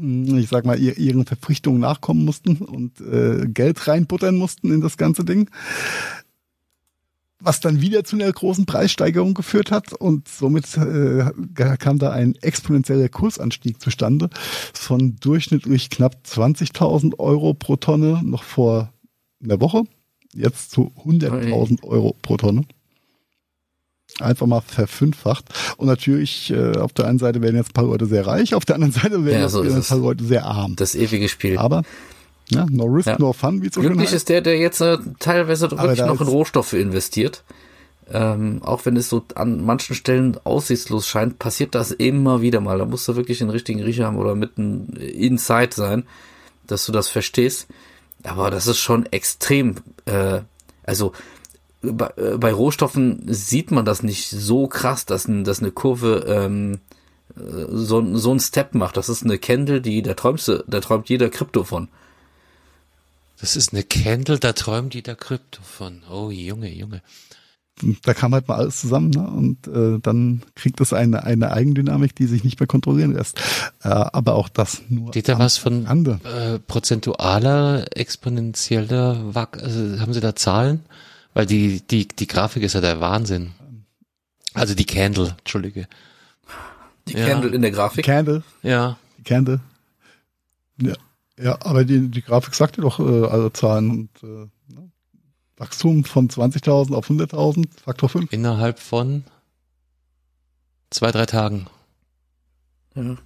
ich 0.00 0.48
sag 0.48 0.64
mal, 0.64 0.78
ihren 0.78 1.24
Verpflichtungen 1.24 1.80
nachkommen 1.80 2.24
mussten 2.24 2.58
und 2.58 3.00
äh, 3.00 3.46
Geld 3.48 3.88
reinbuttern 3.88 4.36
mussten 4.36 4.72
in 4.72 4.80
das 4.80 4.96
ganze 4.96 5.24
Ding 5.24 5.50
was 7.40 7.60
dann 7.60 7.80
wieder 7.80 8.04
zu 8.04 8.16
einer 8.16 8.32
großen 8.32 8.66
Preissteigerung 8.66 9.34
geführt 9.34 9.70
hat 9.70 9.92
und 9.92 10.28
somit 10.28 10.76
äh, 10.76 11.24
kam 11.78 11.98
da 11.98 12.10
ein 12.10 12.34
exponentieller 12.42 13.08
Kursanstieg 13.08 13.80
zustande 13.80 14.28
von 14.72 15.16
durchschnittlich 15.20 15.90
knapp 15.90 16.16
20.000 16.26 17.18
Euro 17.18 17.54
pro 17.54 17.76
Tonne 17.76 18.20
noch 18.24 18.42
vor 18.42 18.92
einer 19.42 19.60
Woche, 19.60 19.84
jetzt 20.34 20.72
zu 20.72 20.92
100.000 21.04 21.84
Euro 21.84 22.16
pro 22.22 22.36
Tonne. 22.36 22.64
Einfach 24.20 24.46
mal 24.46 24.62
verfünffacht. 24.62 25.44
Und 25.76 25.86
natürlich, 25.86 26.50
äh, 26.50 26.76
auf 26.78 26.92
der 26.92 27.06
einen 27.06 27.18
Seite 27.18 27.42
werden 27.42 27.56
jetzt 27.56 27.70
ein 27.70 27.74
paar 27.74 27.84
Leute 27.84 28.06
sehr 28.06 28.26
reich, 28.26 28.54
auf 28.54 28.64
der 28.64 28.74
anderen 28.74 28.92
Seite 28.92 29.24
werden 29.24 29.42
ja, 29.42 29.48
so 29.48 29.62
jetzt 29.62 29.74
ein 29.74 29.82
paar 29.82 29.98
Leute 29.98 30.24
sehr 30.24 30.44
arm. 30.44 30.74
Das 30.76 30.94
ewige 30.94 31.28
Spiel. 31.28 31.58
Aber 31.58 31.82
ja, 32.50 32.66
no 32.70 32.84
risk, 32.84 33.08
ja. 33.08 33.16
no 33.18 33.32
fun, 33.32 33.62
wie 33.62 33.68
es 33.68 33.74
so 33.74 33.80
Glücklich 33.80 34.12
ist 34.12 34.28
der, 34.28 34.40
der 34.40 34.58
jetzt 34.58 34.80
äh, 34.80 34.98
teilweise 35.18 35.70
wirklich 35.70 36.00
noch 36.00 36.20
in 36.20 36.26
Rohstoffe 36.26 36.72
investiert. 36.72 37.44
Ähm, 38.10 38.62
auch 38.62 38.86
wenn 38.86 38.96
es 38.96 39.10
so 39.10 39.22
an 39.34 39.64
manchen 39.64 39.94
Stellen 39.94 40.38
aussichtslos 40.44 41.06
scheint, 41.06 41.38
passiert 41.38 41.74
das 41.74 41.90
immer 41.90 42.40
wieder 42.40 42.60
mal. 42.60 42.78
Da 42.78 42.86
musst 42.86 43.06
du 43.06 43.16
wirklich 43.16 43.38
den 43.38 43.50
richtigen 43.50 43.82
Riecher 43.82 44.06
haben 44.06 44.16
oder 44.16 44.34
mitten 44.34 44.94
inside 44.96 45.74
sein, 45.74 46.04
dass 46.66 46.86
du 46.86 46.92
das 46.92 47.08
verstehst. 47.08 47.68
Aber 48.22 48.50
das 48.50 48.66
ist 48.66 48.78
schon 48.78 49.04
extrem, 49.06 49.76
äh, 50.06 50.40
also 50.84 51.12
bei, 51.82 52.10
äh, 52.16 52.38
bei 52.38 52.52
Rohstoffen 52.52 53.22
sieht 53.26 53.70
man 53.70 53.84
das 53.84 54.02
nicht 54.02 54.30
so 54.30 54.66
krass, 54.66 55.04
dass, 55.04 55.28
dass 55.28 55.60
eine 55.60 55.70
Kurve 55.70 56.24
ähm, 56.26 56.80
äh, 57.36 57.66
so, 57.70 58.16
so 58.16 58.32
ein 58.32 58.40
Step 58.40 58.74
macht. 58.74 58.96
Das 58.96 59.08
ist 59.08 59.22
eine 59.22 59.38
Candle, 59.38 59.80
die 59.80 60.02
da 60.02 60.14
träumst 60.14 60.64
da 60.66 60.80
träumt 60.80 61.08
jeder 61.08 61.28
Krypto 61.28 61.64
von. 61.64 61.88
Das 63.40 63.56
ist 63.56 63.72
eine 63.72 63.84
Candle, 63.84 64.38
da 64.38 64.52
träumt 64.52 64.94
jeder 64.94 65.14
Krypto 65.14 65.62
von. 65.62 66.02
Oh, 66.10 66.30
Junge, 66.30 66.72
Junge. 66.72 67.02
Da 68.02 68.12
kam 68.12 68.34
halt 68.34 68.48
mal 68.48 68.56
alles 68.56 68.80
zusammen 68.80 69.10
ne? 69.10 69.30
und 69.30 69.68
äh, 69.68 70.00
dann 70.00 70.42
kriegt 70.56 70.80
es 70.80 70.92
eine, 70.92 71.22
eine 71.22 71.52
Eigendynamik, 71.52 72.14
die 72.16 72.26
sich 72.26 72.42
nicht 72.42 72.58
mehr 72.58 72.66
kontrollieren 72.66 73.12
lässt. 73.12 73.38
Äh, 73.84 73.88
aber 73.88 74.34
auch 74.34 74.48
das 74.48 74.82
nur. 74.88 75.10
Steht 75.10 75.28
da 75.28 75.38
was 75.38 75.58
von 75.58 75.86
äh, 75.86 76.58
prozentualer, 76.58 77.86
exponentieller 77.94 79.34
Wack? 79.34 79.62
Also, 79.62 80.00
haben 80.00 80.12
Sie 80.12 80.20
da 80.20 80.34
Zahlen? 80.34 80.84
Weil 81.34 81.46
die, 81.46 81.80
die, 81.82 82.08
die 82.08 82.26
Grafik 82.26 82.64
ist 82.64 82.72
ja 82.72 82.80
der 82.80 83.00
Wahnsinn. 83.00 83.52
Also 84.54 84.74
die 84.74 84.86
Candle, 84.86 85.36
Entschuldige. 85.38 85.86
Die 87.06 87.16
ja. 87.16 87.26
Candle 87.28 87.50
in 87.50 87.62
der 87.62 87.70
Grafik? 87.70 88.04
Die 88.04 88.10
Candle. 88.10 88.42
Ja. 88.62 88.98
Die 89.18 89.22
Candle. 89.22 89.60
Ja. 90.82 90.94
Ja, 91.40 91.58
aber 91.62 91.84
die, 91.84 92.08
die 92.08 92.22
Grafik 92.22 92.54
sagt 92.54 92.76
dir 92.76 92.82
doch 92.82 92.98
äh, 92.98 93.26
alle 93.26 93.52
Zahlen 93.52 93.90
und 93.90 94.22
äh, 94.22 94.72
ne? 94.74 94.90
Wachstum 95.56 96.04
von 96.04 96.28
20.000 96.28 96.94
auf 96.94 97.08
100.000, 97.08 97.66
Faktor 97.82 98.08
5. 98.08 98.32
Innerhalb 98.32 98.78
von 98.78 99.24
zwei, 100.90 101.10
drei 101.10 101.26
Tagen. 101.26 101.66
Ja. 102.94 103.16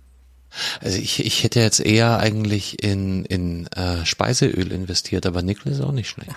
Also 0.81 0.99
ich, 0.99 1.25
ich 1.25 1.43
hätte 1.45 1.61
jetzt 1.61 1.81
eher 1.81 2.19
eigentlich 2.19 2.83
in, 2.83 3.25
in 3.25 3.67
äh, 3.69 4.05
Speiseöl 4.05 4.71
investiert, 4.71 5.25
aber 5.25 5.43
Nickel 5.43 5.73
ist 5.73 5.81
auch 5.81 5.93
nicht 5.93 6.09
schlecht. 6.09 6.35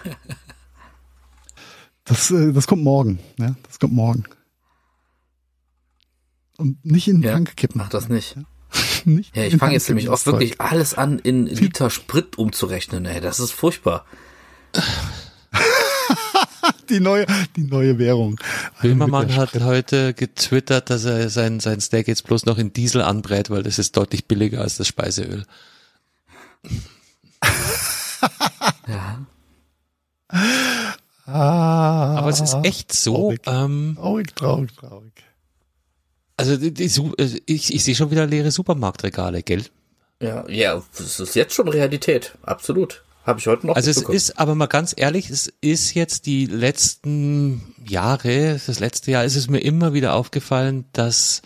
Das, 2.07 2.29
äh, 2.29 2.53
das 2.53 2.67
kommt 2.67 2.83
morgen, 2.83 3.17
ja, 3.39 3.55
das 3.63 3.79
kommt 3.79 3.93
morgen. 3.93 4.25
Und 6.55 6.85
nicht 6.85 7.07
in 7.07 7.15
den 7.15 7.23
ja, 7.23 7.33
Tank 7.33 7.57
kippen. 7.57 7.79
Mach 7.79 7.89
das 7.89 8.09
nicht. 8.09 8.35
Ja 8.35 8.43
nicht. 9.13 9.35
Ja, 9.35 9.43
ich 9.43 9.57
fange 9.57 9.73
jetzt 9.73 9.87
nämlich 9.89 10.09
auch 10.09 10.25
wirklich 10.25 10.61
alles 10.61 10.93
an, 10.93 11.19
in 11.19 11.45
Liter 11.45 11.89
Sprit 11.89 12.37
umzurechnen. 12.37 13.05
Ey, 13.05 13.21
das 13.21 13.39
ist 13.39 13.51
furchtbar. 13.51 14.05
die 16.89 16.99
neue, 16.99 17.25
die 17.55 17.63
neue 17.63 17.97
Währung. 17.97 18.39
Böhmermann 18.81 19.35
hat 19.35 19.53
heute 19.61 20.13
getwittert, 20.13 20.89
dass 20.89 21.05
er 21.05 21.29
sein, 21.29 21.59
sein 21.59 21.79
Steak 21.81 22.07
jetzt 22.07 22.25
bloß 22.25 22.45
noch 22.45 22.57
in 22.57 22.73
Diesel 22.73 23.01
anbrät, 23.01 23.49
weil 23.49 23.63
das 23.63 23.79
ist 23.79 23.95
deutlich 23.97 24.25
billiger 24.25 24.61
als 24.61 24.77
das 24.77 24.87
Speiseöl. 24.87 25.45
ja. 28.87 29.25
Ah, 31.25 32.17
Aber 32.17 32.29
es 32.29 32.39
ist 32.39 32.55
echt 32.63 32.93
so. 32.93 33.13
Traurig, 33.13 33.41
ähm, 33.45 33.95
traurig, 33.97 34.35
traurig. 34.35 34.75
traurig. 34.75 35.24
Also 36.37 36.57
die, 36.57 36.73
die, 36.73 36.85
äh, 36.85 37.39
ich, 37.45 37.73
ich 37.73 37.83
sehe 37.83 37.95
schon 37.95 38.11
wieder 38.11 38.25
leere 38.25 38.51
Supermarktregale, 38.51 39.43
gell? 39.43 39.63
Ja, 40.21 40.47
ja, 40.49 40.81
das 40.97 41.19
ist 41.19 41.35
jetzt 41.35 41.53
schon 41.53 41.67
Realität, 41.67 42.35
absolut. 42.43 43.03
Habe 43.25 43.39
ich 43.39 43.47
heute 43.47 43.65
noch. 43.65 43.75
Also 43.75 43.89
es 43.89 44.03
ist, 44.03 44.39
aber 44.39 44.53
mal 44.53 44.67
ganz 44.67 44.93
ehrlich, 44.95 45.31
es 45.31 45.51
ist 45.59 45.95
jetzt 45.95 46.27
die 46.27 46.45
letzten 46.45 47.73
Jahre, 47.83 48.61
das 48.65 48.79
letzte 48.79 49.11
Jahr 49.11 49.25
ist 49.25 49.35
es 49.35 49.49
mir 49.49 49.59
immer 49.59 49.93
wieder 49.93 50.13
aufgefallen, 50.13 50.85
dass 50.93 51.41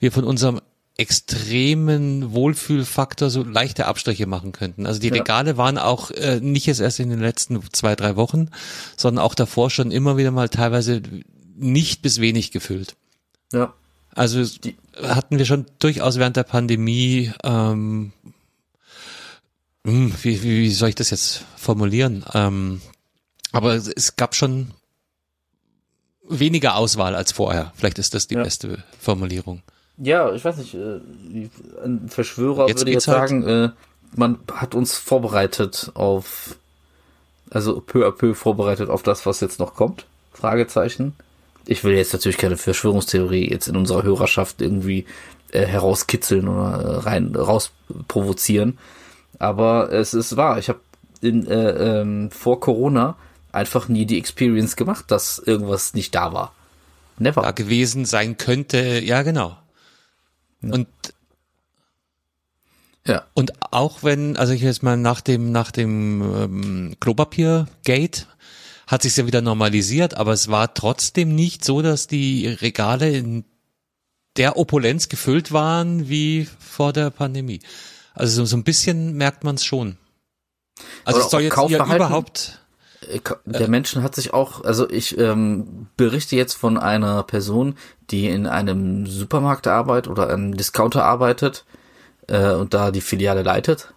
wir 0.00 0.10
von 0.10 0.24
unserem 0.24 0.60
extremen 0.96 2.32
Wohlfühlfaktor 2.32 3.30
so 3.30 3.42
leichte 3.44 3.86
Abstriche 3.86 4.26
machen 4.26 4.52
könnten. 4.52 4.86
Also 4.86 5.00
die 5.00 5.08
ja. 5.08 5.14
Regale 5.14 5.56
waren 5.56 5.78
auch 5.78 6.10
äh, 6.10 6.40
nicht 6.40 6.66
jetzt 6.66 6.80
erst 6.80 6.98
in 6.98 7.10
den 7.10 7.20
letzten 7.20 7.62
zwei, 7.72 7.94
drei 7.94 8.16
Wochen, 8.16 8.50
sondern 8.96 9.24
auch 9.24 9.34
davor 9.34 9.70
schon 9.70 9.92
immer 9.92 10.16
wieder 10.16 10.30
mal 10.32 10.48
teilweise 10.48 11.00
nicht 11.56 12.02
bis 12.02 12.20
wenig 12.20 12.50
gefüllt. 12.50 12.96
Ja. 13.52 13.72
Also 14.14 14.44
die 14.44 14.76
hatten 15.00 15.38
wir 15.38 15.44
schon 15.44 15.66
durchaus 15.78 16.18
während 16.18 16.36
der 16.36 16.42
Pandemie, 16.44 17.32
ähm, 17.44 18.12
hm, 19.86 20.12
wie, 20.22 20.42
wie, 20.42 20.70
soll 20.70 20.90
ich 20.90 20.94
das 20.94 21.10
jetzt 21.10 21.44
formulieren? 21.56 22.24
Ähm, 22.34 22.80
aber 23.52 23.74
es 23.74 24.16
gab 24.16 24.34
schon 24.34 24.72
weniger 26.28 26.76
Auswahl 26.76 27.14
als 27.14 27.32
vorher. 27.32 27.72
Vielleicht 27.76 27.98
ist 27.98 28.14
das 28.14 28.26
die 28.26 28.34
ja. 28.34 28.42
beste 28.42 28.82
Formulierung. 28.98 29.62
Ja, 29.96 30.32
ich 30.32 30.44
weiß 30.44 30.56
nicht, 30.56 30.74
äh, 30.74 31.00
ein 31.84 32.08
Verschwörer 32.08 32.68
jetzt 32.68 32.80
würde 32.80 32.92
jetzt 32.92 33.08
halt 33.08 33.18
sagen, 33.18 33.42
äh, 33.46 33.70
man 34.16 34.38
hat 34.52 34.74
uns 34.74 34.96
vorbereitet 34.96 35.90
auf, 35.94 36.56
also 37.50 37.80
peu 37.80 38.06
à 38.06 38.10
peu 38.10 38.34
vorbereitet 38.34 38.88
auf 38.88 39.02
das, 39.02 39.26
was 39.26 39.40
jetzt 39.40 39.58
noch 39.58 39.74
kommt. 39.74 40.06
Fragezeichen 40.32 41.14
ich 41.66 41.84
will 41.84 41.94
jetzt 41.94 42.12
natürlich 42.12 42.38
keine 42.38 42.56
Verschwörungstheorie 42.56 43.50
jetzt 43.50 43.68
in 43.68 43.76
unserer 43.76 44.02
Hörerschaft 44.02 44.60
irgendwie 44.60 45.06
äh, 45.52 45.66
herauskitzeln 45.66 46.48
oder 46.48 46.82
äh, 46.82 46.96
rein 46.98 47.34
raus 47.34 47.72
provozieren. 48.08 48.78
Aber 49.38 49.92
es 49.92 50.14
ist 50.14 50.36
wahr. 50.36 50.58
Ich 50.58 50.68
habe 50.68 50.80
äh, 51.22 51.28
ähm, 51.28 52.30
vor 52.30 52.60
Corona 52.60 53.16
einfach 53.52 53.88
nie 53.88 54.06
die 54.06 54.18
Experience 54.18 54.76
gemacht, 54.76 55.10
dass 55.10 55.38
irgendwas 55.38 55.94
nicht 55.94 56.14
da 56.14 56.32
war. 56.32 56.54
Never. 57.18 57.42
Da 57.42 57.50
gewesen 57.50 58.04
sein 58.04 58.36
könnte, 58.36 59.00
ja 59.00 59.22
genau. 59.22 59.56
Ja. 60.62 60.72
Und 60.72 60.88
ja. 63.06 63.24
Und 63.34 63.52
auch 63.72 64.02
wenn, 64.02 64.36
also 64.36 64.52
ich 64.52 64.60
jetzt 64.62 64.82
mal 64.82 64.96
nach 64.96 65.20
dem 65.20 65.52
nach 65.52 65.70
dem 65.70 66.22
ähm, 66.22 66.96
Klopapier-Gate 67.00 68.26
hat 68.90 69.02
sich 69.02 69.16
ja 69.16 69.24
wieder 69.24 69.40
normalisiert, 69.40 70.14
aber 70.14 70.32
es 70.32 70.50
war 70.50 70.74
trotzdem 70.74 71.32
nicht 71.34 71.64
so, 71.64 71.80
dass 71.80 72.08
die 72.08 72.48
Regale 72.48 73.10
in 73.10 73.44
der 74.36 74.56
Opulenz 74.56 75.08
gefüllt 75.08 75.52
waren 75.52 76.08
wie 76.08 76.48
vor 76.58 76.92
der 76.92 77.10
Pandemie. 77.10 77.60
Also 78.14 78.42
so, 78.42 78.46
so 78.46 78.56
ein 78.56 78.64
bisschen 78.64 79.14
merkt 79.14 79.44
man 79.44 79.54
es 79.54 79.64
schon. 79.64 79.96
Also 81.04 81.20
es 81.20 81.30
soll 81.30 81.42
jetzt 81.42 81.58
hier 81.68 81.78
überhaupt 81.78 82.58
äh, 83.08 83.20
der 83.44 83.68
Menschen 83.68 84.02
hat 84.02 84.14
sich 84.14 84.34
auch, 84.34 84.64
also 84.64 84.90
ich 84.90 85.16
ähm, 85.18 85.86
berichte 85.96 86.34
jetzt 86.34 86.54
von 86.54 86.76
einer 86.76 87.22
Person, 87.22 87.76
die 88.10 88.28
in 88.28 88.46
einem 88.46 89.06
Supermarkt 89.06 89.68
arbeitet 89.68 90.10
oder 90.10 90.28
einem 90.28 90.56
Discounter 90.56 91.04
arbeitet 91.04 91.64
äh, 92.26 92.52
und 92.52 92.74
da 92.74 92.90
die 92.90 93.00
Filiale 93.00 93.42
leitet. 93.42 93.94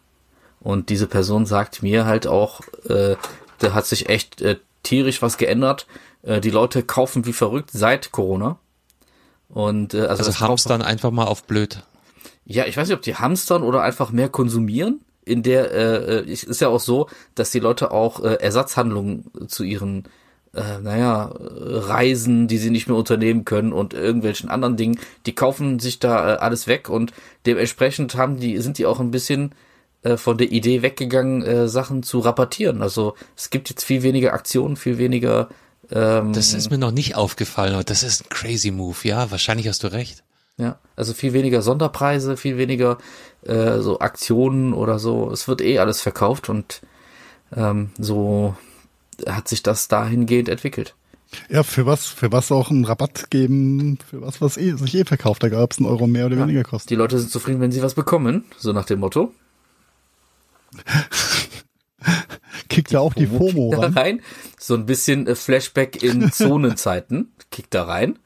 Und 0.60 0.90
diese 0.90 1.08
Person 1.08 1.46
sagt 1.46 1.82
mir 1.82 2.06
halt 2.06 2.28
auch, 2.28 2.62
äh, 2.88 3.16
da 3.58 3.74
hat 3.74 3.88
sich 3.88 4.08
echt 4.08 4.42
äh, 4.42 4.58
tierisch 4.84 5.22
was 5.22 5.38
geändert. 5.38 5.88
Äh, 6.22 6.42
die 6.42 6.50
Leute 6.50 6.84
kaufen 6.84 7.26
wie 7.26 7.34
verrückt 7.34 7.72
seit 7.72 8.12
Corona. 8.12 8.60
Und 9.50 9.94
äh, 9.94 10.02
also, 10.02 10.26
also 10.26 10.40
hamstern 10.40 10.82
einfach 10.82 11.12
mal 11.12 11.26
auf 11.26 11.44
blöd. 11.44 11.84
Ja, 12.46 12.66
ich 12.66 12.76
weiß 12.76 12.88
nicht, 12.88 12.98
ob 12.98 13.04
die 13.04 13.16
hamstern 13.16 13.64
oder 13.64 13.82
einfach 13.82 14.12
mehr 14.12 14.30
konsumieren. 14.30 15.02
In 15.26 15.44
der 15.44 15.72
äh, 15.72 16.20
äh 16.20 16.32
ist 16.32 16.60
ja 16.60 16.68
auch 16.68 16.80
so, 16.80 17.08
dass 17.36 17.52
die 17.52 17.60
Leute 17.60 17.92
auch 17.92 18.22
äh, 18.24 18.36
Ersatzhandlungen 18.36 19.32
zu 19.48 19.64
ihren 19.64 20.04
äh, 20.54 20.80
naja, 20.82 21.32
Reisen, 21.34 22.48
die 22.48 22.58
sie 22.58 22.70
nicht 22.70 22.88
mehr 22.88 22.98
unternehmen 22.98 23.46
können 23.46 23.74
und 23.74 23.94
irgendwelchen 23.94 24.50
anderen 24.50 24.78
Dingen, 24.78 25.00
die 25.26 25.34
kaufen 25.34 25.80
sich 25.80 26.00
da 26.00 26.34
äh, 26.34 26.38
alles 26.38 26.68
weg 26.68 26.90
und 26.90 27.12
dementsprechend 27.46 28.16
haben 28.16 28.40
die, 28.40 28.60
sind 28.60 28.78
die 28.78 28.86
auch 28.86 29.00
ein 29.00 29.12
bisschen 29.12 29.56
äh, 30.04 30.18
von 30.18 30.38
der 30.38 30.52
Idee 30.52 30.82
weggegangen, 30.82 31.42
äh, 31.44 31.68
Sachen 31.68 32.04
zu 32.04 32.20
rabattieren. 32.20 32.82
Also 32.82 33.16
es 33.36 33.50
gibt 33.50 33.70
jetzt 33.70 33.84
viel 33.84 34.04
weniger 34.04 34.34
Aktionen, 34.34 34.76
viel 34.76 34.98
weniger 34.98 35.50
ähm, 35.92 36.34
Das 36.34 36.54
ist 36.54 36.72
mir 36.72 36.78
noch 36.78 36.92
nicht 36.92 37.16
aufgefallen, 37.16 37.74
aber 37.74 37.84
das 37.84 38.04
ist 38.04 38.24
ein 38.24 38.30
crazy 38.30 38.72
Move, 38.72 38.98
ja, 39.04 39.32
wahrscheinlich 39.32 39.68
hast 39.68 39.84
du 39.84 39.92
recht. 39.92 40.24
Ja, 40.58 40.78
also 40.96 41.14
viel 41.14 41.34
weniger 41.34 41.62
Sonderpreise, 41.62 42.38
viel 42.38 42.58
weniger 42.58 43.00
äh, 43.42 43.80
so 43.80 44.00
Aktionen 44.00 44.74
oder 44.74 45.00
so. 45.00 45.32
Es 45.32 45.48
wird 45.48 45.62
eh 45.62 45.80
alles 45.80 46.02
verkauft 46.02 46.48
und 46.48 46.82
ähm, 47.56 47.90
so 47.98 48.56
hat 49.28 49.48
sich 49.48 49.64
das 49.64 49.88
dahingehend 49.88 50.50
entwickelt. 50.50 50.96
Ja, 51.50 51.64
für 51.64 51.88
was, 51.88 52.06
für 52.06 52.32
was 52.32 52.52
auch 52.52 52.70
einen 52.70 52.86
Rabatt 52.86 53.32
geben, 53.32 53.98
für 54.08 54.22
was, 54.22 54.42
was 54.42 54.58
eh, 54.58 54.74
sich 54.74 54.96
eh 54.96 55.06
verkauft, 55.06 55.42
da 55.42 55.50
gab 55.50 55.72
es 55.72 55.80
einen 55.80 55.88
Euro 55.88 56.06
mehr 56.06 56.28
oder 56.28 56.36
ja, 56.36 56.44
weniger 56.44 56.64
kostet. 56.64 56.92
Die 56.92 56.96
Leute 56.96 57.18
sind 57.18 57.32
zufrieden, 57.32 57.60
wenn 57.60 57.72
sie 57.72 57.82
was 57.82 57.96
bekommen, 57.96 58.44
so 58.58 58.72
nach 58.74 58.86
dem 58.86 59.00
Motto. 59.00 59.34
Kickt 62.70 62.94
da 62.94 63.00
auch 63.00 63.14
die 63.14 63.28
FOMO 63.28 63.70
rein. 63.76 63.94
rein. 63.94 64.22
So 64.60 64.74
ein 64.76 64.86
bisschen 64.86 65.28
äh, 65.28 65.36
Flashback 65.36 66.02
in 66.02 66.32
Zonenzeiten, 66.34 67.32
kickt 67.52 67.74
da 67.74 67.84
rein. 67.84 68.20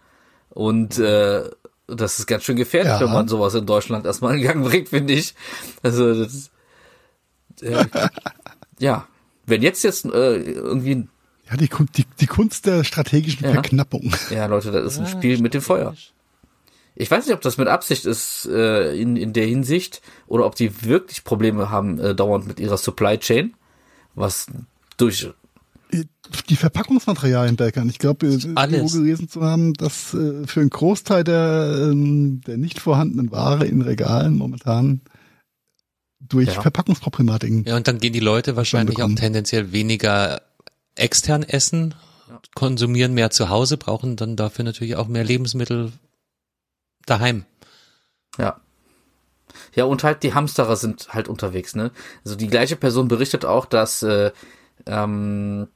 Und 0.50 0.98
äh, 0.98 1.44
das 1.88 2.20
ist 2.20 2.28
ganz 2.28 2.44
schön 2.44 2.56
gefährlich, 2.56 2.94
ja. 2.94 3.02
wenn 3.02 3.14
man 3.14 3.28
sowas 3.28 3.54
in 3.54 3.66
Deutschland 3.66 4.06
erstmal 4.06 4.36
in 4.36 4.44
Gang 4.44 4.64
bringt, 4.64 4.90
finde 4.90 5.14
ich. 5.14 5.36
Also 5.84 6.24
das, 6.24 6.50
äh, 7.62 7.86
ja, 8.80 9.08
wenn 9.46 9.62
jetzt 9.62 9.84
jetzt 9.84 10.06
äh, 10.06 10.36
irgendwie 10.38 11.08
ja, 11.50 11.56
die, 11.56 11.70
die, 11.96 12.06
die 12.20 12.28
Kunst 12.28 12.66
der 12.66 12.84
strategischen 12.84 13.46
ja. 13.46 13.54
Verknappung. 13.54 14.14
Ja, 14.30 14.48
Leute, 14.48 14.72
das 14.72 14.94
ist 14.94 15.00
ein 15.00 15.08
Spiel 15.08 15.40
mit 15.40 15.54
dem 15.54 15.62
Feuer. 15.62 15.96
Ich 17.00 17.12
weiß 17.12 17.26
nicht, 17.26 17.36
ob 17.36 17.42
das 17.42 17.58
mit 17.58 17.68
Absicht 17.68 18.06
ist 18.06 18.48
äh, 18.52 19.00
in, 19.00 19.18
in 19.18 19.32
der 19.32 19.46
Hinsicht 19.46 20.02
oder 20.26 20.46
ob 20.46 20.56
die 20.56 20.84
wirklich 20.84 21.24
Probleme 21.24 21.70
haben 21.70 22.00
äh, 22.00 22.16
dauernd 22.16 22.48
mit 22.48 22.60
ihrer 22.60 22.78
Supply 22.78 23.20
Chain, 23.20 23.54
was 24.16 24.48
durch 24.98 25.30
die 26.50 26.56
Verpackungsmaterialien 26.56 27.56
Bergern. 27.56 27.88
Ich 27.88 28.00
glaube, 28.00 28.26
irgendwo 28.26 28.88
gelesen 28.88 29.30
zu 29.30 29.42
haben, 29.42 29.74
dass 29.74 30.14
äh, 30.14 30.46
für 30.48 30.60
einen 30.60 30.72
Großteil 30.72 31.24
der, 31.24 31.90
ähm, 31.92 32.42
der 32.46 32.58
nicht 32.58 32.80
vorhandenen 32.80 33.32
Ware 33.32 33.66
in 33.66 33.82
Regalen 33.82 34.36
momentan 34.36 35.02
durch 36.20 36.48
ja. 36.48 36.62
Verpackungsproblematiken. 36.62 37.64
Ja, 37.66 37.78
und 37.78 37.88
dann 37.88 38.00
gehen 38.00 38.12
die 38.12 38.20
Leute 38.20 38.56
wahrscheinlich 38.56 39.02
auch 39.02 39.16
tendenziell 39.16 39.72
weniger 39.72 40.42
extern 40.96 41.44
essen, 41.44 41.94
ja. 42.28 42.42
konsumieren 42.56 43.14
mehr 43.14 43.30
zu 43.30 43.50
Hause, 43.50 43.78
brauchen 43.78 44.16
dann 44.16 44.36
dafür 44.36 44.66
natürlich 44.66 44.96
auch 44.96 45.08
mehr 45.08 45.24
Lebensmittel 45.24 45.94
daheim. 47.08 47.46
Ja. 48.38 48.62
Ja, 49.74 49.86
und 49.86 50.04
halt 50.04 50.24
die 50.24 50.34
Hamsterer 50.34 50.76
sind 50.76 51.14
halt 51.14 51.28
unterwegs, 51.28 51.76
ne? 51.76 51.92
Also 52.24 52.36
die 52.36 52.48
gleiche 52.48 52.76
Person 52.76 53.08
berichtet 53.08 53.46
auch, 53.46 53.66
dass 53.66 54.04
äh, 54.04 54.32
ähm, 54.86 55.68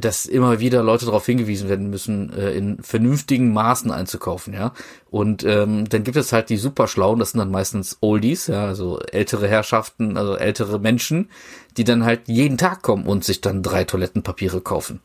dass 0.00 0.26
immer 0.26 0.60
wieder 0.60 0.82
Leute 0.82 1.06
darauf 1.06 1.26
hingewiesen 1.26 1.68
werden 1.68 1.90
müssen, 1.90 2.32
äh, 2.32 2.52
in 2.52 2.82
vernünftigen 2.82 3.52
Maßen 3.52 3.90
einzukaufen, 3.90 4.54
ja. 4.54 4.72
Und 5.10 5.44
ähm, 5.44 5.88
dann 5.88 6.04
gibt 6.04 6.16
es 6.16 6.32
halt 6.32 6.48
die 6.48 6.56
Superschlauen, 6.56 7.18
das 7.18 7.32
sind 7.32 7.40
dann 7.40 7.50
meistens 7.50 7.98
Oldies, 8.00 8.46
ja, 8.46 8.64
also 8.64 9.00
ältere 9.00 9.48
Herrschaften, 9.48 10.16
also 10.16 10.36
ältere 10.36 10.78
Menschen, 10.78 11.30
die 11.76 11.84
dann 11.84 12.04
halt 12.04 12.28
jeden 12.28 12.58
Tag 12.58 12.82
kommen 12.82 13.06
und 13.06 13.24
sich 13.24 13.40
dann 13.40 13.62
drei 13.62 13.84
Toilettenpapiere 13.84 14.60
kaufen. 14.60 15.00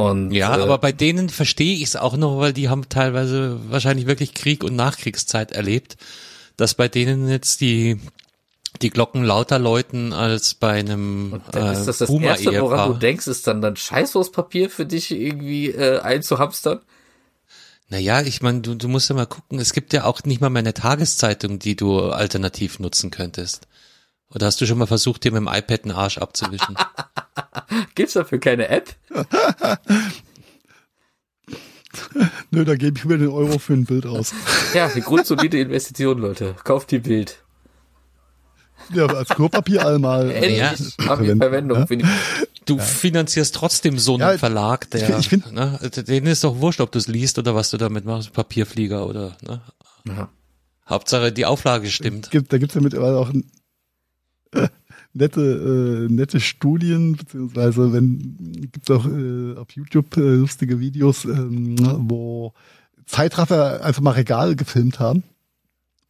Und, 0.00 0.32
ja, 0.32 0.56
äh, 0.56 0.62
aber 0.62 0.78
bei 0.78 0.92
denen 0.92 1.28
verstehe 1.28 1.74
ich 1.74 1.82
es 1.82 1.96
auch 1.96 2.16
noch, 2.16 2.38
weil 2.38 2.54
die 2.54 2.70
haben 2.70 2.88
teilweise 2.88 3.60
wahrscheinlich 3.68 4.06
wirklich 4.06 4.32
Krieg 4.32 4.64
und 4.64 4.74
Nachkriegszeit 4.74 5.52
erlebt, 5.52 5.98
dass 6.56 6.72
bei 6.74 6.88
denen 6.88 7.28
jetzt 7.28 7.60
die 7.60 8.00
die 8.80 8.88
Glocken 8.88 9.24
lauter 9.24 9.58
läuten 9.58 10.14
als 10.14 10.54
bei 10.54 10.78
einem 10.78 11.34
Und 11.34 11.42
dann 11.52 11.74
ist 11.74 11.86
das 11.86 11.98
das 11.98 12.08
Boomer 12.08 12.28
Erste, 12.28 12.50
Ehepaar. 12.50 12.62
woran 12.62 12.92
du 12.92 12.98
denkst, 12.98 13.26
ist 13.26 13.46
dann 13.46 13.60
dann 13.60 13.76
Scheißhauspapier 13.76 14.70
für 14.70 14.86
dich 14.86 15.10
irgendwie 15.10 15.70
äh, 15.70 16.00
einzuhamstern? 16.00 16.80
Naja, 17.90 18.22
ich 18.22 18.40
meine, 18.40 18.60
du, 18.60 18.76
du 18.76 18.88
musst 18.88 19.10
ja 19.10 19.16
mal 19.16 19.26
gucken, 19.26 19.58
es 19.58 19.74
gibt 19.74 19.92
ja 19.92 20.04
auch 20.04 20.22
nicht 20.24 20.40
mal 20.40 20.48
mehr 20.48 20.60
eine 20.60 20.72
Tageszeitung, 20.72 21.58
die 21.58 21.76
du 21.76 21.98
alternativ 22.00 22.78
nutzen 22.78 23.10
könntest. 23.10 23.66
Oder 24.34 24.46
hast 24.46 24.60
du 24.60 24.66
schon 24.66 24.78
mal 24.78 24.86
versucht, 24.86 25.24
dir 25.24 25.32
mit 25.32 25.40
dem 25.40 25.48
iPad 25.48 25.84
einen 25.84 25.92
Arsch 25.92 26.18
abzuwischen? 26.18 26.76
Gibt's 27.94 28.14
dafür 28.14 28.38
keine 28.38 28.68
App? 28.68 28.94
Nö, 32.50 32.64
da 32.64 32.76
gebe 32.76 32.98
ich 32.98 33.04
mir 33.04 33.18
den 33.18 33.28
Euro 33.28 33.58
für 33.58 33.74
ein 33.74 33.84
Bild 33.84 34.06
aus. 34.06 34.32
Ja, 34.74 34.86
eine 34.86 35.00
grundsolide 35.00 35.58
Investition, 35.58 36.18
Leute. 36.18 36.54
Kauft 36.62 36.92
die 36.92 37.00
Bild. 37.00 37.42
Ja, 38.94 39.06
als 39.06 39.30
Klopapier 39.30 39.84
einmal. 39.84 40.30
Endlich 40.30 40.58
ja. 40.58 40.74
haben 41.06 41.24
die 41.24 41.34
Verwendung. 41.34 41.86
Ja? 41.88 42.08
Du 42.66 42.76
ja. 42.76 42.82
finanzierst 42.82 43.54
trotzdem 43.54 43.98
so 43.98 44.14
einen 44.14 44.20
ja, 44.20 44.38
Verlag, 44.38 44.88
der, 44.90 45.18
ich 45.18 45.28
find, 45.28 45.52
ne, 45.52 45.78
denen 46.06 46.28
ist 46.28 46.44
doch 46.44 46.60
wurscht, 46.60 46.80
ob 46.80 46.92
du 46.92 47.00
es 47.00 47.08
liest 47.08 47.38
oder 47.38 47.56
was 47.56 47.70
du 47.70 47.78
damit 47.78 48.04
machst, 48.04 48.32
Papierflieger 48.32 49.06
oder, 49.06 49.36
ne. 49.42 49.60
Ja. 50.06 50.28
Hauptsache 50.88 51.32
die 51.32 51.46
Auflage 51.46 51.90
stimmt. 51.90 52.30
Gibt, 52.30 52.52
da 52.52 52.58
gibt's 52.58 52.74
ja 52.74 52.80
mittlerweile 52.80 53.18
auch 53.18 53.30
äh, 53.32 53.42
nette, 55.12 56.06
äh, 56.08 56.12
nette 56.12 56.40
Studien, 56.40 57.16
beziehungsweise 57.16 57.92
wenn 57.92 58.68
gibt's 58.72 58.90
auch 58.90 59.06
äh, 59.06 59.56
auf 59.56 59.70
YouTube 59.72 60.16
äh, 60.16 60.36
lustige 60.36 60.80
Videos, 60.80 61.24
ähm, 61.24 61.76
wo 62.08 62.52
Zeitraffer 63.06 63.84
einfach 63.84 64.02
mal 64.02 64.12
Regale 64.12 64.56
gefilmt 64.56 65.00
haben, 65.00 65.24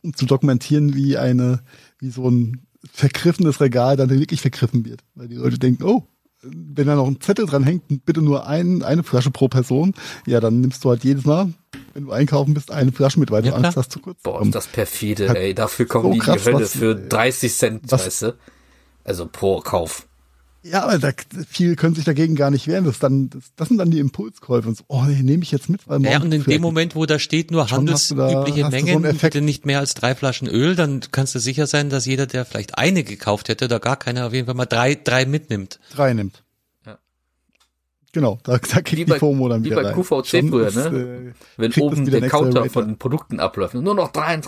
um 0.02 0.14
zu 0.14 0.26
dokumentieren, 0.26 0.94
wie 0.94 1.16
eine, 1.16 1.60
wie 1.98 2.10
so 2.10 2.28
ein 2.28 2.66
vergriffenes 2.92 3.60
Regal 3.60 3.96
dann 3.96 4.10
wirklich 4.10 4.40
vergriffen 4.40 4.84
wird. 4.84 5.02
Weil 5.14 5.28
die 5.28 5.36
Leute 5.36 5.58
denken, 5.58 5.84
oh, 5.84 6.06
wenn 6.42 6.86
da 6.86 6.94
noch 6.94 7.06
ein 7.06 7.20
Zettel 7.20 7.46
dran 7.46 7.64
hängt, 7.64 8.04
bitte 8.06 8.22
nur 8.22 8.46
ein, 8.46 8.82
eine 8.82 9.02
Flasche 9.02 9.30
pro 9.30 9.48
Person, 9.48 9.94
ja, 10.26 10.40
dann 10.40 10.60
nimmst 10.60 10.84
du 10.84 10.90
halt 10.90 11.04
jedes 11.04 11.24
Mal, 11.24 11.52
wenn 11.94 12.04
du 12.04 12.12
einkaufen 12.12 12.54
bist, 12.54 12.70
eine 12.70 12.92
Flasche 12.92 13.20
mit, 13.20 13.30
weil 13.30 13.44
ja, 13.44 13.52
du 13.52 13.56
Angst 13.58 13.76
hast 13.76 13.92
zu 13.92 14.00
kurz. 14.00 14.22
Boah, 14.22 14.42
ist 14.42 14.54
das 14.54 14.66
perfide, 14.66 15.28
halt 15.28 15.38
ey. 15.38 15.54
Dafür 15.54 15.86
kommen 15.86 16.04
so 16.04 16.12
die 16.12 16.18
krass, 16.18 16.42
die 16.42 16.52
Hölle 16.52 16.66
für 16.66 16.94
30 16.94 17.54
Cent, 17.54 17.82
was, 17.88 18.06
weißt 18.06 18.22
du? 18.22 18.36
Also 19.04 19.26
pro 19.26 19.60
Kauf. 19.60 20.06
Ja, 20.62 20.82
aber 20.82 20.98
da, 20.98 21.10
viele 21.48 21.74
können 21.74 21.94
sich 21.94 22.04
dagegen 22.04 22.36
gar 22.36 22.50
nicht 22.50 22.66
wehren. 22.66 22.84
Das, 22.84 22.98
dann, 22.98 23.30
das, 23.30 23.52
das 23.56 23.68
sind 23.68 23.78
dann 23.78 23.90
die 23.90 23.98
Impulskäufe. 23.98 24.68
Und 24.68 24.76
so, 24.76 24.84
oh, 24.88 25.04
nee, 25.04 25.22
nehme 25.22 25.42
ich 25.42 25.50
jetzt 25.52 25.70
mit. 25.70 25.88
Weil 25.88 26.02
ja, 26.02 26.20
und 26.20 26.32
in 26.32 26.44
dem 26.44 26.60
Moment, 26.60 26.94
wo 26.94 27.06
da 27.06 27.18
steht 27.18 27.50
nur 27.50 27.70
handelsübliche 27.70 28.68
Mengen, 28.68 29.02
so 29.02 29.18
bitte 29.18 29.40
nicht 29.40 29.64
mehr 29.64 29.78
als 29.78 29.94
drei 29.94 30.14
Flaschen 30.14 30.48
Öl, 30.48 30.76
dann 30.76 31.00
kannst 31.12 31.34
du 31.34 31.38
sicher 31.38 31.66
sein, 31.66 31.88
dass 31.88 32.04
jeder, 32.04 32.26
der 32.26 32.44
vielleicht 32.44 32.76
eine 32.76 33.04
gekauft 33.04 33.48
hätte, 33.48 33.68
da 33.68 33.78
gar 33.78 33.96
keine, 33.96 34.26
auf 34.26 34.34
jeden 34.34 34.46
Fall 34.46 34.54
mal 34.54 34.66
drei, 34.66 34.94
drei 34.96 35.24
mitnimmt. 35.24 35.80
Drei 35.94 36.12
nimmt. 36.12 36.44
Ja. 36.84 36.98
Genau, 38.12 38.38
da, 38.42 38.58
da 38.58 38.82
kriegt 38.82 39.08
die 39.08 39.18
FOMO 39.18 39.48
dann 39.48 39.64
wieder 39.64 39.78
Wie 39.78 39.82
bei. 39.82 39.92
QVC 39.92 40.46
früher, 40.46 40.70
ne? 40.72 41.32
äh, 41.32 41.32
Wenn 41.56 41.72
oben 41.72 42.04
der 42.04 42.28
Counter 42.28 42.68
von 42.68 42.86
den 42.86 42.98
Produkten 42.98 43.40
abläuft. 43.40 43.74
Nur 43.74 43.94
noch 43.94 44.12
drei. 44.12 44.40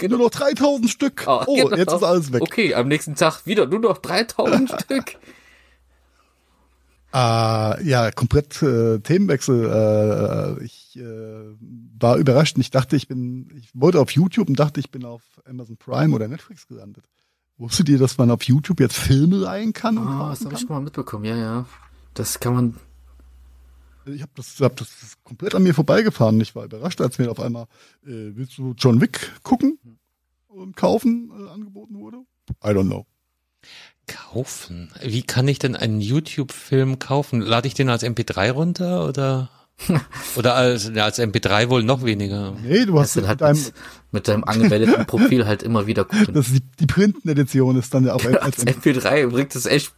Nur 0.00 0.18
noch 0.18 0.30
3000 0.30 0.90
Stück. 0.90 1.26
Ah, 1.28 1.44
oh, 1.46 1.54
genau. 1.54 1.76
jetzt 1.76 1.92
ist 1.92 2.02
alles 2.02 2.32
weg. 2.32 2.42
Okay, 2.42 2.74
am 2.74 2.88
nächsten 2.88 3.14
Tag 3.14 3.46
wieder 3.46 3.66
nur 3.66 3.80
noch 3.80 3.98
3000 3.98 4.70
Stück. 4.82 5.16
Ah, 7.12 7.76
ja, 7.82 8.10
komplett 8.10 8.62
äh, 8.62 8.98
Themenwechsel. 9.00 10.58
Äh, 10.58 10.64
ich 10.64 10.98
äh, 10.98 11.54
war 12.00 12.16
überrascht 12.16 12.56
ich 12.58 12.70
dachte, 12.70 12.96
ich 12.96 13.06
bin, 13.06 13.48
ich 13.54 13.70
wollte 13.74 14.00
auf 14.00 14.10
YouTube 14.10 14.48
und 14.48 14.58
dachte, 14.58 14.80
ich 14.80 14.90
bin 14.90 15.04
auf 15.04 15.22
Amazon 15.44 15.76
Prime 15.76 16.14
oder 16.14 16.26
Netflix 16.26 16.66
gelandet. 16.66 17.04
Wusstet 17.58 17.90
ihr, 17.90 17.98
dass 17.98 18.16
man 18.16 18.30
auf 18.30 18.42
YouTube 18.44 18.80
jetzt 18.80 18.96
Filme 18.96 19.36
leihen 19.36 19.74
kann? 19.74 19.98
Ah, 19.98 20.30
das 20.30 20.44
habe 20.44 20.54
ich 20.54 20.60
schon 20.60 20.70
mal 20.70 20.80
mitbekommen, 20.80 21.26
ja, 21.26 21.36
ja. 21.36 21.66
Das 22.14 22.40
kann 22.40 22.54
man. 22.54 22.76
Ich 24.06 24.22
habe 24.22 24.32
das, 24.34 24.58
hab 24.60 24.74
das 24.76 24.88
komplett 25.22 25.54
an 25.54 25.62
mir 25.62 25.74
vorbeigefahren. 25.74 26.40
Ich 26.40 26.56
war 26.56 26.64
überrascht, 26.64 27.00
als 27.00 27.18
mir 27.18 27.30
auf 27.30 27.38
einmal, 27.38 27.64
äh, 28.04 28.34
willst 28.34 28.58
du 28.58 28.74
John 28.76 29.00
Wick 29.00 29.30
gucken 29.42 29.78
und 30.54 30.76
kaufen 30.76 31.30
äh, 31.30 31.50
angeboten 31.50 31.98
wurde? 31.98 32.18
I 32.64 32.68
don't 32.68 32.86
know. 32.86 33.06
Kaufen. 34.06 34.90
Wie 35.02 35.22
kann 35.22 35.46
ich 35.48 35.58
denn 35.58 35.76
einen 35.76 36.00
YouTube-Film 36.00 36.98
kaufen? 36.98 37.40
Lade 37.40 37.68
ich 37.68 37.74
den 37.74 37.88
als 37.88 38.02
MP3 38.02 38.50
runter 38.50 39.06
oder? 39.06 39.50
oder 40.36 40.54
als, 40.54 40.90
ja, 40.94 41.04
als 41.04 41.18
MP3 41.18 41.68
wohl 41.68 41.82
noch 41.82 42.04
weniger. 42.04 42.54
Nee, 42.62 42.84
du 42.84 42.94
Das 42.94 43.02
hast 43.02 43.12
sind 43.14 43.22
mit 43.22 43.28
halt 43.28 43.40
deinem, 43.40 43.56
mit, 43.56 43.72
mit 44.12 44.28
deinem 44.28 44.44
angemeldeten 44.44 45.06
Profil 45.06 45.46
halt 45.46 45.62
immer 45.62 45.86
wieder 45.86 46.04
gucken. 46.04 46.34
das 46.34 46.48
ist 46.48 46.56
die, 46.56 46.62
die 46.80 46.86
Printen-Edition 46.86 47.76
ist 47.76 47.94
dann 47.94 48.04
ja 48.04 48.14
auch 48.14 48.24
als 48.24 48.36
Als 48.36 48.66
MP3 48.66 49.28
bringt 49.28 49.54
es 49.54 49.66
echt, 49.66 49.92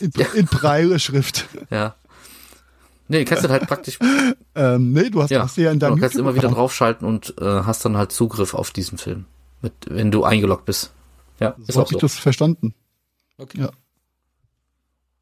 in, 0.00 0.10
in 0.34 0.46
Braille-Schrift. 0.46 1.48
ja. 1.70 1.94
Nee, 3.08 3.24
kannst 3.24 3.44
du 3.44 3.48
halt 3.48 3.66
praktisch, 3.66 3.98
Ähm, 4.54 4.92
nee, 4.92 5.10
du 5.10 5.22
hast, 5.22 5.30
ja, 5.30 5.42
hast 5.42 5.56
ja 5.56 5.72
in 5.72 5.80
du 5.80 5.86
deinem 5.86 6.00
kannst 6.00 6.16
immer 6.16 6.34
wieder 6.36 6.48
draufschalten 6.48 7.06
und 7.06 7.34
äh, 7.40 7.44
hast 7.44 7.84
dann 7.84 7.96
halt 7.96 8.12
Zugriff 8.12 8.54
auf 8.54 8.70
diesen 8.70 8.98
Film. 8.98 9.26
Mit, 9.62 9.72
wenn 9.88 10.10
du 10.10 10.24
eingeloggt 10.24 10.64
bist. 10.64 10.92
Ja, 11.38 11.50
ist 11.50 11.72
So 11.72 11.80
auch 11.80 11.84
habe 11.84 11.94
ich 11.94 12.00
so. 12.00 12.06
das 12.06 12.14
verstanden. 12.18 12.74
Okay. 13.38 13.60
Ja. 13.60 13.70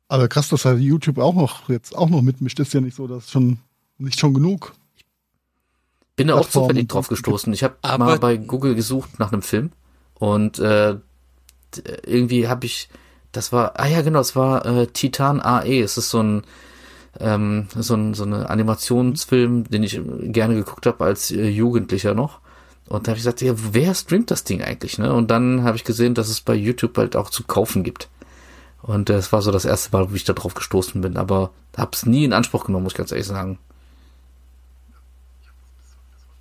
Aber 0.08 0.28
krass, 0.28 0.48
dass 0.48 0.64
halt 0.64 0.80
YouTube 0.80 1.18
auch 1.18 1.34
noch 1.34 1.68
jetzt 1.68 1.94
auch 1.96 2.08
noch 2.08 2.22
mitmischt, 2.22 2.58
ist 2.60 2.72
ja 2.72 2.80
nicht 2.80 2.96
so, 2.96 3.06
dass 3.06 3.30
schon 3.30 3.58
nicht 3.98 4.18
schon 4.18 4.34
genug. 4.34 4.74
Bin 6.16 6.28
da 6.28 6.34
auch 6.34 6.48
zufällig 6.48 6.88
drauf 6.88 7.08
gestoßen. 7.08 7.52
Ich 7.52 7.62
habe 7.62 7.76
mal 7.98 8.18
bei 8.18 8.36
Google 8.36 8.74
gesucht 8.74 9.18
nach 9.18 9.32
einem 9.32 9.42
Film 9.42 9.70
und 10.14 10.58
äh, 10.58 10.96
irgendwie 12.04 12.48
habe 12.48 12.66
ich, 12.66 12.88
das 13.30 13.52
war, 13.52 13.78
ah 13.78 13.86
ja 13.86 14.02
genau, 14.02 14.20
es 14.20 14.34
war 14.34 14.66
äh, 14.66 14.86
Titan 14.88 15.40
AE. 15.40 15.80
Es 15.82 15.96
ist 15.96 16.10
so 16.10 16.22
ein 16.22 16.42
ähm, 17.20 17.68
so 17.76 17.94
ein 17.94 18.14
so 18.14 18.24
eine 18.24 18.48
Animationsfilm, 18.48 19.64
den 19.64 19.82
ich 19.82 20.00
gerne 20.22 20.54
geguckt 20.54 20.86
habe 20.86 21.04
als 21.04 21.30
äh, 21.30 21.48
Jugendlicher 21.48 22.14
noch. 22.14 22.40
Und 22.88 23.06
da 23.06 23.10
habe 23.10 23.18
ich 23.18 23.24
gesagt, 23.24 23.42
ja, 23.42 23.54
wer 23.72 23.94
streamt 23.94 24.30
das 24.30 24.44
Ding 24.44 24.62
eigentlich? 24.62 24.98
Ne? 24.98 25.12
Und 25.12 25.30
dann 25.30 25.62
habe 25.62 25.76
ich 25.76 25.84
gesehen, 25.84 26.14
dass 26.14 26.28
es 26.28 26.40
bei 26.40 26.54
YouTube 26.54 26.96
halt 26.96 27.16
auch 27.16 27.30
zu 27.30 27.44
kaufen 27.44 27.84
gibt. 27.84 28.08
Und 28.82 29.08
das 29.08 29.32
war 29.32 29.42
so 29.42 29.50
das 29.50 29.64
erste 29.64 29.90
Mal, 29.92 30.10
wo 30.10 30.14
ich 30.14 30.24
da 30.24 30.32
drauf 30.32 30.54
gestoßen 30.54 31.00
bin. 31.00 31.16
Aber 31.16 31.50
habe 31.76 31.90
es 31.92 32.06
nie 32.06 32.24
in 32.24 32.32
Anspruch 32.32 32.64
genommen, 32.64 32.84
muss 32.84 32.92
ich 32.92 32.98
ganz 32.98 33.12
ehrlich 33.12 33.26
sagen. 33.26 33.58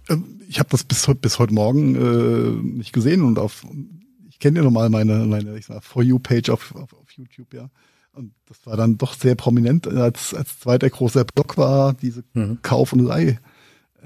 Ähm, 0.09 0.41
Ich 0.47 0.59
habe 0.59 0.69
das 0.69 0.83
bis, 0.83 1.07
bis 1.21 1.39
heute 1.39 1.53
Morgen 1.53 1.95
äh, 1.95 2.77
nicht 2.77 2.93
gesehen 2.93 3.21
und 3.23 3.39
auf 3.39 3.65
ich 4.29 4.39
kenne 4.39 4.59
ja 4.59 4.63
normal 4.63 4.89
meine 4.89 5.25
meine 5.25 5.57
ich 5.57 5.65
sag, 5.65 5.83
For 5.83 6.03
You 6.03 6.19
Page 6.19 6.49
auf, 6.51 6.73
auf, 6.75 6.93
auf 6.93 7.11
YouTube 7.17 7.53
ja 7.53 7.69
und 8.13 8.31
das 8.47 8.65
war 8.65 8.77
dann 8.77 8.97
doch 8.97 9.13
sehr 9.13 9.35
prominent 9.35 9.87
als 9.87 10.33
als 10.33 10.59
zweiter 10.59 10.89
großer 10.89 11.25
Block 11.25 11.57
war 11.57 11.93
diese 11.93 12.23
Mhm. 12.33 12.59
Kauf 12.61 12.93
und 12.93 12.99
Leih 12.99 13.39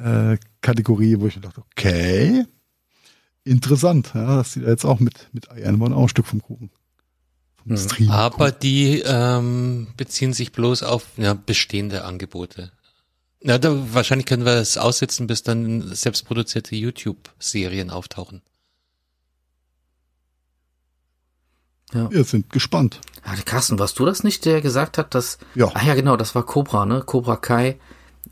äh, 0.04 0.38
Kategorie, 0.62 1.20
wo 1.20 1.28
ich 1.28 1.36
mir 1.36 1.42
dachte, 1.42 1.62
okay, 1.72 2.46
interessant, 3.44 4.12
ja, 4.14 4.38
dass 4.38 4.54
die 4.54 4.62
da 4.62 4.70
jetzt 4.70 4.86
auch 4.86 5.00
mit 5.00 5.30
mit 5.34 5.50
eiern 5.52 5.80
wollen, 5.80 5.94
auch 5.94 6.04
ein 6.04 6.10
Stück 6.10 6.28
vom 6.28 6.42
Kuchen. 6.42 6.70
Vom 7.62 7.72
Mhm. 7.74 7.78
Stream. 7.78 8.12
Aber 8.12 8.52
die 8.52 9.02
ähm, 9.06 9.88
beziehen 9.98 10.34
sich 10.34 10.52
bloß 10.52 10.84
auf 10.84 11.06
ja, 11.18 11.34
bestehende 11.34 12.04
Angebote. 12.06 12.72
Na, 13.44 13.58
da, 13.58 13.94
wahrscheinlich 13.94 14.28
können 14.28 14.46
wir 14.46 14.54
es 14.54 14.78
aussitzen, 14.78 15.26
bis 15.28 15.42
dann 15.44 15.94
selbstproduzierte 15.96 16.76
YouTube-Serien 16.76 17.90
auftauchen. 17.90 18.42
Wir 21.92 22.24
sind 22.24 22.50
gespannt. 22.52 23.02
Ja, 23.26 23.36
Carsten, 23.44 23.78
warst 23.78 24.00
du 24.00 24.06
das 24.06 24.24
nicht, 24.24 24.46
der 24.46 24.62
gesagt 24.62 24.98
hat, 24.98 25.14
dass. 25.14 25.40
Ja. 25.56 25.72
Ah 25.74 25.84
ja, 25.86 25.94
genau, 25.94 26.16
das 26.16 26.36
war 26.36 26.46
Cobra, 26.46 26.86
ne? 26.86 27.02
Cobra 27.06 27.36
Kai, 27.36 27.78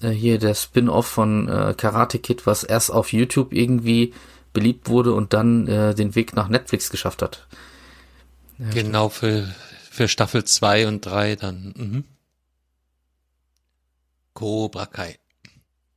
äh, 0.02 0.10
hier 0.10 0.40
der 0.40 0.56
Spin-off 0.56 1.08
von 1.08 1.48
äh, 1.48 1.74
Karate 1.78 2.20
Kid, 2.20 2.46
was 2.46 2.64
erst 2.64 2.92
auf 2.92 3.12
YouTube 3.14 3.54
irgendwie 3.54 4.14
beliebt 4.54 4.90
wurde 4.90 5.14
und 5.14 5.34
dann 5.34 5.68
äh, 5.68 5.94
den 5.96 6.16
Weg 6.16 6.36
nach 6.36 6.48
Netflix 6.50 6.90
geschafft 6.90 7.22
hat. 7.22 7.48
genau 8.74 9.10
für, 9.10 9.48
für 9.90 10.08
Staffel 10.08 10.44
2 10.44 10.88
und 10.88 11.06
3 11.06 11.36
dann. 11.36 11.74
Mhm. 11.78 12.04
Cobra 14.34 14.86
Kai. 14.86 15.18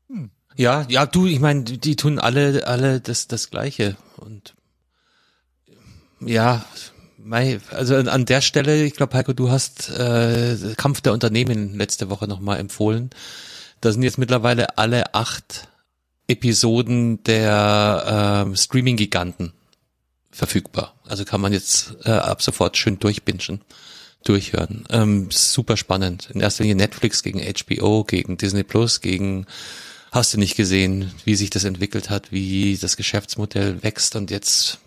Hm. 0.08 0.30
Ja, 0.56 0.84
ja, 0.88 1.06
du, 1.06 1.26
ich 1.26 1.40
meine, 1.40 1.64
die, 1.64 1.96
tun 1.96 2.18
alle, 2.18 2.66
alle 2.66 3.00
das, 3.00 3.26
das 3.28 3.50
Gleiche. 3.50 3.96
Und 4.16 4.54
ja, 6.20 6.64
mei, 7.18 7.60
also 7.70 7.96
an- 7.96 8.08
an 8.08 8.26
der 8.26 8.40
Stelle, 8.42 8.84
ich 8.84 8.94
glaube, 8.94 9.16
Heiko, 9.16 9.32
du 9.32 9.50
hast 9.50 9.88
äh, 9.90 10.74
Kampf 10.76 11.00
der 11.00 11.12
Unternehmen 11.14 11.74
letzte 11.76 12.10
Woche 12.10 12.28
nochmal 12.28 12.58
empfohlen. 12.60 13.10
Da 13.82 13.90
sind 13.90 14.04
jetzt 14.04 14.16
mittlerweile 14.16 14.78
alle 14.78 15.12
acht 15.12 15.68
Episoden 16.28 17.22
der 17.24 18.44
ähm, 18.46 18.56
Streaming-Giganten 18.56 19.52
verfügbar. 20.30 20.94
Also 21.04 21.24
kann 21.24 21.40
man 21.40 21.52
jetzt 21.52 21.96
äh, 22.04 22.12
ab 22.12 22.42
sofort 22.42 22.76
schön 22.76 23.00
durchbingen, 23.00 23.60
durchhören. 24.22 24.84
Ähm, 24.88 25.28
super 25.32 25.76
spannend. 25.76 26.30
In 26.32 26.40
erster 26.40 26.62
Linie 26.62 26.76
Netflix 26.76 27.24
gegen 27.24 27.40
HBO, 27.40 28.04
gegen 28.04 28.38
Disney 28.38 28.62
Plus, 28.62 29.00
gegen 29.00 29.46
hast 30.12 30.32
du 30.32 30.38
nicht 30.38 30.56
gesehen, 30.56 31.10
wie 31.24 31.34
sich 31.34 31.50
das 31.50 31.64
entwickelt 31.64 32.08
hat, 32.08 32.30
wie 32.30 32.78
das 32.80 32.96
Geschäftsmodell 32.96 33.82
wächst 33.82 34.14
und 34.14 34.30
jetzt 34.30 34.78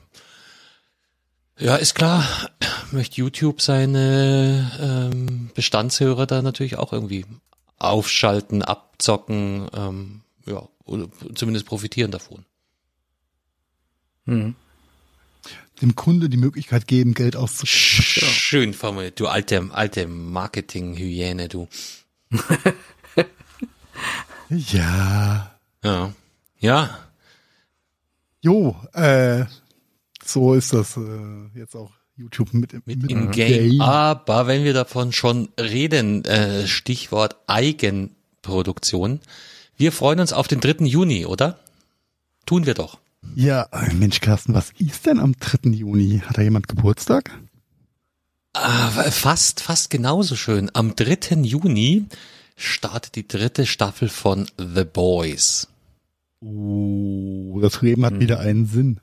ja, 1.57 1.75
ist 1.75 1.95
klar, 1.95 2.27
möchte 2.91 3.17
YouTube 3.17 3.61
seine 3.61 4.71
ähm, 4.79 5.51
Bestandshörer 5.53 6.25
da 6.25 6.41
natürlich 6.41 6.77
auch 6.77 6.91
irgendwie 6.93 7.25
aufschalten, 7.77 8.61
abzocken, 8.61 9.67
ähm, 9.73 10.21
ja, 10.45 10.67
oder 10.85 11.07
zumindest 11.33 11.65
profitieren 11.65 12.11
davon. 12.11 12.45
Mhm. 14.25 14.55
Dem 15.81 15.95
Kunde 15.95 16.29
die 16.29 16.37
Möglichkeit 16.37 16.87
geben, 16.87 17.13
Geld 17.13 17.35
auszugeben. 17.35 17.67
Schön 17.67 18.73
formuliert, 18.73 19.19
du 19.19 19.27
alte, 19.27 19.69
alte 19.71 20.07
Marketing-Hyäne, 20.07 21.49
du. 21.49 21.67
Ja. 24.49 25.59
Ja. 25.83 26.13
Ja, 26.59 27.05
Jo, 28.45 28.75
äh, 28.93 29.45
so 30.23 30.53
ist 30.53 30.71
das 30.71 30.97
äh, 30.97 31.47
jetzt 31.55 31.75
auch 31.75 31.91
YouTube 32.17 32.53
mit, 32.53 32.73
im- 32.73 32.81
mit 32.85 33.01
mit 33.01 33.11
im 33.11 33.31
Game. 33.31 33.81
Aber 33.81 34.47
wenn 34.47 34.63
wir 34.63 34.73
davon 34.73 35.11
schon 35.11 35.49
reden, 35.59 36.23
äh, 36.25 36.65
Stichwort 36.67 37.35
Eigenproduktion. 37.47 39.19
Wir 39.77 39.91
freuen 39.91 40.19
uns 40.21 40.31
auf 40.31 40.47
den 40.47 40.61
3. 40.61 40.85
Juni, 40.85 41.25
oder? 41.25 41.59
Tun 42.45 42.65
wir 42.65 42.73
doch. 42.73 42.99
Ja, 43.35 43.63
äh, 43.71 43.93
Mensch, 43.93 44.21
Carsten, 44.21 44.53
was 44.53 44.71
ist 44.77 45.05
denn 45.05 45.19
am 45.19 45.35
3. 45.39 45.69
Juni? 45.71 46.21
Hat 46.25 46.37
da 46.37 46.41
jemand 46.41 46.67
Geburtstag? 46.67 47.31
Ah, 48.53 48.89
fast, 49.11 49.59
fast 49.59 49.89
genauso 49.89 50.35
schön. 50.37 50.71
Am 50.73 50.95
3. 50.95 51.41
Juni 51.41 52.05
startet 52.55 53.15
die 53.15 53.27
dritte 53.27 53.65
Staffel 53.65 54.07
von 54.07 54.47
The 54.57 54.85
Boys. 54.85 55.67
Oh, 56.41 57.59
das 57.61 57.81
Leben 57.81 58.05
hat 58.05 58.19
wieder 58.19 58.39
einen 58.39 58.65
Sinn. 58.67 59.01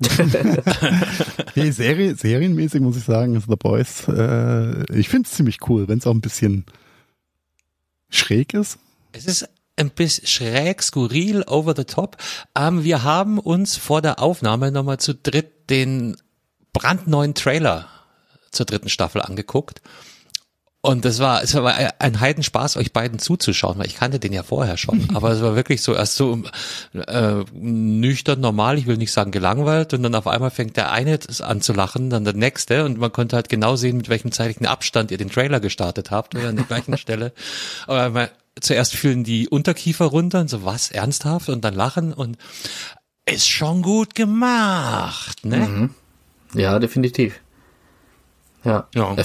nee, 1.54 1.70
Serie, 1.70 2.16
serienmäßig 2.16 2.80
muss 2.80 2.96
ich 2.96 3.04
sagen, 3.04 3.36
ist 3.36 3.46
The 3.48 3.56
Boys. 3.56 4.08
Äh, 4.08 4.92
ich 4.92 5.08
finde 5.08 5.28
es 5.28 5.36
ziemlich 5.36 5.58
cool, 5.68 5.88
wenn 5.88 5.98
es 5.98 6.06
auch 6.06 6.14
ein 6.14 6.20
bisschen 6.20 6.64
schräg 8.10 8.54
ist. 8.54 8.78
Es 9.12 9.26
ist 9.26 9.48
ein 9.76 9.90
bisschen 9.90 10.26
schräg, 10.26 10.82
skurril, 10.82 11.42
over 11.46 11.74
the 11.76 11.84
top. 11.84 12.16
Ähm, 12.56 12.84
wir 12.84 13.02
haben 13.02 13.38
uns 13.38 13.76
vor 13.76 14.02
der 14.02 14.20
Aufnahme 14.20 14.72
nochmal 14.72 14.98
zu 14.98 15.14
dritt 15.14 15.70
den 15.70 16.16
brandneuen 16.72 17.34
Trailer 17.34 17.88
zur 18.50 18.66
dritten 18.66 18.88
Staffel 18.88 19.22
angeguckt. 19.22 19.80
Und 20.84 21.06
das 21.06 21.18
war, 21.18 21.42
es 21.42 21.54
war 21.54 21.74
ein 21.98 22.20
Heidenspaß, 22.20 22.76
euch 22.76 22.92
beiden 22.92 23.18
zuzuschauen, 23.18 23.78
weil 23.78 23.86
ich 23.86 23.94
kannte 23.94 24.18
den 24.18 24.34
ja 24.34 24.42
vorher 24.42 24.76
schon. 24.76 25.08
Aber 25.14 25.30
es 25.30 25.40
war 25.40 25.56
wirklich 25.56 25.80
so 25.80 25.94
erst 25.94 26.14
so 26.16 26.42
äh, 26.92 27.42
nüchtern, 27.54 28.40
normal, 28.40 28.76
ich 28.76 28.86
will 28.86 28.98
nicht 28.98 29.10
sagen 29.10 29.30
gelangweilt. 29.30 29.94
Und 29.94 30.02
dann 30.02 30.14
auf 30.14 30.26
einmal 30.26 30.50
fängt 30.50 30.76
der 30.76 30.92
eine 30.92 31.18
an 31.40 31.62
zu 31.62 31.72
lachen, 31.72 32.10
dann 32.10 32.24
der 32.24 32.34
nächste. 32.34 32.84
Und 32.84 32.98
man 32.98 33.10
konnte 33.10 33.34
halt 33.34 33.48
genau 33.48 33.76
sehen, 33.76 33.96
mit 33.96 34.10
welchem 34.10 34.30
zeitlichen 34.30 34.66
Abstand 34.66 35.10
ihr 35.10 35.16
den 35.16 35.30
Trailer 35.30 35.58
gestartet 35.58 36.10
habt 36.10 36.34
oder 36.34 36.50
an 36.50 36.56
der 36.56 36.66
gleichen 36.66 36.98
Stelle. 36.98 37.32
Aber 37.86 38.10
man, 38.10 38.28
zuerst 38.60 38.94
fühlen 38.94 39.24
die 39.24 39.48
Unterkiefer 39.48 40.04
runter 40.04 40.40
und 40.40 40.50
so, 40.50 40.66
was, 40.66 40.90
ernsthaft? 40.90 41.48
Und 41.48 41.64
dann 41.64 41.72
lachen 41.72 42.12
und 42.12 42.36
ist 43.24 43.48
schon 43.48 43.80
gut 43.80 44.14
gemacht, 44.14 45.46
ne? 45.46 45.60
Mhm. 45.60 45.90
Ja, 46.52 46.78
definitiv. 46.78 47.40
Ja. 48.64 48.88
ja. 48.94 49.16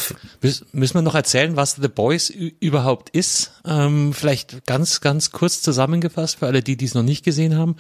Müssen 0.41 0.93
wir 0.93 1.01
noch 1.01 1.15
erzählen, 1.15 1.55
was 1.55 1.75
The 1.75 1.87
Boys 1.87 2.29
überhaupt 2.29 3.09
ist? 3.09 3.51
Ähm, 3.65 4.13
vielleicht 4.13 4.65
ganz, 4.65 5.01
ganz 5.01 5.31
kurz 5.31 5.61
zusammengefasst 5.61 6.39
für 6.39 6.47
alle, 6.47 6.61
die 6.61 6.77
dies 6.77 6.93
noch 6.93 7.03
nicht 7.03 7.23
gesehen 7.23 7.57
haben. 7.57 7.77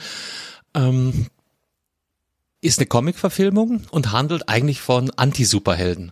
Ähm, 0.73 1.27
ist 2.61 2.79
eine 2.79 2.87
Comic-Verfilmung 2.87 3.83
und 3.91 4.11
handelt 4.11 4.49
eigentlich 4.49 4.81
von 4.81 5.11
Anti-Superhelden. 5.11 6.11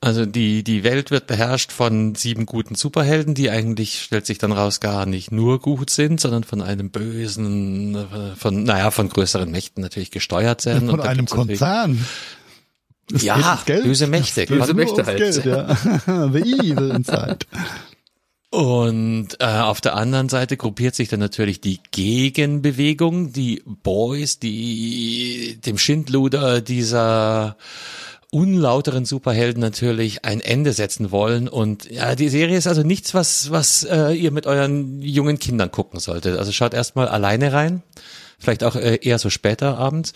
Also 0.00 0.26
die, 0.26 0.62
die 0.62 0.84
Welt 0.84 1.10
wird 1.10 1.26
beherrscht 1.26 1.72
von 1.72 2.14
sieben 2.14 2.44
guten 2.44 2.74
Superhelden, 2.74 3.32
die 3.32 3.48
eigentlich, 3.48 4.02
stellt 4.02 4.26
sich 4.26 4.36
dann 4.36 4.52
raus, 4.52 4.80
gar 4.80 5.06
nicht 5.06 5.32
nur 5.32 5.60
gut 5.60 5.88
sind, 5.88 6.20
sondern 6.20 6.44
von 6.44 6.60
einem 6.60 6.90
bösen, 6.90 7.96
von, 8.36 8.64
naja, 8.64 8.90
von 8.90 9.08
größeren 9.08 9.50
Mächten 9.50 9.82
natürlich 9.82 10.10
gesteuert 10.10 10.66
werden. 10.66 10.90
Von 10.90 11.00
einem 11.00 11.24
Konzern. 11.24 12.04
Es 13.12 13.22
ja, 13.22 13.60
böse 13.66 14.06
Mächte. 14.06 14.46
Böse 14.46 14.74
Mächte 14.74 15.04
halt. 15.04 15.18
Geld, 15.18 15.44
ja. 15.44 15.74
The 16.06 16.40
evil 16.40 16.90
inside. 16.90 17.38
Und 18.50 19.40
äh, 19.40 19.46
auf 19.46 19.80
der 19.80 19.96
anderen 19.96 20.28
Seite 20.28 20.56
gruppiert 20.56 20.94
sich 20.94 21.08
dann 21.08 21.18
natürlich 21.18 21.60
die 21.60 21.80
Gegenbewegung, 21.90 23.32
die 23.32 23.62
Boys, 23.66 24.38
die 24.38 25.58
dem 25.66 25.76
Schindluder 25.76 26.60
dieser 26.60 27.56
unlauteren 28.30 29.04
Superhelden 29.04 29.60
natürlich 29.60 30.24
ein 30.24 30.40
Ende 30.40 30.72
setzen 30.72 31.10
wollen. 31.10 31.48
Und 31.48 31.90
ja, 31.90 32.14
die 32.14 32.28
Serie 32.28 32.56
ist 32.56 32.68
also 32.68 32.82
nichts, 32.82 33.12
was, 33.12 33.50
was 33.50 33.84
äh, 33.84 34.12
ihr 34.12 34.30
mit 34.30 34.46
euren 34.46 35.02
jungen 35.02 35.40
Kindern 35.40 35.72
gucken 35.72 35.98
solltet. 35.98 36.38
Also 36.38 36.52
schaut 36.52 36.74
erstmal 36.74 37.08
alleine 37.08 37.52
rein, 37.52 37.82
vielleicht 38.38 38.62
auch 38.62 38.76
äh, 38.76 39.00
eher 39.02 39.18
so 39.18 39.30
später 39.30 39.78
abends. 39.78 40.12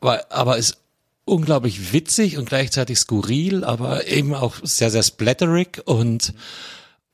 Aber, 0.00 0.24
aber 0.30 0.58
ist 0.58 0.78
unglaublich 1.24 1.92
witzig 1.92 2.38
und 2.38 2.48
gleichzeitig 2.48 2.98
skurril, 2.98 3.64
aber 3.64 4.06
eben 4.06 4.34
auch 4.34 4.56
sehr, 4.62 4.90
sehr 4.90 5.02
splatterig 5.02 5.82
und 5.84 6.34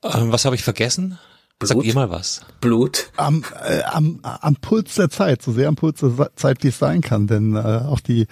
ähm, 0.02 0.32
was 0.32 0.44
habe 0.44 0.56
ich 0.56 0.62
vergessen? 0.62 1.18
Blut? 1.58 1.68
Sag 1.68 1.84
ihr 1.84 1.94
mal 1.94 2.10
was. 2.10 2.42
Blut. 2.60 3.10
Am, 3.16 3.44
äh, 3.64 3.82
am, 3.82 4.20
am 4.22 4.56
Puls 4.56 4.94
der 4.94 5.10
Zeit, 5.10 5.42
so 5.42 5.52
sehr 5.52 5.66
am 5.68 5.74
Puls 5.74 6.00
der 6.00 6.30
Zeit, 6.36 6.62
wie 6.62 6.68
es 6.68 6.78
sein 6.78 7.00
kann, 7.00 7.26
denn 7.26 7.56
äh, 7.56 7.58
auch 7.58 8.00
die 8.00 8.26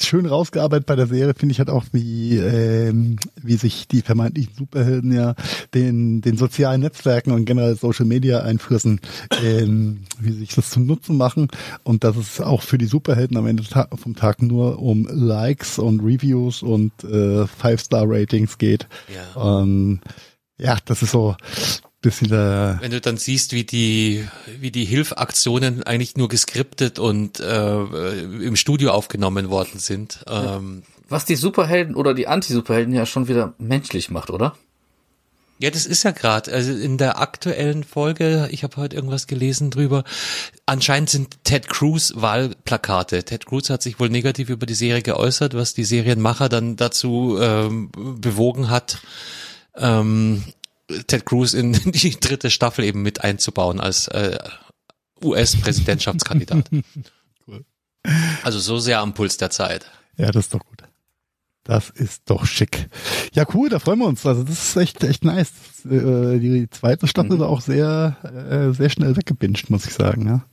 schön 0.00 0.26
rausgearbeitet 0.26 0.86
bei 0.86 0.96
der 0.96 1.06
Serie 1.06 1.34
finde 1.34 1.52
ich 1.52 1.58
halt 1.58 1.70
auch, 1.70 1.84
wie, 1.92 2.36
ähm, 2.38 3.16
wie 3.42 3.56
sich 3.56 3.86
die 3.86 4.02
vermeintlichen 4.02 4.54
Superhelden 4.54 5.12
ja 5.12 5.34
den, 5.74 6.22
den 6.22 6.36
sozialen 6.36 6.80
Netzwerken 6.80 7.32
und 7.32 7.44
generell 7.44 7.76
Social 7.76 8.06
Media 8.06 8.40
einfrissen, 8.40 9.00
ähm, 9.42 10.04
wie 10.18 10.32
sich 10.32 10.54
das 10.54 10.70
zum 10.70 10.86
Nutzen 10.86 11.16
machen 11.16 11.48
und 11.82 12.04
dass 12.04 12.16
es 12.16 12.40
auch 12.40 12.62
für 12.62 12.78
die 12.78 12.86
Superhelden 12.86 13.36
am 13.36 13.46
Ende 13.46 13.62
vom 13.94 14.16
Tag 14.16 14.40
nur 14.40 14.80
um 14.80 15.06
Likes 15.10 15.78
und 15.78 16.00
Reviews 16.00 16.62
und 16.62 16.92
äh, 17.04 17.46
Five-Star-Ratings 17.46 18.58
geht. 18.58 18.86
Ja. 19.14 19.60
Ähm, 19.60 20.00
ja, 20.58 20.78
das 20.86 21.02
ist 21.02 21.10
so, 21.10 21.36
bisschen 22.10 22.28
der 22.28 22.78
Wenn 22.80 22.90
du 22.90 23.00
dann 23.00 23.16
siehst, 23.16 23.52
wie 23.52 23.64
die, 23.64 24.26
wie 24.60 24.70
die 24.70 24.84
Hilfaktionen 24.84 25.82
eigentlich 25.82 26.16
nur 26.16 26.28
geskriptet 26.28 26.98
und 26.98 27.40
äh, 27.40 28.20
im 28.22 28.56
Studio 28.56 28.90
aufgenommen 28.92 29.50
worden 29.50 29.78
sind. 29.78 30.24
Ähm, 30.28 30.82
Was 31.08 31.24
die 31.24 31.36
Superhelden 31.36 31.94
oder 31.94 32.14
die 32.14 32.26
Anti-Superhelden 32.26 32.94
ja 32.94 33.06
schon 33.06 33.28
wieder 33.28 33.54
menschlich 33.58 34.10
macht, 34.10 34.30
oder? 34.30 34.56
Ja, 35.58 35.70
das 35.70 35.86
ist 35.86 36.02
ja 36.02 36.10
gerade. 36.10 36.52
Also 36.52 36.72
in 36.72 36.98
der 36.98 37.18
aktuellen 37.18 37.82
Folge, 37.82 38.48
ich 38.50 38.62
habe 38.62 38.76
heute 38.76 38.96
irgendwas 38.96 39.26
gelesen 39.26 39.70
drüber. 39.70 40.04
Anscheinend 40.66 41.08
sind 41.08 41.44
Ted 41.44 41.68
Cruz 41.68 42.12
Wahlplakate. 42.14 43.24
Ted 43.24 43.46
Cruz 43.46 43.70
hat 43.70 43.82
sich 43.82 43.98
wohl 43.98 44.10
negativ 44.10 44.50
über 44.50 44.66
die 44.66 44.74
Serie 44.74 45.00
geäußert, 45.00 45.54
was 45.54 45.72
die 45.72 45.84
Serienmacher 45.84 46.50
dann 46.50 46.76
dazu 46.76 47.38
ähm, 47.40 47.90
bewogen 48.20 48.68
hat, 48.68 48.98
ähm, 49.76 50.44
Ted 51.06 51.26
Cruz 51.26 51.52
in 51.52 51.72
die 51.84 52.18
dritte 52.18 52.50
Staffel 52.50 52.84
eben 52.84 53.02
mit 53.02 53.22
einzubauen 53.22 53.80
als 53.80 54.08
äh, 54.08 54.38
US-Präsidentschaftskandidat. 55.22 56.70
cool. 57.46 57.64
Also 58.42 58.58
so 58.58 58.78
sehr 58.78 59.00
am 59.00 59.14
Puls 59.14 59.36
der 59.36 59.50
Zeit. 59.50 59.90
Ja, 60.16 60.30
das 60.30 60.46
ist 60.46 60.54
doch 60.54 60.64
gut. 60.64 60.82
Das 61.64 61.90
ist 61.90 62.22
doch 62.26 62.46
schick. 62.46 62.88
Ja, 63.34 63.44
cool, 63.52 63.68
da 63.68 63.80
freuen 63.80 63.98
wir 63.98 64.06
uns. 64.06 64.24
Also 64.24 64.44
das 64.44 64.68
ist 64.68 64.76
echt, 64.76 65.02
echt 65.02 65.24
nice. 65.24 65.50
Äh, 65.84 66.38
die 66.38 66.70
zweite 66.70 67.08
Staffel 67.08 67.36
mhm. 67.36 67.40
war 67.40 67.48
auch 67.48 67.60
sehr, 67.60 68.16
äh, 68.22 68.72
sehr 68.72 68.88
schnell 68.88 69.16
weggebinged, 69.16 69.68
muss 69.68 69.84
ich 69.84 69.94
sagen. 69.94 70.26
Ja. 70.28 70.44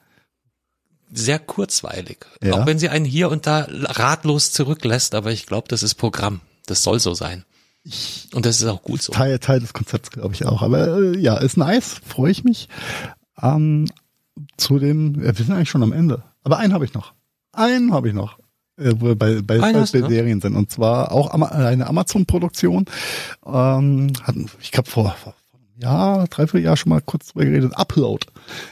Sehr 1.12 1.38
kurzweilig. 1.38 2.26
Ja. 2.42 2.54
Auch 2.54 2.66
wenn 2.66 2.80
sie 2.80 2.90
einen 2.90 3.06
hier 3.06 3.30
und 3.30 3.46
da 3.46 3.68
ratlos 3.70 4.52
zurücklässt, 4.54 5.14
aber 5.14 5.32
ich 5.32 5.46
glaube, 5.46 5.68
das 5.68 5.84
ist 5.84 5.96
Programm. 5.96 6.42
Das 6.66 6.82
soll 6.82 7.00
so 7.00 7.14
sein. 7.14 7.46
Ich 7.84 8.30
und 8.34 8.46
das 8.46 8.62
ist 8.62 8.68
auch 8.68 8.82
gut 8.82 9.02
so. 9.02 9.12
Teil, 9.12 9.40
Teil 9.40 9.60
des 9.60 9.74
Konzepts, 9.74 10.10
glaube 10.10 10.34
ich 10.34 10.46
auch. 10.46 10.62
Aber 10.62 11.00
äh, 11.00 11.18
ja, 11.18 11.38
ist 11.38 11.58
nice, 11.58 12.02
freue 12.06 12.32
ich 12.32 12.44
mich. 12.44 12.70
Ähm, 13.42 13.88
zu 14.58 14.80
dem, 14.80 15.22
wir 15.22 15.34
sind 15.34 15.52
eigentlich 15.52 15.70
schon 15.70 15.84
am 15.84 15.92
Ende. 15.92 16.24
Aber 16.44 16.58
einen 16.58 16.74
habe 16.74 16.86
ich 16.86 16.94
noch. 16.94 17.14
Einen 17.52 17.94
habe 17.94 18.08
ich 18.08 18.14
noch. 18.14 18.40
Äh, 18.78 18.94
wo 18.98 19.08
wir 19.08 19.16
bei, 19.16 19.42
bei, 19.42 19.60
bei, 19.60 19.74
bei 19.74 19.86
Serien 19.86 20.40
sind. 20.42 20.56
Und 20.56 20.72
zwar 20.72 21.12
auch 21.12 21.30
eine 21.32 21.88
Amazon-Produktion. 21.88 22.86
Ähm, 23.46 24.14
hatten, 24.24 24.50
ich 24.62 24.72
glaube, 24.72 24.90
vor, 24.90 25.12
vor 25.22 25.36
einem 25.54 25.82
Jahr, 25.82 26.28
dreiviertel 26.28 26.64
Jahr 26.64 26.78
schon 26.78 26.90
mal 26.90 27.02
kurz 27.02 27.28
drüber 27.28 27.46
geredet. 27.46 27.74
Upload 27.76 28.26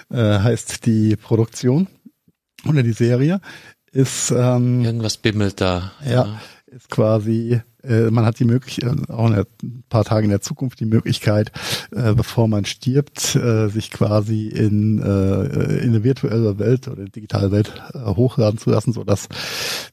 äh, 0.09 0.39
heißt 0.39 0.85
die 0.85 1.17
Produktion 1.17 1.87
oder 2.65 2.81
die 2.81 2.93
Serie. 2.93 3.41
Ist 3.91 4.31
ähm, 4.31 4.85
Irgendwas 4.85 5.17
bimmelt 5.17 5.59
da. 5.59 5.91
ja. 6.05 6.11
ja 6.11 6.41
ist 6.71 6.89
quasi 6.89 7.61
man 7.83 8.25
hat 8.25 8.39
die 8.39 8.45
Möglichkeit, 8.45 9.09
äh, 9.09 9.11
auch 9.11 9.27
in 9.27 9.35
ein 9.35 9.83
paar 9.89 10.03
Tage 10.03 10.25
in 10.25 10.29
der 10.29 10.41
Zukunft 10.41 10.79
die 10.79 10.85
Möglichkeit, 10.85 11.51
äh, 11.91 12.13
bevor 12.13 12.47
man 12.47 12.65
stirbt, 12.65 13.35
äh, 13.35 13.67
sich 13.69 13.91
quasi 13.91 14.47
in, 14.47 14.99
äh, 14.99 15.79
in 15.79 15.89
eine 15.89 16.03
virtuelle 16.03 16.59
Welt 16.59 16.87
oder 16.87 17.01
eine 17.01 17.09
digitale 17.09 17.51
Welt 17.51 17.71
äh, 17.93 17.99
hochladen 17.99 18.59
zu 18.59 18.69
lassen, 18.69 18.93
so 18.93 19.03
dass 19.03 19.27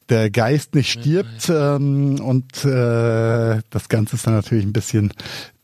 der 0.09 0.29
Geist 0.29 0.75
nicht 0.75 0.91
stirbt. 0.91 1.49
Ähm, 1.49 2.19
und 2.19 2.65
äh, 2.65 3.61
das 3.69 3.89
Ganze 3.89 4.15
ist 4.15 4.27
dann 4.27 4.35
natürlich 4.35 4.65
ein 4.65 4.73
bisschen 4.73 5.11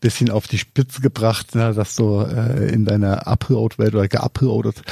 bisschen 0.06 0.30
auf 0.30 0.46
die 0.46 0.58
Spitze 0.58 1.00
gebracht, 1.00 1.56
ne, 1.56 1.74
dass 1.74 1.96
du 1.96 2.20
äh, 2.20 2.72
in 2.72 2.84
deiner 2.84 3.26
Upload-Welt 3.26 3.92
oder 3.92 4.06
geuploadet 4.06 4.82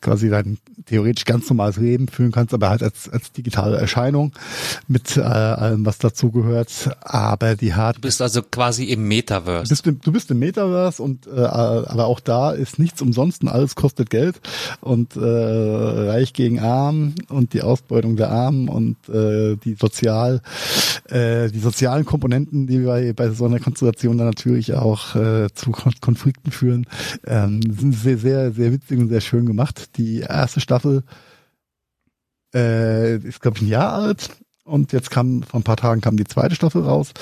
quasi 0.00 0.28
dein 0.28 0.58
theoretisch 0.86 1.24
ganz 1.24 1.48
normales 1.48 1.76
Leben 1.76 2.08
führen 2.08 2.32
kannst, 2.32 2.52
aber 2.52 2.70
halt 2.70 2.82
als, 2.82 3.08
als 3.08 3.30
digitale 3.30 3.76
Erscheinung 3.76 4.32
mit 4.88 5.16
äh, 5.16 5.20
allem, 5.20 5.86
was 5.86 5.98
dazugehört. 5.98 6.90
Aber 7.02 7.54
die 7.54 7.74
hat. 7.74 7.96
Du 7.96 8.00
bist 8.00 8.20
also 8.20 8.42
quasi 8.42 8.86
im 8.86 9.06
Metaverse. 9.06 9.62
Du 9.62 9.68
bist 9.68 9.86
im, 9.86 10.00
du 10.00 10.12
bist 10.12 10.30
im 10.32 10.40
Metaverse 10.40 11.00
und 11.00 11.28
äh, 11.28 11.40
aber 11.40 12.06
auch 12.06 12.18
da 12.18 12.50
ist 12.50 12.80
nichts 12.80 13.00
umsonst 13.00 13.42
und 13.42 13.48
alles 13.48 13.76
kostet 13.76 14.10
Geld 14.10 14.40
und 14.80 15.14
äh, 15.14 15.20
reich 15.20 16.32
gegen 16.32 16.58
arm 16.58 17.14
und 17.28 17.52
die 17.52 17.62
Ausbeutung 17.62 18.16
der 18.16 18.30
Armen 18.30 18.68
und 18.68 18.96
äh, 19.08 19.56
die 19.56 19.76
sozial 19.80 20.42
äh, 21.08 21.48
die 21.48 21.60
sozialen 21.60 22.04
Komponenten, 22.04 22.66
die 22.66 22.78
bei, 22.80 23.12
bei 23.12 23.30
so 23.30 23.44
einer 23.44 23.60
Konstellation 23.60 24.18
dann 24.18 24.26
natürlich 24.26 24.63
auch 24.72 25.14
äh, 25.14 25.48
zu 25.52 25.72
Konflikten 25.72 26.50
führen, 26.50 26.86
ähm, 27.26 27.60
sind 27.62 27.92
sehr, 27.92 28.16
sehr, 28.16 28.52
sehr 28.52 28.72
witzig 28.72 28.98
und 28.98 29.08
sehr 29.08 29.20
schön 29.20 29.44
gemacht. 29.44 29.98
Die 29.98 30.20
erste 30.20 30.60
Staffel 30.60 31.02
äh, 32.54 33.16
ist, 33.16 33.40
glaube 33.40 33.58
ich, 33.58 33.64
ein 33.64 33.68
Jahr 33.68 33.92
alt 33.92 34.30
und 34.66 34.92
jetzt 34.92 35.10
kam, 35.10 35.42
vor 35.42 35.60
ein 35.60 35.64
paar 35.64 35.76
Tagen 35.76 36.00
kam 36.00 36.16
die 36.16 36.24
zweite 36.24 36.54
Staffel 36.54 36.82
raus, 36.82 37.12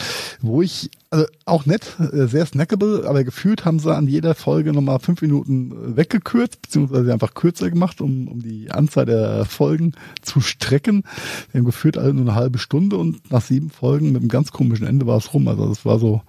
wo 0.41 0.63
ich, 0.63 0.91
also 1.11 1.27
auch 1.45 1.67
nett, 1.67 1.97
äh, 1.99 2.27
sehr 2.27 2.47
snackable, 2.47 3.05
aber 3.09 3.25
gefühlt 3.25 3.65
haben 3.65 3.81
sie 3.81 3.93
an 3.93 4.07
jeder 4.07 4.37
Folge 4.37 4.73
nochmal 4.73 5.01
fünf 5.01 5.23
Minuten 5.23 5.97
weggekürzt, 5.97 6.63
beziehungsweise 6.63 7.13
einfach 7.13 7.35
kürzer 7.35 7.69
gemacht, 7.69 8.01
um, 8.01 8.29
um 8.29 8.43
die 8.43 8.71
Anzahl 8.71 9.07
der 9.07 9.45
Folgen 9.45 9.95
zu 10.23 10.41
strecken. 10.41 11.03
Wir 11.51 11.59
haben 11.59 11.67
gefühlt 11.67 11.99
alle 11.99 12.15
nur 12.15 12.23
eine 12.23 12.37
halbe 12.37 12.59
Stunde 12.59 12.97
und 12.97 13.33
nach 13.33 13.43
sieben 13.43 13.71
Folgen 13.71 14.13
mit 14.13 14.23
einem 14.23 14.29
ganz 14.29 14.53
komischen 14.53 14.87
Ende 14.87 15.07
war 15.09 15.17
es 15.17 15.35
rum. 15.35 15.49
Also 15.49 15.69
das 15.69 15.85
war 15.85 15.99
so 15.99 16.23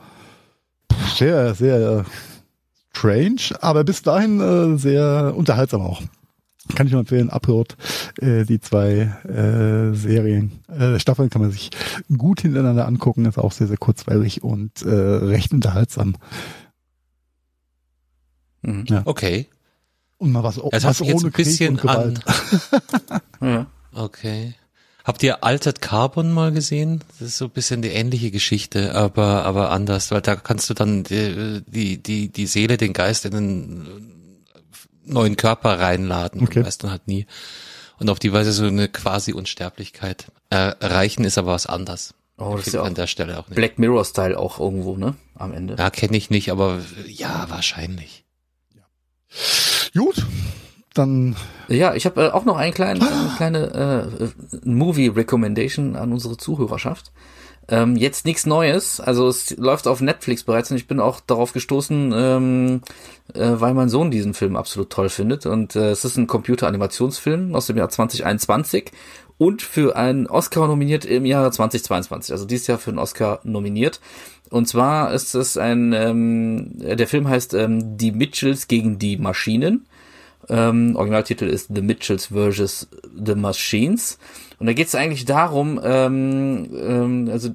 sehr, 1.15 1.55
sehr 1.55 2.05
strange, 2.95 3.55
aber 3.61 3.83
bis 3.83 4.01
dahin 4.01 4.39
äh, 4.39 4.77
sehr 4.77 5.33
unterhaltsam 5.35 5.81
auch. 5.81 6.01
Kann 6.75 6.87
ich 6.87 6.93
nur 6.93 7.01
empfehlen, 7.01 7.29
Upload, 7.29 7.75
äh, 8.21 8.45
die 8.45 8.61
zwei 8.61 9.11
äh, 9.27 9.93
Serien, 9.93 10.63
äh, 10.69 10.97
Staffeln 10.97 11.29
kann 11.29 11.41
man 11.41 11.51
sich 11.51 11.71
gut 12.17 12.41
hintereinander 12.41 12.87
angucken, 12.87 13.25
ist 13.25 13.37
auch 13.37 13.51
sehr, 13.51 13.67
sehr 13.67 13.77
kurzweilig 13.77 14.43
und 14.43 14.81
äh, 14.83 14.89
recht 14.89 15.51
unterhaltsam. 15.51 16.15
Mhm. 18.61 18.85
Ja. 18.87 19.01
Okay. 19.03 19.47
Und 20.17 20.31
mal 20.31 20.43
was, 20.43 20.55
das 20.71 20.83
was 20.85 21.01
ohne 21.01 21.25
ein 21.25 21.31
bisschen 21.31 21.75
Krieg 21.75 21.83
und 21.83 21.91
Gewalt. 21.91 22.21
An. 23.09 23.21
ja. 23.41 23.65
Okay. 23.93 24.55
Habt 25.03 25.21
ihr 25.21 25.43
Altered 25.43 25.81
Carbon 25.81 26.31
mal 26.31 26.51
gesehen? 26.53 27.03
Das 27.19 27.27
ist 27.27 27.37
so 27.37 27.45
ein 27.45 27.51
bisschen 27.51 27.81
die 27.81 27.89
ähnliche 27.89 28.31
Geschichte, 28.31 28.95
aber 28.95 29.43
aber 29.43 29.71
anders, 29.71 30.11
weil 30.11 30.21
da 30.21 30.35
kannst 30.35 30.69
du 30.69 30.73
dann 30.73 31.03
die 31.03 31.61
die 31.67 32.01
die, 32.01 32.29
die 32.29 32.47
Seele, 32.47 32.77
den 32.77 32.93
Geist 32.93 33.25
in 33.25 33.35
einen 33.35 34.23
neuen 35.03 35.35
Körper 35.35 35.79
reinladen. 35.79 36.41
Okay. 36.41 36.61
Du 36.61 36.65
weißt 36.65 36.83
dann 36.83 36.91
halt 36.91 37.07
nie. 37.07 37.25
Und 37.99 38.09
auf 38.09 38.19
die 38.19 38.31
Weise 38.31 38.53
so 38.53 38.65
eine 38.65 38.87
quasi 38.87 39.33
Unsterblichkeit 39.33 40.27
erreichen 40.49 41.25
ist 41.25 41.37
aber 41.37 41.51
was 41.51 41.65
anders. 41.65 42.13
Oh, 42.37 42.55
das 42.55 42.67
ist 42.67 42.73
ja 42.73 42.83
an 42.83 42.95
der 42.95 43.07
Stelle 43.07 43.37
auch 43.37 43.47
nicht. 43.47 43.55
Black 43.55 43.77
Mirror 43.77 44.05
Style 44.05 44.37
auch 44.37 44.59
irgendwo, 44.59 44.97
ne? 44.97 45.15
Am 45.35 45.53
Ende. 45.53 45.75
Ja, 45.77 45.89
kenne 45.89 46.17
ich 46.17 46.29
nicht, 46.29 46.51
aber 46.51 46.79
ja, 47.07 47.45
wahrscheinlich. 47.49 48.25
Ja. 48.75 48.83
Gut, 50.01 50.25
dann. 50.93 51.35
Ja, 51.67 51.93
ich 51.95 52.05
habe 52.05 52.25
äh, 52.25 52.29
auch 52.29 52.45
noch 52.45 52.57
einen 52.57 52.73
kleinen, 52.73 53.01
eine 53.01 53.31
kleine 53.37 54.11
äh, 54.19 54.27
Movie 54.63 55.07
Recommendation 55.07 55.95
an 55.95 56.11
unsere 56.11 56.37
Zuhörerschaft. 56.37 57.11
Ähm, 57.69 57.95
jetzt 57.95 58.25
nichts 58.25 58.45
Neues, 58.45 58.99
also 58.99 59.29
es 59.29 59.55
läuft 59.55 59.87
auf 59.87 60.01
Netflix 60.01 60.43
bereits 60.43 60.69
und 60.69 60.75
ich 60.75 60.87
bin 60.87 60.99
auch 60.99 61.21
darauf 61.21 61.53
gestoßen, 61.53 62.13
ähm, 62.13 62.81
äh, 63.33 63.51
weil 63.53 63.73
mein 63.73 63.87
Sohn 63.87 64.11
diesen 64.11 64.33
Film 64.33 64.57
absolut 64.57 64.89
toll 64.89 65.07
findet. 65.07 65.45
Und 65.45 65.75
äh, 65.77 65.91
es 65.91 66.03
ist 66.03 66.17
ein 66.17 66.27
Computeranimationsfilm 66.27 67.55
aus 67.55 67.67
dem 67.67 67.77
Jahr 67.77 67.87
2021 67.87 68.91
und 69.37 69.61
für 69.61 69.95
einen 69.95 70.27
Oscar 70.27 70.67
nominiert 70.67 71.05
im 71.05 71.25
Jahr 71.25 71.51
2022. 71.51 72.33
Also 72.33 72.45
dieses 72.45 72.67
Jahr 72.67 72.79
für 72.79 72.91
einen 72.91 72.99
Oscar 72.99 73.39
nominiert. 73.43 74.01
Und 74.49 74.67
zwar 74.67 75.13
ist 75.13 75.33
es 75.33 75.57
ein, 75.57 75.93
ähm, 75.93 76.73
der 76.77 77.07
Film 77.07 77.29
heißt 77.29 77.53
ähm, 77.53 77.97
Die 77.97 78.11
Mitchells 78.11 78.67
gegen 78.67 78.99
die 78.99 79.17
Maschinen. 79.17 79.85
Ähm, 80.49 80.95
Originaltitel 80.95 81.45
ist 81.45 81.69
The 81.73 81.81
Mitchells 81.81 82.27
vs. 82.27 82.87
The 83.25 83.35
Machines. 83.35 84.17
Und 84.59 84.67
da 84.67 84.73
geht 84.73 84.87
es 84.87 84.95
eigentlich 84.95 85.25
darum, 85.25 85.79
ähm, 85.83 86.69
ähm, 86.73 87.29
also 87.31 87.49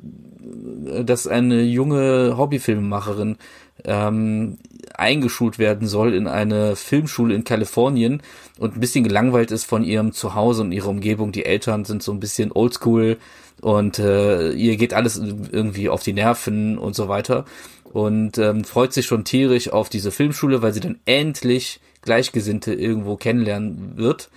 dass 1.05 1.27
eine 1.27 1.63
junge 1.63 2.37
Hobbyfilmemacherin 2.37 3.37
ähm, 3.85 4.59
eingeschult 4.95 5.59
werden 5.59 5.87
soll 5.87 6.15
in 6.15 6.27
eine 6.27 6.77
Filmschule 6.77 7.35
in 7.35 7.45
Kalifornien 7.45 8.23
und 8.59 8.77
ein 8.77 8.81
bisschen 8.81 9.05
gelangweilt 9.05 9.51
ist 9.51 9.65
von 9.65 9.85
ihrem 9.85 10.13
Zuhause 10.13 10.63
und 10.63 10.73
ihrer 10.73 10.89
Umgebung. 10.89 11.33
Die 11.33 11.45
Eltern 11.45 11.85
sind 11.85 12.03
so 12.03 12.13
ein 12.13 12.21
bisschen 12.21 12.51
oldschool 12.53 13.19
und 13.61 13.99
äh, 13.99 14.51
ihr 14.53 14.77
geht 14.77 14.95
alles 14.95 15.17
irgendwie 15.17 15.89
auf 15.89 16.03
die 16.03 16.13
Nerven 16.13 16.79
und 16.79 16.95
so 16.95 17.09
weiter 17.09 17.45
und 17.93 18.39
ähm, 18.39 18.65
freut 18.65 18.93
sich 18.93 19.07
schon 19.07 19.25
tierisch 19.25 19.71
auf 19.71 19.89
diese 19.89 20.11
Filmschule, 20.11 20.63
weil 20.63 20.73
sie 20.73 20.81
dann 20.81 20.99
endlich 21.05 21.81
Gleichgesinnte 22.03 22.75
irgendwo 22.75 23.17
kennenlernen 23.17 23.97
wird. 23.97 24.31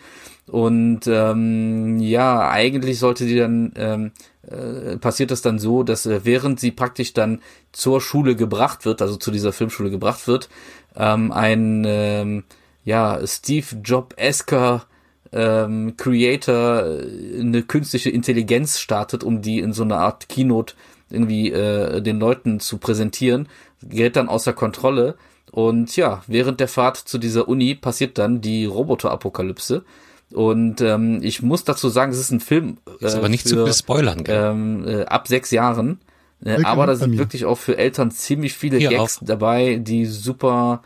Und 0.48 1.02
ähm, 1.08 2.00
ja, 2.00 2.50
eigentlich 2.50 3.00
sollte 3.00 3.26
sie 3.26 3.38
dann, 3.38 3.72
ähm, 3.76 4.12
äh, 4.48 4.98
passiert 4.98 5.32
das 5.32 5.42
dann 5.42 5.60
so, 5.60 5.84
dass 5.84 6.06
äh, 6.06 6.22
während 6.24 6.60
sie 6.60 6.72
praktisch 6.72 7.14
dann 7.14 7.42
zur 7.72 8.02
Schule 8.02 8.36
gebracht 8.36 8.86
wird, 8.86 9.02
also 9.02 9.16
zu 9.16 9.32
dieser 9.32 9.54
Filmschule 9.54 9.90
gebracht 9.90 10.28
wird, 10.28 10.50
ähm, 10.96 11.32
ein 11.32 11.84
ähm, 11.88 12.44
ja, 12.84 13.26
Steve 13.26 13.68
Job-esker 13.84 14.86
ähm, 15.32 15.96
Creator 15.98 16.86
äh, 16.86 17.40
eine 17.40 17.64
künstliche 17.64 18.10
Intelligenz 18.10 18.80
startet, 18.80 19.24
um 19.24 19.42
die 19.42 19.60
in 19.60 19.74
so 19.74 19.84
eine 19.84 19.98
Art 19.98 20.28
Keynote 20.28 20.74
irgendwie 21.10 21.52
äh, 21.52 22.02
den 22.02 22.20
Leuten 22.20 22.60
zu 22.60 22.78
präsentieren, 22.78 23.48
gerät 23.82 24.16
dann 24.16 24.30
außer 24.30 24.54
Kontrolle 24.54 25.16
und 25.52 25.96
ja, 25.98 26.24
während 26.28 26.60
der 26.60 26.70
Fahrt 26.70 26.98
zu 26.98 27.18
dieser 27.18 27.48
Uni 27.48 27.76
passiert 27.76 28.18
dann 28.18 28.42
die 28.42 28.66
Roboter-Apokalypse. 28.66 29.84
Und 30.32 30.80
ähm, 30.80 31.20
ich 31.22 31.42
muss 31.42 31.66
dazu 31.66 31.90
sagen, 31.90 32.14
es 32.14 32.20
ist 32.20 32.32
ein 32.32 32.40
Film. 32.40 32.78
Äh, 33.02 33.06
ist 33.06 33.16
aber 33.16 33.28
nicht 33.28 33.48
für, 33.48 33.66
zu 33.66 33.74
spoilern, 33.74 34.24
gell? 34.24 34.52
Ähm, 34.52 34.88
äh, 34.88 35.04
ab 35.04 35.28
sechs 35.28 35.52
Jahren. 35.52 36.00
Äh, 36.44 36.64
aber 36.64 36.88
da 36.88 36.96
sind 36.96 37.18
wirklich 37.18 37.44
auch 37.44 37.58
für 37.58 37.78
Eltern 37.78 38.12
ziemlich 38.12 38.54
viele 38.54 38.78
Hier 38.78 38.90
Gags 38.90 39.18
auch. 39.18 39.26
dabei, 39.26 39.76
die 39.76 40.06
super, 40.06 40.84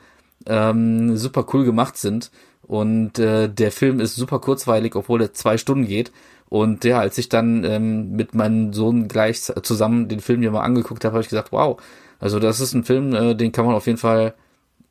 ähm, 0.47 1.15
super 1.15 1.45
cool 1.53 1.63
gemacht 1.63 1.97
sind. 1.97 2.31
Und 2.63 3.19
äh, 3.19 3.47
der 3.47 3.71
Film 3.71 3.99
ist 3.99 4.15
super 4.15 4.39
kurzweilig, 4.39 4.95
obwohl 4.95 5.21
er 5.21 5.33
zwei 5.33 5.59
Stunden 5.59 5.85
geht. 5.85 6.11
Und 6.49 6.83
ja, 6.83 6.99
als 6.99 7.19
ich 7.19 7.29
dann 7.29 7.63
ähm, 7.63 8.13
mit 8.13 8.33
meinem 8.33 8.73
Sohn 8.73 9.07
gleich 9.07 9.41
zusammen 9.41 10.07
den 10.07 10.21
Film 10.21 10.41
hier 10.41 10.51
mal 10.51 10.63
angeguckt 10.63 11.05
habe, 11.05 11.13
habe 11.13 11.21
ich 11.21 11.29
gesagt, 11.29 11.51
wow, 11.51 11.79
also 12.19 12.39
das 12.39 12.59
ist 12.59 12.73
ein 12.73 12.83
Film, 12.83 13.13
äh, 13.13 13.35
den 13.35 13.51
kann 13.51 13.65
man 13.65 13.75
auf 13.75 13.85
jeden 13.85 13.99
Fall 13.99 14.33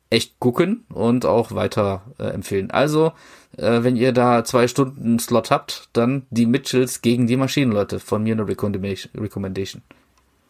echt 0.09 0.39
gucken 0.39 0.85
und 0.89 1.25
auch 1.25 1.51
weiter 1.53 2.03
äh, 2.19 2.25
empfehlen. 2.25 2.71
Also, 2.71 3.13
äh, 3.57 3.83
wenn 3.83 3.95
ihr 3.95 4.11
da 4.11 4.43
zwei 4.43 4.67
Stunden 4.67 5.19
Slot 5.19 5.51
habt, 5.51 5.89
dann 5.93 6.25
die 6.29 6.45
Mitchells 6.45 7.01
gegen 7.01 7.27
die 7.27 7.37
Maschinenleute. 7.37 7.99
Von 7.99 8.23
mir 8.23 8.33
eine 8.33 8.47
Recommendation. 8.47 9.81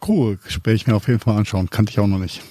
Cool, 0.06 0.38
werde 0.44 0.74
ich 0.74 0.86
mir 0.86 0.94
auf 0.94 1.08
jeden 1.08 1.20
Fall 1.20 1.36
anschauen. 1.36 1.70
Kannte 1.70 1.90
ich 1.90 1.98
auch 1.98 2.06
noch 2.06 2.18
nicht. 2.18 2.42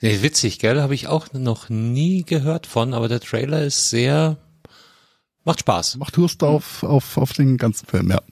Ja, 0.00 0.22
witzig, 0.22 0.58
gell? 0.58 0.80
Habe 0.80 0.94
ich 0.94 1.08
auch 1.08 1.32
noch 1.32 1.68
nie 1.68 2.22
gehört 2.22 2.66
von, 2.66 2.94
aber 2.94 3.08
der 3.08 3.20
Trailer 3.20 3.64
ist 3.64 3.90
sehr, 3.90 4.36
macht 5.44 5.60
Spaß. 5.60 5.96
Macht 5.96 6.16
Lust 6.16 6.42
auf, 6.44 6.84
auf, 6.84 7.16
auf 7.18 7.32
den 7.32 7.56
ganzen 7.56 7.86
Film, 7.86 8.10
ja. 8.10 8.22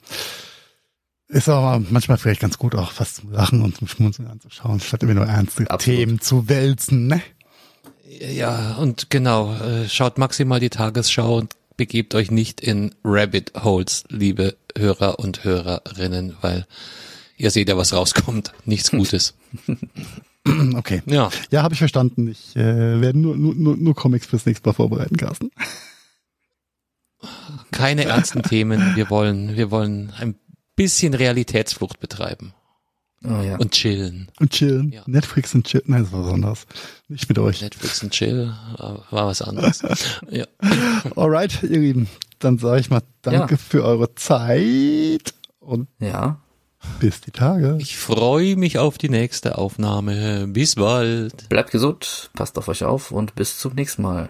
Ist 1.29 1.49
aber 1.49 1.83
manchmal 1.89 2.17
vielleicht 2.17 2.39
ganz 2.39 2.57
gut, 2.57 2.73
auch 2.75 2.93
was 2.97 3.15
zu 3.15 3.29
lachen 3.29 3.61
und 3.61 3.75
zum 3.75 3.87
Schmunzeln 3.87 4.29
anzuschauen, 4.29 4.79
statt 4.79 5.03
immer 5.03 5.13
nur 5.13 5.25
ernste 5.25 5.69
Absolut. 5.69 5.99
Themen 5.99 6.21
zu 6.21 6.47
wälzen, 6.47 7.07
ne? 7.07 7.21
Ja, 8.19 8.75
und 8.75 9.09
genau, 9.09 9.53
äh, 9.53 9.89
schaut 9.89 10.17
maximal 10.17 10.61
die 10.61 10.69
Tagesschau 10.69 11.37
und 11.37 11.55
begebt 11.75 12.15
euch 12.15 12.31
nicht 12.31 12.61
in 12.61 12.95
Rabbit 13.03 13.51
Holes, 13.61 14.05
liebe 14.07 14.55
Hörer 14.77 15.19
und 15.19 15.43
Hörerinnen, 15.43 16.37
weil 16.41 16.65
ihr 17.35 17.51
seht 17.51 17.67
ja, 17.67 17.77
was 17.77 17.93
rauskommt. 17.93 18.53
Nichts 18.65 18.91
Gutes. 18.91 19.35
Okay. 20.75 21.01
Ja. 21.07 21.29
Ja, 21.51 21.61
habe 21.63 21.73
ich 21.73 21.79
verstanden. 21.79 22.29
Ich 22.29 22.55
äh, 22.55 23.01
werde 23.01 23.19
nur, 23.19 23.35
nur, 23.35 23.75
nur 23.75 23.95
Comics 23.95 24.27
fürs 24.27 24.45
nächste 24.45 24.69
Mal 24.69 24.73
vorbereiten, 24.73 25.17
Carsten. 25.17 25.51
Keine 27.71 28.05
ernsten 28.05 28.43
Themen. 28.43 28.95
Wir 28.95 29.09
wollen, 29.09 29.57
wir 29.57 29.71
wollen 29.71 30.13
ein 30.17 30.35
bisschen 30.77 31.13
Realitätsflucht 31.13 31.99
betreiben. 31.99 32.53
Oh, 33.23 33.41
ja. 33.41 33.57
Und 33.57 33.71
chillen. 33.71 34.29
Und 34.39 34.51
chillen. 34.51 34.91
Ja. 34.91 35.01
Netflix 35.07 35.53
und 35.55 35.65
chillen. 35.65 35.85
Nein, 35.87 36.03
das 36.03 36.13
war 36.13 36.23
was 36.23 36.33
anderes. 36.33 36.67
Nicht 37.07 37.27
mit 37.27 37.39
euch. 37.39 37.61
Netflix 37.61 38.03
und 38.03 38.11
chill 38.11 38.53
war 38.77 39.27
was 39.27 39.41
anderes. 39.41 39.81
ja. 40.29 40.45
Alright, 41.15 41.63
ihr 41.63 41.79
Lieben. 41.79 42.07
Dann 42.39 42.59
sage 42.59 42.79
ich 42.79 42.89
mal 42.89 43.01
danke 43.23 43.55
ja. 43.55 43.57
für 43.57 43.83
eure 43.83 44.13
Zeit 44.13 45.33
und 45.59 45.87
ja. 45.99 46.39
bis 46.99 47.19
die 47.21 47.31
Tage. 47.31 47.77
Ich 47.79 47.97
freue 47.97 48.55
mich 48.55 48.77
auf 48.77 48.99
die 48.99 49.09
nächste 49.09 49.57
Aufnahme. 49.57 50.47
Bis 50.47 50.75
bald. 50.75 51.49
Bleibt 51.49 51.71
gesund, 51.71 52.29
passt 52.33 52.57
auf 52.59 52.67
euch 52.67 52.83
auf 52.83 53.11
und 53.11 53.33
bis 53.33 53.57
zum 53.57 53.73
nächsten 53.73 54.03
Mal. 54.03 54.29